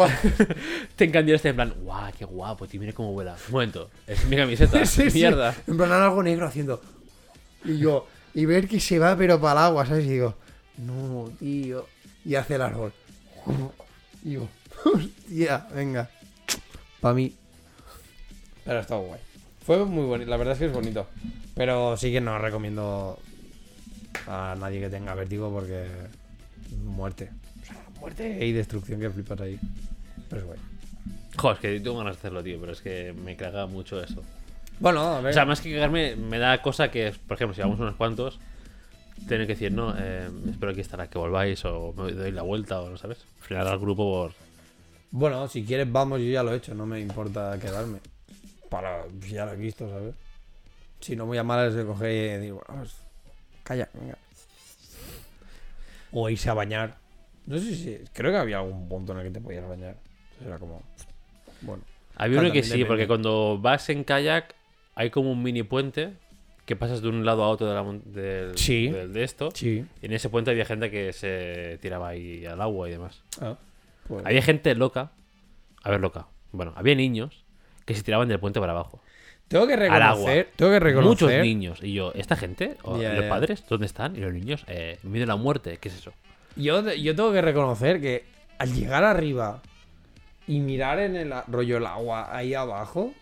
Te 0.96 1.04
encandilaste 1.06 1.50
en 1.50 1.56
plan, 1.56 1.74
guau, 1.82 2.12
qué 2.18 2.26
guapo, 2.26 2.68
tío, 2.68 2.80
mira 2.80 2.94
cómo 2.94 3.12
vuela. 3.14 3.36
Un 3.48 3.54
momento, 3.54 3.90
es 4.06 4.24
mi 4.26 4.36
camiseta, 4.38 4.86
Sí, 4.86 5.10
sí. 5.10 5.18
mierda. 5.20 5.56
En 5.68 5.78
plan, 5.78 5.92
algo 5.92 6.22
negro 6.24 6.46
haciendo. 6.48 6.82
Y 7.66 7.80
yo, 7.80 8.08
y 8.34 8.46
ver 8.46 8.68
que 8.68 8.80
se 8.80 9.00
va, 9.00 9.16
pero 9.18 9.40
para 9.42 9.60
el 9.62 9.66
agua, 9.68 9.86
¿sabes? 9.86 10.06
Y 10.06 10.10
digo, 10.10 10.36
no, 10.78 11.32
tío. 11.40 11.86
Y 12.24 12.36
hace 12.36 12.56
el 12.56 12.62
árbol. 12.62 12.94
Y 14.24 14.34
yo, 14.34 14.48
hostia, 14.86 15.66
venga. 15.74 16.10
Para 17.00 17.14
mí. 17.16 17.34
Pero 18.66 18.80
está 18.80 18.96
guay. 18.96 19.20
Fue 19.68 19.84
muy 19.84 20.06
bonito, 20.06 20.30
la 20.30 20.38
verdad 20.38 20.54
es 20.54 20.60
que 20.60 20.66
es 20.68 20.72
bonito. 20.72 21.08
Pero 21.54 21.98
sí 21.98 22.10
que 22.10 22.22
no 22.22 22.40
recomiendo 22.40 23.20
a 24.26 24.56
nadie 24.58 24.80
que 24.80 24.90
tenga 24.90 25.14
vértigo 25.14 25.52
porque. 25.52 25.88
Muerte. 26.86 27.32
O 27.62 27.66
sea, 27.66 27.84
muerte 28.00 28.46
y 28.46 28.54
destrucción 28.54 29.02
que 29.02 29.10
flipas 29.10 29.42
ahí. 29.42 29.60
Pero 30.30 30.42
es 30.42 30.48
guay. 30.48 30.60
Joder, 31.36 31.56
es 31.56 31.60
que 31.60 31.80
tengo 31.82 31.98
ganas 31.98 32.16
de 32.16 32.20
hacerlo, 32.20 32.42
tío, 32.42 32.62
pero 32.62 32.72
es 32.72 32.82
que 32.82 33.12
me 33.12 33.36
caga 33.36 33.68
mucho 33.68 34.02
eso. 34.02 34.24
Bueno, 34.80 35.02
a 35.02 35.20
ver. 35.20 35.32
O 35.32 35.34
sea, 35.34 35.44
más 35.44 35.60
que 35.60 35.74
cagarme, 35.74 36.16
me 36.16 36.40
da 36.40 36.62
cosa 36.62 36.90
que, 36.90 37.14
por 37.28 37.36
ejemplo, 37.36 37.54
si 37.54 37.60
vamos 37.60 37.78
unos 37.78 37.96
cuantos, 37.96 38.40
tener 39.28 39.48
que 39.48 39.56
decir, 39.56 39.74
no, 39.74 39.94
eh, 40.00 40.30
espero 40.50 40.72
aquí 40.72 40.80
estará 40.80 41.10
que 41.10 41.18
volváis 41.18 41.66
o 41.66 41.92
me 41.92 42.14
doy 42.14 42.32
la 42.32 42.44
vuelta 42.44 42.80
o 42.80 42.90
no 42.90 42.96
sabes. 42.96 43.26
Frenar 43.42 43.68
al 43.68 43.80
grupo 43.80 44.10
por. 44.10 44.32
Bueno, 45.12 45.46
si 45.50 45.66
quieres 45.66 45.92
vamos, 45.92 46.22
yo 46.22 46.28
ya 46.28 46.42
lo 46.42 46.54
he 46.54 46.56
hecho, 46.56 46.74
no 46.74 46.86
me 46.86 47.02
importa 47.02 47.60
quedarme. 47.60 48.00
Para, 48.70 49.06
ya 49.30 49.46
lo 49.46 49.54
he 49.54 49.56
visto, 49.56 49.90
¿sabes? 49.90 50.16
Si 51.00 51.16
no 51.16 51.26
muy 51.26 51.38
a 51.38 51.44
malas 51.44 51.74
de 51.74 51.86
coger 51.86 52.40
y 52.40 52.42
digo, 52.46 52.64
vamos, 52.68 52.96
calla, 53.64 53.90
venga. 53.94 54.18
O 56.12 56.30
irse 56.30 56.50
a 56.50 56.54
bañar. 56.54 56.98
No 57.46 57.58
sé 57.58 57.76
si, 57.76 57.98
creo 58.14 58.32
que 58.32 58.38
había 58.38 58.58
algún 58.60 58.88
punto 58.90 59.14
en 59.14 59.20
el 59.20 59.24
que 59.26 59.32
te 59.32 59.42
podías 59.42 59.68
bañar. 59.68 59.96
Entonces 60.24 60.48
era 60.48 60.60
como, 60.60 60.82
bueno. 61.62 61.84
Había 62.16 62.40
uno 62.40 62.52
que 62.52 62.64
sí, 62.64 62.84
porque 62.86 63.08
cuando 63.08 63.60
vas 63.62 63.90
en 63.90 64.04
kayak 64.04 64.56
hay 64.96 65.10
como 65.12 65.32
un 65.32 65.44
mini 65.44 65.64
puente 65.64 66.14
que 66.66 66.76
pasas 66.76 67.02
de 67.02 67.08
un 67.10 67.24
lado 67.24 67.44
a 67.44 67.50
otro 67.50 67.68
de 67.68 67.76
la 67.76 67.84
mon- 67.84 68.02
del, 68.12 68.58
Sí. 68.58 68.90
del- 68.90 69.14
de 69.14 69.24
esto. 69.24 69.52
Sí. 69.54 69.86
Y 70.02 70.06
en 70.08 70.14
ese 70.14 70.28
puente 70.30 70.52
había 70.52 70.66
gente 70.66 70.90
que 70.92 71.14
se 71.14 71.78
tiraba 71.82 72.10
ahí 72.10 72.46
al 72.46 72.60
agua 72.60 72.90
y 72.90 72.92
demás. 72.92 73.22
Ah, 73.40 73.58
pues- 74.08 74.26
Había 74.26 74.42
gente 74.42 74.74
loca. 74.76 75.12
A 75.84 75.92
ver, 75.92 76.02
loca. 76.02 76.28
Bueno, 76.52 76.74
había 76.76 76.96
niños 76.96 77.46
que 77.88 77.96
se 77.96 78.04
tiraban 78.04 78.28
del 78.28 78.40
puente 78.40 78.60
para 78.60 78.74
abajo. 78.74 79.02
Tengo 79.48 79.66
que 79.66 79.74
al 79.74 79.84
agua. 79.90 80.10
reconocer, 80.30 80.50
tengo 80.58 80.72
que 80.74 80.80
reconocer. 80.80 81.28
Muchos 81.28 81.42
niños. 81.44 81.80
Y 81.82 81.94
yo, 81.94 82.12
¿esta 82.14 82.36
gente? 82.36 82.76
¿O 82.84 82.98
¿Los 82.98 83.26
padres? 83.26 83.64
¿Dónde 83.68 83.86
están? 83.88 84.16
¿Y 84.16 84.20
los 84.20 84.34
niños? 84.34 84.64
Eh, 84.68 85.00
miedo 85.04 85.24
a 85.24 85.28
la 85.28 85.36
muerte. 85.38 85.78
¿Qué 85.82 85.88
es 85.90 85.96
eso? 85.96 86.12
Yo, 86.56 86.82
yo 86.94 87.16
tengo 87.16 87.32
que 87.34 87.42
reconocer 87.42 88.00
que 88.02 88.26
al 88.60 88.74
llegar 88.76 89.04
arriba 89.06 89.62
y 90.48 90.60
mirar 90.60 91.00
en 91.00 91.16
el 91.16 91.34
rollo 91.48 91.78
el 91.78 91.86
agua 91.86 92.36
ahí 92.36 92.54
abajo, 92.54 93.14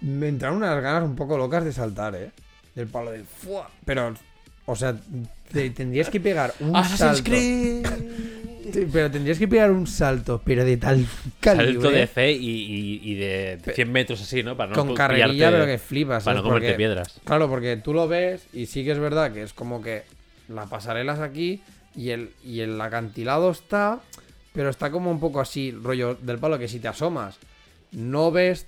me 0.00 0.28
entraron 0.28 0.58
unas 0.58 0.80
ganas 0.82 1.02
un 1.02 1.16
poco 1.16 1.36
locas 1.36 1.64
de 1.64 1.72
saltar, 1.72 2.14
¿eh? 2.14 2.30
Del 2.74 2.86
palo 2.86 3.10
de 3.10 3.24
¡fua! 3.24 3.68
Pero, 3.84 4.14
o 4.66 4.76
sea, 4.76 4.94
te- 5.52 5.70
tendrías 5.70 6.08
que 6.10 6.20
pegar 6.20 6.54
un 6.60 6.72
salto. 6.84 7.32
Sí, 7.32 7.82
Pero 8.92 9.10
tendrías 9.10 9.38
que 9.38 9.48
pegar 9.48 9.70
un 9.70 9.86
salto, 9.86 10.40
pero 10.44 10.64
de 10.64 10.76
tal 10.76 11.04
calibre. 11.40 11.72
Salto 11.74 11.90
de 11.90 12.06
fe 12.06 12.32
y, 12.32 12.48
y- 12.48 13.00
y 13.12 13.14
de 13.14 13.58
100 13.74 13.90
metros 13.92 14.20
así, 14.20 14.42
¿no? 14.42 14.56
Para 14.56 14.70
no 14.70 14.76
con 14.86 14.94
carrerilla, 14.94 15.28
pillarte- 15.28 15.52
pero 15.52 15.66
que 15.66 15.78
flipas. 15.78 16.24
Para 16.24 16.36
¿sabes? 16.36 16.36
no 16.36 16.48
comerte 16.48 16.66
Porque- 16.68 16.76
piedras. 16.76 17.20
Claro, 17.24 17.48
porque 17.48 17.76
tú 17.76 17.94
lo 17.94 18.08
ves 18.08 18.46
y 18.52 18.66
sí 18.66 18.84
que 18.84 18.92
es 18.92 18.98
verdad 18.98 19.32
que 19.32 19.42
es 19.42 19.52
como 19.52 19.80
que 19.82 20.02
la 20.48 20.66
pasarela 20.66 21.14
es 21.14 21.20
aquí 21.20 21.60
y 21.96 22.10
el, 22.10 22.30
y 22.44 22.60
el 22.60 22.80
acantilado 22.80 23.50
está, 23.50 24.00
pero 24.52 24.70
está 24.70 24.90
como 24.90 25.10
un 25.10 25.20
poco 25.20 25.40
así, 25.40 25.72
rollo 25.72 26.14
del 26.14 26.38
palo, 26.38 26.58
que 26.58 26.68
si 26.68 26.78
te 26.80 26.88
asomas 26.88 27.36
no 27.92 28.30
ves 28.30 28.66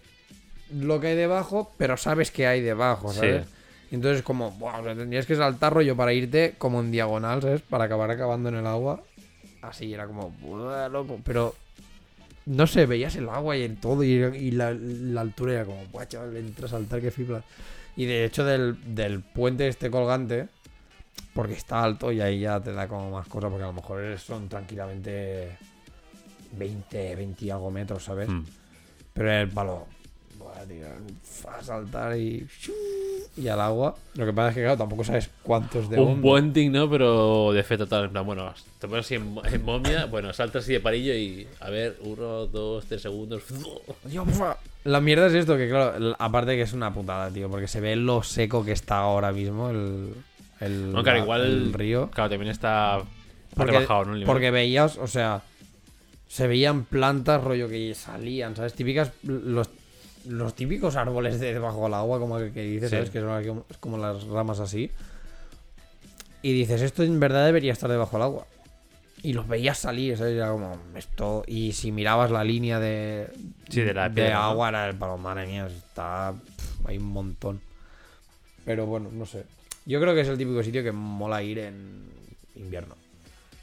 lo 0.75 1.01
que 1.01 1.09
hay 1.09 1.17
debajo, 1.17 1.73
pero 1.77 1.97
sabes 1.97 2.31
que 2.31 2.47
hay 2.47 2.61
debajo, 2.61 3.13
¿sabes? 3.13 3.47
Entonces 3.91 4.23
como, 4.23 4.57
o 4.61 4.83
sea, 4.85 4.95
tendrías 4.95 5.27
que 5.27 5.35
saltar 5.35 5.75
rollo 5.75 5.97
para 5.97 6.13
irte 6.13 6.55
como 6.59 6.79
en 6.81 6.93
diagonal, 6.93 7.43
¿sabes? 7.43 7.61
Para 7.63 7.85
acabar 7.85 8.11
acabando 8.11 8.49
en 8.49 8.55
el 8.55 8.67
agua. 8.67 9.03
Así, 9.63 9.93
era 9.93 10.07
como, 10.07 10.35
loco, 10.91 11.21
pero... 11.25 11.55
No 12.47 12.67
sé, 12.67 12.87
veías 12.87 13.15
el 13.17 13.29
agua 13.29 13.57
y 13.57 13.63
el 13.63 13.77
todo 13.77 14.03
y, 14.03 14.13
y 14.13 14.51
la, 14.51 14.73
la 14.73 15.21
altura 15.21 15.53
era 15.53 15.65
como, 15.67 15.85
buah, 15.87 16.07
chaval, 16.07 16.37
entra 16.37 16.67
a 16.67 16.71
saltar 16.71 17.01
que 17.01 17.11
flipas. 17.11 17.45
Y 17.97 18.07
de 18.07 18.25
hecho 18.25 18.45
del, 18.45 18.95
del 18.95 19.21
puente 19.21 19.69
este 19.69 19.91
colgante, 19.91 20.49
porque 21.35 21.53
está 21.53 21.85
alto 21.85 22.11
y 22.11 22.21
ahí 22.21 22.41
ya 22.41 22.61
te 22.61 22.73
da 22.73 22.89
como 22.89 23.11
más 23.11 23.29
cosas, 23.29 23.51
porque 23.51 23.65
a 23.65 23.69
lo 23.69 23.75
mejor 23.75 24.19
son 24.19 24.49
tranquilamente 24.49 25.57
20, 26.53 27.17
20 27.17 27.45
y 27.45 27.51
algo 27.51 27.71
metros, 27.71 28.05
¿sabes? 28.05 28.29
Mm. 28.29 28.45
Pero 29.13 29.33
el 29.33 29.49
palo, 29.49 29.87
tío, 30.67 30.87
a 31.49 31.63
saltar 31.63 32.17
y, 32.17 32.47
y 33.37 33.49
al 33.49 33.61
agua. 33.61 33.97
Lo 34.15 34.27
que 34.27 34.33
pasa 34.33 34.49
es 34.51 34.55
que, 34.55 34.61
claro, 34.63 34.79
tampoco 34.79 35.05
sabes 35.05 35.31
cuántos 35.43 35.89
de 35.91 35.99
Un 36.01 36.09
hondo. 36.13 36.23
puenting, 36.23 36.73
¿no? 36.73 36.89
Pero 36.91 37.53
de 37.53 37.63
fe 37.63 37.79
total. 37.79 38.05
En 38.07 38.11
plan, 38.11 38.27
bueno, 38.27 38.53
te 38.79 38.89
pones 38.89 39.07
así 39.07 39.15
en, 39.17 39.37
en 39.45 39.65
momia, 39.65 40.07
bueno, 40.07 40.33
saltas 40.33 40.65
así 40.65 40.73
de 40.73 40.81
parillo 40.81 41.15
y 41.15 41.47
a 41.61 41.71
ver, 41.71 41.97
uno, 42.03 42.47
dos, 42.47 42.85
tres 42.87 43.03
segundos. 43.03 43.43
La 44.85 45.01
mierda 45.01 45.27
es 45.27 45.35
esto, 45.35 45.57
que 45.57 45.69
claro, 45.69 46.17
aparte 46.19 46.57
que 46.57 46.63
es 46.63 46.73
una 46.73 46.93
putada, 46.93 47.31
tío, 47.31 47.51
porque 47.51 47.69
se 47.69 47.81
ve 47.81 47.97
lo 47.97 48.23
seco 48.23 48.65
que 48.65 48.73
está 48.73 48.99
ahora 48.99 49.31
mismo 49.33 49.71
el, 49.71 50.15
el, 50.61 50.93
No, 50.93 51.03
claro, 51.03 51.19
la- 51.19 51.25
igual. 51.25 51.41
el 51.43 51.73
río. 51.73 52.11
Claro, 52.13 52.31
también 52.31 52.51
está 52.51 52.99
Porque, 53.55 53.73
rebajado, 53.73 54.05
¿no? 54.07 54.27
Porque 54.27 54.51
veías, 54.51 54.97
o 54.97 55.07
sea, 55.07 55.43
se 56.29 56.47
veían 56.47 56.85
plantas, 56.85 57.43
rollo 57.45 57.69
que 57.69 57.95
salían, 57.95 58.57
¿sabes? 58.57 58.73
Típicas, 58.75 59.13
los, 59.23 59.69
los 60.27 60.55
típicos 60.55 60.97
árboles 60.97 61.41
de 61.41 61.53
debajo 61.55 61.85
del 61.85 61.95
agua, 61.95 62.19
como 62.19 62.39
que, 62.39 62.53
que 62.53 62.63
dices, 62.63 62.91
Sí. 62.91 62.97
¿sabes? 62.97 63.11
Que 63.11 63.21
son 63.21 63.65
como- 63.81 63.99
las 63.99 64.25
ramas 64.25 64.61
así. 64.61 64.91
Y 66.43 66.53
dices, 66.53 66.81
esto 66.83 67.03
en 67.03 67.21
verdad 67.21 67.45
debería 67.47 67.73
estar 67.73 67.91
debajo 67.91 68.17
del 68.17 68.23
agua. 68.25 68.47
Y 69.23 69.35
los 69.35 69.47
veías 69.47 69.77
salir, 69.79 70.17
¿sabes? 70.17 70.35
Era 70.37 70.51
como 70.51 70.75
esto. 70.97 71.45
Y 71.47 71.73
si 71.73 71.93
mirabas 71.93 72.31
la 72.31 72.43
línea 72.43 72.81
de, 72.81 73.31
Sí, 73.69 73.83
de 73.83 73.93
la 73.93 74.09
piedra, 74.11 74.37
¿no? 74.37 74.43
agua, 74.45 74.69
era 74.71 74.89
el 74.89 74.97
palo, 74.97 75.19
madre 75.19 75.47
mía, 75.47 75.67
está. 75.67 76.33
hay 76.87 76.97
un 76.97 77.05
montón. 77.13 77.61
Pero 78.65 78.87
bueno, 78.87 79.11
no 79.13 79.27
sé. 79.27 79.45
Yo 79.85 80.01
creo 80.01 80.15
que 80.15 80.23
es 80.23 80.29
el 80.29 80.39
típico 80.39 80.63
sitio 80.63 80.83
que 80.83 80.93
mola 80.93 81.43
ir 81.43 81.59
en 81.59 82.05
invierno. 82.57 82.95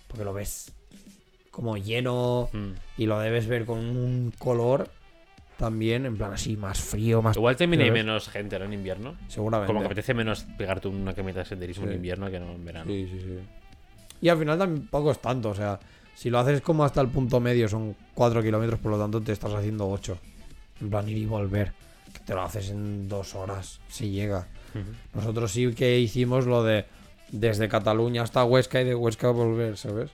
Porque 0.08 0.24
lo 0.24 0.34
ves 0.34 0.72
como 1.49 1.78
lleno 1.78 2.49
Mm. 2.53 2.72
y 2.99 3.05
lo 3.08 3.20
debes 3.20 3.47
ver 3.47 3.66
con 3.66 3.80
un 3.80 4.32
color 4.38 4.89
también, 5.58 6.05
en 6.05 6.18
plan 6.18 6.34
así, 6.34 6.55
más 6.55 6.80
frío, 6.80 7.22
más. 7.22 7.36
Igual 7.36 7.55
también 7.58 7.82
hay 7.82 7.91
menos 7.91 8.30
gente, 8.30 8.58
¿no? 8.60 8.66
En 8.66 8.74
invierno. 8.74 9.16
Seguramente. 9.28 9.68
Como 9.68 9.80
que 9.82 9.88
apetece 9.88 10.14
menos 10.14 10.45
pegarte 10.58 10.88
una 10.88 11.14
camita 11.14 11.39
de 11.39 11.45
senderismo 11.45 11.84
Sí. 11.86 11.89
en 11.89 11.95
invierno 11.95 12.30
que 12.30 12.39
no 12.39 12.51
en 12.51 12.64
verano. 12.66 12.91
Sí, 12.91 13.08
sí, 13.12 13.20
sí. 13.20 13.39
Y 14.22 14.30
al 14.30 14.38
final 14.38 14.58
tampoco 14.58 15.12
es 15.12 15.20
tanto, 15.20 15.49
o 15.49 15.55
sea, 15.55 15.80
si 16.16 16.30
lo 16.30 16.39
haces 16.39 16.62
como 16.62 16.84
hasta 16.84 17.01
el 17.01 17.10
punto 17.10 17.39
medio 17.39 17.68
son 17.68 17.95
4 18.14 18.41
kilómetros, 18.41 18.80
por 18.80 18.91
lo 18.91 18.97
tanto 18.99 19.22
te 19.22 19.32
estás 19.32 19.53
haciendo 19.53 19.88
8. 19.89 20.18
En 20.82 20.89
plan 20.89 21.08
ir 21.10 21.18
y 21.18 21.26
volver. 21.26 21.74
Que 22.14 22.20
te 22.20 22.34
lo 22.34 22.41
haces 22.41 22.70
en 22.70 23.08
dos 23.10 23.36
horas, 23.36 23.80
si 23.89 24.10
llega. 24.12 24.47
Nosotros 25.14 25.51
sí 25.51 25.74
que 25.74 25.99
hicimos 25.99 26.45
lo 26.45 26.64
de 26.64 26.86
desde 27.32 27.68
Cataluña 27.68 28.22
hasta 28.24 28.43
Huesca 28.45 28.82
y 28.82 28.86
de 28.86 28.95
Huesca 28.95 29.30
volver, 29.32 29.76
¿sabes? 29.78 30.12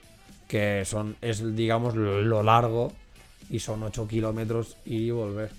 Que 0.48 0.84
son, 0.84 1.16
es 1.20 1.54
digamos 1.54 1.94
lo 1.94 2.42
largo 2.42 2.92
y 3.50 3.58
son 3.60 3.82
8 3.82 4.06
kilómetros 4.08 4.76
ir 4.86 5.00
y 5.02 5.10
volver. 5.10 5.50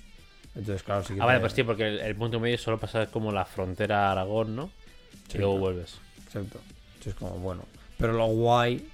Entonces, 0.55 0.83
claro, 0.83 1.03
sí 1.03 1.13
que 1.15 1.21
Ah, 1.21 1.25
vale, 1.25 1.39
te- 1.39 1.41
pues 1.41 1.53
sí, 1.53 1.63
porque 1.63 1.87
el, 1.87 1.99
el 1.99 2.15
punto 2.15 2.39
medio 2.39 2.57
solo 2.57 2.79
pasa 2.79 3.07
como 3.07 3.31
la 3.31 3.45
frontera 3.45 4.07
a 4.07 4.11
Aragón, 4.13 4.55
¿no? 4.55 4.69
y 5.33 5.37
luego 5.37 5.57
vuelves. 5.57 5.95
Exacto. 6.25 6.59
Sí, 7.03 7.09
es 7.09 7.15
como, 7.15 7.31
bueno. 7.39 7.63
Pero 7.97 8.13
lo 8.13 8.27
guay 8.27 8.87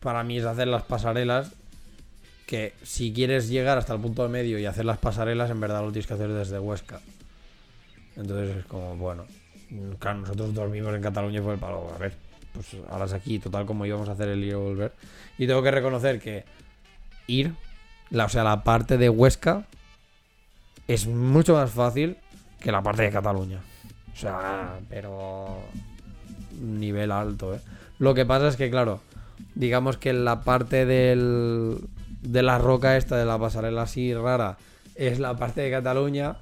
para 0.00 0.22
mí 0.24 0.38
es 0.38 0.44
hacer 0.44 0.68
las 0.68 0.82
pasarelas. 0.84 1.52
Que 2.46 2.74
si 2.82 3.12
quieres 3.12 3.48
llegar 3.48 3.78
hasta 3.78 3.94
el 3.94 4.00
punto 4.00 4.22
de 4.24 4.28
medio 4.28 4.58
y 4.58 4.66
hacer 4.66 4.84
las 4.84 4.98
pasarelas, 4.98 5.50
en 5.50 5.58
verdad 5.60 5.80
lo 5.82 5.90
tienes 5.90 6.06
que 6.06 6.14
hacer 6.14 6.28
desde 6.32 6.58
Huesca. 6.58 7.00
Entonces 8.16 8.56
es 8.58 8.64
como, 8.66 8.94
bueno. 8.96 9.24
Claro, 9.98 10.18
nosotros 10.20 10.52
dormimos 10.54 10.94
en 10.94 11.00
Cataluña 11.02 11.38
y 11.40 11.42
fue 11.42 11.54
el 11.54 11.58
palo. 11.58 11.90
A 11.94 11.98
ver, 11.98 12.12
pues 12.52 12.76
ahora 12.90 13.06
es 13.06 13.12
aquí, 13.14 13.38
total 13.38 13.64
como 13.64 13.86
íbamos 13.86 14.08
a 14.08 14.12
hacer 14.12 14.28
el 14.28 14.44
ir 14.44 14.50
y 14.50 14.54
volver. 14.54 14.92
Y 15.38 15.46
tengo 15.46 15.62
que 15.62 15.70
reconocer 15.70 16.20
que 16.20 16.44
ir, 17.26 17.54
la, 18.12 18.26
o 18.26 18.28
sea, 18.28 18.44
la 18.44 18.62
parte 18.62 18.96
de 18.98 19.08
Huesca 19.08 19.64
es 20.86 21.06
mucho 21.08 21.54
más 21.54 21.70
fácil 21.72 22.16
que 22.60 22.70
la 22.70 22.82
parte 22.82 23.02
de 23.02 23.10
Cataluña. 23.10 23.58
O 24.12 24.16
sea, 24.16 24.78
pero 24.88 25.58
nivel 26.60 27.10
alto, 27.10 27.54
¿eh? 27.54 27.60
Lo 27.98 28.14
que 28.14 28.24
pasa 28.26 28.48
es 28.48 28.56
que, 28.56 28.70
claro, 28.70 29.00
digamos 29.54 29.96
que 29.96 30.12
la 30.12 30.42
parte 30.42 30.86
del, 30.86 31.78
de 32.20 32.42
la 32.42 32.58
roca 32.58 32.96
esta, 32.96 33.16
de 33.16 33.24
la 33.24 33.38
pasarela 33.38 33.82
así 33.82 34.14
rara, 34.14 34.58
es 34.94 35.18
la 35.18 35.36
parte 35.36 35.62
de 35.62 35.70
Cataluña 35.70 36.36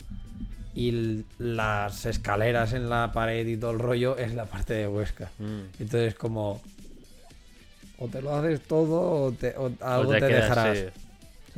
y 0.74 1.24
las 1.38 2.06
escaleras 2.06 2.72
en 2.72 2.90
la 2.90 3.12
pared 3.12 3.46
y 3.46 3.56
todo 3.56 3.70
el 3.72 3.78
rollo 3.78 4.16
es 4.16 4.34
la 4.34 4.46
parte 4.46 4.74
de 4.74 4.88
Huesca. 4.88 5.30
Mm. 5.38 5.60
Entonces, 5.80 6.14
como... 6.14 6.60
O 7.98 8.08
te 8.08 8.22
lo 8.22 8.34
haces 8.34 8.62
todo 8.62 9.24
o, 9.26 9.32
te- 9.32 9.54
o 9.58 9.70
algo 9.82 10.10
O 10.10 10.12
te, 10.14 10.20
quedas, 10.20 10.48
dejarás. 10.48 10.78
sí. 10.78 10.84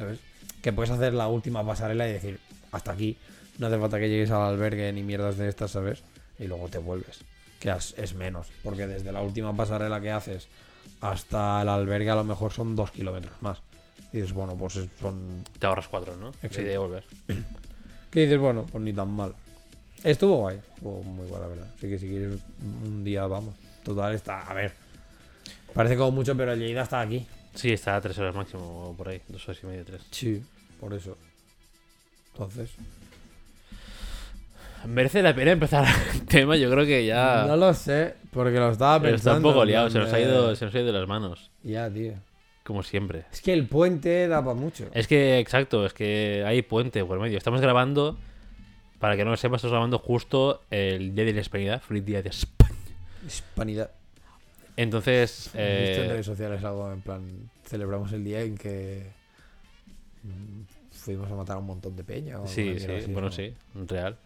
¿Sabes? 0.02 0.18
Que 0.62 0.72
puedes 0.72 0.90
hacer 0.90 1.14
la 1.14 1.28
última 1.28 1.64
pasarela 1.64 2.08
y 2.08 2.12
decir, 2.12 2.40
hasta 2.72 2.92
aquí, 2.92 3.16
no 3.58 3.66
hace 3.68 3.78
falta 3.78 3.98
que 3.98 4.08
llegues 4.08 4.30
al 4.30 4.42
albergue 4.42 4.92
ni 4.92 5.02
mierdas 5.02 5.36
de 5.38 5.48
estas, 5.48 5.70
¿sabes? 5.70 6.02
Y 6.38 6.44
luego 6.48 6.68
te 6.68 6.78
vuelves. 6.78 7.20
Que 7.60 7.70
es, 7.70 8.14
menos, 8.14 8.48
porque 8.64 8.86
desde 8.88 9.12
la 9.12 9.20
última 9.22 9.56
pasarela 9.56 10.00
que 10.00 10.10
haces 10.10 10.48
hasta 11.00 11.62
el 11.62 11.68
albergue 11.68 12.10
a 12.10 12.16
lo 12.16 12.24
mejor 12.24 12.52
son 12.52 12.74
dos 12.74 12.90
kilómetros 12.90 13.34
más. 13.40 13.58
Y 14.12 14.16
dices, 14.16 14.32
bueno, 14.32 14.56
pues 14.56 14.76
es- 14.76 14.88
son... 15.00 15.44
Te 15.58 15.66
ahorras 15.66 15.86
cuatro, 15.88 16.16
¿no? 16.16 16.28
Exacto. 16.42 16.62
De 16.62 16.78
volver. 16.78 17.04
Que 18.10 18.20
dices, 18.20 18.38
bueno, 18.38 18.66
pues 18.70 18.84
ni 18.84 18.92
tan 18.92 19.08
mal. 19.10 19.34
Estuvo 20.04 20.36
guay, 20.36 20.60
estuvo 20.74 21.02
muy 21.02 21.26
guay, 21.28 21.40
la 21.40 21.46
verdad. 21.48 21.66
Así 21.76 21.88
que 21.88 21.98
si 21.98 22.08
quieres 22.08 22.40
un 22.84 23.02
día, 23.04 23.26
vamos. 23.26 23.54
Total, 23.82 24.14
está, 24.14 24.42
a 24.42 24.52
ver. 24.52 24.72
Parece 25.72 25.96
como 25.96 26.10
mucho, 26.10 26.36
pero 26.36 26.52
el 26.52 26.58
Lleida 26.58 26.82
está 26.82 27.00
aquí. 27.00 27.26
Sí, 27.54 27.72
está 27.72 27.96
a 27.96 28.00
tres 28.00 28.18
horas 28.18 28.34
máximo 28.34 28.88
o 28.88 28.96
por 28.96 29.08
ahí. 29.08 29.20
Dos 29.28 29.48
horas 29.48 29.62
y 29.62 29.66
media, 29.66 29.84
tres. 29.84 30.02
Sí, 30.10 30.42
por 30.80 30.94
eso. 30.94 31.16
Entonces... 32.32 32.70
Merece 34.86 35.22
la 35.22 35.34
pena 35.34 35.52
empezar 35.52 35.86
el 36.14 36.26
tema, 36.26 36.56
yo 36.56 36.70
creo 36.70 36.84
que 36.84 37.06
ya. 37.06 37.44
No 37.46 37.56
lo 37.56 37.72
sé, 37.72 38.14
porque 38.32 38.58
lo 38.58 38.70
estaba 38.70 39.00
pero 39.00 39.12
pensando. 39.12 39.38
está 39.38 39.48
un 39.48 39.54
poco 39.54 39.64
liado, 39.64 39.90
se 39.90 39.98
nos, 39.98 40.12
ha 40.12 40.20
ido, 40.20 40.56
se 40.56 40.64
nos 40.64 40.74
ha 40.74 40.78
ido 40.78 40.86
de 40.88 40.92
las 40.92 41.06
manos. 41.06 41.50
Ya, 41.62 41.88
tío. 41.88 42.14
Como 42.64 42.82
siempre. 42.82 43.24
Es 43.32 43.40
que 43.40 43.52
el 43.52 43.66
puente 43.66 44.26
da 44.28 44.42
para 44.42 44.54
mucho. 44.54 44.86
Es 44.92 45.06
que, 45.06 45.38
exacto, 45.38 45.86
es 45.86 45.92
que 45.92 46.44
hay 46.46 46.62
puente 46.62 47.04
por 47.04 47.20
medio. 47.20 47.38
Estamos 47.38 47.60
grabando, 47.60 48.18
para 48.98 49.16
que 49.16 49.24
no 49.24 49.30
lo 49.30 49.36
sepas, 49.36 49.58
estamos 49.58 49.72
grabando 49.72 49.98
justo 49.98 50.62
el 50.70 51.14
día 51.14 51.24
de 51.24 51.32
la 51.32 51.40
Hispanidad, 51.40 51.80
feliz 51.80 52.04
día 52.04 52.22
de 52.22 52.30
España. 52.30 52.74
Hispanidad. 53.24 53.90
Entonces, 54.76 55.44
visto 55.52 55.58
en 55.58 55.64
eh, 55.66 56.08
redes 56.08 56.26
sociales 56.26 56.64
algo 56.64 56.90
en 56.92 57.00
plan. 57.02 57.50
Celebramos 57.64 58.12
el 58.12 58.24
día 58.24 58.40
en 58.42 58.56
que. 58.56 59.10
mm, 60.22 60.62
Fuimos 60.92 61.30
a 61.30 61.34
matar 61.34 61.56
a 61.56 61.58
un 61.58 61.66
montón 61.66 61.96
de 61.96 62.04
peña. 62.04 62.40
o 62.40 62.46
sí, 62.46 62.78
sí, 62.78 62.86
así, 62.86 63.06
bueno, 63.12 63.28
¿no? 63.28 63.32
sí, 63.32 63.54
real. 63.88 64.16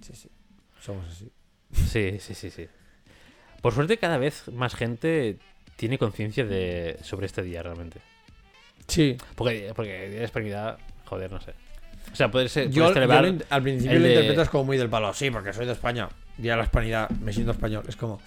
Sí, 0.00 0.12
sí. 0.14 0.28
Somos 0.80 1.04
así. 1.08 1.28
Sí, 1.72 2.18
sí, 2.20 2.34
sí, 2.34 2.50
sí. 2.50 2.68
Por 3.60 3.74
suerte, 3.74 3.98
cada 3.98 4.16
vez 4.16 4.46
más 4.52 4.74
gente 4.76 5.38
tiene 5.76 5.98
conciencia 5.98 6.44
de 6.44 6.98
sobre 7.02 7.26
este 7.26 7.42
día 7.42 7.62
realmente. 7.62 8.00
Sí. 8.86 9.16
Porque, 9.34 9.72
porque 9.74 10.04
el 10.04 10.10
día 10.10 10.14
de 10.14 10.18
la 10.20 10.24
Hispanidad, 10.26 10.78
joder, 11.04 11.32
no 11.32 11.40
sé. 11.40 11.52
O 12.12 12.16
sea, 12.16 12.30
puede 12.30 12.48
ser, 12.48 12.70
Yo, 12.70 12.92
yo 12.94 13.00
lo 13.06 13.12
al 13.50 13.62
principio 13.62 13.98
lo 13.98 14.04
de- 14.04 14.10
interpretas 14.14 14.48
como 14.50 14.64
muy 14.64 14.76
del 14.78 14.88
palo. 14.88 15.12
Sí, 15.12 15.30
porque 15.30 15.52
soy 15.52 15.66
de 15.66 15.72
España. 15.72 16.08
Día 16.36 16.52
de 16.52 16.58
la 16.58 16.64
Hispanidad. 16.64 17.10
Me 17.10 17.32
siento 17.32 17.52
español. 17.52 17.84
Es 17.88 17.96
como. 17.96 18.20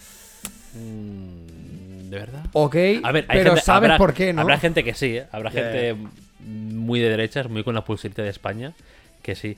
Mm, 0.74 2.10
¿De 2.10 2.18
verdad? 2.18 2.46
Ok. 2.54 2.76
A 3.04 3.12
ver, 3.12 3.26
hay 3.28 3.38
pero 3.40 3.52
gente- 3.52 3.66
sabes 3.66 3.90
habrá- 3.90 3.98
por 3.98 4.14
qué, 4.14 4.34
¿no? 4.34 4.42
Habrá 4.42 4.58
gente 4.60 4.84
que 4.84 4.94
sí, 4.94 5.18
¿eh? 5.18 5.28
Habrá 5.32 5.52
gente 5.52 5.96
muy 6.40 7.00
de 7.00 7.10
derechas, 7.10 7.50
muy 7.50 7.64
con 7.64 7.76
la 7.76 7.84
pulserita 7.86 8.22
de 8.24 8.30
España, 8.30 8.74
que 9.22 9.36
sí. 9.36 9.58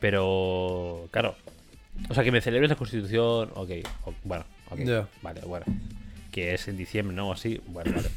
Pero, 0.00 1.08
claro. 1.10 1.36
O 2.08 2.14
sea, 2.14 2.24
que 2.24 2.32
me 2.32 2.40
celebres 2.40 2.70
la 2.70 2.76
Constitución, 2.76 3.50
ok. 3.54 3.70
o- 4.06 4.14
bueno, 4.24 4.44
ok. 4.70 4.80
Vale, 5.22 5.40
bueno. 5.42 5.66
Que 6.30 6.54
es 6.54 6.66
en 6.68 6.76
diciembre, 6.78 7.14
¿no? 7.14 7.28
O 7.28 7.32
así, 7.32 7.60
bueno, 7.66 7.92
vale. 7.94 8.08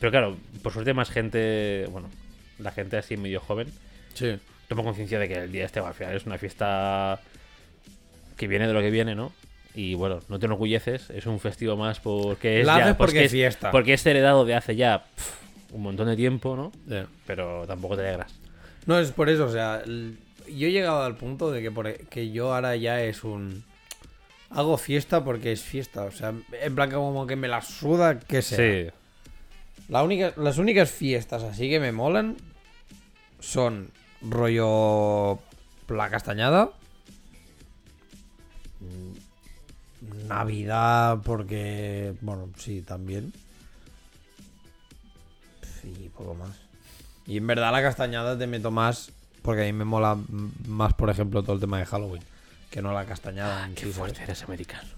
Pero 0.00 0.10
claro, 0.12 0.36
por 0.62 0.72
suerte 0.72 0.94
más 0.94 1.10
gente, 1.10 1.86
bueno, 1.90 2.08
la 2.58 2.70
gente 2.70 2.96
así 2.98 3.16
medio 3.16 3.40
joven, 3.40 3.68
Sí. 4.14 4.38
toma 4.68 4.82
conciencia 4.84 5.18
de 5.18 5.26
que 5.28 5.34
el 5.34 5.50
día 5.52 5.64
este 5.64 5.80
al 5.80 5.94
final 5.94 6.14
es 6.14 6.26
una 6.26 6.38
fiesta 6.38 7.20
que 8.36 8.46
viene 8.46 8.66
de 8.68 8.72
lo 8.74 8.80
que 8.80 8.90
viene, 8.90 9.14
¿no? 9.14 9.32
Y 9.80 9.94
bueno, 9.94 10.18
no 10.28 10.40
te 10.40 10.46
enorgulleces, 10.46 11.08
es 11.10 11.24
un 11.26 11.38
festivo 11.38 11.76
más 11.76 12.00
porque 12.00 12.62
es 12.62 12.66
La 12.66 12.78
ya- 12.78 12.96
porque 12.98 13.18
que 13.20 13.24
es 13.26 13.30
fiesta. 13.30 13.70
Porque 13.70 13.92
es 13.92 14.04
heredado 14.04 14.44
de 14.44 14.56
hace 14.56 14.74
ya 14.74 15.04
un 15.72 15.82
montón 15.82 16.08
de 16.08 16.16
tiempo, 16.16 16.56
¿no? 16.56 16.72
Pero 17.28 17.64
tampoco 17.64 17.94
te 17.94 18.02
alegras. 18.02 18.34
No, 18.86 18.98
es 18.98 19.12
por 19.12 19.28
eso, 19.28 19.44
o 19.44 19.52
sea, 19.52 19.84
yo 19.84 20.66
he 20.66 20.72
llegado 20.72 21.04
al 21.04 21.14
punto 21.14 21.52
de 21.52 21.62
que, 21.62 21.70
por, 21.70 21.86
e, 21.86 21.98
que 22.10 22.32
yo 22.32 22.52
ahora 22.54 22.74
ya 22.74 23.00
es 23.04 23.22
un... 23.22 23.62
Hago 24.50 24.78
fiesta 24.78 25.22
porque 25.22 25.52
es 25.52 25.62
fiesta, 25.62 26.02
o 26.02 26.10
sea, 26.10 26.32
en 26.60 26.74
plan 26.74 26.90
como 26.90 27.24
que 27.28 27.36
me 27.36 27.46
la 27.46 27.62
suda 27.62 28.18
que 28.18 28.42
sea. 28.42 28.58
Sí. 28.58 28.90
La 29.88 30.02
única, 30.02 30.32
las 30.38 30.58
únicas 30.58 30.90
fiestas 30.90 31.44
así 31.44 31.68
que 31.70 31.78
me 31.78 31.92
molan 31.92 32.36
son 33.38 33.90
rollo 34.22 35.38
la 35.88 36.10
castañada, 36.10 36.70
mm, 38.80 39.07
Navidad 40.28 41.18
porque, 41.24 42.14
bueno, 42.20 42.48
sí, 42.58 42.82
también. 42.82 43.32
Y 45.84 46.08
poco 46.10 46.34
más. 46.34 46.50
Y 47.26 47.36
en 47.38 47.46
verdad 47.46 47.72
la 47.72 47.82
castañada 47.82 48.36
te 48.38 48.46
meto 48.46 48.70
más 48.70 49.10
porque 49.42 49.62
a 49.62 49.64
mí 49.64 49.72
me 49.72 49.84
mola 49.84 50.16
más, 50.66 50.92
por 50.94 51.08
ejemplo, 51.10 51.42
todo 51.42 51.54
el 51.54 51.60
tema 51.60 51.78
de 51.78 51.86
Halloween. 51.86 52.22
Que 52.70 52.82
no 52.82 52.92
la 52.92 53.04
castañada 53.06 53.66
en 53.66 53.74
Qué 53.74 53.86
sí, 53.86 53.92
¿sabes? 53.92 53.96
fuerte 53.96 54.22
eres 54.24 54.42
americano. 54.42 54.88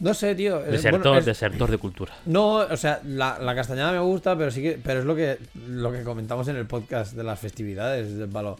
No 0.00 0.12
sé, 0.14 0.34
tío. 0.34 0.60
eh, 0.60 0.70
Desertor, 0.72 1.00
bueno, 1.02 1.18
es- 1.18 1.24
desertor 1.24 1.70
de 1.70 1.78
cultura. 1.78 2.12
no, 2.26 2.56
o 2.56 2.76
sea, 2.76 3.00
la, 3.04 3.38
la 3.38 3.54
castañada 3.54 3.92
me 3.92 4.00
gusta, 4.00 4.36
pero 4.36 4.50
sí 4.50 4.60
que, 4.60 4.72
pero 4.82 5.00
es 5.00 5.06
lo 5.06 5.14
que, 5.14 5.38
lo 5.68 5.92
que 5.92 6.02
comentamos 6.02 6.48
en 6.48 6.56
el 6.56 6.66
podcast 6.66 7.12
de 7.14 7.22
las 7.24 7.38
festividades 7.38 8.18
del 8.18 8.28
palo. 8.28 8.58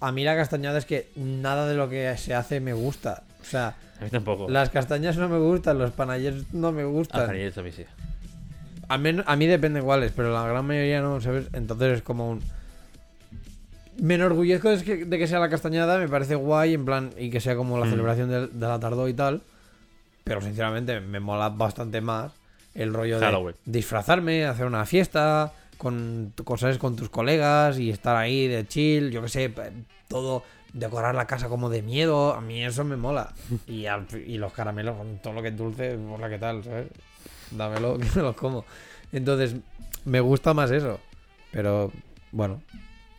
A 0.00 0.12
mí 0.12 0.24
la 0.24 0.36
castañada 0.36 0.78
es 0.78 0.84
que 0.86 1.10
nada 1.16 1.66
de 1.68 1.74
lo 1.74 1.88
que 1.88 2.16
se 2.16 2.34
hace 2.34 2.60
me 2.60 2.72
gusta. 2.72 3.24
O 3.40 3.44
sea, 3.44 3.74
A 4.00 4.04
mí 4.04 4.10
tampoco. 4.10 4.48
las 4.48 4.70
castañas 4.70 5.16
no 5.16 5.28
me 5.28 5.38
gustan, 5.38 5.78
los 5.78 5.90
panayers 5.90 6.52
no 6.54 6.70
me 6.72 6.82
Ah, 6.82 6.86
gustan. 6.86 7.26
Canilletes 7.26 7.58
a 7.58 7.62
mí 7.62 7.72
sí. 7.72 7.84
A, 8.88 8.96
men- 8.98 9.24
a 9.26 9.36
mí 9.36 9.46
depende 9.46 9.82
cuáles, 9.82 10.12
pero 10.12 10.32
la 10.32 10.46
gran 10.46 10.64
mayoría 10.64 11.00
no, 11.02 11.20
¿sabes? 11.20 11.46
Entonces 11.52 11.98
es 11.98 12.02
como 12.02 12.30
un... 12.30 12.40
Me 14.00 14.14
enorgullezco 14.14 14.70
de 14.70 14.82
que, 14.84 15.04
de 15.04 15.18
que 15.18 15.26
sea 15.26 15.40
la 15.40 15.48
castañada, 15.48 15.98
me 15.98 16.08
parece 16.08 16.36
guay, 16.36 16.74
en 16.74 16.84
plan, 16.84 17.10
y 17.18 17.30
que 17.30 17.40
sea 17.40 17.56
como 17.56 17.78
la 17.78 17.86
Mm. 17.86 17.90
celebración 17.90 18.28
de, 18.30 18.46
de 18.46 18.66
la 18.68 18.78
tardó 18.78 19.08
y 19.08 19.14
tal. 19.14 19.42
Pero 20.24 20.40
sinceramente 20.40 21.00
me 21.00 21.18
mola 21.20 21.48
bastante 21.48 22.00
más 22.00 22.32
el 22.74 22.94
rollo 22.94 23.18
Halloween. 23.18 23.56
de 23.64 23.72
disfrazarme, 23.78 24.44
hacer 24.44 24.66
una 24.66 24.86
fiesta, 24.86 25.52
con 25.78 26.32
cosas 26.44 26.76
con 26.78 26.96
tus 26.96 27.08
colegas 27.08 27.78
y 27.78 27.90
estar 27.90 28.16
ahí 28.16 28.46
de 28.48 28.66
chill, 28.66 29.10
yo 29.10 29.22
que 29.22 29.28
sé, 29.28 29.52
todo, 30.08 30.42
decorar 30.72 31.14
la 31.14 31.26
casa 31.26 31.48
como 31.48 31.70
de 31.70 31.82
miedo, 31.82 32.34
a 32.34 32.40
mí 32.40 32.62
eso 32.64 32.84
me 32.84 32.96
mola. 32.96 33.32
Y, 33.66 33.86
al- 33.86 34.06
y 34.26 34.36
los 34.38 34.52
caramelos, 34.52 34.96
con 34.96 35.18
todo 35.18 35.32
lo 35.34 35.42
que 35.42 35.48
es 35.48 35.56
dulce, 35.56 35.96
hola, 35.96 36.28
¿qué 36.28 36.38
tal? 36.38 36.62
¿Sabes? 36.64 36.88
Dámelo, 37.50 37.96
que 37.98 38.06
me 38.16 38.22
los 38.22 38.36
como. 38.36 38.64
Entonces, 39.12 39.56
me 40.04 40.20
gusta 40.20 40.52
más 40.52 40.70
eso. 40.70 41.00
Pero, 41.50 41.90
bueno, 42.32 42.60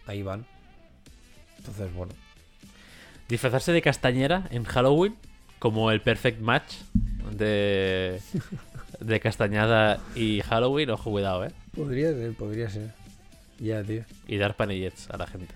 ahí 0.06 0.22
van. 0.22 0.46
Entonces, 1.58 1.92
bueno. 1.94 2.14
Disfrazarse 3.28 3.72
de 3.72 3.82
castañera 3.82 4.48
en 4.52 4.64
Halloween 4.64 5.16
como 5.60 5.92
el 5.92 6.02
perfect 6.02 6.40
match 6.42 6.76
de, 7.32 8.20
de 9.00 9.20
castañada 9.20 10.00
y 10.16 10.42
Halloween. 10.42 10.90
Ojo, 10.92 11.12
cuidado, 11.12 11.46
¿eh? 11.46 11.52
Podría 11.84 12.12
ser, 12.14 12.34
podría 12.34 12.70
ser. 12.70 12.90
Ya, 13.60 13.84
tío. 13.84 14.04
Y 14.28 14.38
dar 14.38 14.56
panellets 14.56 15.10
a 15.10 15.18
la 15.18 15.28
gente 15.28 15.54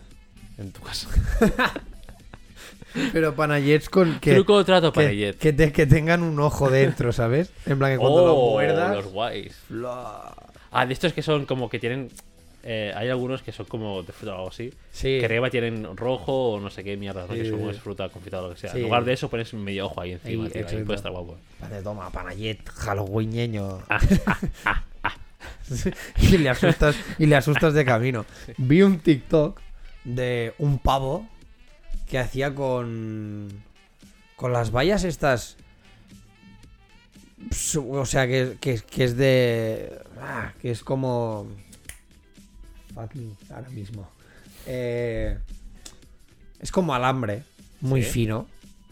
en 0.58 0.72
tu 0.72 0.82
casa. 0.82 1.08
Pero 3.12 3.34
panayets 3.36 3.90
con 3.90 4.20
que, 4.20 4.34
Truco 4.36 4.54
o 4.54 4.66
trato 4.66 4.92
que, 4.94 5.02
panellet. 5.02 5.38
que, 5.38 5.52
te- 5.52 5.72
que 5.72 5.86
tengan 5.88 6.22
un 6.22 6.40
ojo 6.40 6.70
dentro, 6.70 7.12
¿sabes? 7.12 7.52
En 7.66 7.80
plan 7.80 7.92
que 7.92 7.98
cuando 7.98 8.26
lo 8.26 8.36
Oh, 8.36 8.52
muerdas. 8.52 8.96
los 8.96 9.08
guays. 9.08 9.56
Ah, 10.72 10.86
de 10.86 10.94
estos 10.94 11.12
que 11.14 11.22
son 11.24 11.46
como 11.46 11.70
que 11.70 11.80
tienen 11.80 12.10
eh, 12.66 12.94
hay 12.96 13.10
algunos 13.10 13.42
que 13.42 13.52
son 13.52 13.66
como 13.66 14.04
de 14.04 14.14
fruta 14.14 14.34
o 14.34 14.38
algo 14.38 14.48
así. 14.50 14.72
Sí. 14.92 15.18
Que 15.20 15.26
arriba 15.26 15.50
tienen 15.50 15.98
rojo 15.98 16.52
o 16.52 16.60
no 16.60 16.70
sé 16.70 16.84
qué 16.84 16.96
mierda, 16.96 17.24
¿no? 17.28 17.34
que 17.34 17.44
Sí, 17.44 17.50
son 17.50 17.60
sí. 17.62 17.70
es 17.72 17.80
fruta 17.80 18.08
confitada 18.10 18.44
o 18.44 18.48
lo 18.50 18.54
que 18.54 18.62
sea. 18.62 18.72
Sí. 18.72 18.78
En 18.78 18.84
lugar 18.84 19.04
de 19.04 19.14
eso 19.14 19.30
pones 19.30 19.54
medio 19.54 19.88
ojo 19.88 20.00
ahí 20.00 20.12
encima, 20.14 20.46
Ahí, 20.46 20.52
tío, 20.52 20.66
ahí 20.68 20.84
puede 20.84 20.96
estar 20.98 21.12
guapo. 21.12 21.38
Vale, 21.60 21.82
toma, 21.82 22.10
panayet, 22.10 22.64
halloweeneño. 22.70 23.80
Ah, 23.90 24.00
y, 26.18 26.38
le 26.38 26.50
asustas, 26.50 26.96
y 27.20 27.26
le 27.26 27.36
asustas 27.36 27.74
de 27.74 27.86
camino. 27.86 28.26
Vi 28.58 28.82
un 28.82 29.00
TikTok 29.00 29.60
de 30.04 30.54
un 30.58 30.80
pavo 30.80 31.28
que 32.08 32.20
hacía 32.20 32.54
con. 32.54 33.50
con 34.36 34.54
las 34.54 34.72
vallas 34.72 35.04
estas. 35.04 35.58
O 37.78 38.06
sea, 38.06 38.28
que, 38.28 38.58
que, 38.62 38.80
que 38.80 39.04
es 39.04 39.18
de. 39.18 40.00
ah, 40.22 40.54
que 40.62 40.72
es 40.72 40.84
como. 40.84 41.48
Fuck 42.94 43.16
me, 43.16 43.34
ahora 43.54 43.70
mismo. 43.70 44.10
Eh, 44.66 45.38
es 46.60 46.72
como 46.72 46.94
alambre, 46.96 47.44
muy 47.82 48.04
Sí. 48.04 48.10
fino. 48.12 48.48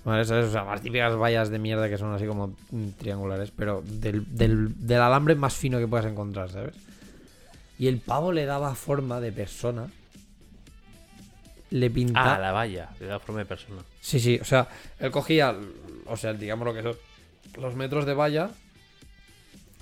¿Vale? 0.05 0.25
¿Sabes? 0.25 0.47
O 0.47 0.51
sea, 0.51 0.63
las 0.63 0.81
típicas 0.81 1.15
vallas 1.15 1.49
de 1.49 1.59
mierda 1.59 1.89
que 1.89 1.97
son 1.97 2.13
así 2.13 2.25
como 2.25 2.55
mm, 2.71 2.89
triangulares, 2.97 3.51
pero 3.51 3.83
del, 3.85 4.25
del, 4.35 4.85
del 4.87 5.01
alambre 5.01 5.35
más 5.35 5.53
fino 5.55 5.79
que 5.79 5.87
puedas 5.87 6.05
encontrar, 6.05 6.49
¿sabes? 6.49 6.75
Y 7.79 7.87
el 7.87 7.99
pavo 7.99 8.31
le 8.31 8.45
daba 8.45 8.75
forma 8.75 9.19
de 9.19 9.31
persona. 9.31 9.87
Le 11.71 11.85
Ah, 11.87 11.89
pintaba. 11.93 12.37
la 12.39 12.51
valla, 12.51 12.89
de 12.99 13.05
la 13.07 13.19
forma 13.19 13.39
de 13.39 13.45
persona. 13.45 13.81
Sí, 14.01 14.19
sí, 14.19 14.37
o 14.41 14.45
sea, 14.45 14.67
él 14.99 15.09
cogía, 15.09 15.55
o 16.05 16.17
sea, 16.17 16.33
digamos 16.33 16.65
lo 16.65 16.73
que 16.73 16.83
son 16.83 16.95
los 17.61 17.75
metros 17.75 18.05
de 18.05 18.13
valla, 18.13 18.51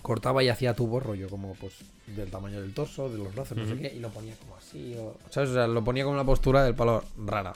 cortaba 0.04 0.44
y 0.44 0.50
hacía 0.50 0.76
tubo 0.76 1.00
rollo, 1.00 1.28
como 1.30 1.56
pues 1.56 1.74
del 2.08 2.30
tamaño 2.30 2.62
del 2.62 2.74
torso, 2.76 3.10
de 3.10 3.18
los 3.18 3.34
brazos, 3.34 3.58
no 3.58 3.66
sé 3.68 3.76
qué, 3.78 3.94
y 3.96 4.00
lo 4.00 4.10
ponía 4.10 4.36
como 4.36 4.56
así, 4.56 4.96
o, 4.98 5.18
¿sabes? 5.32 5.50
O 5.50 5.54
sea, 5.54 5.68
lo 5.68 5.84
ponía 5.84 6.04
con 6.04 6.14
una 6.14 6.24
postura 6.24 6.64
del 6.64 6.76
palo 6.76 7.04
rara. 7.18 7.54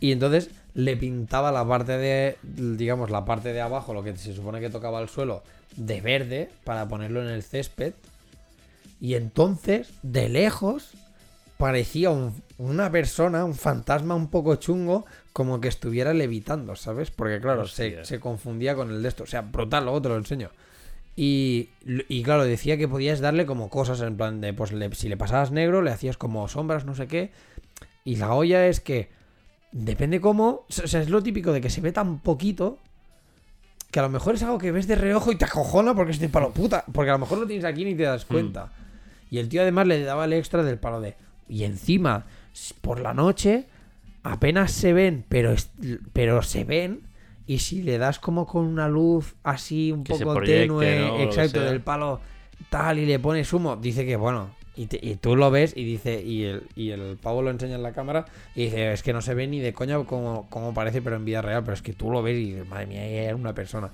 Y 0.00 0.12
entonces 0.12 0.50
le 0.74 0.96
pintaba 0.96 1.50
la 1.50 1.66
parte 1.66 1.98
de, 1.98 2.36
digamos, 2.42 3.10
la 3.10 3.24
parte 3.24 3.52
de 3.52 3.60
abajo, 3.60 3.92
lo 3.94 4.02
que 4.04 4.16
se 4.16 4.32
supone 4.34 4.60
que 4.60 4.70
tocaba 4.70 5.00
el 5.00 5.08
suelo, 5.08 5.42
de 5.76 6.00
verde 6.00 6.50
para 6.64 6.86
ponerlo 6.88 7.20
en 7.22 7.28
el 7.28 7.42
césped. 7.42 7.94
Y 9.00 9.14
entonces, 9.14 9.90
de 10.02 10.28
lejos, 10.28 10.90
parecía 11.56 12.10
un- 12.10 12.42
una 12.58 12.90
persona, 12.90 13.44
un 13.44 13.54
fantasma 13.54 14.14
un 14.14 14.28
poco 14.30 14.56
chungo, 14.56 15.04
como 15.32 15.60
que 15.60 15.68
estuviera 15.68 16.12
levitando, 16.14 16.74
¿sabes? 16.76 17.10
Porque 17.10 17.40
claro, 17.40 17.66
se, 17.66 18.04
se 18.04 18.20
confundía 18.20 18.74
con 18.74 18.90
el 18.90 19.02
de 19.02 19.08
esto. 19.08 19.24
O 19.24 19.26
sea, 19.26 19.42
brutal, 19.42 19.84
luego 19.84 20.02
te 20.02 20.08
lo 20.08 20.16
enseño. 20.16 20.50
Y, 21.16 21.70
y 22.08 22.22
claro, 22.22 22.44
decía 22.44 22.76
que 22.76 22.86
podías 22.86 23.18
darle 23.20 23.44
como 23.46 23.70
cosas 23.70 24.00
en 24.02 24.16
plan 24.16 24.40
de, 24.40 24.52
pues 24.52 24.70
le- 24.72 24.94
si 24.94 25.08
le 25.08 25.16
pasabas 25.16 25.50
negro, 25.50 25.82
le 25.82 25.90
hacías 25.90 26.16
como 26.16 26.46
sombras, 26.48 26.84
no 26.84 26.94
sé 26.94 27.08
qué. 27.08 27.30
Y 28.04 28.16
la 28.16 28.32
olla 28.34 28.66
es 28.68 28.80
que, 28.80 29.08
depende 29.72 30.20
cómo, 30.20 30.64
o 30.68 30.86
sea, 30.86 31.00
es 31.00 31.08
lo 31.10 31.22
típico 31.22 31.52
de 31.52 31.60
que 31.60 31.70
se 31.70 31.80
ve 31.80 31.92
tan 31.92 32.18
poquito, 32.20 32.78
que 33.90 34.00
a 34.00 34.02
lo 34.02 34.08
mejor 34.10 34.34
es 34.34 34.42
algo 34.42 34.58
que 34.58 34.70
ves 34.72 34.86
de 34.86 34.96
reojo 34.96 35.32
y 35.32 35.36
te 35.36 35.44
acojona 35.46 35.94
porque 35.94 36.12
es 36.12 36.18
de 36.20 36.28
palo 36.28 36.50
puta. 36.50 36.84
Porque 36.92 37.10
a 37.10 37.14
lo 37.14 37.20
mejor 37.20 37.38
lo 37.38 37.46
tienes 37.46 37.64
aquí 37.64 37.84
ni 37.84 37.94
te 37.94 38.02
das 38.02 38.24
cuenta. 38.26 38.70
Y 39.30 39.38
el 39.38 39.48
tío 39.48 39.62
además 39.62 39.86
le 39.86 40.02
daba 40.02 40.26
el 40.26 40.32
extra 40.34 40.62
del 40.62 40.78
palo 40.78 41.00
de. 41.00 41.16
Y 41.48 41.64
encima, 41.64 42.26
por 42.82 43.00
la 43.00 43.14
noche, 43.14 43.66
apenas 44.22 44.72
se 44.72 44.92
ven, 44.92 45.24
pero, 45.28 45.52
es- 45.52 45.70
pero 46.12 46.42
se 46.42 46.64
ven. 46.64 47.00
Y 47.46 47.60
si 47.60 47.82
le 47.82 47.96
das 47.96 48.18
como 48.18 48.46
con 48.46 48.66
una 48.66 48.88
luz 48.88 49.34
así 49.42 49.90
un 49.90 50.04
Que 50.04 50.12
poco 50.12 50.34
proyecte, 50.34 50.66
tenue, 50.68 51.24
exacto, 51.24 51.60
del 51.62 51.80
palo 51.80 52.20
tal, 52.68 52.98
y 52.98 53.06
le 53.06 53.18
pones 53.18 53.50
humo, 53.54 53.76
dice 53.76 54.04
que 54.04 54.16
bueno. 54.16 54.50
Y, 54.80 55.16
tú 55.16 55.34
lo 55.34 55.50
ves 55.50 55.72
y 55.76 55.82
dice, 55.84 56.22
y 56.22 56.44
el, 56.44 56.62
y 56.76 56.90
el 56.90 57.18
pavo 57.20 57.42
lo 57.42 57.50
enseña 57.50 57.74
en 57.74 57.82
la 57.82 57.92
cámara 57.92 58.26
y 58.54 58.66
dice, 58.66 58.92
es 58.92 59.02
que 59.02 59.12
no 59.12 59.20
se 59.20 59.34
ve 59.34 59.48
ni 59.48 59.58
de 59.58 59.72
coña 59.72 59.98
como, 60.04 60.72
parece, 60.72 61.02
pero 61.02 61.16
en 61.16 61.24
vida 61.24 61.42
real, 61.42 61.64
pero 61.64 61.74
es 61.74 61.82
que 61.82 61.94
tú 61.94 62.12
lo 62.12 62.22
ves 62.22 62.38
y 62.38 62.52
dices, 62.52 62.68
madre 62.68 62.86
mía, 62.86 63.04
era 63.04 63.34
una 63.34 63.52
persona. 63.52 63.90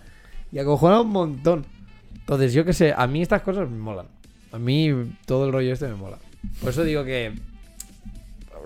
Y 0.53 0.59
acojona 0.59 1.01
un 1.01 1.09
montón. 1.09 1.65
Entonces, 2.13 2.53
yo 2.53 2.67
qué 2.67 2.75
sé, 2.75 2.93
a 2.95 3.07
mí 3.07 3.23
estas 3.23 3.41
cosas 3.41 3.71
me 3.71 3.79
molan. 3.79 4.09
A 4.53 4.59
mí 4.59 5.17
todo 5.25 5.47
el 5.47 5.53
rollo 5.53 5.73
este 5.73 5.89
me 5.89 5.95
mola. 5.95 6.19
Por 6.61 6.69
eso 6.69 6.85
digo 6.85 7.03
que. 7.03 7.33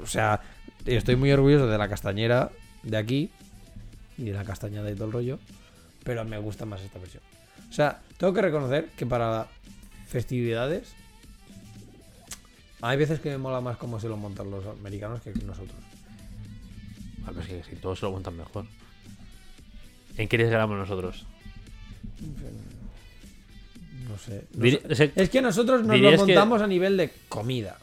O 0.03 0.07
sea, 0.07 0.41
estoy 0.87 1.15
muy 1.15 1.31
orgulloso 1.31 1.69
de 1.69 1.79
la 1.79 1.89
castañera 1.89 2.51
de 2.83 2.97
aquí 2.97 3.31
y 4.17 4.25
de 4.25 4.33
la 4.33 4.45
castañada 4.45 4.91
y 4.91 4.95
todo 4.95 5.05
el 5.05 5.13
rollo. 5.13 5.39
Pero 6.03 6.25
me 6.25 6.39
gusta 6.39 6.67
más 6.67 6.83
esta 6.83 6.99
versión. 6.99 7.23
O 7.71 7.73
sea, 7.73 8.01
tengo 8.17 8.33
que 8.33 8.43
reconocer 8.43 8.89
que 8.97 9.07
para 9.07 9.47
festividades. 10.09 10.95
Hay 12.81 12.97
veces 12.97 13.21
que 13.21 13.31
me 13.31 13.39
mola 13.39 13.61
más 13.61 13.77
cómo 13.77 13.99
se 13.99 14.09
lo 14.09 14.17
montan 14.17 14.51
los 14.51 14.65
americanos 14.67 15.21
que 15.23 15.31
nosotros. 15.45 15.79
Ah, 17.25 17.31
pero 17.35 17.41
es 17.41 17.47
que 17.49 17.63
si 17.71 17.77
todos 17.77 17.99
se 17.99 18.07
lo 18.07 18.13
montan 18.13 18.37
mejor. 18.37 18.65
¿En 20.17 20.29
qué 20.29 20.39
les 20.39 20.51
ganamos 20.51 20.79
nosotros? 20.79 21.27
No 24.09 24.17
sé. 24.19 24.45
No 24.55 24.65
Dir- 24.65 24.81
sé. 24.81 24.93
o 24.93 24.95
sea, 24.95 25.11
Es 25.17 25.29
que 25.31 25.43
nosotros 25.43 25.85
nos 25.85 25.99
lo 25.99 26.11
que- 26.11 26.17
montamos 26.17 26.63
a 26.63 26.67
nivel 26.67 26.97
de 26.97 27.11
comida. 27.29 27.79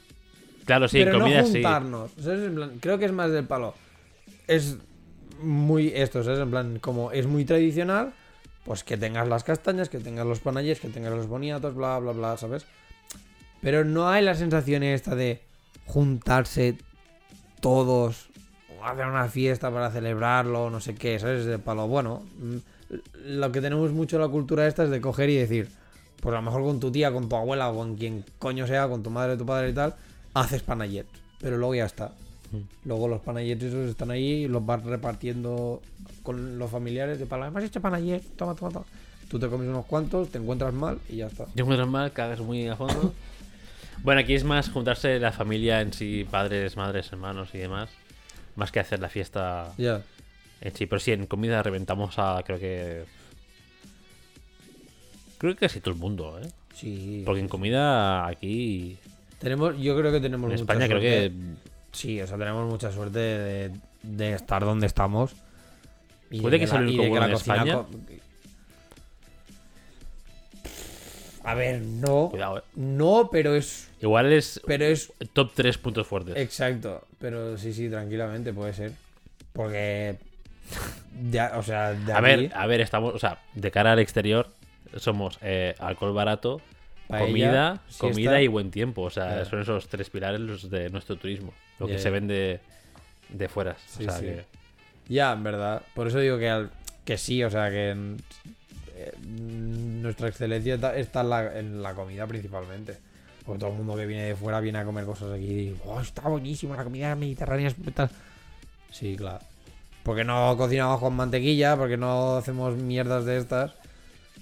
claro, 0.66 0.88
sí, 0.88 0.98
pero 1.00 1.16
en 1.16 1.20
comida 1.22 1.42
no 1.42 1.48
sí. 1.48 1.54
juntarnos. 1.54 2.12
¿sabes? 2.22 2.40
En 2.44 2.56
plan, 2.56 2.72
creo 2.80 2.98
que 2.98 3.06
es 3.06 3.12
más 3.12 3.32
del 3.32 3.46
palo. 3.46 3.76
Es 4.48 4.78
muy 5.42 5.90
esto, 5.94 6.24
¿sabes? 6.24 6.40
En 6.40 6.50
plan, 6.50 6.80
como 6.80 7.12
es 7.12 7.28
muy 7.28 7.46
tradicional, 7.46 8.14
pues 8.64 8.84
que 8.84 8.98
tengas 8.98 9.28
las 9.28 9.44
castañas, 9.44 9.90
que 9.90 10.00
tengas 10.00 10.26
los 10.26 10.40
panayes, 10.40 10.80
que 10.80 10.88
tengas 10.90 11.14
los 11.14 11.28
boniatos, 11.28 11.76
bla, 11.76 12.00
bla, 12.00 12.14
bla, 12.14 12.38
¿sabes? 12.38 12.66
Pero 13.66 13.84
no 13.84 14.08
hay 14.08 14.24
la 14.24 14.36
sensación 14.36 14.84
esta 14.84 15.16
de 15.16 15.42
juntarse 15.88 16.78
todos, 17.62 18.28
o 18.70 18.86
hacer 18.86 19.08
una 19.08 19.28
fiesta 19.28 19.72
para 19.72 19.90
celebrarlo, 19.90 20.70
no 20.70 20.80
sé 20.80 20.94
qué, 20.94 21.18
¿sabes? 21.18 21.46
De 21.46 21.58
palo. 21.58 21.88
Bueno, 21.88 22.22
mm, 22.38 22.58
lo 23.26 23.52
que 23.52 23.62
tenemos 23.62 23.92
mucho 23.92 24.18
en 24.18 24.22
la 24.22 24.28
cultura 24.28 24.68
esta 24.68 24.84
es 24.84 24.92
de 24.92 25.02
coger 25.02 25.32
y 25.32 25.38
decir, 25.38 25.72
pues 26.22 26.32
a 26.34 26.38
lo 26.38 26.44
mejor 26.44 26.62
con 26.62 26.80
tu 26.80 26.92
tía, 26.92 27.12
con 27.12 27.28
tu 27.28 27.36
abuela 27.36 27.72
o 27.72 27.76
con 27.76 27.96
quien 27.96 28.24
coño 28.38 28.68
sea, 28.68 28.88
con 28.88 29.02
tu 29.02 29.10
madre, 29.10 29.36
tu 29.36 29.48
padre 29.48 29.70
y 29.70 29.74
tal, 29.74 29.96
haces 30.36 30.62
panayets. 30.62 31.10
Pero 31.42 31.58
luego 31.58 31.74
ya 31.74 31.86
está. 31.86 32.12
Luego 32.84 33.08
los 33.08 33.22
panayets 33.22 33.64
esos 33.64 33.90
están 33.90 34.12
ahí 34.12 34.44
y 34.44 34.48
los 34.48 34.64
vas 34.64 34.84
repartiendo 34.84 35.82
con 36.22 36.60
los 36.60 36.70
familiares 36.70 37.18
de 37.18 37.26
palo. 37.26 37.50
¿Me 37.50 37.58
has 37.58 37.66
hecho 37.66 37.82
panayet? 37.82 38.22
Toma, 38.36 38.54
toma, 38.54 38.70
toma. 38.70 38.86
Tú 39.28 39.40
te 39.40 39.48
comes 39.48 39.68
unos 39.68 39.88
cuantos, 39.88 40.30
te 40.30 40.38
encuentras 40.38 40.72
mal 40.72 41.00
y 41.10 41.16
ya 41.16 41.26
está. 41.26 41.48
Yo 41.56 41.64
encuentro 41.64 41.88
mal, 41.88 42.14
cagas 42.14 42.40
muy 42.42 42.68
a 42.68 42.76
fondo. 42.76 43.12
bueno, 44.04 44.22
aquí 44.22 44.34
es 44.36 44.44
más 44.44 44.70
juntarse 44.70 45.20
la 45.20 45.32
familia 45.32 45.82
en 45.82 45.94
sí, 45.94 46.26
padres, 46.30 46.78
madres, 46.78 47.12
hermanos 47.12 47.50
y 47.54 47.58
demás. 47.60 47.90
Más 48.56 48.72
que 48.72 48.80
hacer 48.80 49.00
la 49.00 49.10
fiesta 49.10 49.74
en 49.78 50.76
sí. 50.76 50.86
Pero 50.86 51.00
sí, 51.00 51.12
en 51.12 51.26
comida 51.28 51.62
reventamos 51.62 52.18
a, 52.18 52.42
creo 52.46 52.60
que... 52.60 53.04
Creo 55.38 55.54
que 55.54 55.60
casi 55.60 55.82
todo 55.82 55.94
el 55.94 56.00
mundo, 56.00 56.40
¿eh? 56.42 56.48
Sí. 56.74 57.24
Porque 57.26 57.42
en 57.42 57.50
comida 57.50 58.26
aquí... 58.28 58.98
Tenemos, 59.40 59.78
yo 59.78 59.98
creo 59.98 60.12
que 60.12 60.22
tenemos 60.22 60.46
En 60.46 60.60
mucha 60.60 60.62
España 60.62 60.88
creo 60.88 61.02
suerte. 61.02 61.30
que... 61.30 61.56
Sí, 61.92 62.22
o 62.22 62.28
sea, 62.28 62.38
tenemos 62.38 62.70
mucha 62.70 62.92
suerte 62.92 63.20
de, 63.20 63.72
de 64.04 64.34
estar 64.34 64.64
donde 64.64 64.88
estamos. 64.88 65.34
Y 66.32 66.40
Puede 66.42 66.54
de 66.54 66.60
que 66.62 66.68
sea 66.68 66.80
el 66.80 66.86
único 66.86 67.08
bueno 67.08 67.20
la 67.20 67.26
en 67.28 67.34
cocina 67.34 67.56
España. 67.58 67.86
A 71.46 71.54
ver, 71.54 71.82
no. 71.82 72.30
Cuidado, 72.32 72.58
¿eh? 72.60 72.62
No, 72.76 73.30
pero 73.32 73.56
es. 73.56 73.90
Igual 74.02 74.34
es 74.34 74.60
Pero 74.66 74.86
es. 74.86 75.14
top 75.34 75.52
3 75.54 75.78
puntos 75.78 76.08
fuertes. 76.08 76.36
Exacto. 76.38 77.06
Pero 77.20 77.58
sí, 77.58 77.74
sí, 77.74 77.90
tranquilamente 77.90 78.52
puede 78.54 78.74
ser. 78.74 78.92
Porque. 79.54 80.18
Ya, 81.32 81.54
o 81.58 81.64
sea, 81.64 81.94
de 81.94 82.12
A 82.12 82.18
aquí, 82.18 82.26
ver, 82.26 82.52
a 82.56 82.66
ver, 82.68 82.82
estamos, 82.82 83.14
o 83.14 83.20
sea, 83.20 83.40
de 83.54 83.72
cara 83.72 83.92
al 83.94 84.00
exterior 84.00 84.50
somos 84.98 85.38
eh, 85.42 85.76
alcohol 85.80 86.14
barato, 86.14 86.60
paella, 87.08 87.26
comida, 87.28 87.82
comida 88.00 88.42
y 88.42 88.48
buen 88.48 88.72
tiempo. 88.72 89.04
O 89.04 89.10
sea, 89.10 89.46
son 89.46 89.62
esos 89.62 89.88
tres 89.88 90.10
pilares 90.10 90.42
los 90.42 90.70
de 90.70 90.90
nuestro 90.90 91.16
turismo. 91.18 91.54
Lo 91.80 91.88
que 91.88 92.00
se 92.00 92.10
vende 92.10 92.60
de 93.30 93.50
fuera. 93.50 93.76
Sí, 93.86 94.06
o 94.06 94.10
sea, 94.10 94.20
sí. 94.20 94.26
que- 94.26 94.46
Ya, 95.08 95.34
en 95.34 95.44
verdad. 95.44 95.84
Por 95.94 96.08
eso 96.08 96.20
digo 96.20 96.38
que, 96.40 96.50
al- 96.50 96.72
que 97.06 97.18
sí, 97.18 97.44
o 97.44 97.50
sea, 97.52 97.70
que 97.70 98.16
eh, 99.06 99.12
nuestra 99.28 100.28
excelencia 100.28 100.76
está 100.96 101.22
en 101.22 101.30
la, 101.30 101.60
en 101.60 101.84
la 101.84 101.94
comida 101.94 102.26
principalmente. 102.28 102.98
Porque 103.46 103.60
todo 103.60 103.72
el 103.72 103.78
mundo 103.78 103.96
que 103.96 104.06
viene 104.08 104.24
de 104.26 104.36
fuera 104.36 104.60
viene 104.60 104.80
a 104.80 104.86
comer 104.86 105.06
cosas 105.06 105.32
aquí 105.34 105.46
y 105.46 105.56
dice, 105.70 105.82
"Oh, 105.86 106.00
está 106.02 106.24
buenísimo, 106.28 106.76
la 106.76 106.84
comida 106.84 107.16
mediterránea 107.16 107.68
es 107.68 107.78
brutal". 107.78 108.10
Sí, 108.92 109.16
claro. 109.16 109.40
Porque 110.04 110.24
no 110.24 110.56
cocinamos 110.58 111.00
con 111.00 111.16
mantequilla, 111.16 111.76
porque 111.78 111.98
no 111.98 112.38
hacemos 112.38 112.76
mierdas 112.76 113.26
de 113.26 113.38
estas. 113.38 113.72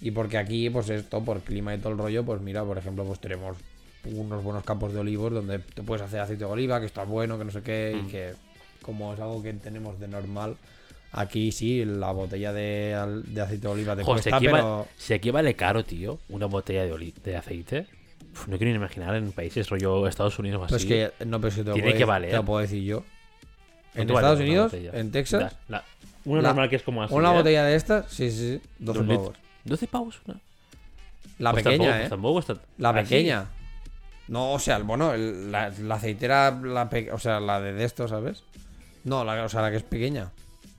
Y 0.02 0.12
porque 0.12 0.38
aquí, 0.38 0.70
pues 0.70 0.90
esto, 0.90 1.24
por 1.24 1.42
clima 1.42 1.74
y 1.74 1.78
todo 1.78 1.94
el 1.94 1.98
rollo, 2.00 2.24
pues 2.26 2.42
mira, 2.42 2.64
por 2.64 2.78
ejemplo, 2.78 3.04
pues 3.06 3.20
tenemos 3.20 3.58
unos 4.06 4.44
buenos 4.44 4.66
campos 4.66 4.94
de 4.94 5.00
olivos 5.00 5.32
donde 5.32 5.60
te 5.60 5.82
puedes 5.82 6.04
hacer 6.06 6.20
aceite 6.20 6.44
de 6.44 6.52
oliva, 6.52 6.80
que 6.82 6.86
está 6.86 7.04
bueno, 7.06 7.38
que 7.38 7.46
no 7.46 7.52
sé 7.52 7.62
qué, 7.62 7.96
y 7.98 8.02
Mm. 8.04 8.10
que 8.10 8.34
como 8.82 9.14
es 9.14 9.20
algo 9.22 9.42
que 9.42 9.54
tenemos 9.54 9.98
de 10.00 10.10
normal, 10.10 10.58
aquí 11.14 11.52
sí, 11.52 11.86
la 11.86 12.12
botella 12.12 12.52
de, 12.52 13.24
de 13.28 13.42
aceite 13.42 13.68
de 13.68 13.74
oliva 13.74 13.96
te 13.96 14.04
Jo, 14.04 14.12
si, 14.18 14.24
cuesta, 14.24 14.36
aquí 14.38 14.46
pero... 14.48 14.80
va- 14.80 14.86
si 14.98 15.14
aquí 15.14 15.32
vale 15.32 15.56
caro, 15.56 15.84
tío, 15.86 16.20
una 16.30 16.48
botella 16.48 16.84
de, 16.84 17.14
de 17.24 17.38
aceite. 17.38 17.88
Uf, 18.34 18.48
no 18.48 18.58
quiero 18.58 18.72
ni 18.72 18.78
imaginar 18.78 19.16
en 19.16 19.32
países 19.32 19.70
rollo 19.70 20.08
Estados 20.08 20.38
Unidos 20.40 20.62
o 20.62 20.66
así. 20.66 20.74
Pues 20.74 20.86
que, 20.86 21.26
no, 21.26 21.40
pero 21.40 21.56
que 21.56 21.62
te 21.64 21.70
lo, 21.70 21.74
Tiene 21.74 21.90
puedo, 21.90 21.98
que 22.00 22.06
valer. 22.06 22.30
te 22.32 22.36
lo 22.36 22.46
puedo 22.46 22.60
decir 22.60 22.84
yo. 22.84 22.98
En 23.96 24.08
¿Cuánto 24.08 24.14
vale 24.16 24.26
Estados 24.28 24.40
Unidos, 24.40 24.74
en 24.94 25.12
Texas, 25.12 25.56
La- 25.68 25.78
la- 25.78 25.84
una 26.26 26.42
la- 26.42 26.48
normal 26.50 26.70
que 26.70 26.78
es 26.78 26.84
como 26.84 27.04
así. 27.04 27.14
una 27.14 27.32
¿eh? 27.32 27.36
botella 27.38 27.64
de 27.66 27.76
estas, 27.76 28.12
sí, 28.12 28.32
sí, 28.32 28.38
sí, 28.60 28.62
12 28.80 29.00
Dos 29.00 29.08
pavos. 29.08 29.08
litros. 29.28 29.38
12 29.66 29.88
pavos 29.88 30.22
una. 30.26 30.40
La 31.40 31.52
Pues 31.52 31.64
pequeña, 31.64 31.86
tampoco, 31.90 32.06
¿eh? 32.06 32.10
Tampoco 32.10 32.40
está. 32.40 32.54
La 32.80 32.90
así. 32.90 33.00
pequeña. 33.04 33.46
No, 34.30 34.54
o 34.54 34.60
sea, 34.60 34.80
bueno, 34.80 35.14
el- 35.14 35.52
la, 35.52 35.70
la 35.70 35.96
aceitera, 35.96 36.52
la 36.64 36.90
pe- 36.90 37.12
o 37.12 37.20
sea, 37.20 37.40
la 37.40 37.60
de, 37.62 37.74
de 37.74 37.84
esto, 37.84 38.08
¿sabes? 38.08 38.44
No, 39.04 39.24
la, 39.24 39.44
o 39.44 39.50
sea, 39.50 39.62
la 39.62 39.70
que 39.70 39.78
es 39.78 39.84
pequeña. 39.84 40.32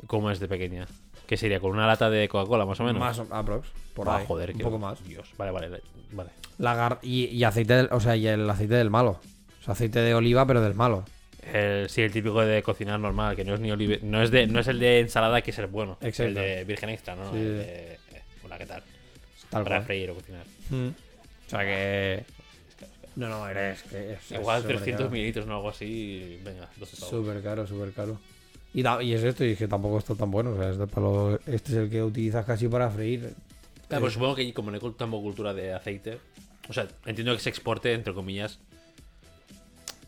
¿Cómo 0.06 0.30
es 0.30 0.40
de 0.40 0.48
pequeña? 0.48 0.86
¿Qué 1.26 1.36
sería? 1.36 1.58
¿Con 1.60 1.70
una 1.72 1.86
lata 1.86 2.10
de 2.10 2.28
Coca-Cola 2.28 2.66
más 2.66 2.78
o 2.80 2.84
menos? 2.84 3.00
Más, 3.00 3.18
aprox, 3.30 3.68
por 3.94 4.08
Ah, 4.08 4.16
ahí. 4.18 4.24
joder, 4.26 4.50
un 4.50 4.58
que- 4.58 4.64
poco 4.64 4.78
más. 4.78 5.02
Dios, 5.06 5.28
vale, 5.38 5.50
vale, 5.52 5.80
vale. 6.12 6.30
La 6.58 6.74
gar- 6.76 6.98
y, 7.02 7.24
y 7.26 7.44
aceite, 7.44 7.74
del, 7.74 7.88
o 7.90 8.00
sea, 8.00 8.14
y 8.16 8.26
el 8.26 8.48
aceite 8.48 8.74
del 8.74 8.90
malo. 8.90 9.20
O 9.60 9.64
sea, 9.64 9.72
aceite 9.72 10.00
de 10.00 10.14
oliva, 10.14 10.46
pero 10.46 10.60
del 10.60 10.74
malo. 10.74 11.04
El, 11.52 11.88
sí, 11.90 12.02
el 12.02 12.12
típico 12.12 12.40
de 12.44 12.62
cocinar 12.62 12.98
normal, 13.00 13.36
que 13.36 13.44
no 13.44 13.54
es 13.54 13.60
ni 13.60 13.70
olive, 13.70 14.00
no 14.02 14.22
es 14.22 14.30
de, 14.30 14.46
no 14.46 14.60
es 14.60 14.68
el 14.68 14.78
de 14.78 15.00
ensalada 15.00 15.42
que 15.42 15.50
es 15.50 15.58
el 15.58 15.66
bueno, 15.66 15.98
Exacto. 16.00 16.28
el 16.28 16.34
de 16.34 16.64
virgen 16.64 16.88
extra, 16.90 17.14
¿no? 17.16 17.30
Sí. 17.32 17.36
El 17.38 17.58
de, 17.58 17.92
eh, 17.94 17.98
hola, 18.44 18.58
¿qué 18.58 18.66
tal? 18.66 18.82
Tal 19.50 19.62
Para 19.64 19.76
cual. 19.76 19.84
freír 19.86 20.10
o 20.10 20.14
cocinar. 20.14 20.44
Mm. 20.70 20.88
O 20.88 21.50
sea 21.50 21.60
que. 21.60 22.24
No, 23.16 23.28
no, 23.28 23.48
eres 23.48 23.82
que 23.84 24.14
es. 24.14 24.32
Igual 24.32 24.60
es 24.60 24.66
300 24.66 24.82
supercaro. 24.84 25.10
mililitros 25.10 25.46
o 25.46 25.52
algo 25.52 25.68
así, 25.68 26.40
venga, 26.44 26.68
12 26.76 26.96
pavos. 26.96 27.10
Súper 27.10 27.42
caro, 27.42 27.66
súper 27.66 27.92
caro. 27.92 28.18
Y, 28.74 28.82
da- 28.82 29.02
y 29.02 29.14
es 29.14 29.22
esto, 29.22 29.44
y 29.44 29.52
es 29.52 29.58
que 29.58 29.68
tampoco 29.68 29.98
está 29.98 30.14
tan 30.14 30.30
bueno. 30.30 30.50
O 30.50 30.58
sea, 30.58 30.70
este, 30.70 30.86
palo, 30.88 31.38
este 31.46 31.72
es 31.72 31.78
el 31.78 31.88
que 31.90 32.02
utilizas 32.02 32.44
casi 32.44 32.68
para 32.68 32.90
freír. 32.90 33.32
Claro, 33.88 34.02
pues 34.02 34.14
supongo 34.14 34.34
que 34.34 34.52
como 34.52 34.70
no 34.70 34.80
tampoco 34.92 35.22
cultura 35.22 35.54
de 35.54 35.72
aceite, 35.72 36.18
o 36.68 36.72
sea, 36.72 36.88
entiendo 37.06 37.32
que 37.34 37.40
se 37.40 37.50
exporte, 37.50 37.92
entre 37.92 38.12
comillas, 38.12 38.58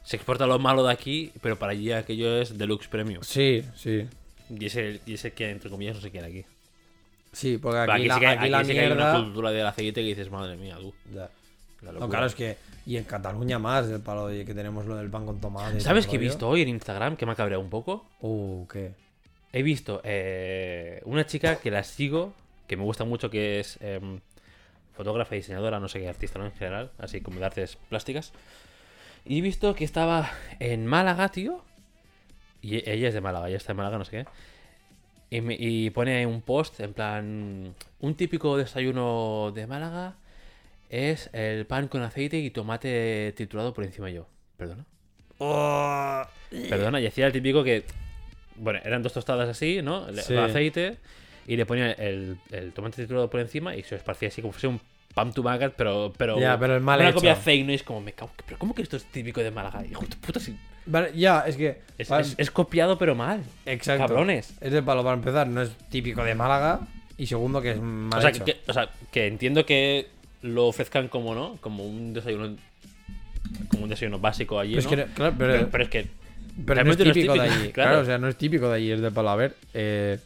se 0.03 0.17
exporta 0.17 0.47
lo 0.47 0.59
malo 0.59 0.85
de 0.85 0.93
aquí, 0.93 1.33
pero 1.41 1.57
para 1.57 1.73
allí 1.73 1.93
aquello 1.93 2.41
es 2.41 2.59
deluxe 2.59 2.89
premium. 2.89 3.23
Sí, 3.23 3.63
sí. 3.77 4.07
Y 4.49 4.65
ese, 4.65 5.01
y 5.07 5.15
ese 5.15 5.33
que, 5.33 5.51
entre 5.51 5.71
comillas, 5.71 5.97
no 5.97 6.03
se 6.03 6.11
quiere 6.11 6.27
aquí. 6.27 6.45
Sí, 7.33 7.59
porque 7.59 7.79
aquí, 7.81 7.91
aquí, 7.93 8.07
la, 8.09 8.15
sí 8.15 8.21
que, 8.21 8.27
aquí 8.27 8.39
aquí 8.39 8.51
la 8.51 8.65
sí 8.65 8.73
que 8.73 8.81
hay 8.81 8.93
una 8.93 9.15
cultura 9.23 9.51
del 9.51 9.67
aceite 9.67 10.01
que 10.01 10.09
dices, 10.09 10.31
madre 10.31 10.57
mía, 10.57 10.77
tú. 10.81 10.93
Ya. 11.15 11.29
No, 11.83 11.93
locura". 11.93 12.09
claro, 12.09 12.27
es 12.27 12.35
que. 12.35 12.57
Y 12.87 12.97
en 12.97 13.05
Cataluña 13.05 13.59
más, 13.59 13.89
el 13.89 14.01
palo 14.01 14.29
de 14.29 14.45
que 14.45 14.55
tenemos 14.55 14.87
lo 14.87 14.95
del 14.97 15.11
pan 15.11 15.27
con 15.27 15.41
tomate. 15.41 15.81
¿Sabes 15.81 16.07
qué 16.07 16.17
he 16.17 16.19
visto 16.21 16.49
hoy 16.49 16.63
en 16.63 16.69
Instagram 16.69 17.17
que 17.17 17.27
me 17.27 17.33
ha 17.33 17.35
cabreado 17.35 17.61
un 17.63 17.69
poco? 17.71 18.07
Uh, 18.21 18.65
¿qué? 18.69 18.93
He 19.53 19.63
visto 19.63 20.01
eh, 20.05 21.01
una 21.05 21.27
chica 21.27 21.57
que 21.57 21.71
la 21.73 21.83
sigo, 21.83 22.33
que 22.69 22.77
me 22.77 22.85
gusta 22.85 23.05
mucho, 23.05 23.29
que 23.29 23.59
es 23.59 23.79
em, 23.81 24.21
fotógrafa, 24.95 25.35
diseñadora, 25.35 25.81
no 25.81 25.89
sé 25.89 25.99
qué 25.99 26.09
artista, 26.09 26.39
¿no? 26.39 26.47
En 26.47 26.53
general, 26.53 26.93
así 26.99 27.21
como 27.21 27.41
de 27.41 27.47
artes 27.47 27.77
plásticas. 27.89 28.33
Y 29.25 29.39
he 29.39 29.41
visto 29.43 29.75
que 29.75 29.85
estaba 29.85 30.31
en 30.61 30.87
Málaga, 30.87 31.29
tío. 31.31 31.65
Y 32.63 32.89
ella 32.89 33.09
es 33.09 33.15
de 33.15 33.21
Málaga, 33.21 33.49
ella 33.49 33.57
está 33.57 33.73
en 33.73 33.79
Málaga, 33.79 33.99
no 33.99 34.05
sé 34.05 34.11
qué. 34.13 34.27
Y, 35.37 35.41
me- 35.41 35.57
y 35.59 35.91
pone 35.91 36.25
un 36.25 36.41
post 36.41 36.79
en 36.81 36.93
plan: 36.93 37.75
Un 38.01 38.15
típico 38.15 38.57
desayuno 38.57 39.51
de 39.53 39.67
Málaga 39.67 40.15
es 40.91 41.31
el 41.33 41.67
pan 41.67 41.89
con 41.89 42.03
aceite 42.03 42.39
y 42.39 42.51
tomate 42.51 43.33
triturado 43.37 43.73
por 43.75 43.85
encima 43.85 44.11
yo. 44.11 44.27
¿Perdona? 44.57 44.85
Oh, 45.39 46.23
Perdona, 46.69 47.01
y 47.01 47.07
hacía 47.07 47.27
el 47.27 47.33
típico 47.33 47.63
que. 47.63 47.85
Bueno, 48.57 48.81
eran 48.85 49.03
dos 49.03 49.13
tostadas 49.13 49.49
así, 49.49 49.83
¿no? 49.83 50.07
Sí. 50.15 50.35
con 50.35 50.45
aceite. 50.45 50.97
Y 51.47 51.57
le 51.57 51.67
ponía 51.67 51.93
el, 51.93 52.39
el 52.51 52.73
tomate 52.73 52.97
triturado 52.97 53.29
por 53.31 53.41
encima 53.41 53.77
y 53.77 53.83
se 53.83 53.95
esparcía 53.97 54.29
así 54.29 54.41
como 54.43 54.53
si 54.53 54.61
fuese 54.61 54.67
un 54.69 54.81
pan 55.15 55.33
to 55.33 55.43
maggot, 55.43 55.75
pero. 55.77 56.13
pero 56.17 56.39
Ya, 56.41 56.59
pero 56.59 56.75
el 56.75 56.81
mal 56.81 56.99
Una 57.01 57.09
hecho. 57.11 57.17
copia 57.17 57.37
fake, 57.37 57.67
¿no? 57.67 57.73
Y 57.73 57.75
es 57.77 57.83
como, 57.83 58.01
me 58.01 58.13
cago. 58.13 58.31
¿Pero 58.47 58.59
cómo 58.59 58.75
que 58.75 58.83
esto 58.83 58.97
es 58.97 59.05
típico 59.05 59.43
de 59.43 59.51
Málaga? 59.51 59.85
Hijo 59.85 60.05
de 60.07 60.17
puta, 60.17 60.41
si- 60.41 60.57
Vale, 60.87 61.11
ya, 61.15 61.41
es 61.47 61.57
que. 61.57 61.81
es, 61.99 62.11
es- 62.11 62.35
es 62.39 62.51
copiado, 62.51 62.97
pero 62.97 63.15
mal. 63.15 63.43
exacto. 63.67 64.07
cabrones. 64.07 64.55
Es 64.61 64.73
de 64.73 64.83
palo 64.83 65.03
para 65.03 65.15
empezar, 65.17 65.47
no 65.49 65.61
es 65.63 65.71
típico 65.91 66.25
de 66.25 66.35
Málaga. 66.35 66.81
Y 67.19 67.27
segundo, 67.27 67.61
que 67.63 67.73
es 67.73 67.81
mal 67.81 68.19
O 68.19 68.21
sea, 68.21 68.31
hecho. 68.31 68.45
que, 68.45 68.57
o 68.67 68.73
sea, 68.73 68.91
que 69.11 69.27
entiendo 69.27 69.65
que 69.65 70.09
lo 70.43 70.67
ofrezcan 70.67 71.09
como, 71.09 71.35
¿no? 71.35 71.57
Como 71.61 71.85
un 71.87 72.13
desayuno. 72.15 72.57
Como 73.71 73.85
un 73.85 73.89
desayuno 73.91 74.19
básico 74.19 74.59
allí. 74.59 74.75
Pero 74.75 74.81
es 74.81 74.85
¿no? 74.85 74.91
que, 74.91 74.97
no- 74.97 75.15
claro, 75.15 75.35
pero, 75.39 75.53
pero, 75.53 75.69
pero 75.71 75.85
es 75.85 75.91
que. 75.91 76.07
pero 76.65 76.85
no 76.85 76.93
es 76.93 76.99
realmente 76.99 77.05
no 77.05 77.11
es 77.11 77.15
típico 77.15 77.33
de 77.35 77.41
típico, 77.41 77.61
allí. 77.61 77.73
claro. 77.73 77.91
Claro. 77.91 78.03
o 78.03 78.05
sea, 78.05 78.19
no 78.19 78.29
es 78.29 78.37
típico 78.37 78.69
de 78.69 78.75
allí, 78.77 78.91
es 78.93 79.01
de 79.01 79.11
palo. 79.11 79.31
A 79.31 79.37
ver, 79.37 79.57
eh, 79.75 80.19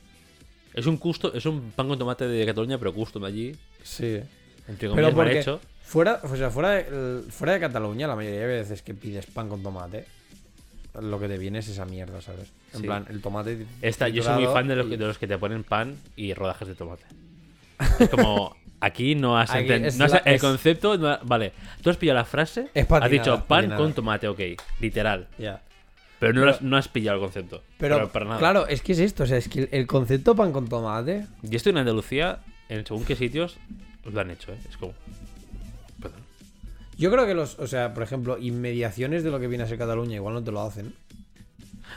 Es 0.75 0.87
un 0.87 0.99
gusto, 0.99 1.33
es 1.35 1.45
un 1.47 1.73
pan 1.73 1.89
con 1.89 1.99
tomate 1.99 2.27
de 2.29 2.47
Cataluña, 2.47 2.79
pero 2.79 2.93
custom 2.95 3.25
allí. 3.25 3.53
sí. 3.83 4.21
Entre 4.69 4.89
Pero 4.89 4.93
comillas, 5.11 5.15
mal 5.17 5.31
hecho. 5.37 5.61
fuera, 5.83 6.21
o 6.23 6.37
sea, 6.37 6.49
fuera, 6.51 6.71
de, 6.71 7.23
fuera 7.29 7.55
de 7.55 7.61
Cataluña, 7.61 8.07
la 8.07 8.15
mayoría 8.15 8.41
de 8.41 8.47
veces 8.47 8.83
que 8.83 8.95
pides 8.95 9.27
pan 9.27 9.49
con 9.49 9.65
tomate, 9.65 10.05
lo 11.01 11.19
que 11.19 11.27
te 11.27 11.39
viene 11.39 11.59
es 11.59 11.67
esa 11.69 11.85
mierda, 11.87 12.21
¿sabes? 12.21 12.53
En 12.73 12.81
Sí. 12.83 12.87
plan, 12.87 13.05
el 13.11 13.21
tomate. 13.21 13.67
Esta, 13.83 14.09
yo 14.09 14.23
soy 14.23 14.45
muy 14.45 14.53
fan 14.53 14.69
de 14.69 14.77
los, 14.77 14.87
que- 14.87 14.95
y- 14.95 14.97
de 14.97 15.07
los 15.07 15.19
que 15.19 15.27
te 15.27 15.37
ponen 15.39 15.65
pan 15.65 15.97
y 16.15 16.35
rodajas 16.35 16.69
de 16.69 16.75
tomate. 16.77 17.03
Es 17.99 18.09
como, 18.11 18.55
aquí 18.81 19.15
no 19.15 19.39
has 19.39 19.51
Aquí 19.51 19.69
enten- 19.69 19.85
es 19.87 19.99
no 19.99 20.05
has- 20.07 20.13
la- 20.13 20.19
el 20.19 20.35
es- 20.35 20.41
concepto. 20.41 20.97
no 20.99 21.09
ha- 21.09 21.21
vale, 21.23 21.53
tú 21.83 21.91
has 21.91 21.97
pillado 21.97 22.19
la 22.19 22.25
frase, 22.25 22.69
Es 22.75 22.83
has 22.83 22.89
patinada, 22.89 23.09
dicho 23.09 23.35
es 23.35 23.41
pan 23.41 23.47
patinada. 23.63 23.77
con 23.81 23.93
tomate, 23.93 24.29
ok, 24.29 24.41
literal. 24.81 25.29
Ya. 25.39 25.61
Pero 26.19 26.33
no, 26.35 26.41
Pero- 26.41 26.51
has, 26.53 26.63
no 26.63 26.77
has 26.77 26.89
pillado 26.89 27.17
el 27.19 27.23
concepto. 27.25 27.63
Pero, 27.79 27.97
Pero, 27.97 28.09
para 28.11 28.25
nada. 28.27 28.39
claro, 28.39 28.67
es 28.67 28.83
que 28.83 28.93
es 28.93 28.99
esto, 28.99 29.23
o 29.25 29.27
sea, 29.27 29.39
es 29.39 29.49
que 29.49 29.69
el 29.73 29.87
concepto 29.87 30.35
pan 30.37 30.53
con 30.53 30.69
tomate. 30.69 31.27
Y 31.49 31.57
esto 31.57 31.71
en 31.71 31.79
Andalucía, 31.79 32.41
en 32.69 32.85
según 32.85 33.05
qué 33.05 33.17
sitios, 33.17 33.57
lo 34.05 34.21
han 34.21 34.31
hecho, 34.31 34.53
¿eh? 34.53 34.59
Es 34.69 34.77
como. 34.77 34.93
Perdón. 36.01 36.21
Yo 36.99 37.11
creo 37.11 37.27
que 37.27 37.33
los, 37.35 37.59
o 37.59 37.67
sea, 37.67 37.95
por 37.95 38.03
ejemplo, 38.03 38.37
inmediaciones 38.39 39.25
de 39.25 39.31
lo 39.31 39.41
que 39.41 39.47
viene 39.47 39.65
a 39.65 39.67
ser 39.67 39.79
Cataluña 39.79 40.17
igual 40.17 40.35
no 40.35 40.45
te 40.45 40.53
lo 40.53 40.61
hacen. 40.63 40.93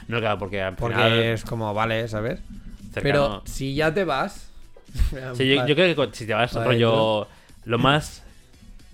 No, 0.08 0.18
claro, 0.20 0.38
porque 0.38 0.60
al 0.62 0.74
Porque 0.76 1.32
es 1.34 1.44
como, 1.44 1.72
vale, 1.74 2.08
¿sabes? 2.08 2.40
cercano- 2.92 3.02
Pero 3.02 3.42
si 3.44 3.74
ya 3.74 3.92
te 3.92 4.04
vas. 4.04 4.50
Sí, 5.34 5.48
yo, 5.54 5.66
yo 5.66 5.74
creo 5.74 5.94
que 5.94 6.16
si 6.16 6.26
te 6.26 6.34
vas 6.34 6.52
Para 6.52 6.66
rollo. 6.66 7.26
Lo 7.64 7.78
más. 7.78 8.22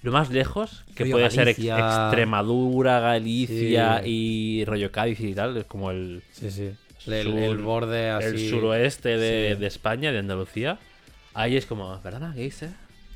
Lo 0.03 0.13
más 0.13 0.31
lejos 0.31 0.83
que 0.95 1.05
Rollo 1.05 1.17
puede 1.17 1.31
ser 1.31 1.45
Galicia. 1.45 1.77
Extremadura, 1.79 3.01
Galicia 3.01 4.01
Sí. 4.03 4.09
y 4.11 4.65
rollo 4.65 4.91
Cádiz 4.91 5.21
y 5.21 5.35
tal, 5.35 5.59
es 5.59 5.67
como 5.67 5.91
el, 5.91 6.23
Sí, 6.33 6.51
sí. 6.51 6.71
El, 7.07 7.25
Sur- 7.25 7.39
el 7.39 7.59
borde 7.59 8.09
así. 8.11 8.27
el 8.27 8.49
suroeste 8.51 9.19
de, 9.19 9.57
de 9.57 9.67
España, 9.67 10.11
de 10.11 10.19
Andalucía. 10.19 10.79
Ahí 11.35 11.57
es 11.57 11.67
como, 11.67 12.01
¿verdad? 12.03 12.35
¿Qué 12.35 12.45
hice? 12.47 12.71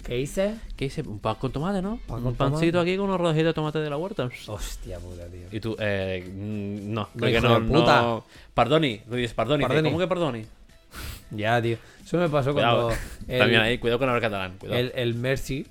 ¿Qué 0.05 0.21
hice? 0.21 0.57
¿Qué 0.77 0.85
hice? 0.85 1.01
Un 1.03 1.19
pan 1.21 1.37
con 1.37 1.51
tomate, 1.53 1.81
¿no? 1.81 1.99
Pan 2.07 2.19
un 2.19 2.25
con 2.25 2.35
pancito 2.35 2.73
tomate. 2.73 2.91
aquí 2.91 2.97
con 2.99 3.07
unos 3.09 3.19
rodajitos 3.19 3.47
de 3.47 3.55
tomate 3.55 3.79
de 3.79 3.89
la 3.89 3.97
huerta. 3.97 4.29
Hostia 4.49 4.99
puta, 4.99 5.25
tío. 5.29 5.47
Y 5.51 5.61
tú, 5.61 5.75
eh, 5.81 6.23
mm, 6.31 6.93
no, 6.93 7.09
No, 7.15 7.21
creo 7.21 7.41
que 7.41 7.49
no, 7.49 7.67
puta. 7.67 8.03
no. 8.03 8.25
Pardoni, 8.53 9.01
dices 9.11 9.33
pardoni. 9.33 9.63
Pardoni. 9.63 9.89
¿Cómo 9.89 9.99
que 9.99 10.07
pardoni? 10.07 10.45
Ya, 11.37 11.61
tío. 11.63 11.77
Eso 12.05 12.17
me 12.19 12.29
pasó 12.29 12.53
Cuidado. 12.53 12.89
cuando. 12.89 13.03
El, 13.29 13.39
También 13.39 13.61
ahí, 13.63 13.79
cuidado 13.79 13.99
con 13.99 14.09
hablar 14.09 14.23
catalán. 14.23 14.57
Cuidado. 14.59 14.81
el, 14.81 14.93
el 14.95 15.15
Mercy. 15.15 15.67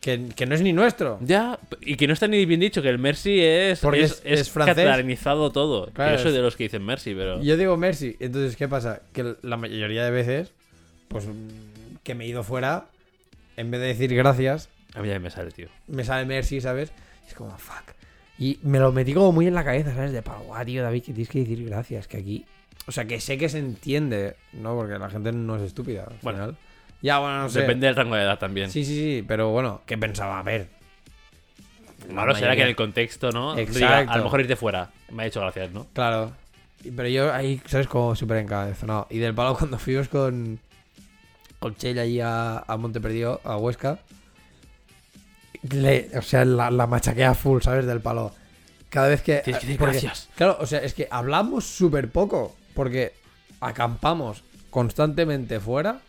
Que, 0.00 0.28
que 0.34 0.46
no 0.46 0.54
es 0.54 0.62
ni 0.62 0.72
nuestro. 0.72 1.18
Ya, 1.20 1.58
y 1.82 1.96
que 1.96 2.06
no 2.06 2.14
está 2.14 2.26
ni 2.26 2.46
bien 2.46 2.58
dicho, 2.60 2.80
que 2.80 2.88
el 2.88 2.98
Mercy 2.98 3.38
es, 3.42 3.80
Porque 3.80 4.00
es, 4.02 4.22
es- 4.24 4.40
es, 4.40 4.50
francés. 4.50 4.76
catalanizado 4.76 5.50
todo. 5.52 5.90
Claro, 5.92 6.16
yo 6.16 6.22
soy 6.22 6.32
de 6.32 6.38
los 6.40 6.56
que 6.56 6.62
dicen 6.64 6.82
Mercy, 6.82 7.14
pero. 7.14 7.42
Yo 7.42 7.56
digo 7.58 7.76
Mercy. 7.76 8.16
Entonces, 8.18 8.56
¿qué 8.56 8.66
pasa? 8.66 9.02
Que 9.12 9.34
la 9.42 9.58
mayoría 9.58 10.02
de 10.04 10.10
veces, 10.10 10.52
pues 11.08 11.28
que 12.02 12.14
me 12.14 12.24
he 12.24 12.28
ido 12.28 12.42
fuera, 12.42 12.86
en 13.58 13.70
vez 13.70 13.80
de 13.82 13.88
decir 13.88 14.14
gracias, 14.14 14.70
A 14.94 15.02
mí 15.02 15.08
ya 15.08 15.18
me 15.18 15.28
sale, 15.28 15.50
tío. 15.50 15.68
me 15.86 16.02
sale 16.02 16.24
Mercy, 16.24 16.62
¿sabes? 16.62 16.92
Es 17.28 17.34
como, 17.34 17.50
fuck. 17.58 17.92
Y 18.38 18.58
me 18.62 18.78
lo 18.78 18.92
metí 18.92 19.12
como 19.12 19.32
muy 19.32 19.48
en 19.48 19.54
la 19.54 19.64
cabeza, 19.64 19.94
¿sabes? 19.94 20.12
De 20.12 20.22
palo, 20.22 20.44
"Guau, 20.44 20.64
tío, 20.64 20.82
David, 20.82 21.02
que 21.02 21.12
tienes 21.12 21.28
que 21.28 21.40
decir 21.40 21.62
gracias, 21.66 22.08
que 22.08 22.16
aquí. 22.16 22.46
O 22.86 22.92
sea, 22.92 23.04
que 23.04 23.20
sé 23.20 23.38
que 23.38 23.48
se 23.48 23.58
entiende, 23.58 24.36
¿no? 24.52 24.74
Porque 24.74 24.98
la 24.98 25.10
gente 25.10 25.32
no 25.32 25.56
es 25.56 25.62
estúpida. 25.62 26.04
Al 26.08 26.16
Bueno, 26.22 26.38
final. 26.38 26.56
Ya, 27.02 27.18
bueno, 27.18 27.42
no 27.42 27.48
sé. 27.48 27.60
Depende 27.60 27.86
del 27.86 27.96
rango 27.96 28.14
de 28.16 28.22
edad 28.22 28.38
también. 28.38 28.70
Sí, 28.70 28.84
sí, 28.84 28.94
sí, 28.94 29.24
pero 29.26 29.50
bueno, 29.50 29.82
¿qué 29.86 29.96
pensaba? 29.96 30.38
A 30.38 30.42
ver. 30.42 30.68
Malo 32.10 32.34
será 32.34 32.56
que 32.56 32.62
en 32.62 32.68
el 32.68 32.76
contexto, 32.76 33.30
¿no? 33.30 33.56
Exacto. 33.56 33.78
Diga, 33.78 33.98
a 34.12 34.16
lo 34.18 34.24
mejor 34.24 34.40
irte 34.40 34.56
fuera. 34.56 34.90
Me 35.10 35.22
ha 35.22 35.26
hecho 35.26 35.40
gracias, 35.40 35.70
¿no? 35.70 35.86
Claro. 35.92 36.32
Pero 36.82 37.08
yo 37.08 37.32
ahí, 37.32 37.60
¿sabes? 37.66 37.86
Como 37.86 38.16
súper 38.16 38.38
encabezonado. 38.38 39.06
Y 39.10 39.18
del 39.18 39.34
palo 39.34 39.54
cuando 39.58 39.78
fuimos 39.78 40.08
con. 40.08 40.58
Con 41.58 41.76
Chelle 41.76 42.00
allí 42.00 42.20
a, 42.20 42.58
a 42.66 42.76
Monte 42.78 43.00
Perdido, 43.02 43.40
a 43.44 43.56
Huesca. 43.58 43.98
le- 45.70 46.08
o 46.16 46.22
sea, 46.22 46.44
la, 46.44 46.70
la 46.70 46.86
machaquea 46.86 47.34
full, 47.34 47.60
¿sabes? 47.62 47.84
Del 47.86 48.00
palo. 48.00 48.32
Cada 48.88 49.08
vez 49.08 49.22
que. 49.22 49.38
Tienes 49.44 49.60
que 49.60 49.66
decir 49.66 49.78
porque- 49.78 49.92
gracias. 50.00 50.28
Claro, 50.36 50.56
o 50.60 50.66
sea, 50.66 50.80
es 50.80 50.94
que 50.94 51.06
hablamos 51.10 51.64
súper 51.66 52.10
poco. 52.10 52.56
Porque 52.80 53.12
acampamos 53.60 54.42
constantemente 54.70 55.60
fuera. 55.60 56.00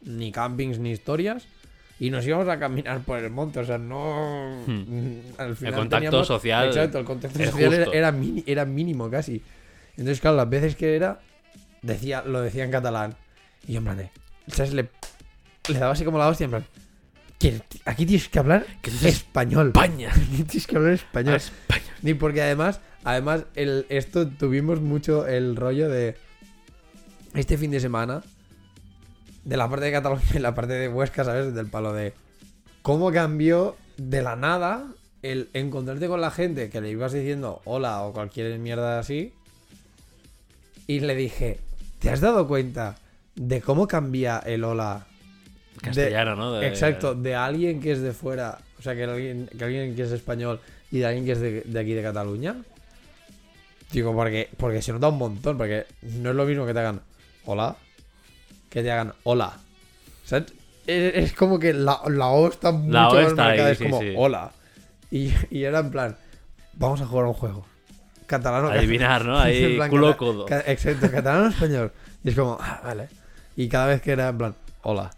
Ni 0.00 0.32
campings 0.32 0.78
ni 0.78 0.90
historias. 0.90 1.46
Y 2.00 2.08
nos 2.08 2.26
íbamos 2.26 2.48
a 2.48 2.58
caminar 2.58 3.00
por 3.02 3.18
el 3.18 3.30
monte. 3.30 3.60
O 3.60 3.64
sea, 3.66 3.76
no. 3.76 4.56
Hmm. 4.66 5.18
Al 5.36 5.54
final 5.54 5.74
contacto 5.74 5.96
teníamos- 6.06 6.26
social 6.26 6.68
Exacto, 6.68 6.98
el 6.98 7.04
contacto 7.04 7.38
social 7.44 7.72
era, 7.74 7.84
justo. 7.84 7.92
era, 7.92 8.10
mini- 8.12 8.42
era 8.46 8.64
mínimo 8.64 9.10
casi. 9.10 9.42
Entonces, 9.98 10.20
claro, 10.22 10.38
las 10.38 10.48
veces 10.48 10.76
que 10.76 10.96
era. 10.96 11.20
Decía, 11.82 12.22
lo 12.22 12.40
decía 12.40 12.64
en 12.64 12.70
catalán. 12.70 13.14
Y 13.68 13.74
yo 13.74 13.78
en 13.80 13.84
plan. 13.84 14.10
¿Sabes? 14.46 14.72
Le, 14.72 14.88
le 15.68 15.78
daba 15.78 15.92
así 15.92 16.06
como 16.06 16.16
la 16.16 16.28
hostia 16.28 16.46
en 16.46 16.50
plan. 16.52 16.64
que 17.38 17.60
aquí 17.84 18.06
tienes 18.06 18.30
que 18.30 18.38
hablar 18.38 18.64
español. 19.02 19.66
España. 19.66 20.08
Aquí 20.10 20.42
tienes 20.48 20.66
que 20.66 20.76
hablar 20.76 20.92
español. 20.94 21.34
España. 21.34 21.82
Ni 22.00 22.14
porque 22.14 22.40
además, 22.40 22.80
además, 23.04 23.44
el, 23.54 23.86
esto 23.88 24.26
tuvimos 24.28 24.80
mucho 24.80 25.26
el 25.26 25.56
rollo 25.56 25.88
de 25.88 26.16
este 27.34 27.56
fin 27.58 27.70
de 27.70 27.80
semana, 27.80 28.22
de 29.44 29.56
la 29.56 29.68
parte 29.68 29.84
de 29.86 29.92
Cataluña 29.92 30.22
y 30.34 30.38
la 30.38 30.54
parte 30.54 30.72
de 30.74 30.88
Huesca, 30.88 31.24
¿sabes? 31.24 31.54
Del 31.54 31.66
palo 31.66 31.92
de 31.92 32.12
cómo 32.82 33.12
cambió 33.12 33.76
de 33.96 34.22
la 34.22 34.36
nada 34.36 34.86
el 35.22 35.48
encontrarte 35.54 36.06
con 36.08 36.20
la 36.20 36.30
gente 36.30 36.68
que 36.70 36.80
le 36.80 36.90
ibas 36.90 37.12
diciendo 37.12 37.60
hola 37.64 38.02
o 38.02 38.12
cualquier 38.12 38.58
mierda 38.58 38.98
así. 38.98 39.32
Y 40.86 41.00
le 41.00 41.14
dije, 41.14 41.60
¿te 41.98 42.10
has 42.10 42.20
dado 42.20 42.46
cuenta 42.46 42.96
de 43.34 43.60
cómo 43.60 43.86
cambia 43.88 44.38
el 44.38 44.64
hola? 44.64 45.06
de- 45.76 45.80
Castellano, 45.80 46.36
¿no? 46.36 46.52
De- 46.52 46.66
Exacto, 46.68 47.14
de 47.14 47.34
alguien 47.34 47.80
que 47.80 47.92
es 47.92 48.00
de 48.00 48.12
fuera, 48.12 48.58
o 48.78 48.82
sea, 48.82 48.94
que 48.94 49.04
alguien 49.04 49.48
que, 49.58 49.64
alguien 49.64 49.96
que 49.96 50.02
es 50.02 50.12
español 50.12 50.60
y 50.90 50.98
de 50.98 51.06
alguien 51.06 51.24
que 51.24 51.32
es 51.32 51.40
de, 51.40 51.60
de 51.62 51.80
aquí 51.80 51.94
de 51.94 52.02
Cataluña. 52.02 52.56
Digo, 53.94 54.12
porque, 54.12 54.48
porque 54.56 54.82
se 54.82 54.92
nota 54.92 55.06
un 55.06 55.18
montón, 55.18 55.56
porque 55.56 55.86
no 56.02 56.30
es 56.30 56.36
lo 56.36 56.44
mismo 56.44 56.66
que 56.66 56.74
te 56.74 56.80
hagan 56.80 57.00
hola, 57.46 57.76
que 58.68 58.82
te 58.82 58.90
hagan 58.90 59.12
hola. 59.22 59.56
Es, 60.32 60.44
es 60.86 61.32
como 61.32 61.60
que 61.60 61.72
la, 61.72 62.00
la 62.08 62.26
O 62.26 62.48
está 62.48 62.72
mucho 62.72 62.92
La 62.92 63.08
O 63.08 63.14
más 63.14 63.26
está 63.26 63.46
ahí, 63.46 63.60
es 63.60 63.78
sí, 63.78 63.84
como 63.84 64.00
sí. 64.00 64.12
hola. 64.16 64.50
Y, 65.12 65.32
y 65.48 65.62
era 65.62 65.78
en 65.78 65.92
plan, 65.92 66.16
vamos 66.72 67.00
a 67.02 67.06
jugar 67.06 67.26
a 67.26 67.28
un 67.28 67.34
juego. 67.34 67.66
Catalano. 68.26 68.68
Adivinar, 68.68 69.24
¿no? 69.24 69.38
Ahí, 69.40 69.76
plan, 69.76 69.90
culo 69.90 70.16
codo. 70.16 70.46
Exacto, 70.48 71.08
catalano 71.08 71.46
español. 71.50 71.92
Y 72.24 72.30
es 72.30 72.34
como, 72.34 72.58
ah, 72.60 72.80
vale. 72.82 73.08
Y 73.54 73.68
cada 73.68 73.86
vez 73.86 74.02
que 74.02 74.10
era 74.10 74.28
en 74.28 74.38
plan, 74.38 74.54
hola, 74.82 75.12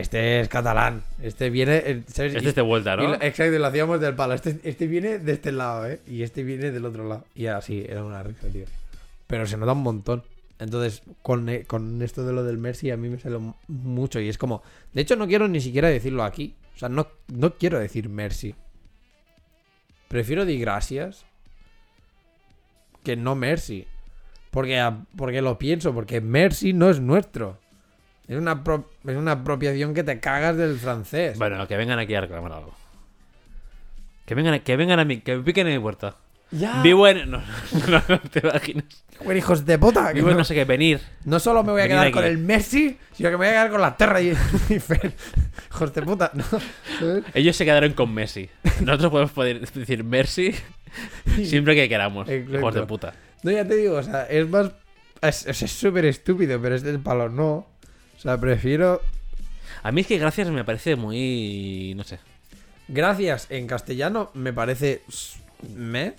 este 0.00 0.40
es 0.40 0.48
catalán, 0.48 1.02
este 1.22 1.50
viene, 1.50 1.76
eh, 1.84 2.02
¿sabes? 2.06 2.34
Este 2.34 2.48
es 2.50 2.54
de 2.54 2.62
vuelta, 2.62 2.96
¿no? 2.96 3.14
exacto, 3.14 3.54
y 3.54 3.58
lo 3.58 3.66
hacíamos 3.66 4.00
del 4.00 4.14
palo. 4.14 4.34
Este, 4.34 4.58
este 4.64 4.86
viene 4.86 5.18
de 5.18 5.32
este 5.32 5.52
lado, 5.52 5.86
¿eh? 5.88 6.00
Y 6.06 6.22
este 6.22 6.42
viene 6.42 6.70
del 6.70 6.84
otro 6.84 7.06
lado. 7.08 7.24
Y 7.34 7.46
así, 7.46 7.84
era 7.88 8.04
una 8.04 8.22
risa, 8.22 8.48
tío. 8.48 8.64
Pero 9.26 9.46
se 9.46 9.56
nota 9.56 9.72
un 9.72 9.82
montón. 9.82 10.22
Entonces, 10.58 11.02
con, 11.22 11.48
eh, 11.48 11.64
con 11.64 12.02
esto 12.02 12.24
de 12.26 12.32
lo 12.32 12.42
del 12.42 12.58
Mercy, 12.58 12.90
a 12.90 12.96
mí 12.96 13.08
me 13.08 13.18
sale 13.18 13.38
mucho. 13.68 14.18
Y 14.20 14.28
es 14.28 14.38
como, 14.38 14.62
de 14.92 15.02
hecho, 15.02 15.14
no 15.16 15.26
quiero 15.28 15.46
ni 15.48 15.60
siquiera 15.60 15.88
decirlo 15.88 16.24
aquí. 16.24 16.54
O 16.74 16.78
sea, 16.78 16.88
no, 16.88 17.06
no 17.28 17.54
quiero 17.54 17.78
decir 17.78 18.08
Mercy. 18.08 18.54
Prefiero 20.08 20.44
di 20.46 20.58
gracias 20.58 21.24
que 23.04 23.16
no 23.16 23.34
Mercy. 23.34 23.86
Porque, 24.50 24.78
a- 24.78 25.04
porque 25.16 25.42
lo 25.42 25.58
pienso, 25.58 25.92
porque 25.94 26.20
Mercy 26.20 26.72
no 26.72 26.88
es 26.90 27.00
nuestro. 27.00 27.58
Es 28.28 28.36
una, 28.36 28.62
pro- 28.62 28.90
es 29.06 29.16
una 29.16 29.32
apropiación 29.32 29.94
que 29.94 30.04
te 30.04 30.20
cagas 30.20 30.56
del 30.56 30.76
francés. 30.78 31.38
Bueno, 31.38 31.66
que 31.66 31.76
vengan 31.76 31.98
aquí 31.98 32.14
a 32.14 32.20
reclamar 32.20 32.52
algo. 32.52 32.74
Que 34.26 34.34
vengan, 34.34 34.60
que 34.60 34.76
vengan 34.76 35.00
a 35.00 35.04
mí, 35.04 35.20
que 35.20 35.36
me 35.36 35.42
piquen 35.42 35.66
en 35.68 35.74
mi 35.74 35.80
puerta. 35.80 36.16
Ya. 36.50 36.82
Vivo 36.82 37.06
en. 37.08 37.30
No, 37.30 37.38
no, 37.88 38.02
no 38.08 38.18
te 38.20 38.40
imaginas. 38.46 38.84
Buen 39.24 39.36
hijos 39.36 39.64
de 39.66 39.78
puta. 39.78 40.12
Vivo 40.12 40.30
en 40.30 40.36
no, 40.36 40.44
sé 40.44 40.54
qué, 40.54 40.64
venir. 40.64 41.00
no 41.24 41.38
solo 41.40 41.62
me 41.64 41.72
voy 41.72 41.82
a 41.82 41.88
quedar 41.88 42.04
aquí. 42.06 42.12
con 42.12 42.24
el 42.24 42.38
Messi, 42.38 42.96
sino 43.12 43.30
que 43.30 43.36
me 43.36 43.38
voy 43.38 43.46
a 43.48 43.50
quedar 43.52 43.70
con 43.70 43.80
la 43.80 43.96
Terra 43.96 44.20
y, 44.20 44.34
Fer. 44.80 45.12
Hijos 45.70 45.94
de 45.94 46.02
puta. 46.02 46.32
Ellos 47.34 47.56
se 47.56 47.64
quedaron 47.64 47.92
con 47.92 48.12
Messi. 48.14 48.48
Nosotros 48.80 49.10
podemos 49.10 49.32
poder 49.32 49.60
decir 49.70 50.04
Messi 50.04 50.54
siempre 51.44 51.74
que 51.74 51.88
queramos. 51.88 52.28
Exacto. 52.28 52.58
Hijos 52.58 52.74
de 52.74 52.82
puta. 52.86 53.14
No, 53.42 53.50
ya 53.50 53.66
te 53.66 53.76
digo, 53.76 53.96
o 53.96 54.02
sea, 54.02 54.24
es 54.24 54.48
más. 54.48 54.70
Es 55.22 55.56
súper 55.72 56.04
estúpido, 56.04 56.60
pero 56.62 56.74
es 56.74 56.82
del 56.82 57.00
palo, 57.00 57.28
no. 57.28 57.66
O 58.18 58.20
sea, 58.20 58.38
prefiero. 58.38 59.00
A 59.82 59.92
mí 59.92 60.00
es 60.00 60.06
que 60.06 60.18
gracias 60.18 60.48
me 60.50 60.64
parece 60.64 60.96
muy. 60.96 61.94
No 61.96 62.04
sé. 62.04 62.18
Gracias 62.88 63.46
en 63.50 63.66
castellano 63.66 64.30
me 64.34 64.52
parece. 64.52 65.02
Me. 65.74 66.14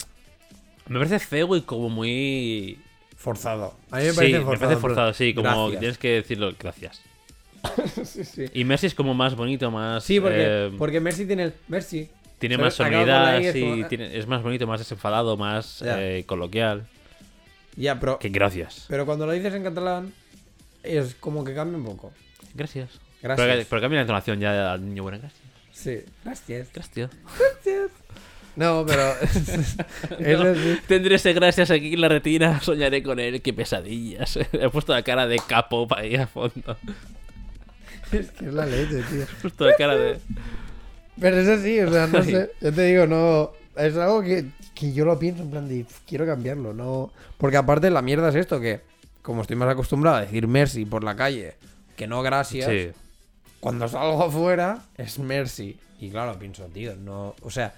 Me 0.88 0.98
parece 0.98 1.20
feo 1.20 1.56
y 1.56 1.62
como 1.62 1.90
muy. 1.90 2.80
Forzado. 3.18 3.76
A 3.92 3.98
mí 3.98 4.04
me 4.06 4.10
sí, 4.12 4.16
parece 4.16 4.40
me 4.40 4.46
forzado. 4.46 4.60
parece 4.68 4.82
forzado, 4.82 5.14
sí. 5.14 5.34
Como 5.34 5.50
Gracias. 5.50 5.80
tienes 5.80 5.98
que 5.98 6.10
decirlo, 6.10 6.54
gracias. 6.60 7.02
Sí, 8.06 8.24
sí. 8.24 8.46
Y 8.54 8.64
Messi 8.64 8.88
es 8.88 8.96
como 8.96 9.14
más 9.14 9.36
bonito, 9.36 9.70
más. 9.70 10.04
Sí, 10.04 10.20
porque, 10.22 10.38
eh, 10.40 10.72
porque 10.78 11.02
Messi 11.02 11.26
tiene 11.26 11.44
el. 11.44 11.54
Messi. 11.68 12.10
tiene 12.40 12.56
¿sabes? 12.56 12.66
más 12.68 12.74
sonoridad, 12.76 13.38
es 13.42 13.54
sí, 13.54 13.62
como, 13.62 13.88
tiene- 13.88 14.18
es 14.18 14.26
más 14.28 14.42
bonito, 14.42 14.66
más 14.66 14.80
desenfadado, 14.80 15.36
más 15.36 15.84
eh, 15.86 16.24
coloquial. 16.26 16.88
Ya, 17.76 18.00
pero. 18.00 18.18
Que 18.20 18.30
gracias. 18.30 18.86
Pero 18.88 19.06
cuando 19.06 19.26
lo 19.26 19.34
dices 19.34 19.54
en 19.54 19.64
catalán, 19.64 20.14
es 20.84 21.16
como 21.16 21.44
que 21.44 21.54
cambia 21.54 21.78
un 21.78 21.86
poco. 21.86 22.12
Gracias. 22.54 23.00
Gracias. 23.22 23.48
Pero, 23.48 23.66
pero 23.70 23.82
cambia 23.82 23.98
la 23.98 24.02
entonación 24.02 24.40
ya 24.40 24.74
al 24.74 24.86
niño. 24.86 25.04
Bueno, 25.04 25.20
gracias. 25.20 25.42
Sí. 25.72 26.00
Gracias. 26.24 26.70
Gracias. 26.74 27.12
No, 28.56 28.86
pero. 28.86 29.14
es 30.20 30.40
así. 30.40 30.78
Tendré 30.88 31.16
ese 31.16 31.34
gracias 31.34 31.72
aquí 31.72 31.94
en 31.94 32.02
la 32.02 32.10
retina, 32.10 32.60
soñaré 32.62 33.04
con 33.04 33.20
él, 33.20 33.42
qué 33.42 33.54
pesadillas. 33.54 34.38
He 34.52 34.70
puesto 34.70 34.94
la 34.94 35.04
cara 35.04 35.28
de 35.28 35.40
capo 35.48 35.88
para 35.88 36.02
ahí 36.02 36.16
a 36.16 36.28
fondo. 36.28 36.78
Es 38.12 38.32
que 38.32 38.46
es 38.48 38.54
la 38.54 38.66
leche, 38.66 39.02
tío. 39.04 39.24
He 39.24 39.42
puesto 39.42 39.66
la 39.66 39.76
cara 39.76 39.96
de. 39.96 40.20
Pero 41.20 41.38
es 41.38 41.48
así, 41.48 41.80
o 41.82 41.92
sea, 41.92 42.08
no 42.08 42.24
sé. 42.24 42.52
Yo 42.60 42.74
te 42.74 42.82
digo, 42.84 43.06
no. 43.06 43.52
Es 43.76 43.96
algo 43.96 44.22
que, 44.22 44.46
que 44.74 44.92
yo 44.94 45.06
lo 45.06 45.18
pienso 45.20 45.44
en 45.44 45.52
plan 45.52 45.68
de. 45.68 45.82
"Uf, 45.82 46.00
Quiero 46.08 46.26
cambiarlo, 46.26 46.74
no. 46.74 47.14
Porque 47.38 47.58
aparte 47.58 47.90
la 47.90 48.02
mierda 48.02 48.30
es 48.30 48.36
esto, 48.36 48.60
que 48.60 48.82
como 49.22 49.42
estoy 49.42 49.56
más 49.56 49.70
acostumbrado 49.70 50.18
a 50.18 50.22
decir 50.22 50.48
Mercy 50.48 50.86
por 50.86 51.04
la 51.04 51.16
calle, 51.16 51.56
que 51.96 52.08
no 52.08 52.22
gracias, 52.22 52.68
Sí. 52.70 52.90
cuando 53.60 53.88
salgo 53.88 54.24
afuera 54.24 54.84
es 54.98 55.20
Mercy. 55.20 55.78
Y 56.00 56.10
claro, 56.10 56.40
pienso, 56.40 56.66
tío, 56.68 56.96
no. 56.96 57.36
O 57.42 57.50
sea, 57.52 57.74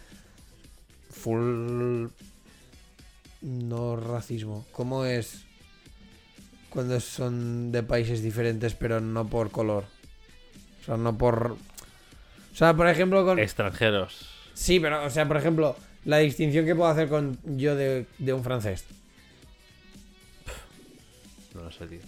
full. 1.09 2.07
No 3.41 3.95
racismo. 3.95 4.65
¿Cómo 4.71 5.05
es 5.05 5.41
cuando 6.69 6.99
son 6.99 7.71
de 7.71 7.81
países 7.83 8.21
diferentes, 8.21 8.75
pero 8.75 9.01
no 9.01 9.25
por 9.25 9.49
color? 9.49 9.85
O 10.81 10.85
sea, 10.85 10.97
no 10.97 11.17
por. 11.17 11.53
O 12.53 12.55
sea, 12.55 12.75
por 12.75 12.87
ejemplo, 12.87 13.25
con. 13.25 13.39
Extranjeros. 13.39 14.27
Sí, 14.53 14.79
pero, 14.79 15.03
o 15.03 15.09
sea, 15.09 15.27
por 15.27 15.37
ejemplo, 15.37 15.75
la 16.05 16.17
distinción 16.17 16.65
que 16.65 16.75
puedo 16.75 16.89
hacer 16.89 17.09
con 17.09 17.39
yo 17.57 17.75
de, 17.75 18.05
de 18.19 18.33
un 18.33 18.43
francés. 18.43 18.85
No 21.53 21.63
lo 21.63 21.71
sé, 21.71 21.87
tío. 21.87 21.99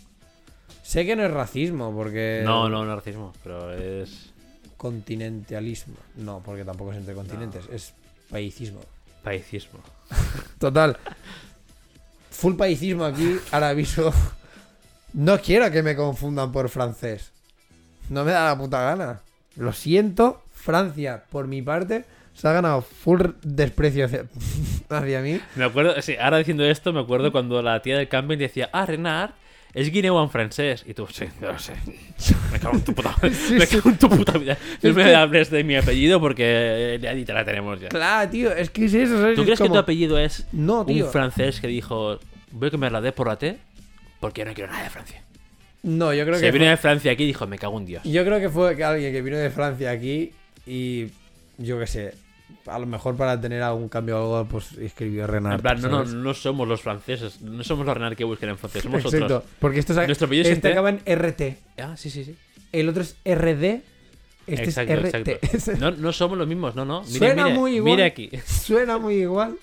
Sé 0.83 1.05
que 1.05 1.15
no 1.15 1.23
es 1.23 1.31
racismo, 1.31 1.93
porque. 1.93 2.41
No, 2.43 2.69
no, 2.69 2.85
no 2.85 2.91
es 2.91 2.97
racismo, 2.97 3.33
pero 3.43 3.73
es. 3.73 4.31
Continentalismo. 4.77 5.95
No, 6.17 6.41
porque 6.43 6.65
tampoco 6.65 6.91
es 6.91 6.97
entre 6.97 7.13
continentes, 7.13 7.65
es 7.71 7.93
paicismo. 8.29 8.81
Paicismo. 9.23 9.79
Total. 10.59 10.97
Full 12.31 12.55
paicismo 12.55 13.05
aquí, 13.05 13.37
ahora 13.51 13.69
aviso. 13.69 14.11
No 15.13 15.39
quiero 15.39 15.71
que 15.71 15.83
me 15.83 15.95
confundan 15.95 16.51
por 16.51 16.67
francés. 16.69 17.31
No 18.09 18.25
me 18.25 18.31
da 18.31 18.45
la 18.45 18.57
puta 18.57 18.81
gana. 18.81 19.21
Lo 19.55 19.71
siento, 19.71 20.41
Francia, 20.51 21.23
por 21.29 21.47
mi 21.47 21.61
parte, 21.61 22.05
se 22.33 22.47
ha 22.47 22.53
ganado 22.53 22.81
full 22.81 23.21
desprecio 23.43 24.05
hacia, 24.05 24.25
hacia 24.89 25.21
mí. 25.21 25.39
Me 25.55 25.65
acuerdo, 25.65 26.01
sí, 26.01 26.15
ahora 26.19 26.37
diciendo 26.37 26.65
esto, 26.65 26.91
me 26.93 26.99
acuerdo 27.01 27.31
cuando 27.31 27.61
la 27.61 27.81
tía 27.81 27.97
del 27.97 28.07
camping 28.07 28.37
decía, 28.37 28.69
ah, 28.73 28.85
Renard, 28.85 29.31
es 29.73 29.91
guineo 29.91 30.21
en 30.21 30.29
francés. 30.29 30.83
Y 30.87 30.93
tú, 30.93 31.07
sí, 31.11 31.25
no 31.41 31.51
lo 31.53 31.59
sé. 31.59 31.73
Me 32.51 32.59
cago 32.59 32.75
en 32.75 32.83
tu 32.83 32.93
puta 32.93 33.15
Sí, 33.31 33.53
Me 33.55 33.65
sí. 33.65 33.77
cago 33.77 33.89
en 33.89 33.97
tu 33.97 34.07
puta 34.09 34.37
vida. 34.37 34.57
No 34.83 34.93
me 34.93 35.03
que- 35.03 35.15
hables 35.15 35.49
de 35.49 35.63
mi 35.63 35.75
apellido 35.75 36.19
porque 36.19 36.99
ya 37.01 37.13
ni 37.13 37.25
te 37.25 37.33
la 37.33 37.43
tenemos 37.43 37.79
ya. 37.81 37.89
Claro, 37.89 38.29
tío, 38.29 38.51
es 38.51 38.69
que 38.69 38.85
es 38.85 38.93
eso, 38.93 39.19
¿sabes? 39.19 39.35
¿Tú 39.35 39.41
Es 39.41 39.45
crees 39.45 39.59
que 39.61 39.69
tu 39.69 39.77
apellido 39.77 40.19
es 40.19 40.45
No, 40.51 40.85
tío. 40.85 41.05
un 41.05 41.11
francés 41.11 41.59
que 41.59 41.67
dijo, 41.67 42.19
voy 42.51 42.67
a 42.67 42.71
cambiar 42.71 42.91
la 42.91 43.01
D 43.01 43.11
por 43.13 43.27
la 43.27 43.37
T 43.37 43.57
porque 44.19 44.45
no 44.45 44.53
quiero 44.53 44.71
nada 44.71 44.83
de 44.83 44.89
Francia? 44.91 45.23
No, 45.81 46.13
yo 46.13 46.23
creo 46.23 46.35
Se 46.37 46.45
que. 46.45 46.51
vino 46.51 46.65
fue- 46.65 46.69
de 46.69 46.77
Francia 46.77 47.11
aquí 47.11 47.23
y 47.23 47.27
dijo, 47.27 47.47
me 47.47 47.57
cago 47.57 47.77
en 47.79 47.85
Dios. 47.85 48.03
Yo 48.03 48.23
creo 48.23 48.39
que 48.39 48.49
fue 48.49 48.75
que 48.77 48.83
alguien 48.83 49.11
que 49.11 49.21
vino 49.23 49.37
de 49.37 49.49
Francia 49.49 49.89
aquí 49.91 50.31
y. 50.67 51.07
Yo 51.63 51.79
qué 51.79 51.87
sé. 51.87 52.13
A 52.67 52.77
lo 52.77 52.85
mejor 52.85 53.15
para 53.17 53.39
tener 53.39 53.61
algún 53.63 53.89
cambio 53.89 54.17
o 54.17 54.37
algo, 54.37 54.49
pues 54.49 54.73
escribió 54.73 55.25
Renard. 55.27 55.55
En 55.55 55.61
plan, 55.61 55.81
no, 55.81 55.89
no, 55.89 56.05
no 56.05 56.33
somos 56.33 56.67
los 56.67 56.81
franceses, 56.81 57.41
no 57.41 57.63
somos 57.63 57.85
los 57.85 57.95
Renard 57.95 58.15
que 58.15 58.23
busquen 58.23 58.49
en 58.49 58.57
Francia, 58.57 58.81
somos 58.81 58.99
Exacto. 58.99 59.19
nosotros. 59.19 59.51
Porque 59.59 59.79
esto 59.79 59.93
es, 59.99 60.07
Nuestro 60.07 60.31
este 60.31 60.55
T. 60.57 60.71
acaba 60.71 60.89
en 60.89 60.99
RT. 61.05 61.57
Ah, 61.79 61.97
sí, 61.97 62.09
sí, 62.09 62.23
sí. 62.23 62.35
El 62.71 62.89
otro 62.89 63.01
es 63.01 63.15
RD. 63.25 63.81
Este 64.45 64.63
exacto, 64.65 64.93
es 64.93 65.13
RT. 65.13 65.27
exacto. 65.29 65.79
No, 65.79 65.91
no 65.91 66.11
somos 66.11 66.37
los 66.37 66.47
mismos, 66.47 66.75
no, 66.75 66.85
no. 66.85 67.01
Mire, 67.03 67.17
Suena 67.17 67.43
mire, 67.45 67.57
muy 67.57 67.75
igual. 67.75 67.91
Mire 67.91 68.03
aquí. 68.05 68.29
Suena 68.45 68.97
muy 68.97 69.15
igual, 69.15 69.55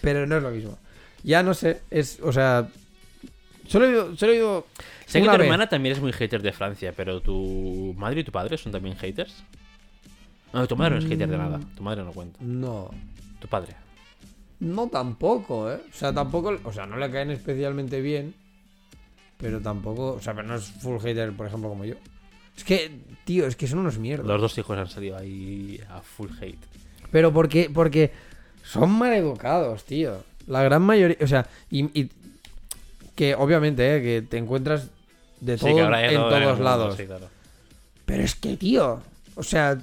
pero 0.00 0.26
no 0.26 0.36
es 0.36 0.42
lo 0.42 0.50
mismo. 0.50 0.78
Ya 1.22 1.42
no 1.42 1.54
sé, 1.54 1.80
es, 1.90 2.18
o 2.22 2.32
sea, 2.32 2.68
solo 3.66 3.86
he 3.86 3.90
ido, 3.90 4.16
solo 4.16 4.66
Sé 5.06 5.20
que 5.20 5.26
tu 5.26 5.32
vez. 5.32 5.40
hermana 5.40 5.68
también 5.68 5.94
es 5.94 6.02
muy 6.02 6.12
hater 6.12 6.42
de 6.42 6.52
Francia, 6.52 6.92
pero 6.94 7.20
tu 7.20 7.94
madre 7.96 8.20
y 8.20 8.24
tu 8.24 8.32
padre 8.32 8.58
son 8.58 8.72
también 8.72 8.94
haters. 8.96 9.42
No, 10.52 10.66
tu 10.66 10.76
madre 10.76 10.94
no 10.96 10.98
es 11.00 11.06
hater 11.06 11.28
de 11.28 11.38
nada. 11.38 11.60
Tu 11.76 11.82
madre 11.82 12.02
no 12.04 12.12
cuenta. 12.12 12.38
No, 12.42 12.90
Tu 13.40 13.46
padre. 13.48 13.74
no 14.60 14.88
tampoco, 14.88 15.70
¿eh? 15.70 15.80
O 15.90 15.94
sea, 15.96 16.12
tampoco, 16.12 16.58
o 16.64 16.72
sea, 16.72 16.86
no 16.86 16.96
le 16.96 17.10
caen 17.10 17.30
especialmente 17.30 18.00
bien, 18.00 18.34
pero 19.36 19.60
tampoco, 19.60 20.14
o 20.14 20.20
sea, 20.20 20.34
pero 20.34 20.48
no 20.48 20.56
es 20.56 20.64
full 20.64 20.98
hater, 21.00 21.32
por 21.32 21.46
ejemplo, 21.46 21.68
como 21.68 21.84
yo. 21.84 21.94
Es 22.56 22.64
que, 22.64 22.90
tío, 23.24 23.46
es 23.46 23.54
que 23.54 23.68
son 23.68 23.78
unos 23.80 23.98
mierdas. 23.98 24.26
Los 24.26 24.40
dos 24.40 24.58
hijos 24.58 24.76
han 24.76 24.88
salido 24.88 25.16
ahí 25.16 25.80
a 25.90 26.00
full 26.00 26.30
hate. 26.40 26.58
Pero 27.12 27.32
porque, 27.32 27.70
porque 27.72 28.10
son 28.64 28.90
maleducados, 28.90 29.84
tío. 29.84 30.24
La 30.48 30.62
gran 30.62 30.82
mayoría, 30.82 31.16
o 31.22 31.26
sea, 31.26 31.46
y, 31.70 31.84
y 32.00 32.10
que 33.14 33.34
obviamente, 33.34 33.96
eh, 33.98 34.02
que 34.02 34.22
te 34.22 34.38
encuentras 34.38 34.88
de 35.40 35.56
todo 35.56 35.68
Sí, 35.68 35.76
en 35.78 36.14
todo 36.16 36.30
todos 36.30 36.58
lados. 36.60 36.96
sí, 36.96 37.04
claro. 37.06 37.28
Pero 38.04 38.22
es 38.24 38.34
que, 38.34 38.56
tío, 38.56 39.00
o 39.36 39.42
sea, 39.44 39.78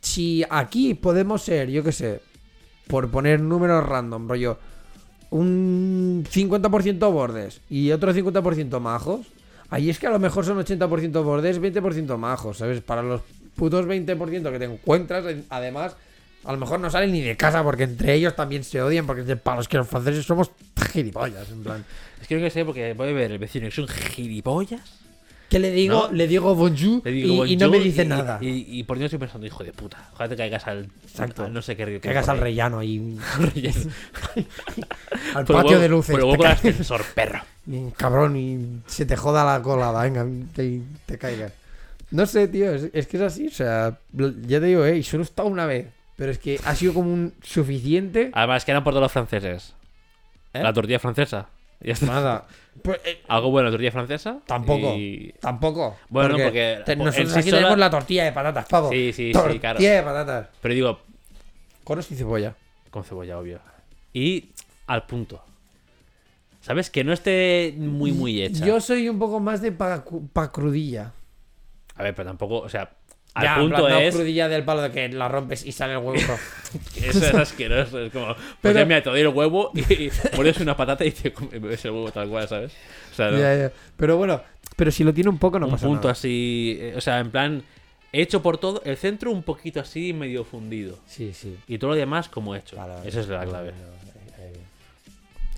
si 0.00 0.44
aquí 0.48 0.94
podemos 0.94 1.42
ser, 1.42 1.68
yo 1.70 1.82
qué 1.84 1.92
sé, 1.92 2.20
por 2.86 3.10
poner 3.10 3.40
números 3.40 3.84
random, 3.86 4.28
rollo, 4.28 4.58
un 5.30 6.24
50% 6.30 7.12
bordes 7.12 7.60
y 7.70 7.90
otro 7.92 8.12
50% 8.12 8.80
majos, 8.80 9.26
ahí 9.68 9.90
es 9.90 9.98
que 9.98 10.06
a 10.06 10.10
lo 10.10 10.18
mejor 10.18 10.44
son 10.44 10.58
80% 10.58 11.22
bordes, 11.22 11.60
20% 11.60 12.16
majos, 12.16 12.58
¿sabes? 12.58 12.80
Para 12.80 13.02
los 13.02 13.20
putos 13.54 13.86
20% 13.86 14.50
que 14.50 14.58
te 14.58 14.64
encuentras, 14.64 15.24
en- 15.26 15.44
además, 15.50 15.96
a 16.44 16.52
lo 16.52 16.58
mejor 16.58 16.80
no 16.80 16.90
salen 16.90 17.12
ni 17.12 17.20
de 17.20 17.36
casa 17.36 17.62
porque 17.62 17.84
entre 17.84 18.14
ellos 18.14 18.34
también 18.34 18.64
se 18.64 18.80
odian, 18.82 19.06
porque 19.06 19.36
para 19.36 19.58
los 19.58 19.68
que 19.68 19.76
los 19.76 19.86
franceses 19.86 20.24
somos 20.24 20.50
gilipollas, 20.92 21.50
en 21.50 21.62
plan. 21.62 21.84
Es 22.20 22.26
que 22.26 22.34
no 22.36 22.40
que 22.42 22.50
sé 22.50 22.64
porque 22.64 22.94
puede 22.96 23.12
ver 23.12 23.30
el 23.32 23.38
vecino 23.38 23.66
que 23.66 23.72
son 23.74 23.86
gilipollas. 23.86 24.80
Que 25.50 25.58
le 25.58 25.70
digo, 25.72 26.06
¿No? 26.08 26.12
le 26.12 26.28
digo 26.28 26.54
bonjour 26.54 27.02
Le 27.04 27.10
digo, 27.10 27.44
y, 27.44 27.52
y 27.52 27.56
no 27.56 27.68
me 27.68 27.80
dice 27.80 28.04
y- 28.04 28.06
nada. 28.06 28.38
Y, 28.40 28.82
por 28.84 28.96
Dios 28.98 29.06
estoy 29.08 29.18
pensando, 29.18 29.46
hijo 29.46 29.64
de 29.64 29.72
puta. 29.72 30.08
Ojalá 30.14 30.30
te 30.30 30.36
caigas 30.36 30.66
al. 30.68 30.88
Exacto. 31.02 31.44
al 31.44 31.52
no 31.52 31.60
sé 31.60 31.76
qué 31.76 31.84
río. 31.84 32.00
hagas 32.04 32.28
al 32.28 32.38
rellano 32.38 32.78
rellano. 32.78 33.10
al 35.34 35.44
patio 35.44 35.78
de 35.80 35.88
luces. 35.88 36.14
Huevo 36.14 36.32
del 36.32 36.40
caes. 36.40 36.58
ascensor, 36.58 37.04
perro. 37.14 37.40
Cabrón, 37.96 38.36
y 38.36 38.80
se 38.86 39.04
te 39.06 39.16
joda 39.16 39.44
la 39.44 39.60
colada, 39.62 40.02
venga, 40.02 40.26
te, 40.54 40.80
te 41.06 41.18
caigas. 41.18 41.52
No 42.10 42.26
sé, 42.26 42.48
tío, 42.48 42.72
es, 42.72 42.88
es 42.92 43.06
que 43.06 43.16
es 43.18 43.22
así, 43.22 43.46
o 43.48 43.52
sea, 43.52 43.98
ya 44.12 44.58
te 44.60 44.66
digo, 44.66 44.84
eh, 44.84 44.98
y 44.98 45.02
solo 45.04 45.22
he 45.22 45.26
estado 45.26 45.48
una 45.48 45.66
vez, 45.66 45.86
pero 46.16 46.32
es 46.32 46.38
que 46.38 46.58
ha 46.64 46.74
sido 46.74 46.94
como 46.94 47.12
un 47.12 47.32
suficiente. 47.42 48.30
Además, 48.32 48.64
que 48.64 48.72
eran 48.72 48.82
por 48.82 48.92
todos 48.92 49.02
los 49.02 49.12
franceses. 49.12 49.74
¿Eh? 50.52 50.62
La 50.62 50.72
tortilla 50.72 50.98
francesa. 50.98 51.46
Ya 51.80 51.92
está. 51.94 52.06
Nada. 52.06 52.46
Pues, 52.82 53.00
eh, 53.04 53.22
Algo 53.28 53.50
bueno, 53.50 53.66
la 53.68 53.72
tortilla 53.72 53.92
francesa. 53.92 54.38
Tampoco. 54.46 54.94
y- 54.96 55.34
tampoco. 55.40 55.96
Bueno, 56.08 56.36
porque 56.36 56.80
te- 56.84 56.92
en 56.92 56.98
nosotros 57.00 57.32
sí 57.32 57.38
aquí 57.38 57.48
sola- 57.50 57.58
tenemos 57.62 57.78
la 57.78 57.90
tortilla 57.90 58.24
de 58.24 58.32
patatas, 58.32 58.66
pavo. 58.68 58.90
Sí, 58.90 59.12
sí, 59.12 59.26
sí, 59.28 59.32
tortilla 59.32 59.60
claro. 59.60 59.78
de 59.80 60.02
patatas. 60.02 60.48
Pero 60.60 60.74
digo, 60.74 61.00
Con 61.84 61.98
o 61.98 62.02
sin 62.02 62.16
cebolla. 62.16 62.54
con 62.90 63.04
cebolla, 63.04 63.38
obvio. 63.38 63.60
Y 64.12 64.50
al 64.86 65.06
punto. 65.06 65.42
¿Sabes? 66.60 66.90
Que 66.90 67.04
no 67.04 67.12
esté 67.12 67.74
muy, 67.78 68.12
muy 68.12 68.42
hecha. 68.42 68.64
Yo 68.66 68.80
soy 68.80 69.08
un 69.08 69.18
poco 69.18 69.40
más 69.40 69.62
de 69.62 69.72
pa, 69.72 70.04
pa 70.32 70.52
crudilla. 70.52 71.12
A 71.96 72.02
ver, 72.02 72.14
pero 72.14 72.28
tampoco, 72.28 72.58
o 72.58 72.68
sea, 72.68 72.90
al 73.34 73.44
Ya, 73.44 73.56
punto 73.56 73.86
plan, 73.86 74.00
es. 74.02 74.14
crudilla 74.14 74.48
del 74.48 74.64
palo 74.64 74.82
de 74.82 74.90
que 74.90 75.08
la 75.08 75.28
rompes 75.28 75.64
y 75.64 75.72
sale 75.72 75.92
el 75.92 75.98
huevo. 75.98 76.18
Eso 76.96 77.18
es 77.26 77.34
asqueroso. 77.34 78.00
Es 78.00 78.12
como, 78.12 78.26
pues 78.34 78.36
Pero- 78.60 78.78
ya 78.80 78.84
mira, 78.84 79.02
te 79.02 79.10
doy 79.10 79.20
el 79.20 79.28
huevo 79.28 79.70
y, 79.74 79.80
y 79.92 80.10
mueres 80.36 80.58
una 80.60 80.76
patata 80.76 81.04
y 81.04 81.12
te 81.12 81.32
comes 81.32 81.84
el 81.84 81.90
huevo 81.92 82.10
tal 82.10 82.28
cual, 82.28 82.48
¿sabes? 82.48 82.72
O 83.12 83.14
sea, 83.14 83.30
no, 83.30 83.38
Ya, 83.38 83.54
ya. 83.56 83.72
Pero 83.96 84.16
bueno, 84.16 84.42
pero 84.76 84.90
si 84.90 85.04
lo 85.04 85.14
tiene 85.14 85.30
un 85.30 85.38
poco 85.38 85.58
no 85.58 85.66
un 85.66 85.72
pasa 85.72 85.86
punto 85.86 86.02
nada. 86.08 86.12
así. 86.12 86.78
eh, 86.80 86.94
O 86.96 87.00
sea, 87.00 87.20
en 87.20 87.30
plan, 87.30 87.62
hecho 88.12 88.42
por 88.42 88.58
todo, 88.58 88.82
el 88.84 88.96
centro 88.96 89.30
un 89.30 89.42
poquito 89.44 89.78
así 89.80 90.12
medio 90.12 90.44
fundido. 90.44 90.98
Sí, 91.06 91.32
sí. 91.32 91.56
Y 91.68 91.78
todo 91.78 91.90
lo 91.90 91.96
demás 91.96 92.28
como 92.28 92.56
hecho. 92.56 92.76
Claro, 92.76 93.00
Esa 93.04 93.20
es 93.20 93.28
la 93.28 93.44
clave. 93.46 93.72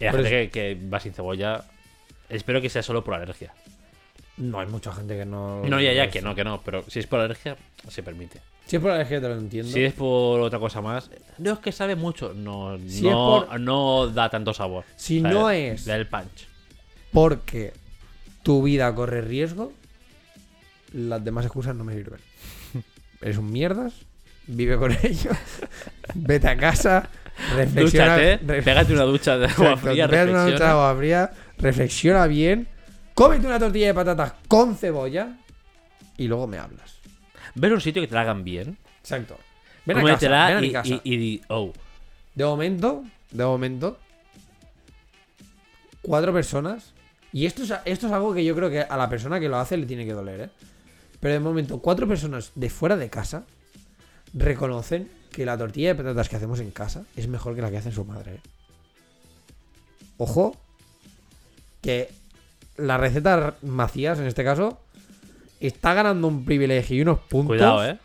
Y 0.01 0.05
la 0.05 0.13
gente 0.13 0.31
que, 0.31 0.51
que 0.51 0.79
va 0.89 0.99
sin 1.01 1.13
cebolla, 1.13 1.65
espero 2.29 2.61
que 2.61 2.69
sea 2.69 2.83
solo 2.83 3.05
por 3.05 3.15
alergia. 3.15 3.53
No, 4.43 4.61
hay 4.61 4.67
mucha 4.67 4.93
gente 4.93 5.17
que 5.17 5.25
no. 5.25 5.63
No, 5.65 5.81
ya, 5.81 5.93
ya, 5.93 6.11
que 6.11 6.21
no, 6.23 6.35
que 6.35 6.43
no. 6.45 6.61
Pero 6.65 6.85
si 6.89 6.99
es 7.01 7.07
por 7.07 7.21
alergia, 7.21 7.57
se 7.89 8.03
permite. 8.03 8.41
Si 8.67 8.77
es 8.77 8.83
por 8.83 8.91
alergia 8.91 9.21
te 9.21 9.29
lo 9.29 9.37
entiendo. 9.37 9.71
Si 9.73 9.85
es 9.85 9.93
por 9.93 10.41
otra 10.41 10.59
cosa 10.59 10.81
más, 10.81 11.11
no 11.39 11.53
es 11.53 11.59
que 11.59 11.73
sabe 11.73 11.95
mucho, 11.97 12.33
no, 12.35 12.79
Si 12.87 13.03
no, 13.03 13.47
por- 13.49 13.61
no 13.61 14.09
da 14.09 14.29
tanto 14.31 14.53
sabor. 14.55 14.85
Si 14.97 15.21
no 15.21 15.51
es- 15.51 15.85
Da 15.85 15.97
el 15.97 16.07
punch. 16.07 16.47
Porque 17.13 17.73
tu 18.43 18.63
vida 18.63 18.95
corre 18.95 19.21
riesgo, 19.21 19.73
las 20.93 21.23
demás 21.25 21.45
excusas 21.45 21.75
no 21.75 21.85
me 21.85 21.95
sirven. 21.95 22.21
Eres 23.21 23.37
un 23.39 23.51
mierdas, 23.53 23.95
vive 24.47 24.77
con 24.77 24.93
ellos, 25.03 25.37
vete 26.15 26.49
a 26.49 26.57
casa, 26.57 27.09
reflexiona. 27.55 28.17
Dúchate, 28.17 28.63
pégate 28.63 28.93
una 28.93 29.05
ducha 29.05 29.39
de 29.39 29.47
agua 29.47 29.77
fría, 29.77 30.09
pégate 30.09 30.31
una 30.31 30.45
ducha 30.45 30.65
de 30.65 30.71
agua 30.71 30.97
fría, 30.97 31.33
reflexiona 31.59 32.27
bien, 32.27 32.69
cómete 33.15 33.47
una 33.47 33.59
tortilla 33.59 33.89
de 33.89 33.95
patatas 33.95 34.35
con 34.49 34.77
cebolla 34.77 35.37
y 36.17 36.29
luego 36.29 36.47
me 36.47 36.59
hablas. 36.59 36.97
Ver 37.55 37.73
un 37.73 37.81
sitio 37.81 38.03
que 38.03 38.09
te 38.09 38.15
la 38.15 38.23
hagan 38.23 38.45
bien. 38.45 38.79
Exacto. 39.01 39.37
Ven 39.85 39.99
a 39.99 40.03
casa, 40.05 40.47
ven 40.47 40.57
a 40.57 40.61
mi 40.61 40.67
y, 40.69 40.73
casa. 40.73 40.89
y, 40.89 41.01
y 41.05 41.17
di, 41.17 41.43
oh, 41.49 41.73
De 42.35 42.45
momento, 42.45 43.05
de 43.31 43.45
momento, 43.45 43.99
cuatro 46.03 46.33
personas. 46.33 46.93
Y 47.33 47.47
esto 47.47 47.63
es, 47.63 47.73
esto 47.85 48.07
es 48.07 48.13
algo 48.13 48.35
que 48.35 48.45
yo 48.45 48.55
creo 48.55 48.71
que 48.71 48.81
a 48.83 48.97
la 48.97 49.09
persona 49.09 49.41
que 49.41 49.49
lo 49.49 49.57
hace 49.59 49.77
le 49.77 49.87
tiene 49.87 50.05
que 50.05 50.13
doler, 50.13 50.41
¿eh? 50.41 50.51
Pero 51.19 51.35
de 51.35 51.41
momento, 51.41 51.79
cuatro 51.79 52.07
personas 52.07 52.53
de 52.55 52.69
fuera 52.69 52.97
de 52.97 53.09
casa 53.09 53.45
reconocen 54.35 55.11
que 55.31 55.47
la 55.47 55.57
tortilla 55.57 55.89
de 55.89 55.95
patatas 55.95 56.29
que 56.29 56.37
hacemos 56.37 56.61
en 56.61 56.71
casa 56.71 57.05
es 57.17 57.29
mejor 57.29 57.55
que 57.55 57.63
la 57.63 57.71
que 57.71 57.79
hace 57.79 57.93
su 57.93 58.05
madre, 58.05 58.35
¿eh? 58.35 58.41
Ojo, 60.19 60.57
que 61.81 62.13
la 62.83 62.99
receta 62.99 63.55
Macías, 63.63 64.19
en 64.19 64.27
este 64.27 64.45
caso, 64.45 64.81
está 65.61 65.95
ganando 65.95 66.29
un 66.29 66.45
privilegio 66.45 66.97
y 66.97 67.03
unos 67.03 67.19
puntos. 67.21 67.57
cuidado, 67.57 67.85
eh. 67.87 67.99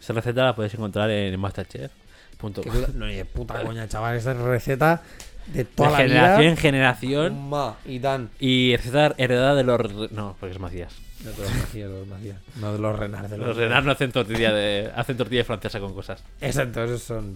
Esa 0.00 0.12
receta 0.12 0.44
la 0.44 0.54
puedes 0.54 0.72
encontrar 0.74 1.10
en 1.10 1.38
Masterchef. 1.40 1.90
Punto. 2.38 2.62
No, 2.94 3.06
ni 3.06 3.16
de 3.16 3.24
puta 3.24 3.62
coña, 3.64 3.88
chaval. 3.88 4.16
Esa 4.16 4.30
es 4.30 4.38
receta 4.38 5.02
de 5.48 5.64
De 5.64 5.64
toda 5.64 5.90
la 5.90 5.96
generación 5.98 6.40
vida. 6.40 6.50
en 6.50 6.56
generación. 6.56 7.48
Ma, 7.48 7.76
y 7.84 7.98
tan. 7.98 8.30
Y 8.38 8.76
receta 8.76 9.14
heredada 9.18 9.54
de 9.56 9.64
los. 9.64 10.12
No, 10.12 10.36
porque 10.38 10.54
es 10.54 10.60
Macías. 10.60 10.94
De 11.18 11.30
los 11.30 11.38
Macías, 11.52 11.90
de 11.90 11.98
los 11.98 12.06
Macías. 12.06 12.36
No 12.60 12.72
de 12.72 12.78
los 12.78 12.96
Renard, 12.96 13.26
de 13.28 13.38
los, 13.38 13.48
Los 13.48 13.56
Renard 13.56 13.84
no 13.84 13.90
hacen 13.90 14.12
tortilla 14.12 14.52
de. 14.52 14.88
hacen 14.94 15.16
tortilla 15.16 15.44
francesa 15.44 15.80
con 15.80 15.92
cosas. 15.94 16.22
Exacto, 16.40 16.84
esos 16.84 17.02
son. 17.02 17.34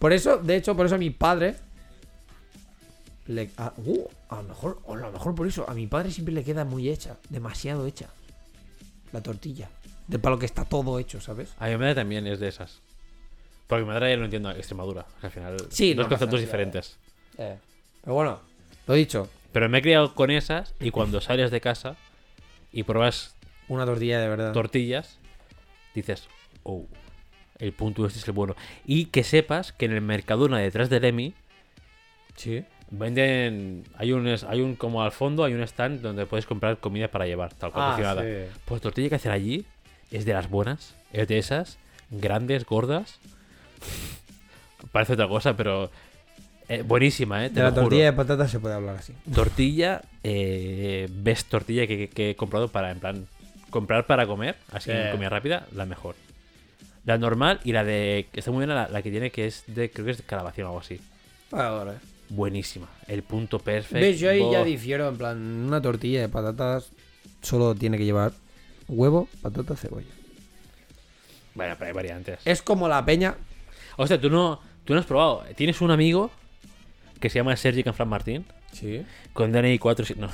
Por 0.00 0.12
eso, 0.12 0.38
de 0.38 0.56
hecho, 0.56 0.74
por 0.76 0.86
eso 0.86 0.98
mi 0.98 1.10
padre. 1.10 1.54
Le, 3.26 3.50
a, 3.56 3.72
uh, 3.78 4.08
a 4.28 4.36
lo 4.36 4.42
mejor, 4.48 4.80
o 4.84 4.94
a 4.94 4.96
lo 4.96 5.10
mejor 5.12 5.34
por 5.34 5.46
eso, 5.46 5.68
a 5.68 5.74
mi 5.74 5.86
padre 5.86 6.10
siempre 6.10 6.34
le 6.34 6.44
queda 6.44 6.64
muy 6.64 6.88
hecha, 6.90 7.16
demasiado 7.30 7.86
hecha. 7.86 8.08
La 9.12 9.22
tortilla. 9.22 9.70
Del 10.08 10.20
palo 10.20 10.38
que 10.38 10.44
está 10.46 10.64
todo 10.64 10.98
hecho, 10.98 11.20
¿sabes? 11.20 11.54
A 11.58 11.68
mi 11.68 11.76
madre 11.76 11.94
también 11.94 12.26
es 12.26 12.38
de 12.40 12.48
esas. 12.48 12.82
Porque 13.66 13.84
mi 13.84 13.88
madre 13.88 14.10
ya 14.10 14.16
lo 14.18 14.24
entiendo 14.26 14.50
Extremadura. 14.50 15.06
al 15.22 15.30
final. 15.30 15.56
Sí, 15.70 15.94
dos 15.94 16.04
no 16.04 16.08
conceptos 16.10 16.40
diferentes. 16.40 16.98
Eh, 17.38 17.56
Pero 18.02 18.14
bueno, 18.14 18.40
lo 18.86 18.94
dicho, 18.94 19.28
Pero 19.52 19.68
me 19.70 19.78
he 19.78 19.82
criado 19.82 20.14
con 20.14 20.30
esas 20.30 20.74
y 20.80 20.90
cuando 20.90 21.20
sales 21.22 21.50
de 21.50 21.60
casa 21.62 21.96
y 22.72 22.82
pruebas 22.82 23.34
una 23.68 23.86
tortilla 23.86 24.20
de 24.20 24.28
verdad. 24.28 24.52
tortillas, 24.52 25.18
dices, 25.94 26.28
oh, 26.64 26.84
el 27.58 27.72
punto 27.72 28.04
este 28.04 28.18
es 28.18 28.26
el 28.28 28.34
bueno. 28.34 28.54
Y 28.84 29.06
que 29.06 29.24
sepas 29.24 29.72
que 29.72 29.86
en 29.86 29.92
el 29.92 30.02
Mercadona 30.02 30.58
detrás 30.58 30.90
del 30.90 31.04
EMI 31.06 31.34
sí. 32.36 32.64
Venden, 32.98 33.84
hay 33.96 34.12
un, 34.12 34.26
hay 34.48 34.60
un, 34.60 34.76
como 34.76 35.02
al 35.02 35.12
fondo 35.12 35.44
hay 35.44 35.54
un 35.54 35.62
stand 35.62 36.00
donde 36.00 36.26
puedes 36.26 36.46
comprar 36.46 36.78
comida 36.78 37.08
para 37.08 37.26
llevar, 37.26 37.52
tal 37.54 37.72
cual 37.72 37.84
Ah, 37.86 37.90
cocinada. 37.92 38.22
sí. 38.22 38.50
Pues 38.64 38.80
tortilla 38.82 39.08
que 39.08 39.14
hacen 39.16 39.32
allí 39.32 39.64
es 40.10 40.24
de 40.24 40.32
las 40.34 40.48
buenas, 40.50 40.94
es 41.12 41.28
de 41.28 41.38
esas, 41.38 41.78
grandes, 42.10 42.64
gordas. 42.66 43.18
Parece 44.92 45.14
otra 45.14 45.28
cosa, 45.28 45.56
pero 45.56 45.90
eh, 46.68 46.82
buenísima, 46.82 47.44
¿eh? 47.44 47.48
Te 47.48 47.56
De 47.56 47.60
la 47.62 47.68
lo 47.68 47.72
juro. 47.74 47.84
tortilla 47.86 48.04
de 48.06 48.12
patatas 48.12 48.50
se 48.50 48.60
puede 48.60 48.74
hablar 48.74 48.96
así. 48.96 49.12
Tortilla, 49.34 50.02
eh, 50.22 51.08
best 51.10 51.48
tortilla 51.48 51.86
que, 51.86 51.96
que- 51.98 52.08
que 52.08 52.30
he 52.30 52.36
comprado 52.36 52.68
para, 52.68 52.90
en 52.90 53.00
plan, 53.00 53.26
comprar 53.70 54.06
para 54.06 54.26
comer, 54.26 54.56
así 54.72 54.90
Sí. 54.90 54.96
comida 55.10 55.28
rápida, 55.30 55.66
la 55.74 55.86
mejor. 55.86 56.14
La 57.04 57.18
normal 57.18 57.60
y 57.64 57.72
la 57.72 57.84
de, 57.84 58.28
que 58.32 58.40
está 58.40 58.50
muy 58.50 58.64
bien 58.64 58.74
la, 58.74 58.88
la 58.88 59.02
que 59.02 59.10
tiene 59.10 59.30
que 59.30 59.46
es 59.46 59.64
de, 59.66 59.90
creo 59.90 60.04
que 60.06 60.12
es 60.12 60.18
de 60.18 60.22
calabacín 60.24 60.64
o 60.64 60.68
algo 60.68 60.80
así. 60.80 61.00
Ahora. 61.52 61.94
Buenísima, 62.34 62.88
el 63.06 63.22
punto 63.22 63.58
perfecto. 63.60 63.98
¿Ves? 64.04 64.18
Yo 64.18 64.28
ahí 64.28 64.42
ya 64.50 64.64
difiero, 64.64 65.08
en 65.08 65.16
plan, 65.16 65.38
una 65.38 65.80
tortilla 65.80 66.20
de 66.20 66.28
patatas 66.28 66.90
solo 67.42 67.74
tiene 67.74 67.96
que 67.96 68.04
llevar 68.04 68.32
huevo, 68.88 69.28
patata, 69.40 69.76
cebolla. 69.76 70.06
Bueno, 71.54 71.76
pero 71.78 71.88
hay 71.88 71.94
variantes. 71.94 72.40
Es 72.44 72.60
como 72.62 72.88
la 72.88 73.04
peña. 73.04 73.36
Hostia, 73.96 74.20
tú 74.20 74.30
no, 74.30 74.60
tú 74.84 74.94
no 74.94 75.00
has 75.00 75.06
probado. 75.06 75.44
Tienes 75.54 75.80
un 75.80 75.92
amigo 75.92 76.32
que 77.20 77.30
se 77.30 77.38
llama 77.38 77.54
Sergi 77.56 77.84
Canfran 77.84 78.08
Martín, 78.08 78.44
Sí. 78.72 79.04
con 79.32 79.52
DNI 79.52 79.78
4... 79.78 80.16
No, 80.16 80.28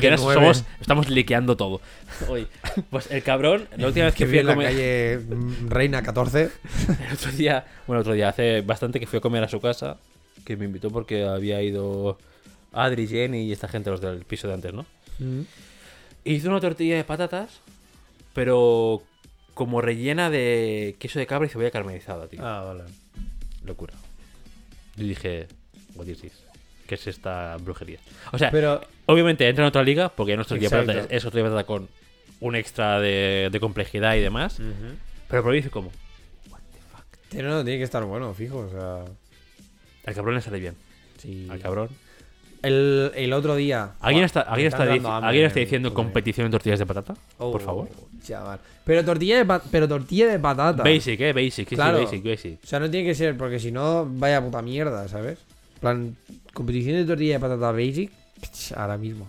que 0.00 0.18
somos, 0.18 0.64
estamos 0.80 1.08
liqueando 1.08 1.56
todo. 1.56 1.80
Hoy. 2.28 2.48
Pues 2.90 3.10
el 3.10 3.22
cabrón, 3.22 3.68
la 3.76 3.86
última 3.86 4.06
vez 4.06 4.14
que 4.14 4.24
que 4.24 4.30
fui 4.30 4.38
en 4.38 4.46
a 4.46 4.48
la 4.48 4.54
comer... 4.54 4.68
calle 4.72 5.18
mm, 5.18 5.68
Reina 5.68 6.02
14. 6.02 6.50
El 7.08 7.12
otro 7.14 7.32
día, 7.32 7.64
bueno, 7.86 8.00
otro 8.00 8.14
día, 8.14 8.28
hace 8.30 8.62
bastante 8.62 8.98
que 8.98 9.06
fui 9.06 9.18
a 9.18 9.20
comer 9.20 9.44
a 9.44 9.48
su 9.48 9.60
casa, 9.60 9.98
que 10.44 10.56
me 10.56 10.64
invitó 10.64 10.90
porque 10.90 11.24
había 11.24 11.62
ido 11.62 12.18
Adri, 12.72 13.06
Jenny 13.06 13.42
y 13.42 13.52
esta 13.52 13.68
gente, 13.68 13.90
los 13.90 14.00
del 14.00 14.24
piso 14.24 14.48
de 14.48 14.54
antes, 14.54 14.72
¿no? 14.72 14.86
Hizo 16.24 16.48
una 16.48 16.60
tortilla 16.60 16.96
de 16.96 17.04
patatas, 17.04 17.60
pero 18.34 19.02
como 19.54 19.80
rellena 19.80 20.30
de 20.30 20.96
queso 20.98 21.18
de 21.18 21.26
cabra 21.26 21.46
y 21.46 21.50
cebolla 21.50 21.70
caramelizada, 21.70 22.26
tío. 22.26 22.40
Ah, 22.44 22.62
vale. 22.62 22.84
Locura. 23.64 23.94
Yo 24.96 25.04
dije, 25.04 25.46
what 25.94 26.06
is 26.06 26.20
this? 26.20 26.32
¿Qué 26.86 26.94
es 26.96 27.06
esta 27.06 27.56
brujería? 27.58 27.98
O 28.32 28.38
sea, 28.38 28.50
Pero, 28.50 28.80
obviamente 29.06 29.48
entra 29.48 29.64
en 29.64 29.68
otra 29.68 29.82
liga, 29.82 30.08
porque 30.10 30.32
Exacto. 30.32 30.68
patata, 30.70 31.00
es, 31.00 31.06
es 31.10 31.22
tortilla 31.22 31.44
de 31.44 31.50
patata 31.50 31.66
con 31.66 31.88
un 32.40 32.56
extra 32.56 33.00
de, 33.00 33.48
de 33.52 33.60
complejidad 33.60 34.14
y 34.16 34.20
demás. 34.20 34.58
Pero 35.28 35.42
por 35.42 35.52
ahí 35.52 35.58
dice 35.58 35.70
como, 35.70 35.90
Pero 37.30 37.50
no, 37.50 37.64
tiene 37.64 37.78
que 37.78 37.84
estar 37.84 38.04
bueno, 38.04 38.34
fijo, 38.34 38.58
o 38.58 38.70
sea... 38.70 39.04
al 40.06 40.14
cabrón 40.14 40.34
le 40.34 40.40
sale 40.40 40.58
bien. 40.60 40.74
Sí. 41.18 41.46
Al 41.50 41.58
cabrón. 41.60 41.88
El, 42.62 43.10
el 43.16 43.32
otro 43.32 43.56
día... 43.56 43.94
¿Alguien 44.00 44.24
está, 44.24 44.42
¿alguien 44.42 44.68
está, 44.68 44.84
¿alguien 44.84 45.46
está 45.46 45.58
diciendo 45.60 45.92
competición 45.92 46.46
en 46.46 46.52
tortillas 46.52 46.78
de 46.78 46.86
patata? 46.86 47.14
Oh, 47.38 47.50
por 47.50 47.60
favor. 47.60 47.88
Chaval. 48.22 48.60
Pero 48.84 49.04
tortilla 49.04 49.44
de, 49.44 49.60
pero 49.70 49.88
tortilla 49.88 50.28
de 50.28 50.38
patata. 50.38 50.84
Basic, 50.84 51.20
eh, 51.20 51.32
basic, 51.32 51.68
Claro. 51.70 51.98
sí, 51.98 52.04
basic, 52.04 52.24
basic. 52.24 52.58
O 52.62 52.66
sea, 52.66 52.78
no 52.78 52.88
tiene 52.88 53.06
que 53.08 53.14
ser, 53.16 53.36
porque 53.36 53.58
si 53.58 53.72
no, 53.72 54.06
vaya 54.08 54.40
puta 54.40 54.62
mierda, 54.62 55.08
¿sabes? 55.08 55.38
En 55.74 55.80
plan, 55.80 56.16
competición 56.54 56.96
de 56.96 57.04
tortilla 57.04 57.34
de 57.34 57.40
patata 57.40 57.72
basic, 57.72 58.12
ahora 58.76 58.96
mismo. 58.96 59.28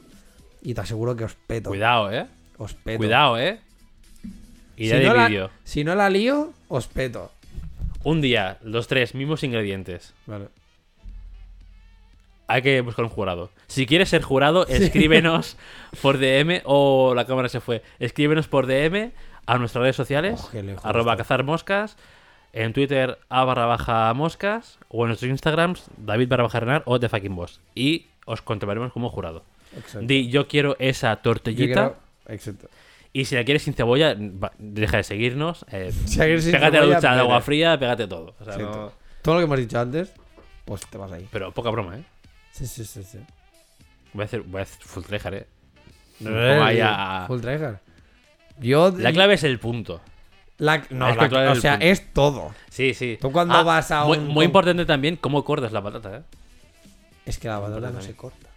Y 0.62 0.76
te 0.76 0.82
aseguro 0.82 1.16
que 1.16 1.24
os 1.24 1.34
peto. 1.34 1.70
Cuidado, 1.70 2.12
eh. 2.12 2.28
Os 2.60 2.74
peto. 2.76 2.98
Cuidado, 3.00 3.40
eh. 3.40 3.60
Idea 4.78 4.98
si 4.98 5.02
de 5.04 5.08
no, 5.10 5.14
la, 5.16 5.28
vídeo. 5.28 5.50
si 5.64 5.84
no 5.84 5.96
la 5.96 6.10
lío, 6.10 6.54
os 6.68 6.88
peto. 6.88 7.32
Un 8.04 8.22
día, 8.22 8.58
los 8.64 8.88
tres, 8.88 9.16
mismos 9.16 9.44
ingredientes. 9.44 10.14
Vale. 10.28 10.46
Hay 12.54 12.62
que 12.62 12.82
buscar 12.82 13.04
un 13.06 13.10
jurado. 13.10 13.50
Si 13.68 13.86
quieres 13.88 14.10
ser 14.10 14.22
jurado, 14.22 14.68
escríbenos 14.68 15.58
por 16.02 16.18
DM 16.20 16.62
o 16.66 17.14
la 17.16 17.26
cámara 17.26 17.50
se 17.50 17.60
fue. 17.62 17.82
Escríbenos 18.00 18.48
por 18.48 18.68
DM 18.68 19.12
a 19.46 19.58
nuestras 19.58 19.82
redes 19.82 19.96
sociales, 19.96 20.50
Oh, 20.54 20.88
arroba 20.88 21.18
cazar 21.18 21.44
moscas, 21.44 21.98
en 22.54 22.72
Twitter 22.74 23.18
a 23.30 23.44
barra 23.44 23.66
baja 23.66 24.14
moscas 24.14 24.78
o 24.90 25.04
en 25.04 25.08
nuestros 25.08 25.32
Instagrams 25.32 25.86
David 25.98 26.28
barra 26.28 26.44
baja 26.44 26.60
renar 26.60 26.84
o 26.86 27.00
The 27.00 27.10
Fucking 27.10 27.36
Boss. 27.36 27.60
Y 27.74 28.06
os 28.26 28.42
controlaremos 28.44 28.92
como 28.94 29.10
jurado. 29.10 29.44
Exacto. 29.76 30.06
Di, 30.08 30.30
yo 30.30 30.48
quiero 30.48 30.76
esa 30.78 31.16
tortillita 31.18 31.74
quiero- 31.74 31.96
Exacto. 32.28 32.68
y 33.14 33.26
si 33.26 33.34
la 33.36 33.44
quieres 33.44 33.64
sin 33.64 33.74
cebolla, 33.74 34.16
deja 34.60 34.98
de 34.98 35.04
seguirnos. 35.04 35.66
eh, 35.72 35.92
Si 36.06 36.20
la 36.20 36.26
pégate 36.26 36.80
la 36.80 36.86
ducha 36.86 37.16
de 37.16 37.20
agua 37.22 37.42
fría, 37.42 37.80
pégate 37.80 38.06
todo. 38.08 38.36
O 38.40 38.46
sea, 38.46 38.54
Exacto. 38.54 38.78
no- 38.78 38.92
Todo 39.24 39.36
lo 39.36 39.40
que 39.42 39.46
hemos 39.46 39.58
dicho 39.58 39.80
antes, 39.80 40.14
pues 40.66 40.86
te 40.86 41.00
vas 41.00 41.12
ahí. 41.12 41.28
Pero 41.32 41.52
poca 41.52 41.72
broma, 41.72 41.98
¿eh? 41.98 42.04
Sí, 42.54 42.66
sí, 42.68 42.86
sí, 42.86 43.04
sí. 43.04 43.20
Voy 44.14 44.22
a 44.24 44.26
hacer, 44.26 44.42
voy 44.44 44.60
a 44.60 44.64
hacer 44.64 44.78
full 44.84 45.04
tryhard, 45.04 45.34
¿eh? 45.34 45.48
No 46.20 46.30
me 46.30 46.50
pongo 46.54 46.64
ahí 46.64 46.80
a- 46.82 47.26
Full 47.28 47.42
tryhard. 47.42 47.78
Yo... 48.60 48.94
La 48.98 49.12
clave 49.12 49.34
es 49.34 49.44
el 49.44 49.60
punto. 49.60 50.02
la- 50.60 50.84
no, 50.92 51.10
es 51.10 51.16
la- 51.16 51.22
controlar 51.24 51.58
o 51.58 51.60
sea, 51.60 51.74
punto. 51.74 51.86
es 51.88 52.14
todo. 52.14 52.54
Sí, 52.70 52.94
sí. 52.94 53.18
Tú 53.20 53.32
cuando 53.32 53.64
vas 53.66 53.90
a 53.92 54.06
muy, 54.06 54.18
un 54.20 54.26
muy 54.28 54.34
com- 54.36 54.44
importante 54.44 54.86
también 54.86 55.16
cómo 55.18 55.44
cortas 55.44 55.72
la 55.72 55.82
patata, 55.82 56.18
¿eh? 56.18 56.22
Es 57.26 57.38
que 57.40 57.48
la 57.48 57.60
patata 57.60 57.90
no 57.90 58.02
se 58.02 58.16
corta. 58.16 58.48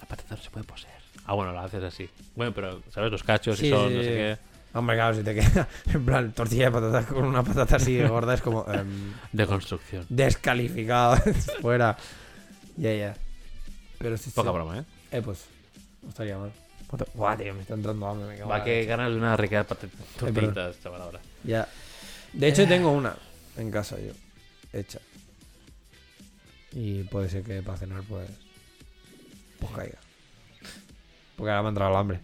La 0.00 0.06
patata 0.08 0.34
no 0.36 0.42
se 0.42 0.50
puede 0.50 0.64
poseer. 0.66 0.92
Ah, 1.24 1.34
bueno, 1.34 1.52
la 1.52 1.64
haces 1.64 1.82
así. 1.84 2.08
Bueno, 2.34 2.52
pero, 2.52 2.82
¿sabes? 2.90 3.10
Los 3.12 3.22
cachos 3.22 3.58
Sí, 3.58 3.66
y 3.68 3.70
son, 3.70 3.88
sí, 3.90 3.94
no 3.96 4.02
sé 4.02 4.08
qué. 4.08 4.38
Hombre, 4.74 4.96
claro, 4.96 5.14
si 5.16 5.22
te 5.22 5.34
queda 5.34 5.68
en 5.94 6.04
plan 6.04 6.32
tortilla 6.32 6.66
de 6.66 6.70
patatas 6.72 7.06
con 7.06 7.24
una 7.24 7.42
patata 7.42 7.76
así 7.76 8.00
gorda 8.02 8.34
es 8.34 8.42
como 8.42 8.66
em, 8.72 9.12
De 9.32 9.46
construcción. 9.46 10.04
descalificado 10.08 11.16
fuera. 11.62 11.96
Ya, 12.76 12.92
ya. 12.94 13.16
Pero 13.98 14.16
sí, 14.16 14.30
Poca 14.30 14.50
sí. 14.50 14.54
broma, 14.54 14.78
¿eh? 14.80 14.84
Eh, 15.12 15.22
pues 15.22 15.44
no 16.02 16.08
estaría 16.10 16.36
mal. 16.38 16.52
Buah, 17.14 17.36
tío, 17.36 17.52
me 17.54 17.62
está 17.62 17.74
entrando 17.74 18.06
hambre. 18.06 18.28
Me 18.28 18.36
cago 18.38 18.52
en 18.52 18.60
Va, 18.60 18.64
que 18.64 18.84
ganas 18.84 19.10
de 19.10 19.16
una 19.16 19.36
rica 19.36 19.64
perdón. 19.64 19.90
tortillitas, 20.18 20.80
chaval, 20.82 21.02
ahora. 21.02 21.20
Ya. 21.42 21.66
De 22.32 22.48
hecho, 22.48 22.66
tengo 22.68 22.90
una 22.92 23.16
en 23.56 23.70
casa 23.70 23.96
yo, 23.98 24.12
hecha. 24.72 25.00
Y 26.72 27.04
puede 27.04 27.28
ser 27.28 27.42
que 27.42 27.62
para 27.62 27.78
cenar, 27.78 28.02
pues. 28.02 28.28
Pues 29.58 29.72
caiga. 29.72 29.98
Porque 31.36 31.50
ahora 31.50 31.62
me 31.62 31.68
ha 31.68 31.70
entrado 31.70 31.90
el 31.90 31.96
hambre. 31.96 32.20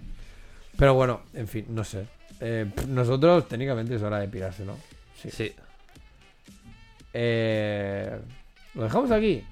Pero 0.76 0.94
bueno, 0.94 1.22
en 1.34 1.48
fin, 1.48 1.66
no 1.70 1.82
sé. 1.84 2.06
Eh, 2.40 2.70
nosotros, 2.88 3.48
técnicamente, 3.48 3.94
es 3.94 4.02
hora 4.02 4.18
de 4.18 4.28
pirarse, 4.28 4.64
¿no? 4.64 4.76
Sí. 5.20 5.30
Sí. 5.30 5.54
Eh, 7.14 8.18
Lo 8.74 8.84
dejamos 8.84 9.10
aquí. 9.10 9.44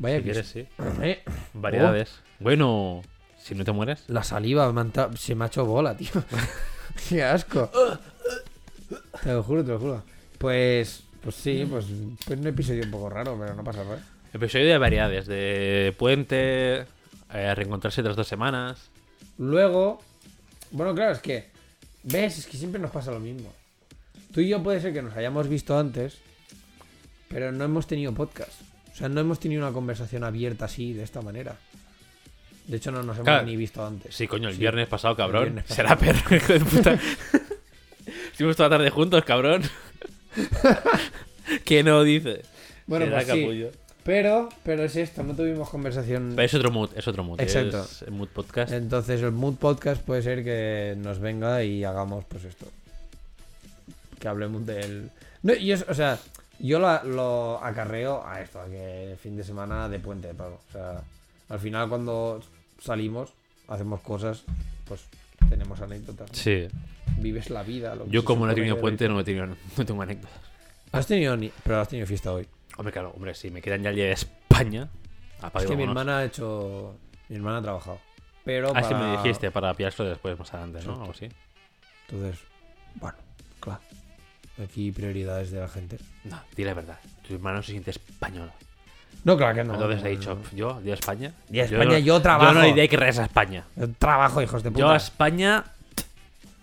Vaya 0.00 0.16
Si 0.16 0.22
que 0.24 0.30
quieres, 0.32 0.46
sí. 0.48 0.66
Eh, 1.02 1.22
Variedades. 1.52 2.20
Bueno, 2.38 3.02
si 3.38 3.54
no 3.54 3.64
te 3.64 3.72
mueres. 3.72 4.04
La 4.08 4.24
saliva 4.24 4.72
me 4.72 4.90
se 5.16 5.34
me 5.34 5.44
ha 5.44 5.46
hecho 5.48 5.66
bola, 5.66 5.94
tío. 5.96 6.10
Qué 7.08 7.22
asco. 7.22 7.70
Te 9.22 9.32
lo 9.32 9.42
juro, 9.42 9.62
te 9.62 9.72
lo 9.72 9.78
juro. 9.78 10.02
Pues, 10.38 11.02
pues 11.22 11.34
sí, 11.34 11.66
pues, 11.70 11.84
pues 12.26 12.40
un 12.40 12.46
episodio 12.46 12.82
un 12.82 12.90
poco 12.90 13.10
raro, 13.10 13.36
pero 13.38 13.54
no 13.54 13.62
pasa 13.62 13.84
nada. 13.84 14.02
Episodio 14.32 14.66
de 14.68 14.78
variedades. 14.78 15.26
De 15.26 15.94
puente, 15.98 16.86
eh, 17.34 17.54
reencontrarse 17.54 18.02
tras 18.02 18.16
dos 18.16 18.26
semanas. 18.26 18.88
Luego, 19.36 20.00
bueno, 20.70 20.94
claro, 20.94 21.12
es 21.12 21.20
que, 21.20 21.50
ves, 22.04 22.38
es 22.38 22.46
que 22.46 22.56
siempre 22.56 22.80
nos 22.80 22.90
pasa 22.90 23.10
lo 23.10 23.20
mismo. 23.20 23.52
Tú 24.32 24.40
y 24.40 24.48
yo 24.48 24.62
puede 24.62 24.80
ser 24.80 24.94
que 24.94 25.02
nos 25.02 25.14
hayamos 25.14 25.46
visto 25.46 25.78
antes, 25.78 26.18
pero 27.28 27.52
no 27.52 27.64
hemos 27.64 27.86
tenido 27.86 28.14
podcast. 28.14 28.69
O 29.00 29.02
sea, 29.02 29.08
no 29.08 29.20
hemos 29.20 29.40
tenido 29.40 29.62
una 29.62 29.72
conversación 29.72 30.24
abierta 30.24 30.66
así, 30.66 30.92
de 30.92 31.02
esta 31.02 31.22
manera. 31.22 31.56
De 32.66 32.76
hecho, 32.76 32.90
no 32.92 33.02
nos 33.02 33.16
hemos 33.16 33.24
Claro. 33.24 33.46
ni 33.46 33.56
visto 33.56 33.84
antes. 33.84 34.14
Sí, 34.14 34.28
coño, 34.28 34.48
el 34.48 34.54
Sí. 34.54 34.60
viernes 34.60 34.86
pasado, 34.88 35.16
cabrón. 35.16 35.44
viernes 35.44 35.64
pasado. 35.64 35.88
Será 35.88 35.98
perro, 35.98 36.36
hijo 36.36 36.52
de 36.52 36.60
puta. 36.60 36.98
Estuvimos 38.32 38.56
toda 38.56 38.68
la 38.68 38.76
tarde 38.76 38.90
juntos, 38.90 39.24
cabrón. 39.24 39.62
¿Qué 41.64 41.82
no 41.82 42.02
dice? 42.02 42.42
Bueno, 42.86 43.06
Será 43.06 43.18
pues 43.18 43.28
sí. 43.72 43.78
Pero, 44.04 44.48
pero 44.62 44.84
es 44.84 44.96
esto, 44.96 45.22
no 45.22 45.34
tuvimos 45.34 45.68
conversación. 45.68 46.32
Pero 46.34 46.46
es 46.46 46.54
otro 46.54 46.70
mood, 46.70 46.90
es 46.96 47.06
otro 47.06 47.22
mood. 47.22 47.40
Exacto. 47.40 47.82
Es 47.84 48.02
el 48.02 48.12
mood 48.12 48.28
podcast. 48.28 48.72
Entonces 48.72 49.20
el 49.22 49.32
Mood 49.32 49.56
Podcast 49.56 50.02
puede 50.02 50.22
ser 50.22 50.42
que 50.42 50.94
nos 50.98 51.18
venga 51.18 51.62
y 51.64 51.84
hagamos 51.84 52.24
pues 52.24 52.44
esto. 52.44 52.66
Que 54.18 54.28
hablemos 54.28 54.64
del... 54.66 55.10
No, 55.42 55.54
y 55.54 55.72
es- 55.72 55.84
o 55.88 55.94
sea, 55.94 56.18
yo 56.60 56.78
la- 56.78 57.02
lo 57.04 57.62
acarreo 57.62 58.26
a 58.26 58.40
esto, 58.40 58.60
a 58.60 58.66
que 58.66 59.16
fin 59.20 59.36
de 59.36 59.44
semana 59.44 59.88
de 59.88 59.98
puente 59.98 60.28
de 60.28 60.34
pago. 60.34 60.60
O 60.68 60.72
sea, 60.72 61.02
al 61.48 61.58
final 61.58 61.88
cuando 61.88 62.42
salimos, 62.80 63.32
hacemos 63.68 64.00
cosas, 64.00 64.44
pues 64.86 65.04
tenemos 65.48 65.80
anécdotas. 65.80 66.28
¿no? 66.30 66.34
Sí. 66.36 66.68
Vives 67.18 67.50
la 67.50 67.62
vida. 67.62 67.94
lo 67.94 68.04
que 68.04 68.10
Yo 68.10 68.24
como 68.24 68.46
no 68.46 68.52
he 68.52 68.54
tenido 68.54 68.78
puente, 68.78 69.08
no, 69.08 69.20
he 69.20 69.24
tenido, 69.24 69.46
no 69.46 69.84
tengo 69.86 70.02
anécdotas. 70.02 70.38
Has 70.92 71.06
tenido 71.06 71.36
ni... 71.36 71.52
Pero 71.64 71.80
has 71.80 71.88
tenido 71.88 72.06
fiesta 72.06 72.32
hoy. 72.32 72.46
Hombre, 72.76 72.92
claro, 72.92 73.12
hombre, 73.14 73.34
sí, 73.34 73.50
me 73.50 73.60
quedan 73.62 73.82
ya 73.82 73.90
el 73.90 73.96
día 73.96 74.06
de 74.06 74.12
España. 74.12 74.88
Apague, 75.40 75.64
Es 75.64 75.70
que 75.70 75.76
mi 75.76 75.84
hermana 75.84 76.18
ha 76.18 76.24
hecho... 76.24 76.94
Mi 77.28 77.36
hermana 77.36 77.58
ha 77.58 77.62
trabajado. 77.62 77.98
Pero 78.44 78.72
Ah, 78.74 78.82
sí, 78.82 78.94
me 78.94 79.00
para- 79.00 79.22
dijiste 79.22 79.50
para 79.50 79.74
pillarlo 79.74 80.04
después, 80.06 80.38
más 80.38 80.52
adelante, 80.54 80.84
¿no? 80.86 80.94
Algo 81.00 81.10
así. 81.12 81.28
Entonces, 82.08 82.40
bueno, 82.96 83.18
claro. 83.60 83.80
Aquí 84.62 84.92
prioridades 84.92 85.50
de 85.50 85.60
la 85.60 85.68
gente. 85.68 85.98
No, 86.24 86.40
di 86.54 86.64
la 86.64 86.74
verdad. 86.74 86.98
Tu 87.26 87.34
hermano 87.34 87.62
se 87.62 87.72
siente 87.72 87.90
español. 87.90 88.50
No, 89.24 89.36
claro 89.36 89.54
que 89.54 89.64
no. 89.64 89.74
Entonces 89.74 90.02
no, 90.02 90.06
he 90.06 90.10
dicho, 90.10 90.34
no. 90.34 90.40
"Pf, 90.42 90.56
yo, 90.56 90.80
día 90.80 90.94
España. 90.94 91.32
Día 91.48 91.66
Yo 91.66 91.78
España, 91.80 91.98
yo 91.98 92.20
trabajo. 92.20 92.52
Yo 92.52 92.58
no 92.58 92.62
le 92.62 92.68
diré 92.68 92.88
que 92.88 92.96
regresa 92.96 93.22
a 93.22 93.26
España. 93.26 93.64
Yo 93.76 93.88
trabajo, 93.98 94.42
hijos 94.42 94.62
de 94.62 94.70
puta. 94.70 94.80
Yo 94.80 94.90
a 94.90 94.96
España. 94.96 95.64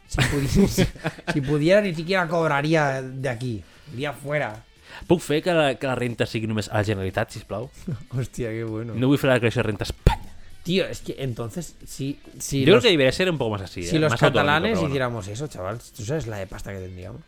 Si, 0.07 0.21
pudiera, 0.21 0.87
si 1.33 1.41
pudiera, 1.41 1.81
ni 1.81 1.93
siquiera 1.93 2.27
cobraría 2.27 3.01
de 3.01 3.29
aquí. 3.29 3.63
Iría 3.93 4.13
fuera. 4.13 4.63
Puc 5.05 5.19
fer 5.21 5.43
que 5.43 5.53
la, 5.53 5.75
que 5.75 5.85
la 5.85 5.93
renta 5.99 6.25
sigui 6.25 6.47
només 6.49 6.71
a 6.71 6.79
la 6.79 6.83
Generalitat, 6.87 7.29
sisplau? 7.35 7.67
Hostia, 8.17 8.49
qué 8.49 8.63
bueno. 8.63 8.95
No 8.97 9.09
vull 9.11 9.19
fer 9.21 9.29
la 9.29 9.35
declaració 9.37 9.61
de 9.61 9.67
renta 9.67 9.83
a 9.85 9.89
Espanya. 9.91 10.31
Tío, 10.63 10.87
es 10.87 11.01
que 11.05 11.15
entonces, 11.19 11.75
si, 11.85 12.19
si, 12.39 12.65
Yo 12.65 12.73
los, 12.73 12.81
creo 12.81 12.89
que 12.89 12.97
debería 12.97 13.11
ser 13.11 13.29
un 13.29 13.37
poco 13.37 13.51
más 13.51 13.61
así. 13.61 13.83
si 13.83 13.95
¿eh? 13.95 13.99
los 13.99 14.15
catalanes 14.15 14.73
bueno. 14.79 14.87
hiciéramos 14.89 15.27
eso, 15.27 15.47
chaval, 15.47 15.79
¿tú 15.95 16.03
sabes 16.03 16.25
la 16.27 16.37
de 16.37 16.47
pasta 16.47 16.73
que 16.73 16.79
tendríamos? 16.79 17.21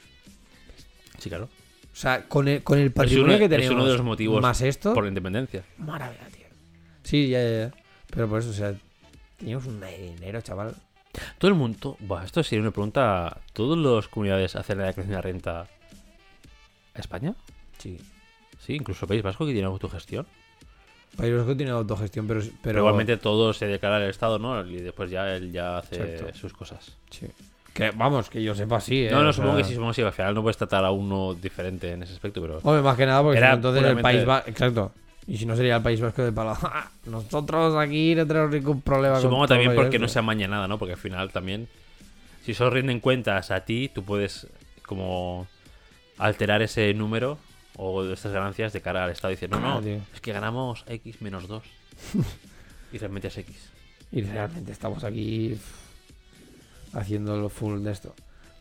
Sí, 1.20 1.30
claro. 1.30 1.46
O 1.92 1.96
sea, 1.96 2.28
con 2.28 2.48
el, 2.48 2.64
con 2.64 2.80
el 2.80 2.88
Es 2.88 2.94
patrimonio 2.94 3.26
uno, 3.36 3.38
que 3.38 3.44
es 3.46 3.50
tenemos 3.50 3.76
uno 3.76 3.86
de 3.86 3.94
los 3.94 4.04
motivos 4.04 4.42
más 4.42 4.62
esto, 4.62 4.94
por 4.94 5.04
la 5.04 5.10
independencia. 5.10 5.64
maravilla, 5.78 6.28
tío. 6.34 6.46
Sí, 7.04 7.30
ya, 7.30 7.42
ya, 7.44 7.50
ya. 7.68 7.72
Pero 8.10 8.28
por 8.30 8.40
eso, 8.40 8.50
o 8.52 8.54
sea, 8.54 8.74
teníamos 9.38 9.66
un 9.66 9.82
dinero, 9.82 10.42
chaval. 10.42 10.76
Todo 11.38 11.50
el 11.50 11.56
mundo. 11.58 11.98
Buah, 12.00 12.24
esto 12.26 12.44
sería 12.44 12.62
una 12.62 12.72
pregunta. 12.72 13.42
¿Todas 13.54 13.78
las 13.78 14.08
comunidades 14.08 14.56
hacen 14.56 14.78
la 14.78 14.86
declaración 14.86 15.16
de 15.16 15.22
renta 15.22 15.62
a 16.94 17.00
España? 17.00 17.34
Sí. 17.80 17.98
Sí, 18.60 18.76
incluso 18.76 19.08
País 19.08 19.24
Vasco 19.24 19.46
que 19.46 19.54
tiene 19.54 19.68
autogestión. 19.68 20.28
País 21.18 21.36
Vasco 21.36 21.58
tiene 21.58 21.72
autogestión, 21.72 22.28
pero, 22.28 22.40
pero, 22.42 22.54
Pero, 22.62 22.80
igualmente 22.80 23.18
todo 23.18 23.52
se 23.54 23.66
declara 23.66 23.98
el 24.04 24.10
Estado, 24.12 24.38
¿no? 24.38 24.64
Y 24.66 24.78
después 24.78 25.10
ya 25.10 25.36
él 25.36 25.52
ya 25.52 25.80
hace 25.80 25.96
Exacto. 26.16 26.38
sus 26.38 26.54
cosas. 26.54 26.96
Sí. 27.10 27.28
Que, 27.74 27.92
vamos, 27.92 28.30
que 28.30 28.42
yo 28.44 28.54
sepa 28.56 28.80
sí, 28.82 29.06
¿eh? 29.06 29.12
No, 29.12 29.24
no, 29.24 29.30
O 29.30 29.34
supongo 29.34 29.54
sea- 29.56 29.62
que 29.64 29.68
sí, 29.70 29.74
supongo 29.76 29.92
que 29.92 29.96
sí. 29.96 30.02
Al 30.02 30.14
final 30.14 30.34
no 30.36 30.42
puedes 30.42 30.58
tratar 30.58 30.84
a 30.86 30.92
uno 30.92 31.34
diferente 31.36 31.92
en 31.94 32.04
ese 32.04 32.14
aspecto, 32.14 32.42
pero. 32.42 32.60
Hombre, 32.64 32.82
más 32.82 32.98
que 32.98 33.06
nada 33.06 33.22
porque 33.22 33.38
Era 33.38 33.48
si 33.48 33.52
no, 33.52 33.56
entonces 33.58 33.78
el 33.84 33.84
puramente- 33.96 34.04
País 34.18 34.26
Vasco... 34.26 34.50
Exacto. 34.50 34.92
Y 35.28 35.38
si 35.38 35.46
no 35.46 35.56
sería 35.56 35.76
el 35.78 35.84
País 35.84 36.02
Vasco 36.02 36.24
de 36.24 36.32
palo. 36.32 36.56
"Ja, 36.56 36.92
Nosotros 37.06 37.76
aquí 37.76 38.16
no 38.16 38.26
tenemos 38.26 38.50
ningún 38.52 38.82
problema 38.82 39.14
con 39.16 39.22
Supongo 39.24 39.46
todo 39.48 39.56
también 39.58 39.76
porque 39.76 40.00
no 40.00 40.06
este". 40.06 40.14
se 40.14 40.20
amaña 40.20 40.48
nada, 40.48 40.68
¿no? 40.68 40.78
Porque 40.80 40.94
al 40.94 41.00
final 41.00 41.32
también, 41.32 41.68
si 42.44 42.54
solo 42.56 42.72
rinden 42.72 43.00
cuentas 43.00 43.52
a 43.52 43.62
ti, 43.64 43.90
tú 43.94 44.04
puedes 44.04 44.48
como 44.86 45.48
alterar 46.18 46.62
ese 46.64 46.94
número 46.96 47.38
o 47.78 48.04
estas 48.06 48.32
ganancias 48.34 48.74
de 48.74 48.82
cara 48.82 49.04
al 49.06 49.12
Estado. 49.12 49.32
Dices, 49.32 49.50
no, 49.50 49.58
Ah, 49.58 49.62
no, 49.76 49.82
tío. 49.82 50.00
es 50.14 50.20
que 50.20 50.34
ganamos 50.34 50.84
X 50.88 51.22
menos 51.22 51.48
2. 51.48 51.64
y 52.92 52.98
realmente 52.98 53.28
es 53.28 53.38
X. 53.38 53.70
Y 54.12 54.22
realmente 54.24 54.72
estamos 54.72 55.04
aquí 55.04 55.56
haciendo 56.94 57.38
lo 57.38 57.50
full 57.50 57.84
de 57.84 57.92
esto. 57.92 58.14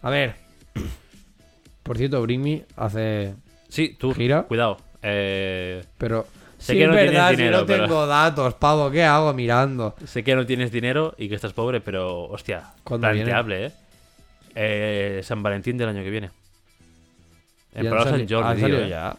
A 0.02 0.10
ver. 0.10 0.36
Por 1.82 1.96
cierto, 1.96 2.20
Bring 2.22 2.42
Me 2.42 2.64
hace. 2.76 3.34
Sí, 3.68 3.96
tú, 3.98 4.12
¿Gira? 4.14 4.42
cuidado. 4.44 4.78
Eh, 5.02 5.84
Pero. 5.98 6.26
Sé 6.58 6.72
sí, 6.72 6.78
que 6.78 6.84
es 6.86 6.90
tienes 6.90 7.12
verdad, 7.12 7.30
dinero, 7.30 7.56
si 7.58 7.60
no 7.60 7.66
pero- 7.66 7.84
tengo 7.84 8.06
datos, 8.08 8.54
pavo, 8.54 8.90
¿qué 8.90 9.04
hago 9.04 9.32
mirando? 9.32 9.94
sé 10.04 10.24
que 10.24 10.34
no 10.34 10.44
tienes 10.44 10.72
dinero 10.72 11.14
y 11.16 11.28
que 11.28 11.36
estás 11.36 11.52
pobre, 11.52 11.80
pero 11.80 12.24
hostia, 12.24 12.72
¿Cuándo 12.82 13.06
planteable, 13.08 13.66
¿eh? 13.66 13.72
Eh, 14.56 15.20
San 15.22 15.40
Valentín 15.40 15.78
del 15.78 15.90
año 15.90 16.02
que 16.02 16.10
viene. 16.10 16.30
En 17.74 17.84
¿Ya 17.84 17.90
han 17.90 17.96
Palau 17.98 18.18
San 18.18 18.28
Jordi, 18.28 18.48
¿Han 18.48 18.56
tío, 18.56 18.62
salido 18.62 18.82
¿eh? 18.84 18.88
ya? 18.88 19.16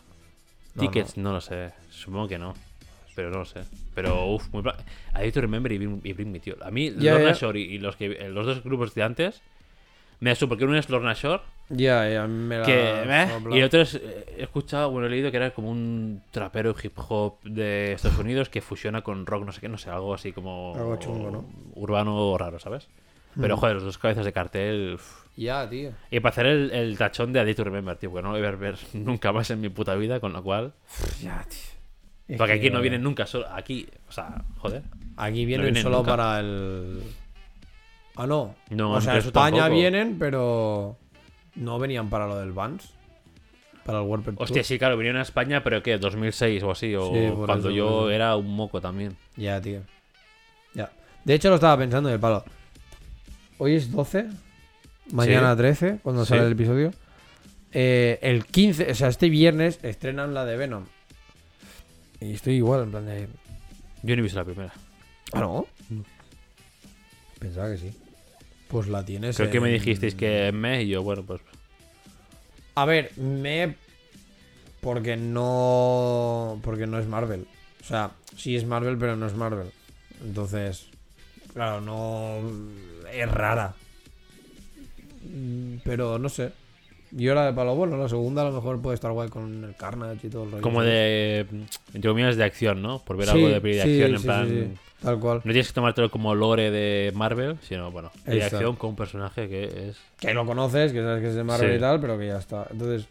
No, 0.75 0.81
Tickets, 0.81 1.15
no. 1.17 1.31
lo 1.31 1.39
sé. 1.39 1.71
Supongo 1.89 2.27
que 2.27 2.37
no. 2.37 2.53
Pero 3.15 3.29
no 3.29 3.37
lo 3.37 3.45
sé. 3.45 3.61
Pero, 4.01 4.27
uff, 4.27 4.47
muy. 4.53 4.63
A 5.13 5.19
Need 5.19 5.33
to 5.33 5.41
Remember 5.41 5.69
y 5.73 5.77
Bring, 5.77 5.99
y 6.05 6.13
Bring 6.13 6.31
Me, 6.31 6.39
tío. 6.39 6.55
A 6.63 6.71
mí, 6.71 6.93
Ya, 6.97 7.15
Lorna. 7.15 7.33
Shore 7.33 7.59
y, 7.59 7.63
y 7.63 7.77
los, 7.79 7.97
que, 7.97 8.05
eh, 8.05 8.29
los 8.29 8.45
dos 8.45 8.63
grupos 8.63 8.93
de 8.95 9.03
antes 9.03 9.41
me 10.21 10.31
asustan. 10.31 10.47
Porque 10.49 10.63
uno 10.63 10.77
es 10.77 10.89
Lorna 10.89 11.13
Shore. 11.13 11.43
Ya, 11.67 12.09
ya, 12.09 12.25
me 12.27 12.59
la. 12.59 12.65
que. 12.65 13.03
eh, 13.05 13.27
y 13.51 13.57
el 13.59 13.65
otro 13.65 13.81
es. 13.81 13.95
eh, 13.95 14.35
He 14.37 14.43
escuchado, 14.43 14.89
bueno, 14.89 15.07
he 15.07 15.09
leído 15.09 15.31
que 15.31 15.37
era 15.37 15.51
como 15.51 15.69
un 15.69 16.21
trapero 16.31 16.73
hip 16.81 16.93
hop 17.09 17.35
de 17.43 17.91
Estados 17.91 18.17
Unidos 18.25 18.47
que 18.47 18.61
fusiona 18.61 19.01
con 19.01 19.25
rock, 19.25 19.45
no 19.45 19.51
sé 19.51 19.59
qué, 19.59 19.67
no 19.67 19.77
sé, 19.77 19.89
algo 19.89 20.13
así 20.13 20.31
como. 20.31 20.73
Algo 20.77 20.95
chungo, 20.95 21.29
¿no? 21.29 21.45
Urbano 21.75 22.37
raro, 22.37 22.57
¿sabes? 22.59 22.87
Pero, 23.39 23.57
joder, 23.57 23.75
los 23.75 23.83
dos 23.83 23.97
cabezas 23.97 24.25
de 24.25 24.33
cartel. 24.33 24.97
Ya, 25.37 25.69
tío. 25.69 25.91
Y 26.11 26.19
para 26.19 26.31
hacer 26.31 26.45
el, 26.47 26.71
el 26.71 26.97
tachón 26.97 27.31
de 27.31 27.39
A 27.39 27.45
Day 27.45 27.53
to 27.53 27.63
Remember, 27.63 27.95
tío, 27.95 28.09
porque 28.09 28.23
no 28.23 28.31
lo 28.33 28.37
voy 28.39 28.47
a 28.47 28.51
ver 28.51 28.75
nunca 28.93 29.31
más 29.31 29.49
en 29.51 29.61
mi 29.61 29.69
puta 29.69 29.95
vida, 29.95 30.19
con 30.19 30.33
lo 30.33 30.41
cual. 30.43 30.73
Ya, 31.21 31.45
tío. 31.47 31.78
Es 32.29 32.37
Porque 32.37 32.53
aquí 32.53 32.61
que- 32.63 32.71
no 32.71 32.79
vienen 32.79 33.01
nunca, 33.03 33.25
solo 33.25 33.47
aquí, 33.51 33.87
o 34.07 34.11
sea, 34.11 34.43
joder. 34.57 34.83
Aquí 35.17 35.45
vienen, 35.45 35.65
vienen 35.65 35.83
solo 35.83 35.97
nunca. 35.97 36.11
para 36.11 36.39
el. 36.39 37.01
Ah, 38.15 38.25
no. 38.27 38.55
No, 38.69 38.91
o 38.93 39.01
sea, 39.01 39.17
eso 39.17 39.27
España 39.29 39.57
tampoco. 39.63 39.75
vienen, 39.79 40.17
pero. 40.19 40.97
No 41.55 41.79
venían 41.79 42.09
para 42.09 42.27
lo 42.27 42.37
del 42.39 42.51
Vans. 42.53 42.93
Para 43.83 44.01
el 44.01 44.07
Tour. 44.07 44.35
Hostia, 44.37 44.63
sí, 44.63 44.77
claro, 44.77 44.95
vinieron 44.97 45.19
a 45.19 45.23
España, 45.23 45.63
pero 45.63 45.81
¿qué? 45.81 45.97
2006 45.97 46.61
o 46.63 46.71
así, 46.71 46.93
o 46.95 47.11
Sí, 47.11 47.31
cuando 47.35 47.69
eso, 47.69 47.71
yo 47.71 48.11
era 48.11 48.35
un 48.35 48.53
moco 48.55 48.79
también. 48.79 49.17
Ya, 49.35 49.59
tío. 49.59 49.81
Ya. 50.75 50.91
De 51.25 51.33
hecho, 51.33 51.49
lo 51.49 51.55
estaba 51.55 51.75
pensando 51.77 52.09
en 52.09 52.13
el 52.15 52.19
palo. 52.21 52.45
Hoy 53.57 53.73
es 53.75 53.91
12. 53.91 54.27
Mañana 55.11 55.53
Sí. 55.53 55.57
13, 55.57 55.99
cuando 56.03 56.23
Sí. 56.23 56.29
sale 56.29 56.45
el 56.45 56.51
episodio. 56.51 56.91
Eh, 57.71 58.19
el 58.21 58.45
15, 58.45 58.91
o 58.91 58.95
sea, 58.95 59.07
este 59.07 59.27
viernes 59.29 59.79
estrenan 59.83 60.33
la 60.35 60.45
de 60.45 60.55
Venom. 60.57 60.85
Y 62.21 62.33
estoy 62.33 62.55
igual, 62.55 62.83
en 62.83 62.91
plan 62.91 63.05
de. 63.05 63.27
Yo 64.03 64.15
no 64.15 64.19
he 64.19 64.23
visto 64.23 64.39
la 64.39 64.45
primera. 64.45 64.73
¿Ah, 65.33 65.39
no? 65.39 65.67
No. 65.89 66.03
Pensaba 67.39 67.71
que 67.71 67.77
sí. 67.77 67.91
Pues 68.67 68.87
la 68.87 69.03
tienes. 69.05 69.37
Creo 69.37 69.49
que 69.49 69.59
me 69.59 69.69
dijisteis 69.71 70.15
que 70.15 70.51
me 70.51 70.83
y 70.83 70.89
yo, 70.89 71.01
bueno, 71.03 71.23
pues. 71.23 71.41
A 72.75 72.85
ver, 72.85 73.11
me. 73.17 73.75
Porque 74.81 75.17
no. 75.17 76.59
Porque 76.63 76.87
no 76.87 76.99
es 76.99 77.07
Marvel. 77.07 77.47
O 77.81 77.85
sea, 77.85 78.11
sí 78.35 78.55
es 78.55 78.65
Marvel, 78.65 78.97
pero 78.97 79.15
no 79.15 79.25
es 79.25 79.33
Marvel. 79.33 79.71
Entonces. 80.23 80.87
Claro, 81.53 81.81
no. 81.81 82.39
Es 83.11 83.29
rara. 83.31 83.73
Mm, 85.23 85.77
Pero 85.83 86.19
no 86.19 86.29
sé. 86.29 86.51
Yo 87.11 87.33
la 87.33 87.45
de 87.45 87.53
Palo 87.53 87.75
Bueno, 87.75 87.97
la 87.97 88.07
segunda 88.07 88.43
a 88.43 88.45
lo 88.45 88.51
mejor 88.51 88.81
puede 88.81 88.95
estar 88.95 89.11
guay 89.11 89.29
con 89.29 89.63
el 89.63 89.75
Carnage 89.75 90.27
y 90.27 90.29
todo 90.29 90.43
el 90.43 90.51
rollo. 90.51 90.61
Como 90.61 90.83
de. 90.83 91.45
Entre 91.93 92.09
comillas, 92.09 92.35
de 92.35 92.43
acción, 92.43 92.81
¿no? 92.81 92.99
Por 92.99 93.17
ver 93.17 93.27
Sí, 93.27 93.31
algo 93.33 93.47
de 93.49 93.61
peli 93.61 93.75
de 93.77 93.83
sí, 93.83 94.01
acción, 94.01 94.11
en 94.11 94.19
sí, 94.19 94.25
plan. 94.25 94.79
Tal 95.01 95.19
cual. 95.19 95.37
No 95.37 95.51
tienes 95.51 95.67
que 95.67 95.73
tomártelo 95.73 96.11
como 96.11 96.35
lore 96.35 96.71
de 96.71 97.11
Marvel, 97.15 97.57
sino, 97.61 97.89
bueno, 97.91 98.11
de 98.25 98.35
Exacto. 98.35 98.57
acción 98.57 98.75
con 98.75 98.89
un 98.91 98.95
personaje 98.95 99.47
que 99.47 99.89
es. 99.89 99.97
Que 100.19 100.33
lo 100.33 100.45
conoces, 100.45 100.91
que 100.91 101.01
sabes 101.01 101.21
que 101.21 101.29
es 101.29 101.35
de 101.35 101.43
Marvel 101.43 101.75
y 101.75 101.79
tal, 101.79 101.99
pero 102.01 102.17
que 102.17 102.27
ya 102.27 102.37
está. 102.37 102.67
Entonces, 102.69 103.07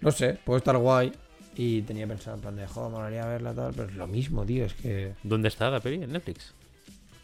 no 0.00 0.10
sé, 0.10 0.38
puede 0.44 0.58
estar 0.58 0.76
guay. 0.76 1.12
Y 1.56 1.82
tenía 1.82 2.06
pensado 2.06 2.36
en 2.36 2.42
plan 2.42 2.56
de, 2.56 2.66
joder, 2.66 2.90
me 2.90 2.96
molaría 2.96 3.26
verla 3.26 3.52
tal, 3.52 3.72
pero 3.74 3.88
es 3.88 3.94
lo 3.94 4.06
mismo, 4.06 4.46
tío. 4.46 4.64
Es 4.64 4.72
que. 4.74 5.12
¿Dónde 5.22 5.48
está 5.48 5.68
la 5.70 5.80
peli? 5.80 6.02
En 6.02 6.12
Netflix. 6.12 6.54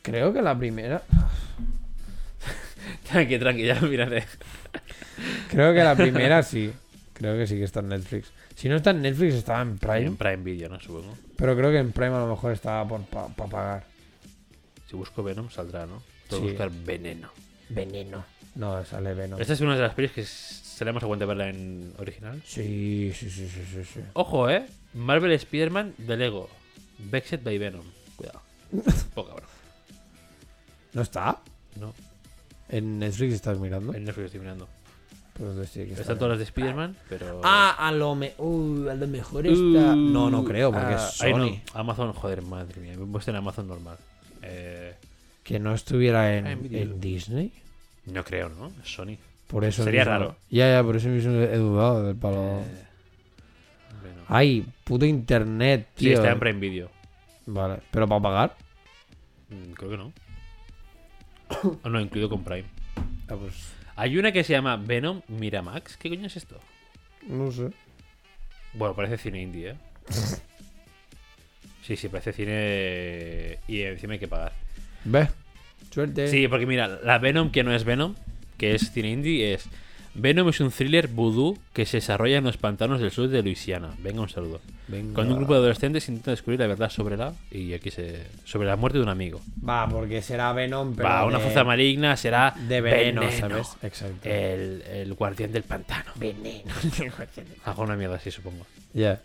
Creo 0.02 0.32
que 0.32 0.42
la 0.42 0.56
primera. 0.58 1.02
Tranqui, 3.10 3.38
tranqui, 3.38 3.64
ya 3.64 3.80
lo 3.80 3.88
miraré. 3.88 4.24
Creo 5.50 5.72
que 5.74 5.82
la 5.84 5.94
primera 5.96 6.42
sí. 6.42 6.72
Creo 7.14 7.36
que 7.36 7.46
sí 7.46 7.56
que 7.56 7.64
está 7.64 7.80
en 7.80 7.88
Netflix. 7.88 8.30
Si 8.54 8.68
no 8.68 8.76
está 8.76 8.90
en 8.90 9.02
Netflix, 9.02 9.34
estaba 9.34 9.62
en 9.62 9.78
Prime. 9.78 10.06
En 10.06 10.16
Prime 10.16 10.36
Video, 10.38 10.68
¿no? 10.68 10.80
Supongo. 10.80 11.16
Pero 11.36 11.56
creo 11.56 11.70
que 11.70 11.78
en 11.78 11.92
Prime 11.92 12.14
a 12.14 12.20
lo 12.20 12.26
mejor 12.28 12.52
estaba 12.52 12.86
por 12.86 13.02
pa, 13.06 13.28
pa 13.28 13.46
pagar. 13.46 13.84
Si 14.88 14.96
busco 14.96 15.22
Venom, 15.22 15.50
saldrá, 15.50 15.86
¿no? 15.86 16.02
Puedo 16.28 16.42
Sí. 16.42 16.48
buscar 16.48 16.70
Veneno. 16.70 17.30
Veneno. 17.68 18.24
No, 18.54 18.84
sale 18.84 19.14
Venom. 19.14 19.40
Esta 19.40 19.52
es 19.52 19.60
una 19.60 19.74
de 19.76 19.82
las 19.82 19.94
pelis 19.94 20.12
que 20.12 20.24
seremos 20.24 21.02
a 21.02 21.06
cuenta 21.06 21.26
verla 21.26 21.48
en 21.48 21.92
original. 21.98 22.42
Sí, 22.46 23.12
sí, 23.14 23.30
sí, 23.30 23.48
sí, 23.48 23.62
sí, 23.72 23.84
sí. 23.84 24.00
Ojo, 24.14 24.48
eh. 24.50 24.64
Marvel 24.94 25.32
Spider-Man 25.32 25.94
de 25.98 26.16
Lego. 26.16 26.48
Vexed 26.98 27.42
by 27.42 27.58
Venom. 27.58 27.84
Cuidado. 28.16 28.40
Poca 29.14 29.30
cabrón. 29.30 29.48
¿No 30.94 31.02
está? 31.02 31.38
No, 31.78 31.92
En 32.68 32.98
Netflix 32.98 33.34
estás 33.34 33.58
mirando. 33.58 33.94
en 33.94 34.04
Netflix 34.04 34.26
estoy 34.26 34.40
mirando. 34.40 34.68
Pues 35.38 35.68
sí 35.68 35.82
está 35.82 36.00
Están 36.00 36.16
todas 36.16 36.30
las 36.30 36.38
de 36.38 36.44
Spider-Man, 36.44 36.96
pero. 37.10 37.40
Ah, 37.44 37.76
a 37.78 37.92
lo, 37.92 38.14
me... 38.14 38.32
uh, 38.38 38.88
a 38.88 38.94
lo 38.94 39.06
mejor 39.06 39.46
está. 39.46 39.58
Uh, 39.92 39.96
no, 39.96 40.30
no 40.30 40.42
creo, 40.44 40.72
porque 40.72 40.94
ah, 40.94 41.08
es 41.08 41.22
ay, 41.22 41.32
Sony. 41.32 41.38
no. 41.38 41.60
Amazon, 41.80 42.12
joder, 42.14 42.40
madre 42.42 42.80
mía. 42.80 42.94
Me 42.96 43.04
he 43.04 43.06
puesto 43.06 43.30
en 43.30 43.36
Amazon 43.36 43.68
normal. 43.68 43.98
Eh, 44.42 44.94
Que 45.44 45.58
no 45.58 45.74
estuviera 45.74 46.36
en, 46.38 46.46
en 46.46 47.00
Disney. 47.00 47.52
no 48.06 48.24
creo, 48.24 48.48
¿no? 48.48 48.72
Es 48.82 48.92
Sony. 48.94 49.18
Por 49.46 49.64
eso 49.64 49.84
Sería 49.84 50.00
mismo- 50.04 50.12
raro. 50.12 50.36
Ya, 50.50 50.72
ya, 50.72 50.82
por 50.82 50.96
eso 50.96 51.08
mismo 51.08 51.32
he 51.32 51.56
dudado 51.58 52.02
del 52.06 52.16
palo. 52.16 52.60
Eh. 52.60 52.64
Ay, 54.28 54.66
puto 54.84 55.04
internet, 55.04 55.88
Sí, 55.96 56.06
tío. 56.06 56.14
está 56.14 56.32
en 56.32 56.38
Prime 56.40 56.58
Video. 56.58 56.90
Vale, 57.46 57.80
pero 57.90 58.08
para 58.08 58.20
pagar. 58.22 58.56
Mm, 59.50 59.72
Creo 59.74 59.90
que 59.90 59.96
no. 59.98 60.12
O 61.82 61.88
no, 61.88 62.00
incluido 62.00 62.28
con 62.28 62.44
Prime. 62.44 62.66
Ah, 63.28 63.36
pues. 63.36 63.72
Hay 63.96 64.18
una 64.18 64.32
que 64.32 64.44
se 64.44 64.52
llama 64.52 64.76
Venom 64.76 65.22
Miramax. 65.28 65.96
¿Qué 65.96 66.08
coño 66.08 66.26
es 66.26 66.36
esto? 66.36 66.60
No 67.26 67.50
sé. 67.50 67.70
Bueno, 68.74 68.94
parece 68.94 69.16
cine 69.16 69.42
indie, 69.42 69.70
¿eh? 69.70 69.76
Sí, 71.82 71.96
sí, 71.96 72.08
parece 72.08 72.32
cine 72.32 73.60
y 73.68 73.82
encima 73.82 74.14
hay 74.14 74.18
que 74.18 74.26
pagar. 74.26 74.52
Ve. 75.04 75.28
Suerte. 75.92 76.26
Sí, 76.26 76.48
porque 76.48 76.66
mira, 76.66 76.88
la 76.88 77.18
Venom 77.18 77.52
que 77.52 77.62
no 77.62 77.72
es 77.72 77.84
Venom, 77.84 78.16
que 78.58 78.74
es 78.74 78.90
cine 78.90 79.12
indie, 79.12 79.54
es... 79.54 79.68
Venom 80.18 80.48
es 80.48 80.60
un 80.60 80.70
thriller 80.70 81.08
voodoo 81.08 81.58
que 81.72 81.84
se 81.86 81.98
desarrolla 81.98 82.38
en 82.38 82.44
los 82.44 82.56
pantanos 82.56 83.00
del 83.00 83.10
sur 83.10 83.28
de 83.28 83.42
Luisiana. 83.42 83.90
Venga, 83.98 84.22
un 84.22 84.28
saludo. 84.28 84.60
Venga. 84.88 85.14
Cuando 85.14 85.34
un 85.34 85.40
grupo 85.40 85.52
de 85.54 85.58
adolescentes 85.60 86.08
intenta 86.08 86.30
descubrir 86.30 86.58
la 86.60 86.66
verdad 86.66 86.90
sobre 86.90 87.16
la... 87.16 87.34
Y 87.50 87.74
aquí 87.74 87.90
se... 87.90 88.26
Sobre 88.44 88.66
la 88.66 88.76
muerte 88.76 88.98
de 88.98 89.04
un 89.04 89.10
amigo. 89.10 89.40
Va, 89.68 89.88
porque 89.88 90.22
será 90.22 90.52
Venom, 90.52 90.94
pero. 90.96 91.08
Va, 91.08 91.24
una 91.26 91.38
fuerza 91.38 91.64
maligna 91.64 92.16
será... 92.16 92.54
De 92.68 92.80
veneno, 92.80 93.20
Veneno. 93.22 93.38
¿sabes? 93.38 93.76
Exacto. 93.82 94.28
El, 94.28 94.82
el 94.90 95.14
guardián 95.14 95.52
del 95.52 95.64
pantano. 95.64 96.12
veneno. 96.14 96.72
Hago 97.64 97.82
una 97.82 97.96
mierda 97.96 98.16
así, 98.16 98.30
supongo. 98.30 98.66
Ya. 98.94 99.20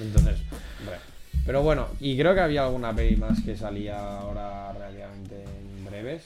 Entonces, 0.00 0.38
bueno. 0.84 1.00
Pero 1.44 1.62
bueno, 1.62 1.86
y 2.00 2.18
creo 2.18 2.34
que 2.34 2.40
había 2.40 2.64
alguna 2.64 2.92
peli 2.92 3.14
más 3.16 3.40
que 3.42 3.56
salía 3.56 4.18
ahora 4.18 4.72
relativamente 4.72 5.44
en 5.44 5.84
breves. 5.84 6.24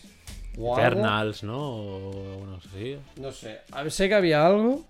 O 0.58 0.76
algo. 0.76 0.86
Eternals, 0.88 1.42
¿no? 1.44 1.58
O 1.58 2.46
no 2.46 2.60
sé. 2.60 2.98
No 3.16 3.32
sé. 3.32 3.60
A 3.72 3.82
ver, 3.82 3.92
sé 3.92 4.08
que 4.08 4.14
había 4.14 4.44
algo 4.46 4.84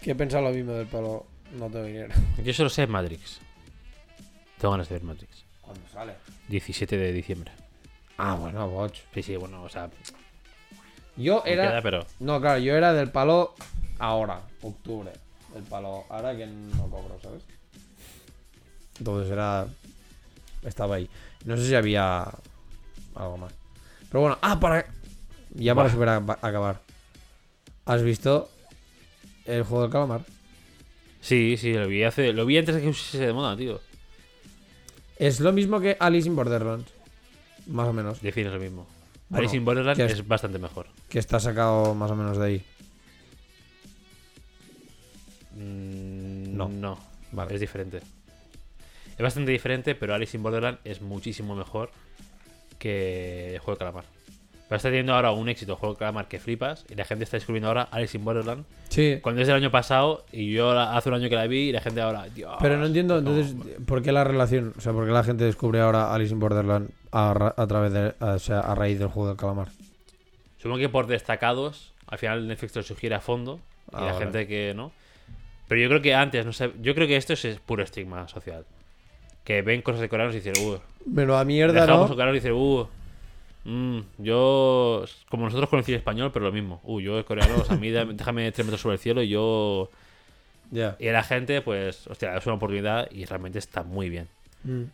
que 0.00 0.10
he 0.12 0.14
pensado 0.14 0.44
lo 0.44 0.50
mismo 0.50 0.72
del 0.72 0.86
palo. 0.86 1.26
No 1.58 1.68
tengo 1.70 1.84
dinero. 1.84 2.14
Yo 2.44 2.52
solo 2.52 2.68
sé 2.68 2.86
Matrix. 2.86 3.40
Tengo 4.58 4.72
ganas 4.72 4.88
de 4.88 4.94
ver 4.96 5.04
Matrix. 5.04 5.44
¿Cuándo 5.60 5.82
sale? 5.92 6.14
17 6.48 6.96
de 6.96 7.12
diciembre. 7.12 7.52
Ah, 8.18 8.34
bueno, 8.34 8.66
Watch. 8.66 9.00
Sí, 9.12 9.22
sí, 9.22 9.36
bueno, 9.36 9.62
o 9.62 9.68
sea, 9.68 9.90
Yo 11.16 11.42
era. 11.44 11.68
queda, 11.68 11.82
pero. 11.82 12.06
No, 12.20 12.40
claro, 12.40 12.58
yo 12.58 12.74
era 12.76 12.92
del 12.92 13.10
palo 13.10 13.54
ahora, 13.98 14.40
octubre. 14.62 15.12
El 15.56 15.62
palo 15.62 16.04
ahora 16.08 16.36
que 16.36 16.46
no 16.46 16.88
cobro, 16.90 17.18
¿sabes? 17.22 17.42
Entonces 18.98 19.32
era. 19.32 19.66
Estaba 20.62 20.96
ahí. 20.96 21.08
No 21.44 21.56
sé 21.56 21.66
si 21.68 21.74
había 21.74 22.24
algo 23.14 23.36
más. 23.38 23.52
Pero 24.14 24.20
bueno, 24.20 24.38
ah, 24.42 24.60
para. 24.60 24.86
Ya 25.54 25.74
para 25.74 25.88
Buah. 25.88 25.92
super 25.92 26.08
a- 26.08 26.46
acabar. 26.46 26.80
¿Has 27.84 28.00
visto 28.04 28.48
el 29.44 29.64
juego 29.64 29.82
del 29.82 29.90
calamar? 29.90 30.20
Sí, 31.20 31.56
sí, 31.56 31.72
lo 31.72 31.88
vi 31.88 32.04
hace. 32.04 32.32
Lo 32.32 32.46
vi 32.46 32.56
antes 32.58 32.76
de 32.76 32.80
que 32.80 32.92
se 32.94 33.18
de 33.18 33.32
moda, 33.32 33.56
tío. 33.56 33.80
Es 35.18 35.40
lo 35.40 35.50
mismo 35.52 35.80
que 35.80 35.96
Alice 35.98 36.28
in 36.28 36.36
Borderlands. 36.36 36.92
Más 37.66 37.88
o 37.88 37.92
menos. 37.92 38.22
Defines 38.22 38.52
lo 38.52 38.60
mismo. 38.60 38.86
Bueno, 39.30 39.40
Alice 39.40 39.56
in 39.56 39.64
Borderland 39.64 39.96
que 39.96 40.04
es- 40.04 40.12
es 40.12 40.28
bastante 40.28 40.60
mejor. 40.60 40.86
Que 41.08 41.18
está 41.18 41.40
sacado 41.40 41.92
más 41.96 42.08
o 42.12 42.14
menos 42.14 42.38
de 42.38 42.46
ahí. 42.46 42.64
Mm, 45.56 46.56
No. 46.56 46.68
No. 46.68 46.98
Vale. 47.32 47.52
Es 47.52 47.60
diferente. 47.60 47.98
Es 47.98 49.18
bastante 49.18 49.50
diferente, 49.50 49.96
pero 49.96 50.14
Alice 50.14 50.36
in 50.36 50.42
Borderland 50.44 50.78
es 50.84 51.00
muchísimo 51.02 51.56
mejor 51.56 51.90
que 52.84 53.54
el 53.54 53.58
juego 53.60 53.72
de 53.76 53.78
calamar. 53.78 54.04
Pero 54.68 54.76
está 54.76 54.88
teniendo 54.88 55.14
ahora 55.14 55.30
un 55.32 55.48
éxito 55.48 55.72
el 55.72 55.78
juego 55.78 55.94
de 55.94 55.98
calamar 55.98 56.26
que 56.28 56.38
flipas 56.38 56.84
y 56.90 56.94
la 56.94 57.04
gente 57.04 57.24
está 57.24 57.36
descubriendo 57.36 57.68
ahora 57.68 57.82
Alice 57.90 58.16
in 58.16 58.24
Borderland 58.24 58.64
Sí. 58.88 59.18
cuando 59.22 59.40
es 59.42 59.46
del 59.46 59.56
año 59.56 59.70
pasado 59.70 60.24
y 60.32 60.52
yo 60.52 60.70
hace 60.78 61.08
un 61.08 61.14
año 61.16 61.28
que 61.28 61.34
la 61.36 61.46
vi 61.46 61.68
y 61.68 61.72
la 61.72 61.80
gente 61.80 62.00
ahora, 62.00 62.26
Dios. 62.28 62.54
Pero 62.60 62.76
no 62.78 62.86
entiendo, 62.86 63.20
no, 63.20 63.30
entonces, 63.36 63.76
¿por 63.86 64.02
qué 64.02 64.10
la 64.12 64.24
relación? 64.24 64.72
O 64.76 64.80
sea, 64.80 64.92
¿por 64.92 65.06
qué 65.06 65.12
la 65.12 65.22
gente 65.24 65.44
descubre 65.44 65.80
ahora 65.80 66.14
Alice 66.14 66.32
in 66.32 66.40
Borderland 66.40 66.90
a, 67.12 67.34
ra- 67.34 67.54
a 67.56 67.66
través 67.66 67.92
de. 67.92 68.14
a- 68.20 68.32
o 68.34 68.38
sea, 68.38 68.60
a 68.60 68.74
raíz 68.74 68.98
del 68.98 69.08
juego 69.08 69.28
del 69.28 69.36
calamar? 69.38 69.68
Supongo 70.58 70.78
que 70.78 70.88
por 70.88 71.06
destacados, 71.06 71.92
al 72.06 72.18
final 72.18 72.46
Netflix 72.48 72.74
lo 72.76 72.82
sugiere 72.82 73.14
a 73.14 73.20
fondo 73.20 73.60
y 73.92 73.96
Ah, 73.96 74.00
la 74.00 74.12
vale. 74.12 74.18
gente 74.24 74.46
que 74.46 74.72
no. 74.74 74.92
Pero 75.68 75.80
yo 75.80 75.88
creo 75.88 76.02
que 76.02 76.14
antes, 76.14 76.44
no 76.46 76.52
sé, 76.52 76.70
yo 76.80 76.94
creo 76.94 77.06
que 77.06 77.16
esto 77.16 77.32
es 77.34 77.46
puro 77.64 77.82
estigma 77.82 78.28
social. 78.28 78.64
Que 79.44 79.62
ven 79.62 79.82
cosas 79.82 80.00
de 80.00 80.08
coreanos 80.08 80.34
y 80.34 80.40
dicen, 80.40 80.54
uh, 80.66 80.78
Menuda 81.06 81.44
mierda, 81.44 81.82
dejamos 81.82 82.08
¿no? 82.08 82.14
a 82.14 82.16
coreanos 82.16 82.34
y 82.34 82.38
dicen, 82.38 82.52
uh, 82.52 82.86
mm, 83.64 84.00
yo, 84.18 85.04
como 85.28 85.44
nosotros 85.44 85.68
con 85.68 85.78
el 85.78 85.84
cine 85.84 85.98
español, 85.98 86.30
pero 86.32 86.46
lo 86.46 86.52
mismo. 86.52 86.80
Uh, 86.82 87.00
yo 87.00 87.18
es 87.18 87.24
coreano, 87.24 87.56
o 87.58 87.64
sea, 87.64 87.76
a 87.76 87.78
mí 87.78 87.90
déjame 87.90 88.50
tres 88.52 88.66
metros 88.66 88.80
sobre 88.80 88.94
el 88.94 89.00
cielo 89.00 89.22
y 89.22 89.28
yo. 89.28 89.90
Ya. 90.70 90.96
Y 90.98 91.08
a 91.08 91.12
la 91.12 91.22
gente, 91.22 91.60
pues, 91.60 92.06
hostia, 92.06 92.36
es 92.36 92.46
una 92.46 92.56
oportunidad 92.56 93.10
y 93.10 93.26
realmente 93.26 93.58
está 93.58 93.82
muy 93.82 94.08
bien. 94.08 94.28
Mm. 94.64 94.84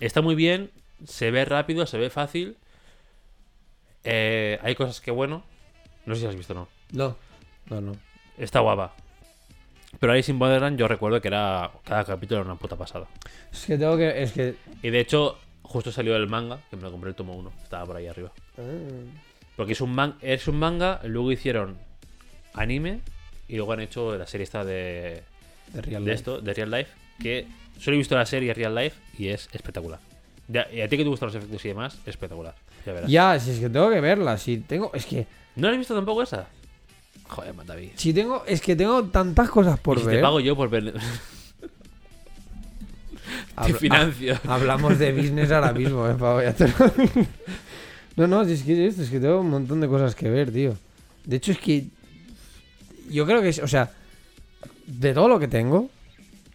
Está 0.00 0.22
muy 0.22 0.34
bien, 0.34 0.70
se 1.04 1.30
ve 1.30 1.44
rápido, 1.44 1.86
se 1.86 1.98
ve 1.98 2.10
fácil. 2.10 2.56
Eh, 4.04 4.58
hay 4.62 4.74
cosas 4.74 5.00
que, 5.00 5.10
bueno, 5.10 5.44
no 6.06 6.14
sé 6.14 6.22
si 6.22 6.26
has 6.26 6.36
visto 6.36 6.54
o 6.54 6.56
no. 6.56 6.68
No. 6.92 7.16
No, 7.68 7.80
no. 7.80 7.92
Está 8.38 8.60
guapa. 8.60 8.94
Pero 10.00 10.12
Alice 10.12 10.30
in 10.30 10.38
Borderland 10.38 10.78
yo 10.78 10.86
recuerdo 10.88 11.20
que 11.20 11.28
era 11.28 11.70
cada 11.84 12.04
capítulo 12.04 12.40
era 12.42 12.50
una 12.50 12.58
puta 12.58 12.76
pasada. 12.76 13.06
Es 13.52 13.66
que 13.66 13.76
tengo 13.78 13.96
que. 13.96 14.22
Es 14.22 14.32
que. 14.32 14.54
Y 14.82 14.90
de 14.90 15.00
hecho, 15.00 15.38
justo 15.62 15.90
salió 15.92 16.14
el 16.16 16.28
manga, 16.28 16.60
que 16.70 16.76
me 16.76 16.82
lo 16.82 16.90
compré 16.92 17.10
el 17.10 17.16
tomo 17.16 17.34
1, 17.34 17.52
estaba 17.62 17.84
por 17.86 17.96
ahí 17.96 18.06
arriba. 18.06 18.30
Porque 19.56 19.72
es 19.72 19.80
un, 19.80 19.92
man 19.94 20.14
es 20.22 20.46
un 20.46 20.56
manga, 20.58 21.00
luego 21.04 21.32
hicieron 21.32 21.76
anime 22.54 23.00
y 23.48 23.56
luego 23.56 23.72
han 23.72 23.80
hecho 23.80 24.16
la 24.16 24.26
serie 24.26 24.44
esta 24.44 24.64
de, 24.64 25.22
De 25.72 25.82
Real 25.82 26.04
de 26.04 26.12
esto, 26.12 26.40
de 26.40 26.54
Real 26.54 26.70
Life, 26.70 26.90
que 27.20 27.46
solo 27.78 27.96
he 27.96 27.98
visto 27.98 28.14
la 28.16 28.26
serie 28.26 28.54
Real 28.54 28.74
Life 28.74 28.96
y 29.18 29.28
es 29.28 29.48
espectacular. 29.52 29.98
Ya- 30.46 30.68
y 30.72 30.80
a 30.80 30.88
ti 30.88 30.96
que 30.96 31.02
te 31.02 31.08
gustan 31.08 31.26
los 31.26 31.34
efectos 31.34 31.64
y 31.64 31.68
demás, 31.68 31.98
espectacular. 32.06 32.54
Ya 32.86 32.92
verás. 32.92 33.10
Ya, 33.10 33.38
si 33.40 33.50
es 33.50 33.58
que 33.58 33.68
tengo 33.68 33.90
que 33.90 34.00
verla. 34.00 34.38
Si 34.38 34.58
tengo. 34.58 34.92
Es 34.94 35.04
que. 35.06 35.26
¿No 35.56 35.66
la 35.66 35.72
has 35.72 35.78
visto 35.78 35.94
tampoco 35.94 36.22
esa? 36.22 36.46
Joder, 37.28 37.54
David. 37.66 37.90
Si 37.96 38.12
tengo. 38.12 38.44
Es 38.46 38.60
que 38.60 38.74
tengo 38.74 39.04
tantas 39.04 39.48
cosas 39.50 39.78
por 39.78 39.98
Y 39.98 40.00
si 40.00 40.06
ver. 40.06 40.16
te 40.16 40.22
pago 40.22 40.40
yo 40.40 40.56
por 40.56 40.68
ver. 40.70 40.94
te 43.66 43.74
financio. 43.74 44.38
Hablamos 44.48 44.98
de 44.98 45.12
business 45.12 45.50
ahora 45.50 45.72
mismo, 45.72 46.08
eh, 46.08 46.14
pavo, 46.14 46.42
ya 46.42 46.52
te 46.54 46.66
No, 48.16 48.26
no, 48.26 48.42
es 48.42 48.62
que 48.62 48.86
es 48.86 48.96
que 49.10 49.20
tengo 49.20 49.40
un 49.40 49.50
montón 49.50 49.80
de 49.80 49.86
cosas 49.88 50.14
que 50.14 50.28
ver, 50.28 50.50
tío. 50.52 50.74
De 51.24 51.36
hecho, 51.36 51.52
es 51.52 51.58
que. 51.58 51.84
Yo 53.10 53.24
creo 53.26 53.40
que, 53.40 53.50
es- 53.50 53.60
o 53.60 53.68
sea, 53.68 53.90
de 54.86 55.14
todo 55.14 55.28
lo 55.28 55.38
que 55.38 55.48
tengo, 55.48 55.88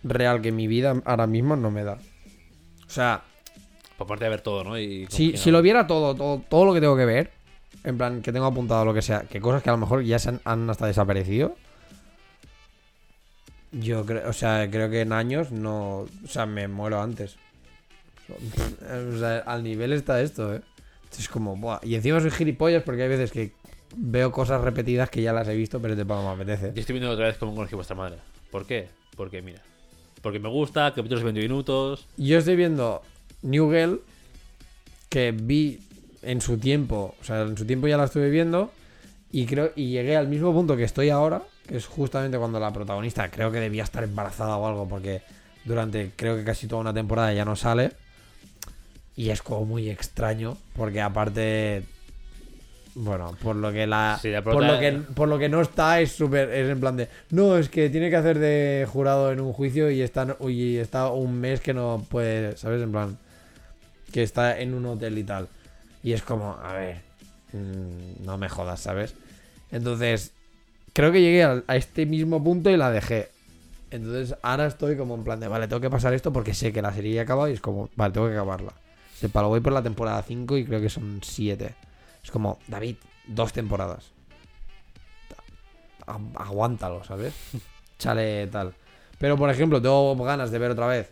real 0.04 0.42
que 0.42 0.52
mi 0.52 0.68
vida 0.68 1.02
ahora 1.06 1.26
mismo 1.28 1.56
no 1.56 1.72
me 1.72 1.84
da. 1.84 1.94
O 2.86 2.90
sea, 2.90 3.24
Por 3.98 4.08
parte 4.08 4.26
de 4.26 4.30
ver 4.32 4.42
todo, 4.42 4.64
¿no? 4.64 4.78
Y 4.78 5.08
si, 5.10 5.38
si 5.38 5.50
lo 5.52 5.62
viera 5.62 5.88
todo, 5.88 6.14
todo, 6.16 6.44
todo 6.50 6.66
lo 6.66 6.74
que 6.74 6.82
tengo 6.82 6.98
que 6.98 7.06
ver, 7.06 7.32
en 7.84 7.98
plan, 7.98 8.22
que 8.22 8.32
tengo 8.32 8.46
apuntado 8.46 8.86
lo 8.86 8.94
que 8.94 9.02
sea, 9.02 9.22
que 9.22 9.42
cosas 9.42 9.62
que 9.62 9.70
a 9.70 9.74
lo 9.74 9.78
mejor 9.78 10.04
ya 10.04 10.20
se 10.20 10.30
han, 10.30 10.42
han 10.46 10.70
hasta 10.70 10.88
desaparecido. 10.88 11.56
Yo 13.72 14.06
creo, 14.06 14.30
o 14.30 14.34
sea, 14.34 14.70
creo 14.70 14.90
que 14.90 15.02
en 15.02 15.12
años 15.12 15.52
no. 15.52 16.06
O 16.24 16.28
sea, 16.28 16.46
me 16.46 16.68
muero 16.68 17.02
antes. 17.02 17.38
O 18.30 19.18
sea, 19.18 19.40
al 19.40 19.64
nivel 19.64 19.94
está 19.94 20.22
esto, 20.22 20.56
eh. 20.56 20.62
Es 21.18 21.28
como, 21.28 21.56
buah. 21.56 21.80
Y 21.84 21.96
encima 21.96 22.20
soy 22.20 22.32
gilipollas 22.32 22.84
porque 22.84 23.04
hay 23.04 23.10
veces 23.10 23.32
que 23.32 23.52
veo 23.96 24.32
cosas 24.32 24.62
repetidas 24.62 25.10
que 25.10 25.22
ya 25.22 25.34
las 25.34 25.48
he 25.48 25.56
visto, 25.56 25.80
pero 25.82 25.96
te 25.96 26.06
pago 26.06 26.24
me 26.24 26.42
apetece. 26.42 26.72
Yo 26.74 26.80
estoy 26.80 26.94
viendo 26.94 27.12
otra 27.12 27.28
vez 27.28 27.38
cómo 27.38 27.54
conocí 27.54 27.76
vuestra 27.76 27.96
madre. 27.96 28.18
¿Por 28.52 28.66
qué? 28.66 28.90
Porque, 29.16 29.42
mira. 29.42 29.62
Porque 30.22 30.40
me 30.40 30.50
gusta, 30.50 30.94
capítulos 30.94 31.20
de 31.20 31.26
20 31.26 31.42
minutos. 31.42 32.08
Yo 32.18 32.38
estoy 32.38 32.56
viendo 32.56 33.02
New 33.42 33.70
Girl, 33.72 34.02
que 35.10 35.32
vi 35.32 35.82
en 36.24 36.42
su 36.42 36.58
tiempo, 36.58 37.16
o 37.20 37.24
sea, 37.24 37.42
en 37.42 37.58
su 37.58 37.66
tiempo 37.66 37.88
ya 37.88 37.98
la 37.98 38.06
estuve 38.06 38.30
viendo, 38.30 38.72
y 39.32 39.46
creo 39.46 39.72
y 39.76 39.90
llegué 39.90 40.16
al 40.16 40.28
mismo 40.28 40.54
punto 40.54 40.78
que 40.78 40.84
estoy 40.84 41.10
ahora, 41.10 41.42
que 41.68 41.78
es 41.78 41.86
justamente 41.86 42.38
cuando 42.38 42.60
la 42.60 42.72
protagonista 42.72 43.30
creo 43.30 43.52
que 43.52 43.60
debía 43.60 43.84
estar 43.84 44.04
embarazada 44.04 44.58
o 44.58 44.68
algo, 44.68 44.88
porque 44.88 45.22
durante 45.66 46.12
creo 46.16 46.36
que 46.36 46.44
casi 46.44 46.68
toda 46.68 46.82
una 46.82 46.94
temporada 46.94 47.34
ya 47.34 47.46
no 47.46 47.56
sale. 47.56 47.92
Y 49.16 49.30
es 49.30 49.42
como 49.42 49.66
muy 49.66 49.90
extraño, 49.90 50.58
porque 50.76 51.00
aparte, 51.00 51.84
bueno, 52.96 53.36
por 53.42 53.56
lo 53.56 53.72
que 53.72 53.86
la, 53.86 54.18
Sí, 54.22 54.30
la 54.30 54.44
por 54.44 54.64
lo 54.64 54.80
que 54.80 54.92
por 54.92 55.28
lo 55.28 55.38
que 55.38 55.50
no 55.50 55.62
está 55.62 56.02
es 56.02 56.12
súper 56.12 56.50
es 56.50 56.70
en 56.70 56.80
plan 56.80 56.98
de, 56.98 57.10
no, 57.30 57.58
es 57.58 57.70
que 57.70 57.90
tiene 57.90 58.10
que 58.10 58.16
hacer 58.16 58.40
de 58.40 58.88
jurado 58.92 59.32
en 59.32 59.40
un 59.40 59.54
juicio 59.54 59.92
y 59.92 60.02
está 60.02 60.36
y 60.48 60.78
está 60.78 61.10
un 61.10 61.40
mes 61.40 61.62
que 61.62 61.74
no 61.76 62.06
puede, 62.10 62.58
¿sabes? 62.58 62.82
En 62.82 62.92
plan 62.92 63.18
que 64.12 64.24
está 64.24 64.60
en 64.60 64.74
un 64.74 64.86
hotel 64.86 65.18
y 65.18 65.24
tal. 65.24 65.48
Y 66.04 66.14
es 66.14 66.22
como, 66.22 66.58
a 66.62 66.74
ver, 66.74 67.02
mm, 67.54 68.26
no 68.26 68.38
me 68.38 68.50
jodas, 68.50 68.82
¿sabes? 68.82 69.16
Entonces, 69.72 70.32
creo 70.94 71.12
que 71.12 71.22
llegué 71.22 71.44
a 71.44 71.64
este 71.76 72.06
mismo 72.06 72.44
punto 72.44 72.70
y 72.70 72.78
la 72.78 72.92
dejé. 72.92 73.30
Entonces, 73.92 74.36
ahora 74.42 74.66
estoy 74.68 74.98
como 74.98 75.16
en 75.16 75.24
plan 75.24 75.40
de, 75.40 75.48
vale, 75.48 75.68
tengo 75.68 75.82
que 75.82 75.90
pasar 75.90 76.14
esto 76.14 76.34
porque 76.34 76.54
sé 76.54 76.74
que 76.74 76.82
la 76.82 76.94
serie 76.94 77.14
ya 77.14 77.22
ha 77.22 77.24
acabado 77.24 77.48
y 77.50 77.54
es 77.54 77.62
como, 77.62 77.90
vale, 77.96 78.14
tengo 78.14 78.28
que 78.28 78.34
acabarla. 78.34 78.74
Sepa, 79.20 79.42
lo 79.42 79.50
voy 79.50 79.60
por 79.62 79.74
la 79.74 79.84
temporada 79.84 80.22
5 80.24 80.58
y 80.58 80.66
creo 80.66 80.82
que 80.82 80.90
son 80.90 81.22
7. 81.24 81.76
Es 82.24 82.32
como, 82.32 82.60
David, 82.68 82.96
dos 83.28 83.54
temporadas. 83.54 84.12
Agu- 86.06 86.32
Aguántalo, 86.36 87.04
¿sabes? 87.04 87.34
Chale 88.00 88.48
tal. 88.48 88.74
Pero, 89.20 89.38
por 89.38 89.50
ejemplo, 89.50 89.82
tengo 89.82 90.16
ganas 90.24 90.52
de 90.52 90.60
ver 90.60 90.72
otra 90.72 90.88
vez 90.88 91.10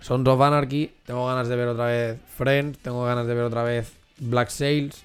Sons 0.00 0.28
of 0.28 0.40
Anarchy, 0.40 0.92
tengo 1.04 1.26
ganas 1.26 1.48
de 1.48 1.56
ver 1.56 1.68
otra 1.68 1.86
vez 1.86 2.18
Friends, 2.36 2.78
tengo 2.78 3.04
ganas 3.04 3.26
de 3.26 3.34
ver 3.34 3.44
otra 3.44 3.62
vez 3.62 3.92
Black 4.18 4.48
Sails. 4.50 5.04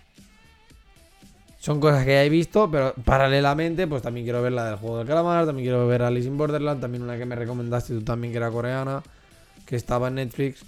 Son 1.60 1.80
cosas 1.80 2.04
que 2.04 2.12
ya 2.12 2.24
he 2.24 2.30
visto, 2.30 2.70
pero 2.70 2.94
paralelamente, 3.06 3.88
pues 3.88 4.02
también 4.02 4.26
quiero 4.26 4.42
ver 4.42 4.52
la 4.52 4.66
del 4.66 4.76
juego 4.76 4.98
del 4.98 5.08
calamar, 5.08 5.46
también 5.46 5.66
quiero 5.66 5.88
ver 5.88 6.02
Alice 6.02 6.28
in 6.28 6.38
Borderland, 6.38 6.82
también 6.82 7.04
una 7.04 7.18
que 7.18 7.26
me 7.26 7.36
recomendaste 7.36 7.94
tú 7.94 8.02
también 8.02 8.34
que 8.34 8.38
era 8.38 8.52
coreana, 8.52 9.02
que 9.66 9.78
estaba 9.78 10.10
en 10.10 10.16
Netflix. 10.16 10.64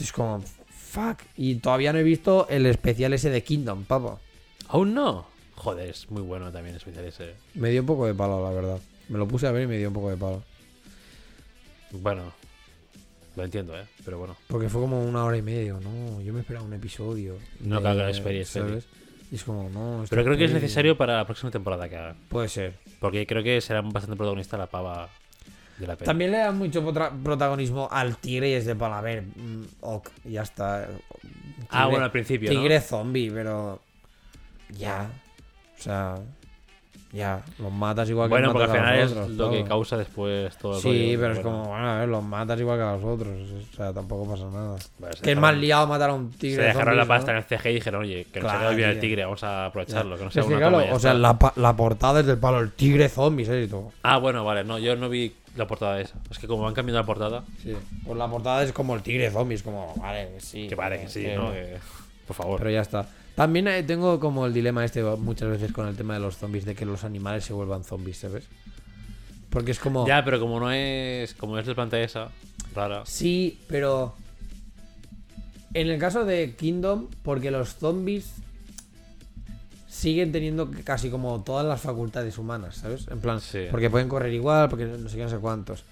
Es 0.00 0.12
como, 0.12 0.42
fuck. 0.66 1.18
Y 1.36 1.56
todavía 1.56 1.92
no 1.92 1.98
he 1.98 2.02
visto 2.02 2.46
el 2.48 2.64
especial 2.64 3.12
ese 3.12 3.28
de 3.28 3.42
Kingdom, 3.42 3.84
papa. 3.84 4.18
¿Aún 4.68 4.94
no? 4.94 5.26
Joder, 5.56 5.90
es 5.90 6.10
muy 6.10 6.22
bueno 6.22 6.50
también 6.50 6.74
especial 6.74 7.04
ese. 7.04 7.34
Me 7.52 7.68
dio 7.68 7.82
un 7.82 7.86
poco 7.86 8.06
de 8.06 8.14
palo, 8.14 8.42
la 8.42 8.50
verdad. 8.50 8.80
Me 9.10 9.18
lo 9.18 9.28
puse 9.28 9.46
a 9.46 9.52
ver 9.52 9.64
y 9.64 9.66
me 9.66 9.76
dio 9.76 9.88
un 9.88 9.94
poco 9.94 10.08
de 10.08 10.16
palo. 10.16 10.42
Bueno, 11.90 12.32
lo 13.40 13.46
entiendo, 13.46 13.78
¿eh? 13.78 13.84
Pero 14.04 14.18
bueno. 14.18 14.36
Porque 14.46 14.68
fue 14.68 14.80
como 14.80 15.02
una 15.02 15.24
hora 15.24 15.36
y 15.36 15.42
media, 15.42 15.72
no, 15.72 16.20
yo 16.20 16.32
me 16.32 16.40
esperaba 16.40 16.64
un 16.64 16.72
episodio. 16.72 17.36
No, 17.60 17.80
claro, 17.80 17.96
claro, 17.96 18.10
es 18.10 18.20
peli, 18.20 18.40
es 18.40 18.50
peli. 18.50 18.68
¿sabes? 18.68 18.86
Y 19.32 19.36
es 19.36 19.44
como, 19.44 19.68
no. 19.70 20.04
Pero 20.08 20.24
creo 20.24 20.36
que 20.36 20.44
es 20.44 20.52
necesario 20.52 20.96
para 20.96 21.16
la 21.16 21.24
próxima 21.24 21.50
temporada 21.50 21.88
que 21.88 21.96
hagan. 21.96 22.16
Puede 22.28 22.48
ser. 22.48 22.74
Porque 22.98 23.26
creo 23.26 23.42
que 23.42 23.60
será 23.60 23.80
bastante 23.80 24.16
protagonista 24.16 24.58
la 24.58 24.66
pava 24.66 25.08
de 25.78 25.86
la 25.86 25.96
peli. 25.96 26.06
También 26.06 26.32
le 26.32 26.38
dan 26.38 26.58
mucho 26.58 26.84
protagonismo 26.84 27.88
al 27.90 28.16
tigre 28.16 28.50
y 28.50 28.52
es 28.54 28.66
de 28.66 28.74
para 28.76 28.98
a 28.98 29.02
ver, 29.02 29.22
mm, 29.22 29.64
ok, 29.80 30.10
ya 30.24 30.42
está. 30.42 30.88
ah, 31.70 31.86
bueno, 31.86 32.04
al 32.04 32.12
principio, 32.12 32.52
¿no? 32.52 32.60
Tigre 32.60 32.80
zombie, 32.80 33.30
pero. 33.30 33.80
Ya. 34.70 35.10
O 35.78 35.82
sea. 35.82 36.18
Ya. 37.12 37.42
Los 37.58 37.72
matas 37.72 38.08
igual 38.08 38.28
que 38.28 38.34
Bueno, 38.34 38.52
porque 38.52 38.70
al 38.70 38.76
final 38.78 38.98
es 39.00 39.10
otros, 39.10 39.30
lo 39.30 39.50
que 39.50 39.64
causa 39.64 39.96
después 39.96 40.56
todo 40.58 40.76
el 40.76 40.80
Sí, 40.80 40.88
rollo, 41.16 41.20
pero 41.20 41.32
es 41.32 41.42
bueno. 41.42 41.58
como, 41.58 41.68
bueno, 41.70 41.90
a 41.90 41.98
ver, 41.98 42.08
los 42.08 42.22
matas 42.22 42.60
igual 42.60 42.78
que 42.78 42.84
a 42.84 42.92
los 42.92 43.04
otros. 43.04 43.50
O 43.72 43.76
sea, 43.76 43.92
tampoco 43.92 44.30
pasa 44.30 44.44
nada. 44.44 44.76
Vale, 45.00 45.16
se 45.16 45.22
Que 45.22 45.30
es 45.32 45.36
dejaron- 45.36 45.40
más 45.40 45.56
liado 45.56 45.86
matar 45.88 46.10
a 46.10 46.14
un 46.14 46.32
Se 46.32 46.38
tigre. 46.38 46.64
dejaron 46.66 46.96
la 46.96 47.02
zombies, 47.02 47.08
pasta 47.08 47.32
¿no? 47.32 47.38
en 47.38 47.44
el 47.44 47.48
CG 47.58 47.70
y 47.70 47.74
dijeron, 47.74 48.00
oye, 48.02 48.26
que 48.32 48.38
nos 48.40 48.44
Claro, 48.44 48.56
ha 48.56 48.60
quedado 48.60 48.76
bien 48.76 48.88
el 48.90 48.94
tío. 48.94 49.00
tigre, 49.00 49.24
vamos 49.24 49.42
a 49.44 49.66
aprovecharlo, 49.66 50.16
que 50.18 50.24
no 50.24 50.30
sea 50.30 50.44
una 50.44 50.56
claro, 50.58 50.70
toma 50.72 50.84
y 50.84 50.86
ya 50.88 50.94
o 50.94 50.98
sea, 51.00 51.10
está. 51.10 51.20
la, 51.20 51.38
pa- 51.38 51.52
la 51.56 51.76
portada 51.76 52.20
es 52.20 52.26
del 52.26 52.38
palo, 52.38 52.60
el 52.60 52.70
tigre 52.72 53.08
zombie, 53.08 53.44
¿sabes? 53.44 53.66
Y 53.66 53.70
todo. 53.70 53.90
Ah, 54.04 54.18
bueno, 54.18 54.44
vale, 54.44 54.62
no, 54.62 54.78
yo 54.78 54.94
no 54.94 55.08
vi 55.08 55.34
la 55.56 55.66
portada 55.66 55.96
de 55.96 56.02
esa. 56.02 56.14
Es 56.30 56.38
que 56.38 56.46
como 56.46 56.62
van 56.62 56.74
cambiando 56.74 57.00
la 57.00 57.06
portada, 57.06 57.42
Sí. 57.60 57.76
Pues 58.06 58.16
la 58.16 58.28
portada 58.28 58.62
es 58.62 58.72
como 58.72 58.94
el 58.94 59.02
tigre 59.02 59.32
zombie, 59.32 59.56
es 59.56 59.64
como, 59.64 59.94
vale, 59.96 60.38
sí. 60.38 60.68
que 60.68 60.76
vale, 60.76 61.00
que 61.00 61.08
sí, 61.08 61.22
que- 61.22 61.34
¿no? 61.36 61.50
Que- 61.50 61.76
por 62.28 62.36
favor. 62.36 62.58
Pero 62.58 62.70
ya 62.70 62.82
está. 62.82 63.04
También 63.34 63.68
eh, 63.68 63.82
tengo 63.82 64.20
como 64.20 64.46
el 64.46 64.52
dilema 64.52 64.84
este 64.84 65.02
muchas 65.02 65.48
veces 65.48 65.72
con 65.72 65.86
el 65.88 65.96
tema 65.96 66.14
de 66.14 66.20
los 66.20 66.36
zombies, 66.36 66.64
de 66.64 66.74
que 66.74 66.84
los 66.84 67.04
animales 67.04 67.44
se 67.44 67.52
vuelvan 67.52 67.84
zombies, 67.84 68.18
¿sabes? 68.18 68.44
Porque 69.48 69.70
es 69.72 69.78
como. 69.78 70.06
Ya, 70.06 70.24
pero 70.24 70.38
como 70.40 70.60
no 70.60 70.70
es. 70.72 71.34
Como 71.34 71.58
es 71.58 71.66
de 71.66 71.74
pantalla 71.74 72.04
esa, 72.04 72.28
rara. 72.74 73.02
Sí, 73.06 73.58
pero. 73.68 74.14
En 75.72 75.88
el 75.88 75.98
caso 75.98 76.24
de 76.24 76.54
Kingdom, 76.56 77.06
porque 77.22 77.50
los 77.50 77.76
zombies 77.76 78.32
siguen 79.88 80.32
teniendo 80.32 80.70
casi 80.84 81.10
como 81.10 81.42
todas 81.42 81.66
las 81.66 81.80
facultades 81.80 82.38
humanas, 82.38 82.76
¿sabes? 82.76 83.06
En 83.08 83.20
plan, 83.20 83.40
Sí. 83.40 83.66
porque 83.70 83.90
pueden 83.90 84.08
correr 84.08 84.32
igual, 84.32 84.68
porque 84.68 84.84
no 84.86 85.08
sé 85.08 85.16
qué, 85.16 85.24
no 85.24 85.30
sé 85.30 85.38
cuántos. 85.38 85.84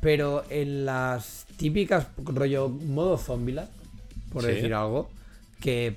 Pero 0.00 0.44
en 0.50 0.84
las 0.84 1.46
típicas 1.56 2.06
rollo 2.24 2.68
modo 2.68 3.16
zombila, 3.18 3.68
por 4.32 4.42
Sí. 4.42 4.48
decir 4.48 4.74
algo, 4.74 5.10
que 5.60 5.96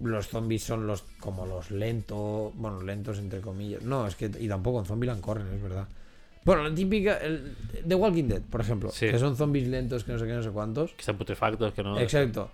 los 0.00 0.28
zombies 0.28 0.62
son 0.64 0.86
los 0.86 1.02
como 1.20 1.46
los 1.46 1.70
lentos, 1.70 2.52
bueno, 2.56 2.82
lentos 2.82 3.18
entre 3.18 3.40
comillas. 3.40 3.82
No, 3.82 4.06
es 4.06 4.14
que 4.16 4.30
y 4.38 4.48
tampoco 4.48 4.78
en 4.80 4.84
Zombieland 4.86 5.20
corren, 5.20 5.46
es 5.54 5.62
verdad. 5.62 5.88
Bueno, 6.44 6.62
la 6.68 6.74
típica 6.74 7.16
el, 7.18 7.56
The 7.86 7.94
Walking 7.94 8.24
Dead, 8.28 8.42
por 8.42 8.60
ejemplo, 8.60 8.90
Sí. 8.90 9.08
que 9.10 9.18
son 9.18 9.36
zombies 9.36 9.66
lentos 9.68 10.04
que 10.04 10.12
no 10.12 10.18
sé 10.18 10.26
qué, 10.26 10.32
no 10.32 10.42
sé 10.42 10.50
cuántos. 10.50 10.92
Que 10.92 11.00
están 11.00 11.16
putrefactos, 11.18 11.72
que 11.72 11.82
no. 11.82 11.98
Exacto. 11.98 12.50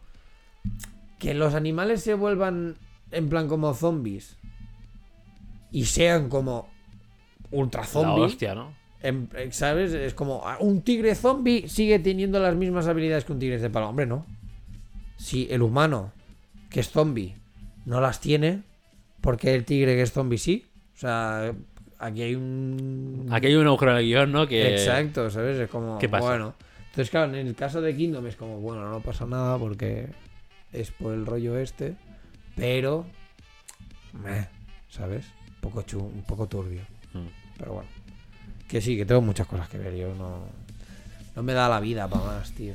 Que 1.18 1.34
los 1.34 1.54
animales 1.54 2.02
se 2.02 2.14
vuelvan 2.14 2.76
en 3.10 3.28
plan 3.28 3.48
como 3.48 3.74
zombies 3.74 4.36
y 5.70 5.84
sean 5.84 6.28
como 6.28 6.68
ultra 7.50 7.84
zombies. 7.84 8.32
hostia, 8.32 8.54
¿no? 8.54 8.72
en- 9.02 9.28
¿Sabes? 9.50 9.92
Es 9.92 10.14
como 10.14 10.42
ah, 10.46 10.56
un 10.60 10.82
tigre 10.82 11.14
zombie 11.14 11.68
sigue 11.68 11.98
teniendo 11.98 12.38
las 12.38 12.54
mismas 12.56 12.86
habilidades 12.86 13.24
que 13.24 13.32
un 13.32 13.38
tigre 13.40 13.58
de 13.58 13.68
palo. 13.70 13.88
Hombre, 13.88 14.06
no. 14.06 14.24
Si 15.18 15.48
el 15.50 15.60
humano 15.62 16.12
que 16.72 16.80
es 16.80 16.90
zombie 16.90 17.36
no 17.84 18.00
las 18.00 18.20
tiene, 18.20 18.62
porque 19.20 19.54
el 19.54 19.64
tigre 19.64 19.94
que 19.96 20.02
es 20.02 20.12
zombie 20.12 20.38
sí. 20.38 20.66
O 20.94 20.98
sea, 20.98 21.52
aquí 21.98 22.22
hay 22.22 22.34
un. 22.34 23.28
Aquí 23.30 23.46
hay 23.48 23.54
un 23.54 23.66
agujero 23.66 23.92
en 23.92 23.98
el 23.98 24.04
guion, 24.04 24.32
¿no? 24.32 24.46
Que. 24.46 24.72
Exacto, 24.74 25.30
¿sabes? 25.30 25.58
Es 25.58 25.68
como. 25.70 25.98
¿Qué 25.98 26.08
pasa? 26.08 26.26
Bueno. 26.28 26.54
Entonces, 26.90 27.10
claro, 27.10 27.34
en 27.34 27.46
el 27.46 27.54
caso 27.54 27.80
de 27.80 27.96
Kingdom 27.96 28.26
es 28.26 28.36
como, 28.36 28.60
bueno, 28.60 28.88
no 28.90 29.00
pasa 29.00 29.24
nada 29.26 29.56
porque 29.58 30.08
es 30.72 30.90
por 30.90 31.14
el 31.14 31.24
rollo 31.26 31.58
este, 31.58 31.94
pero. 32.54 33.06
meh, 34.12 34.46
¿Sabes? 34.90 35.26
Un 35.48 35.60
poco, 35.60 35.82
chu- 35.82 36.00
un 36.14 36.22
poco 36.24 36.46
turbio. 36.46 36.82
Mm. 37.14 37.26
Pero 37.58 37.72
bueno. 37.74 37.88
Que 38.68 38.80
sí, 38.80 38.96
que 38.96 39.04
tengo 39.06 39.20
muchas 39.22 39.46
cosas 39.46 39.68
que 39.68 39.78
ver. 39.78 39.96
Yo 39.96 40.14
no. 40.14 40.44
No 41.34 41.42
me 41.42 41.52
da 41.54 41.68
la 41.68 41.80
vida 41.80 42.06
para 42.08 42.24
más, 42.24 42.52
tío. 42.52 42.74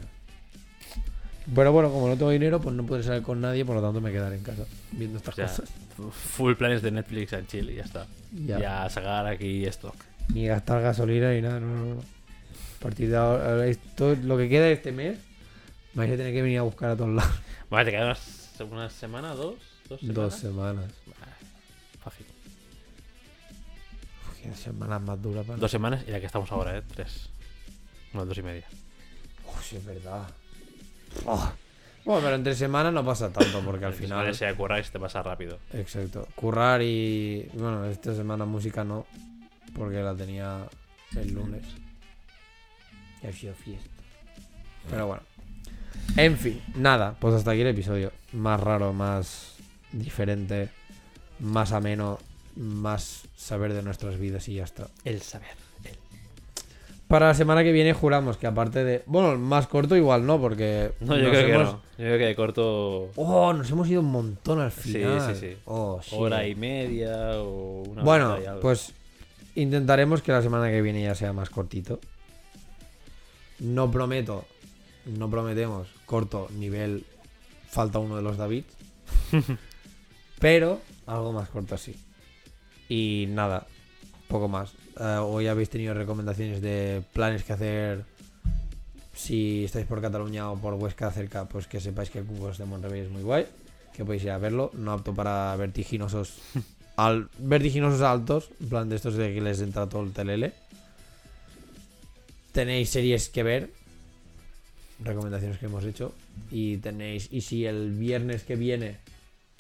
Pero 1.56 1.72
bueno, 1.72 1.90
como 1.90 2.10
no 2.10 2.18
tengo 2.18 2.32
dinero, 2.32 2.60
pues 2.60 2.76
no 2.76 2.86
puedo 2.86 3.02
salir 3.02 3.24
con 3.24 3.40
nadie, 3.40 3.64
por 3.64 3.76
lo 3.76 3.82
tanto 3.82 4.02
me 4.02 4.12
quedaré 4.12 4.36
en 4.36 4.44
casa 4.44 4.66
viendo 4.92 5.18
estas 5.18 5.36
cosas. 5.36 5.70
Full 6.12 6.56
planes 6.56 6.82
de 6.82 6.92
Netflix 6.92 7.34
and 7.34 7.48
chill 7.48 7.70
y 7.70 7.76
ya 7.76 7.84
está. 7.84 8.06
Ya. 8.46 8.60
Ya, 8.60 8.90
sacar 8.90 9.26
aquí 9.28 9.66
esto. 9.66 9.94
Ni 10.34 10.46
gastar 10.46 10.82
gasolina 10.82 11.32
ni 11.32 11.42
nada, 11.42 11.60
no, 11.60 11.68
no, 11.68 11.96
no. 11.96 12.02
A 12.02 12.84
partir 12.84 13.10
de 13.10 13.16
ahora, 13.16 13.66
esto, 13.66 14.16
lo 14.16 14.38
que 14.38 14.50
queda 14.50 14.66
de 14.66 14.74
este 14.74 14.92
mes, 14.92 15.18
vais 15.94 16.12
a 16.12 16.18
tener 16.18 16.34
que 16.34 16.42
venir 16.42 16.60
a 16.60 16.64
buscar 16.64 16.92
a 16.92 16.96
todos 16.98 17.12
lados. 17.12 17.32
Vale, 17.70 17.86
te 17.86 17.92
quedan 17.92 18.08
unas, 18.08 18.62
una 18.70 18.90
semana, 18.90 19.34
dos, 19.34 19.56
dos 19.90 20.00
semanas. 20.00 20.16
Dos 20.16 20.34
semanas. 20.36 20.86
Fácil. 22.04 22.26
Uf, 24.50 24.58
semanas 24.58 25.02
más 25.02 25.22
duras 25.22 25.46
para 25.46 25.58
Dos 25.58 25.72
semanas 25.72 26.04
y 26.08 26.12
la 26.12 26.20
que 26.20 26.26
estamos 26.26 26.52
ahora, 26.52 26.78
¿eh? 26.78 26.84
Tres. 26.94 27.30
Unas 28.14 28.28
dos 28.28 28.38
y 28.38 28.44
media. 28.44 28.66
Uf, 29.48 29.66
sí, 29.66 29.78
es 29.78 29.86
verdad. 29.86 30.28
Oh. 31.26 31.52
Bueno, 32.06 32.22
pero 32.22 32.36
entre 32.36 32.56
semanas 32.56 32.94
no 32.94 33.04
pasa 33.04 33.32
tanto, 33.34 33.60
porque 33.62 33.86
al 33.86 33.94
final. 33.94 34.20
Final 34.20 34.36
se 34.36 34.54
currar 34.56 34.80
y 34.80 34.84
se 34.84 34.92
te 34.92 35.00
pasa 35.00 35.22
rápido. 35.22 35.60
Exacto. 35.74 36.28
Currar 36.36 36.82
y. 36.82 37.50
Bueno, 37.54 37.86
esta 37.86 38.16
semana 38.16 38.46
música 38.46 38.84
no, 38.84 39.06
porque 39.76 39.98
la 39.98 40.16
tenía 40.16 40.68
el 41.16 41.34
lunes. 41.34 41.66
Y 43.22 43.28
ha 43.28 43.34
sido 43.34 43.54
fiesta. 43.56 43.90
Pero 44.90 45.08
bueno. 45.08 45.24
En 46.16 46.38
fin, 46.38 46.62
nada, 46.76 47.16
pues 47.20 47.36
hasta 47.36 47.52
aquí 47.52 47.62
el 47.62 47.68
episodio. 47.68 48.14
Más 48.32 48.60
raro, 48.60 48.94
más 48.94 49.56
diferente, 49.92 50.70
más 51.40 51.74
ameno, 51.74 52.20
más 52.56 53.28
saber 53.36 53.74
de 53.74 53.84
nuestras 53.84 54.18
vidas 54.18 54.48
y 54.48 54.56
ya 54.56 54.64
está. 54.64 54.88
El 55.04 55.22
saber. 55.22 55.67
Para 57.08 57.28
la 57.28 57.34
semana 57.34 57.64
que 57.64 57.72
viene 57.72 57.94
juramos 57.94 58.36
que 58.38 58.48
aparte 58.48 58.84
de... 58.84 59.04
Bueno, 59.06 59.38
más 59.38 59.68
corto 59.68 59.96
igual 59.96 60.26
no, 60.26 60.42
porque... 60.42 60.92
No, 61.00 61.18
yo 61.18 61.30
creo 61.30 61.46
que 61.48 61.54
no. 61.54 61.72
Yo 61.72 61.80
creo 61.98 62.18
que 62.18 62.26
de 62.26 62.36
corto. 62.36 63.10
Oh, 63.16 63.54
nos 63.54 63.70
hemos 63.72 63.88
ido 63.88 64.02
un 64.02 64.12
montón 64.12 64.60
al 64.60 64.72
Sí, 64.74 64.92
final. 64.94 65.34
sí, 65.36 65.40
sí. 65.40 65.58
Oh, 65.66 66.02
shit. 66.02 66.14
Hora 66.20 66.46
y 66.46 66.56
media 66.56 67.40
o 67.42 67.84
una 67.84 68.04
Bueno, 68.04 68.32
horita 68.34 68.44
y 68.44 68.48
algo. 68.48 68.62
pues 68.62 68.94
intentaremos 69.56 70.22
que 70.22 70.34
la 70.34 70.42
semana 70.42 70.70
que 70.70 70.82
viene 70.82 71.02
ya 71.02 71.16
sea 71.16 71.32
más 71.32 71.50
cortito. 71.50 72.00
No 73.60 73.90
prometo, 73.90 74.46
no 75.06 75.30
prometemos 75.30 75.88
corto 76.06 76.48
nivel 76.58 77.06
falta 77.70 78.00
uno 78.00 78.18
de 78.18 78.22
los 78.22 78.36
David. 78.38 78.66
pero 80.40 80.82
algo 81.06 81.32
más 81.34 81.50
corto 81.50 81.78
sí. 81.78 81.96
Y 82.90 83.26
nada, 83.30 83.66
poco 84.28 84.48
más. 84.48 84.74
Eh, 85.00 85.18
hoy 85.18 85.48
habéis 85.48 85.70
tenido 85.70 85.94
recomendaciones 85.94 86.62
de 86.62 87.04
planes 87.14 87.44
que 87.44 87.54
hacer 87.54 88.06
si 89.14 89.66
estáis 89.66 89.86
por 89.86 90.02
Cataluña 90.02 90.50
o 90.52 90.58
por 90.58 90.74
Huesca 90.76 91.12
cerca, 91.12 91.46
pues 91.46 91.68
que 91.68 91.80
sepáis 91.80 92.10
que 92.10 92.20
el 92.20 92.26
concurso 92.26 92.64
de 92.64 92.70
Monterrey 92.70 93.02
es 93.02 93.10
muy 93.10 93.24
guay, 93.24 93.46
que 93.94 94.06
podéis 94.06 94.24
ir 94.24 94.32
a 94.32 94.38
verlo, 94.38 94.72
no 94.74 94.92
apto 94.92 95.14
para 95.14 95.56
vertiginosos 95.56 96.40
al 96.96 97.30
vertiginosos 97.38 98.02
altos, 98.02 98.50
en 98.60 98.70
plan 98.70 98.90
de 98.90 98.96
estos 98.96 99.16
de 99.16 99.34
que 99.34 99.42
les 99.42 99.62
entra 99.62 99.88
todo 99.88 100.04
el 100.04 100.14
telele. 100.14 100.54
Tenéis 102.52 102.90
series 102.90 103.30
que 103.30 103.44
ver, 103.44 103.70
recomendaciones 105.04 105.60
que 105.60 105.68
hemos 105.68 105.84
hecho 105.84 106.14
y 106.50 106.78
tenéis 106.78 107.28
y 107.32 107.42
si 107.42 107.66
el 107.66 107.92
viernes 107.92 108.44
que 108.44 108.56
viene 108.56 108.98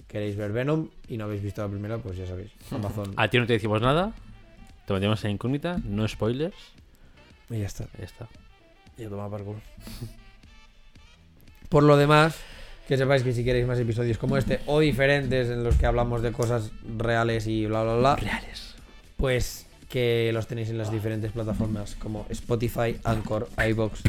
queréis 0.07 0.35
ver 0.35 0.51
Venom 0.51 0.89
y 1.07 1.18
no 1.18 1.26
habéis 1.26 1.43
visto 1.43 1.61
la 1.61 1.69
primera, 1.69 1.99
pues 1.99 2.18
ya 2.18 2.26
sabéis, 2.26 2.51
Amazon 2.72 3.14
A 3.18 3.30
ti 3.30 3.38
no 3.38 3.45
te 3.45 3.53
decimos 3.53 3.81
nada. 3.81 4.14
Te 4.88 4.93
metemos 4.93 5.23
en 5.26 5.31
incógnita. 5.31 5.80
No 5.84 6.07
spoilers. 6.07 6.55
y 7.49 7.59
ya 7.59 7.65
está. 7.65 7.85
Ya 7.99 8.05
está. 8.05 8.27
Y 8.97 9.03
a 9.03 9.09
tomar 9.09 9.30
por 9.30 9.43
culo. 9.43 9.59
Por 11.68 11.84
lo 11.84 11.97
demás, 11.97 12.38
que 12.88 12.95
sepáis 12.97 13.22
que 13.22 13.34
si 13.34 13.43
queréis 13.43 13.68
más 13.68 13.77
episodios 13.77 14.18
como 14.18 14.38
este 14.38 14.61
o 14.65 14.80
diferentes 14.80 15.49
en 15.49 15.65
los 15.65 15.76
que 15.76 15.85
hablamos 15.85 16.22
de 16.22 16.31
cosas 16.31 16.72
reales 16.97 17.47
y 17.47 17.65
bla 17.65 17.84
bla 17.84 17.95
bla, 17.97 18.15
Reales. 18.15 18.76
pues 19.18 19.65
que 19.89 20.31
los 20.34 20.47
tenéis 20.47 20.69
en 20.69 20.77
las 20.77 20.89
diferentes 20.89 21.34
plataformas 21.34 21.95
como 21.95 22.26
Spotify, 22.30 22.97
Anchor, 23.03 23.49
iBox, 23.69 24.03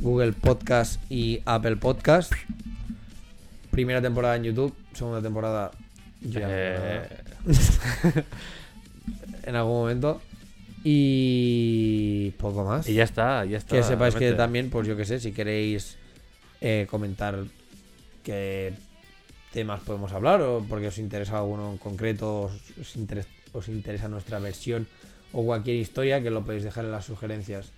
Google 0.00 0.32
Podcast 0.32 1.00
y 1.10 1.40
Apple 1.44 1.76
Podcast. 1.76 2.32
Primera 3.70 4.02
temporada 4.02 4.34
en 4.34 4.42
YouTube, 4.44 4.74
segunda 4.94 5.22
temporada 5.22 5.70
ya. 6.20 6.46
Eh, 6.50 7.08
en 9.44 9.56
algún 9.56 9.74
momento. 9.74 10.20
Y 11.16 12.30
poco 12.38 12.64
más. 12.64 12.88
y 12.88 12.94
ya 12.94 13.04
está, 13.04 13.44
ya 13.44 13.58
está. 13.58 13.76
Que 13.76 13.82
sepáis 13.82 14.14
que 14.14 14.32
también, 14.32 14.70
pues 14.70 14.86
yo 14.86 14.96
que 14.96 15.04
sé, 15.04 15.18
si 15.18 15.32
queréis 15.32 15.96
eh, 16.60 16.86
comentar 16.90 17.44
qué 18.22 18.72
temas 19.52 19.80
podemos 19.82 20.12
hablar 20.12 20.42
o 20.42 20.64
porque 20.68 20.88
os 20.88 20.98
interesa 20.98 21.38
alguno 21.38 21.72
en 21.72 21.78
concreto, 21.78 22.42
os, 22.42 22.52
os 22.80 22.96
interes- 22.96 23.26
os 23.52 23.68
interesa 23.68 24.08
nuestra 24.08 24.38
versión 24.40 24.86
o 25.32 25.44
cualquier 25.44 25.76
historia, 25.76 26.22
que 26.22 26.30
lo 26.30 26.44
podéis 26.44 26.64
dejar 26.64 26.84
en 26.84 26.92
las 26.92 27.04
sugerencias. 27.06 27.70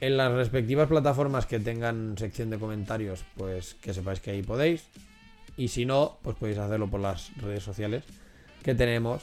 En 0.00 0.16
las 0.16 0.32
respectivas 0.32 0.88
plataformas 0.88 1.46
que 1.46 1.60
tengan 1.60 2.16
sección 2.18 2.50
de 2.50 2.58
comentarios, 2.58 3.24
pues 3.36 3.74
que 3.74 3.94
sepáis 3.94 4.20
que 4.20 4.32
ahí 4.32 4.42
podéis. 4.42 4.84
Y 5.56 5.68
si 5.68 5.84
no, 5.84 6.18
pues 6.22 6.36
podéis 6.36 6.58
hacerlo 6.58 6.88
por 6.88 7.00
las 7.00 7.30
redes 7.36 7.62
sociales 7.62 8.02
que 8.64 8.74
tenemos, 8.74 9.22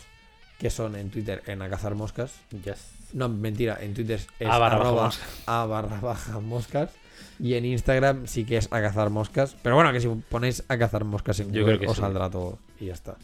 que 0.60 0.70
son 0.70 0.96
en 0.96 1.10
Twitter 1.10 1.42
en 1.48 1.62
A 1.64 1.70
Cazar 1.70 1.96
Moscas, 1.96 2.34
Yes. 2.64 2.78
no, 3.14 3.28
mentira, 3.30 3.78
en 3.82 3.94
Twitter 3.96 4.20
es 4.40 4.48
A 4.48 4.58
barra 4.60 4.76
arroba 4.76 5.12
a 5.48 5.66
barra 5.66 6.00
baja 6.02 6.40
moscas. 6.40 6.92
Y 7.40 7.54
en 7.54 7.64
Instagram 7.66 8.28
sí 8.28 8.44
que 8.46 8.58
es 8.58 8.68
a 8.72 8.82
cazar 8.82 9.10
moscas. 9.10 9.56
Pero 9.64 9.76
bueno, 9.76 9.94
que 9.94 10.02
si 10.02 10.08
ponéis 10.10 10.64
a 10.68 10.78
cazar 10.78 11.06
moscas 11.06 11.40
en 11.40 11.54
Yo 11.54 11.62
Google 11.62 11.78
creo 11.78 11.80
que 11.80 11.92
os 11.92 11.96
sí. 11.96 12.02
saldrá 12.02 12.30
todo. 12.30 12.60
Y 12.82 12.88
ya 12.88 12.94
está. 12.94 13.16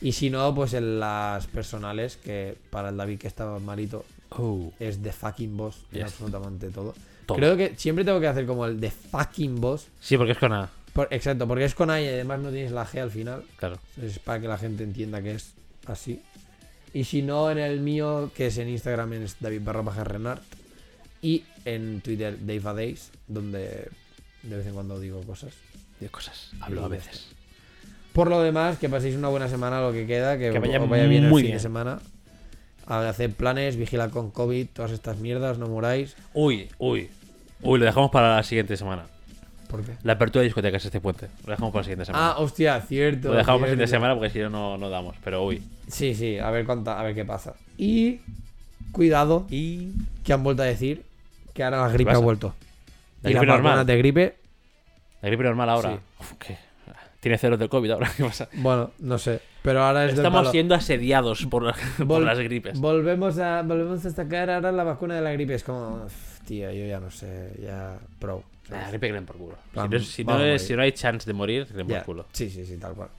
Y 0.00 0.12
si 0.12 0.30
no, 0.30 0.54
pues 0.54 0.74
en 0.74 1.00
las 1.00 1.48
personales, 1.48 2.16
que 2.16 2.56
para 2.70 2.90
el 2.90 2.96
David 2.96 3.18
que 3.18 3.26
estaba 3.26 3.58
malito, 3.58 4.04
Oh, 4.30 4.72
es 4.78 5.02
de 5.02 5.10
fucking 5.10 5.56
boss 5.56 5.84
en 5.90 5.98
Yes. 6.04 6.04
absolutamente 6.12 6.68
todo. 6.70 6.94
todo. 7.26 7.36
Creo 7.38 7.56
que 7.56 7.74
siempre 7.76 8.04
tengo 8.04 8.20
que 8.20 8.28
hacer 8.28 8.46
como 8.46 8.64
el 8.66 8.78
de 8.78 8.90
fucking 8.92 9.60
boss. 9.60 9.88
Sí, 10.00 10.16
porque 10.16 10.32
es 10.32 10.38
con 10.38 10.52
A. 10.52 10.68
Por- 10.92 11.08
exacto, 11.10 11.48
porque 11.48 11.64
es 11.64 11.74
con 11.74 11.90
A 11.90 12.00
y 12.00 12.06
además 12.06 12.38
no 12.40 12.50
tienes 12.50 12.70
la 12.70 12.86
G 12.86 13.00
al 13.00 13.10
final. 13.10 13.42
Claro. 13.56 13.78
Es 14.00 14.18
para 14.20 14.38
que 14.40 14.46
la 14.46 14.58
gente 14.58 14.84
entienda 14.84 15.20
que 15.22 15.32
es 15.32 15.54
así. 15.86 16.20
Y 16.92 17.04
si 17.04 17.22
no, 17.22 17.50
en 17.50 17.58
el 17.58 17.80
mío, 17.80 18.30
que 18.34 18.46
es 18.46 18.58
en 18.58 18.68
Instagram, 18.68 19.12
es 19.14 19.36
David 19.40 19.60
barra 19.62 19.82
baja 19.82 20.04
Renard. 20.04 20.40
Y 21.20 21.44
en 21.64 22.00
Twitter, 22.00 22.38
Dave 22.40 22.74
Days, 22.74 23.10
donde 23.26 23.88
de 24.42 24.56
vez 24.56 24.66
en 24.66 24.74
cuando 24.74 24.98
digo 25.00 25.20
cosas. 25.22 25.52
De 26.00 26.08
cosas. 26.08 26.52
Hablo 26.60 26.84
a 26.84 26.88
veces. 26.88 27.28
Por 28.12 28.28
lo 28.28 28.42
demás, 28.42 28.78
que 28.78 28.88
paséis 28.88 29.16
una 29.16 29.28
buena 29.28 29.48
semana 29.48 29.80
lo 29.80 29.92
que 29.92 30.06
queda, 30.06 30.38
que, 30.38 30.50
Que 30.50 30.58
vaya 30.58 30.78
vaya 30.78 31.06
bien 31.06 31.24
el 31.24 31.34
fin 31.34 31.52
de 31.52 31.60
semana. 31.60 32.00
Haced 32.86 33.32
planes, 33.32 33.76
vigilad 33.76 34.10
con 34.10 34.30
COVID, 34.30 34.68
todas 34.72 34.92
estas 34.92 35.18
mierdas, 35.18 35.58
no 35.58 35.66
muráis. 35.66 36.16
Uy, 36.32 36.68
uy. 36.78 37.10
Uy, 37.60 37.78
lo 37.78 37.84
dejamos 37.84 38.10
para 38.10 38.36
la 38.36 38.42
siguiente 38.42 38.76
semana. 38.76 39.06
¿Por 39.68 39.84
qué? 39.84 39.92
La 40.02 40.14
apertura 40.14 40.40
de 40.40 40.46
discotecas 40.46 40.84
este 40.84 41.00
puente. 41.00 41.28
Lo 41.44 41.50
dejamos 41.50 41.72
para 41.72 41.80
la 41.80 41.84
siguiente 41.84 42.04
semana. 42.06 42.28
Ah, 42.30 42.38
hostia, 42.38 42.80
cierto. 42.80 43.28
lo 43.28 43.34
dejamos 43.36 43.60
para 43.60 43.70
la 43.70 43.74
siguiente 43.74 43.90
semana 43.90 44.14
porque 44.14 44.30
si 44.30 44.38
no, 44.40 44.48
no, 44.50 44.78
no 44.78 44.88
damos. 44.90 45.16
Pero 45.22 45.44
uy. 45.44 45.62
Sí, 45.88 46.14
sí, 46.14 46.38
a 46.38 46.50
ver 46.50 46.64
cuánta, 46.64 46.98
a 46.98 47.02
ver 47.02 47.14
qué 47.14 47.24
pasa. 47.24 47.54
Y 47.76 48.20
cuidado, 48.92 49.46
Y. 49.50 49.92
que 50.24 50.32
han 50.32 50.42
vuelto 50.42 50.62
a 50.62 50.66
decir 50.66 51.02
que 51.54 51.62
ahora 51.64 51.82
la 51.82 51.88
gripe 51.88 52.10
ha 52.12 52.18
vuelto. 52.18 52.54
La 53.22 53.30
y 53.30 53.34
las 53.34 53.40
gripe 53.42 53.52
normal. 53.52 53.70
vacunas 53.72 53.86
de 53.86 53.98
gripe, 53.98 54.36
La 55.22 55.28
gripe 55.28 55.44
normal 55.44 55.68
ahora. 55.70 55.90
Sí. 55.92 55.98
Uf, 56.20 56.32
¿qué? 56.38 56.58
Tiene 57.20 57.36
ceros 57.36 57.58
del 57.58 57.68
COVID 57.68 57.90
ahora. 57.90 58.10
¿Qué 58.16 58.24
pasa? 58.24 58.48
bueno, 58.54 58.92
no 59.00 59.18
sé. 59.18 59.40
Pero 59.62 59.82
ahora 59.82 60.04
es 60.06 60.14
Estamos 60.14 60.38
palo. 60.40 60.50
siendo 60.52 60.74
asediados 60.76 61.44
por, 61.46 61.74
por 62.06 62.22
las 62.22 62.38
gripes. 62.38 62.78
Volvemos 62.78 63.38
a, 63.38 63.62
volvemos 63.62 64.06
a 64.06 64.10
sacar 64.10 64.48
ahora 64.50 64.70
la 64.72 64.84
vacuna 64.84 65.16
de 65.16 65.20
la 65.22 65.32
gripe. 65.32 65.54
Es 65.54 65.64
como, 65.64 66.04
"Uf, 66.06 66.37
tío, 66.48 66.72
yo 66.72 66.86
ya 66.86 66.98
no 66.98 67.10
sé, 67.10 67.52
ya 67.62 67.98
pro. 68.18 68.42
La 68.70 68.88
gripe 68.88 69.06
que 69.06 69.12
le 69.12 69.18
den 69.18 69.26
por 69.26 69.36
culo. 69.36 69.56
Si 69.74 69.88
no, 69.88 69.98
si 70.00 70.24
no 70.24 70.32
vamos 70.32 70.46
es- 70.46 70.62
ahí. 70.62 70.66
si 70.68 70.76
no 70.76 70.82
hay 70.82 70.92
chance 70.92 71.26
de 71.26 71.32
morir, 71.34 71.64
que 71.66 71.72
le 71.72 71.78
den 71.78 71.88
Ya, 71.88 71.98
por 71.98 72.06
culo. 72.06 72.26
Sí, 72.32 72.48
sí, 72.50 72.64
sí, 72.66 72.76
tal 72.78 72.94
cual. 72.94 73.10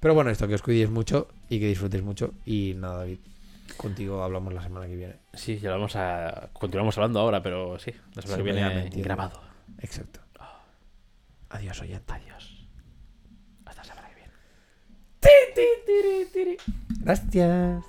Pero 0.00 0.14
bueno, 0.14 0.30
esto, 0.30 0.46
que 0.48 0.54
os 0.54 0.62
cuidéis 0.62 0.90
mucho 0.90 1.28
y 1.48 1.58
que 1.60 1.66
disfrutéis 1.68 2.02
mucho. 2.02 2.34
Y 2.44 2.74
nada, 2.76 2.98
David, 2.98 3.18
contigo 3.76 4.22
hablamos 4.22 4.52
la 4.54 4.62
semana 4.62 4.86
que 4.86 4.96
viene. 4.96 5.14
Sí, 5.34 5.58
ya 5.58 5.70
vamos 5.72 5.94
a. 5.96 6.48
Continuamos 6.52 6.96
hablando 6.98 7.20
ahora, 7.20 7.42
pero 7.42 7.78
sí. 7.78 7.92
La 8.14 8.22
semana 8.22 8.42
Sí, 8.42 8.44
que 8.44 8.52
viene 8.52 8.90
grabado. 9.02 9.40
Exacto. 9.80 10.20
Adiós, 11.50 11.80
oyente. 11.80 12.12
Adiós. 12.12 12.66
Hasta 13.64 13.82
la 13.82 13.88
semana 13.88 14.08
que 14.08 14.14
viene. 14.16 14.32
Gracias. 17.00 17.84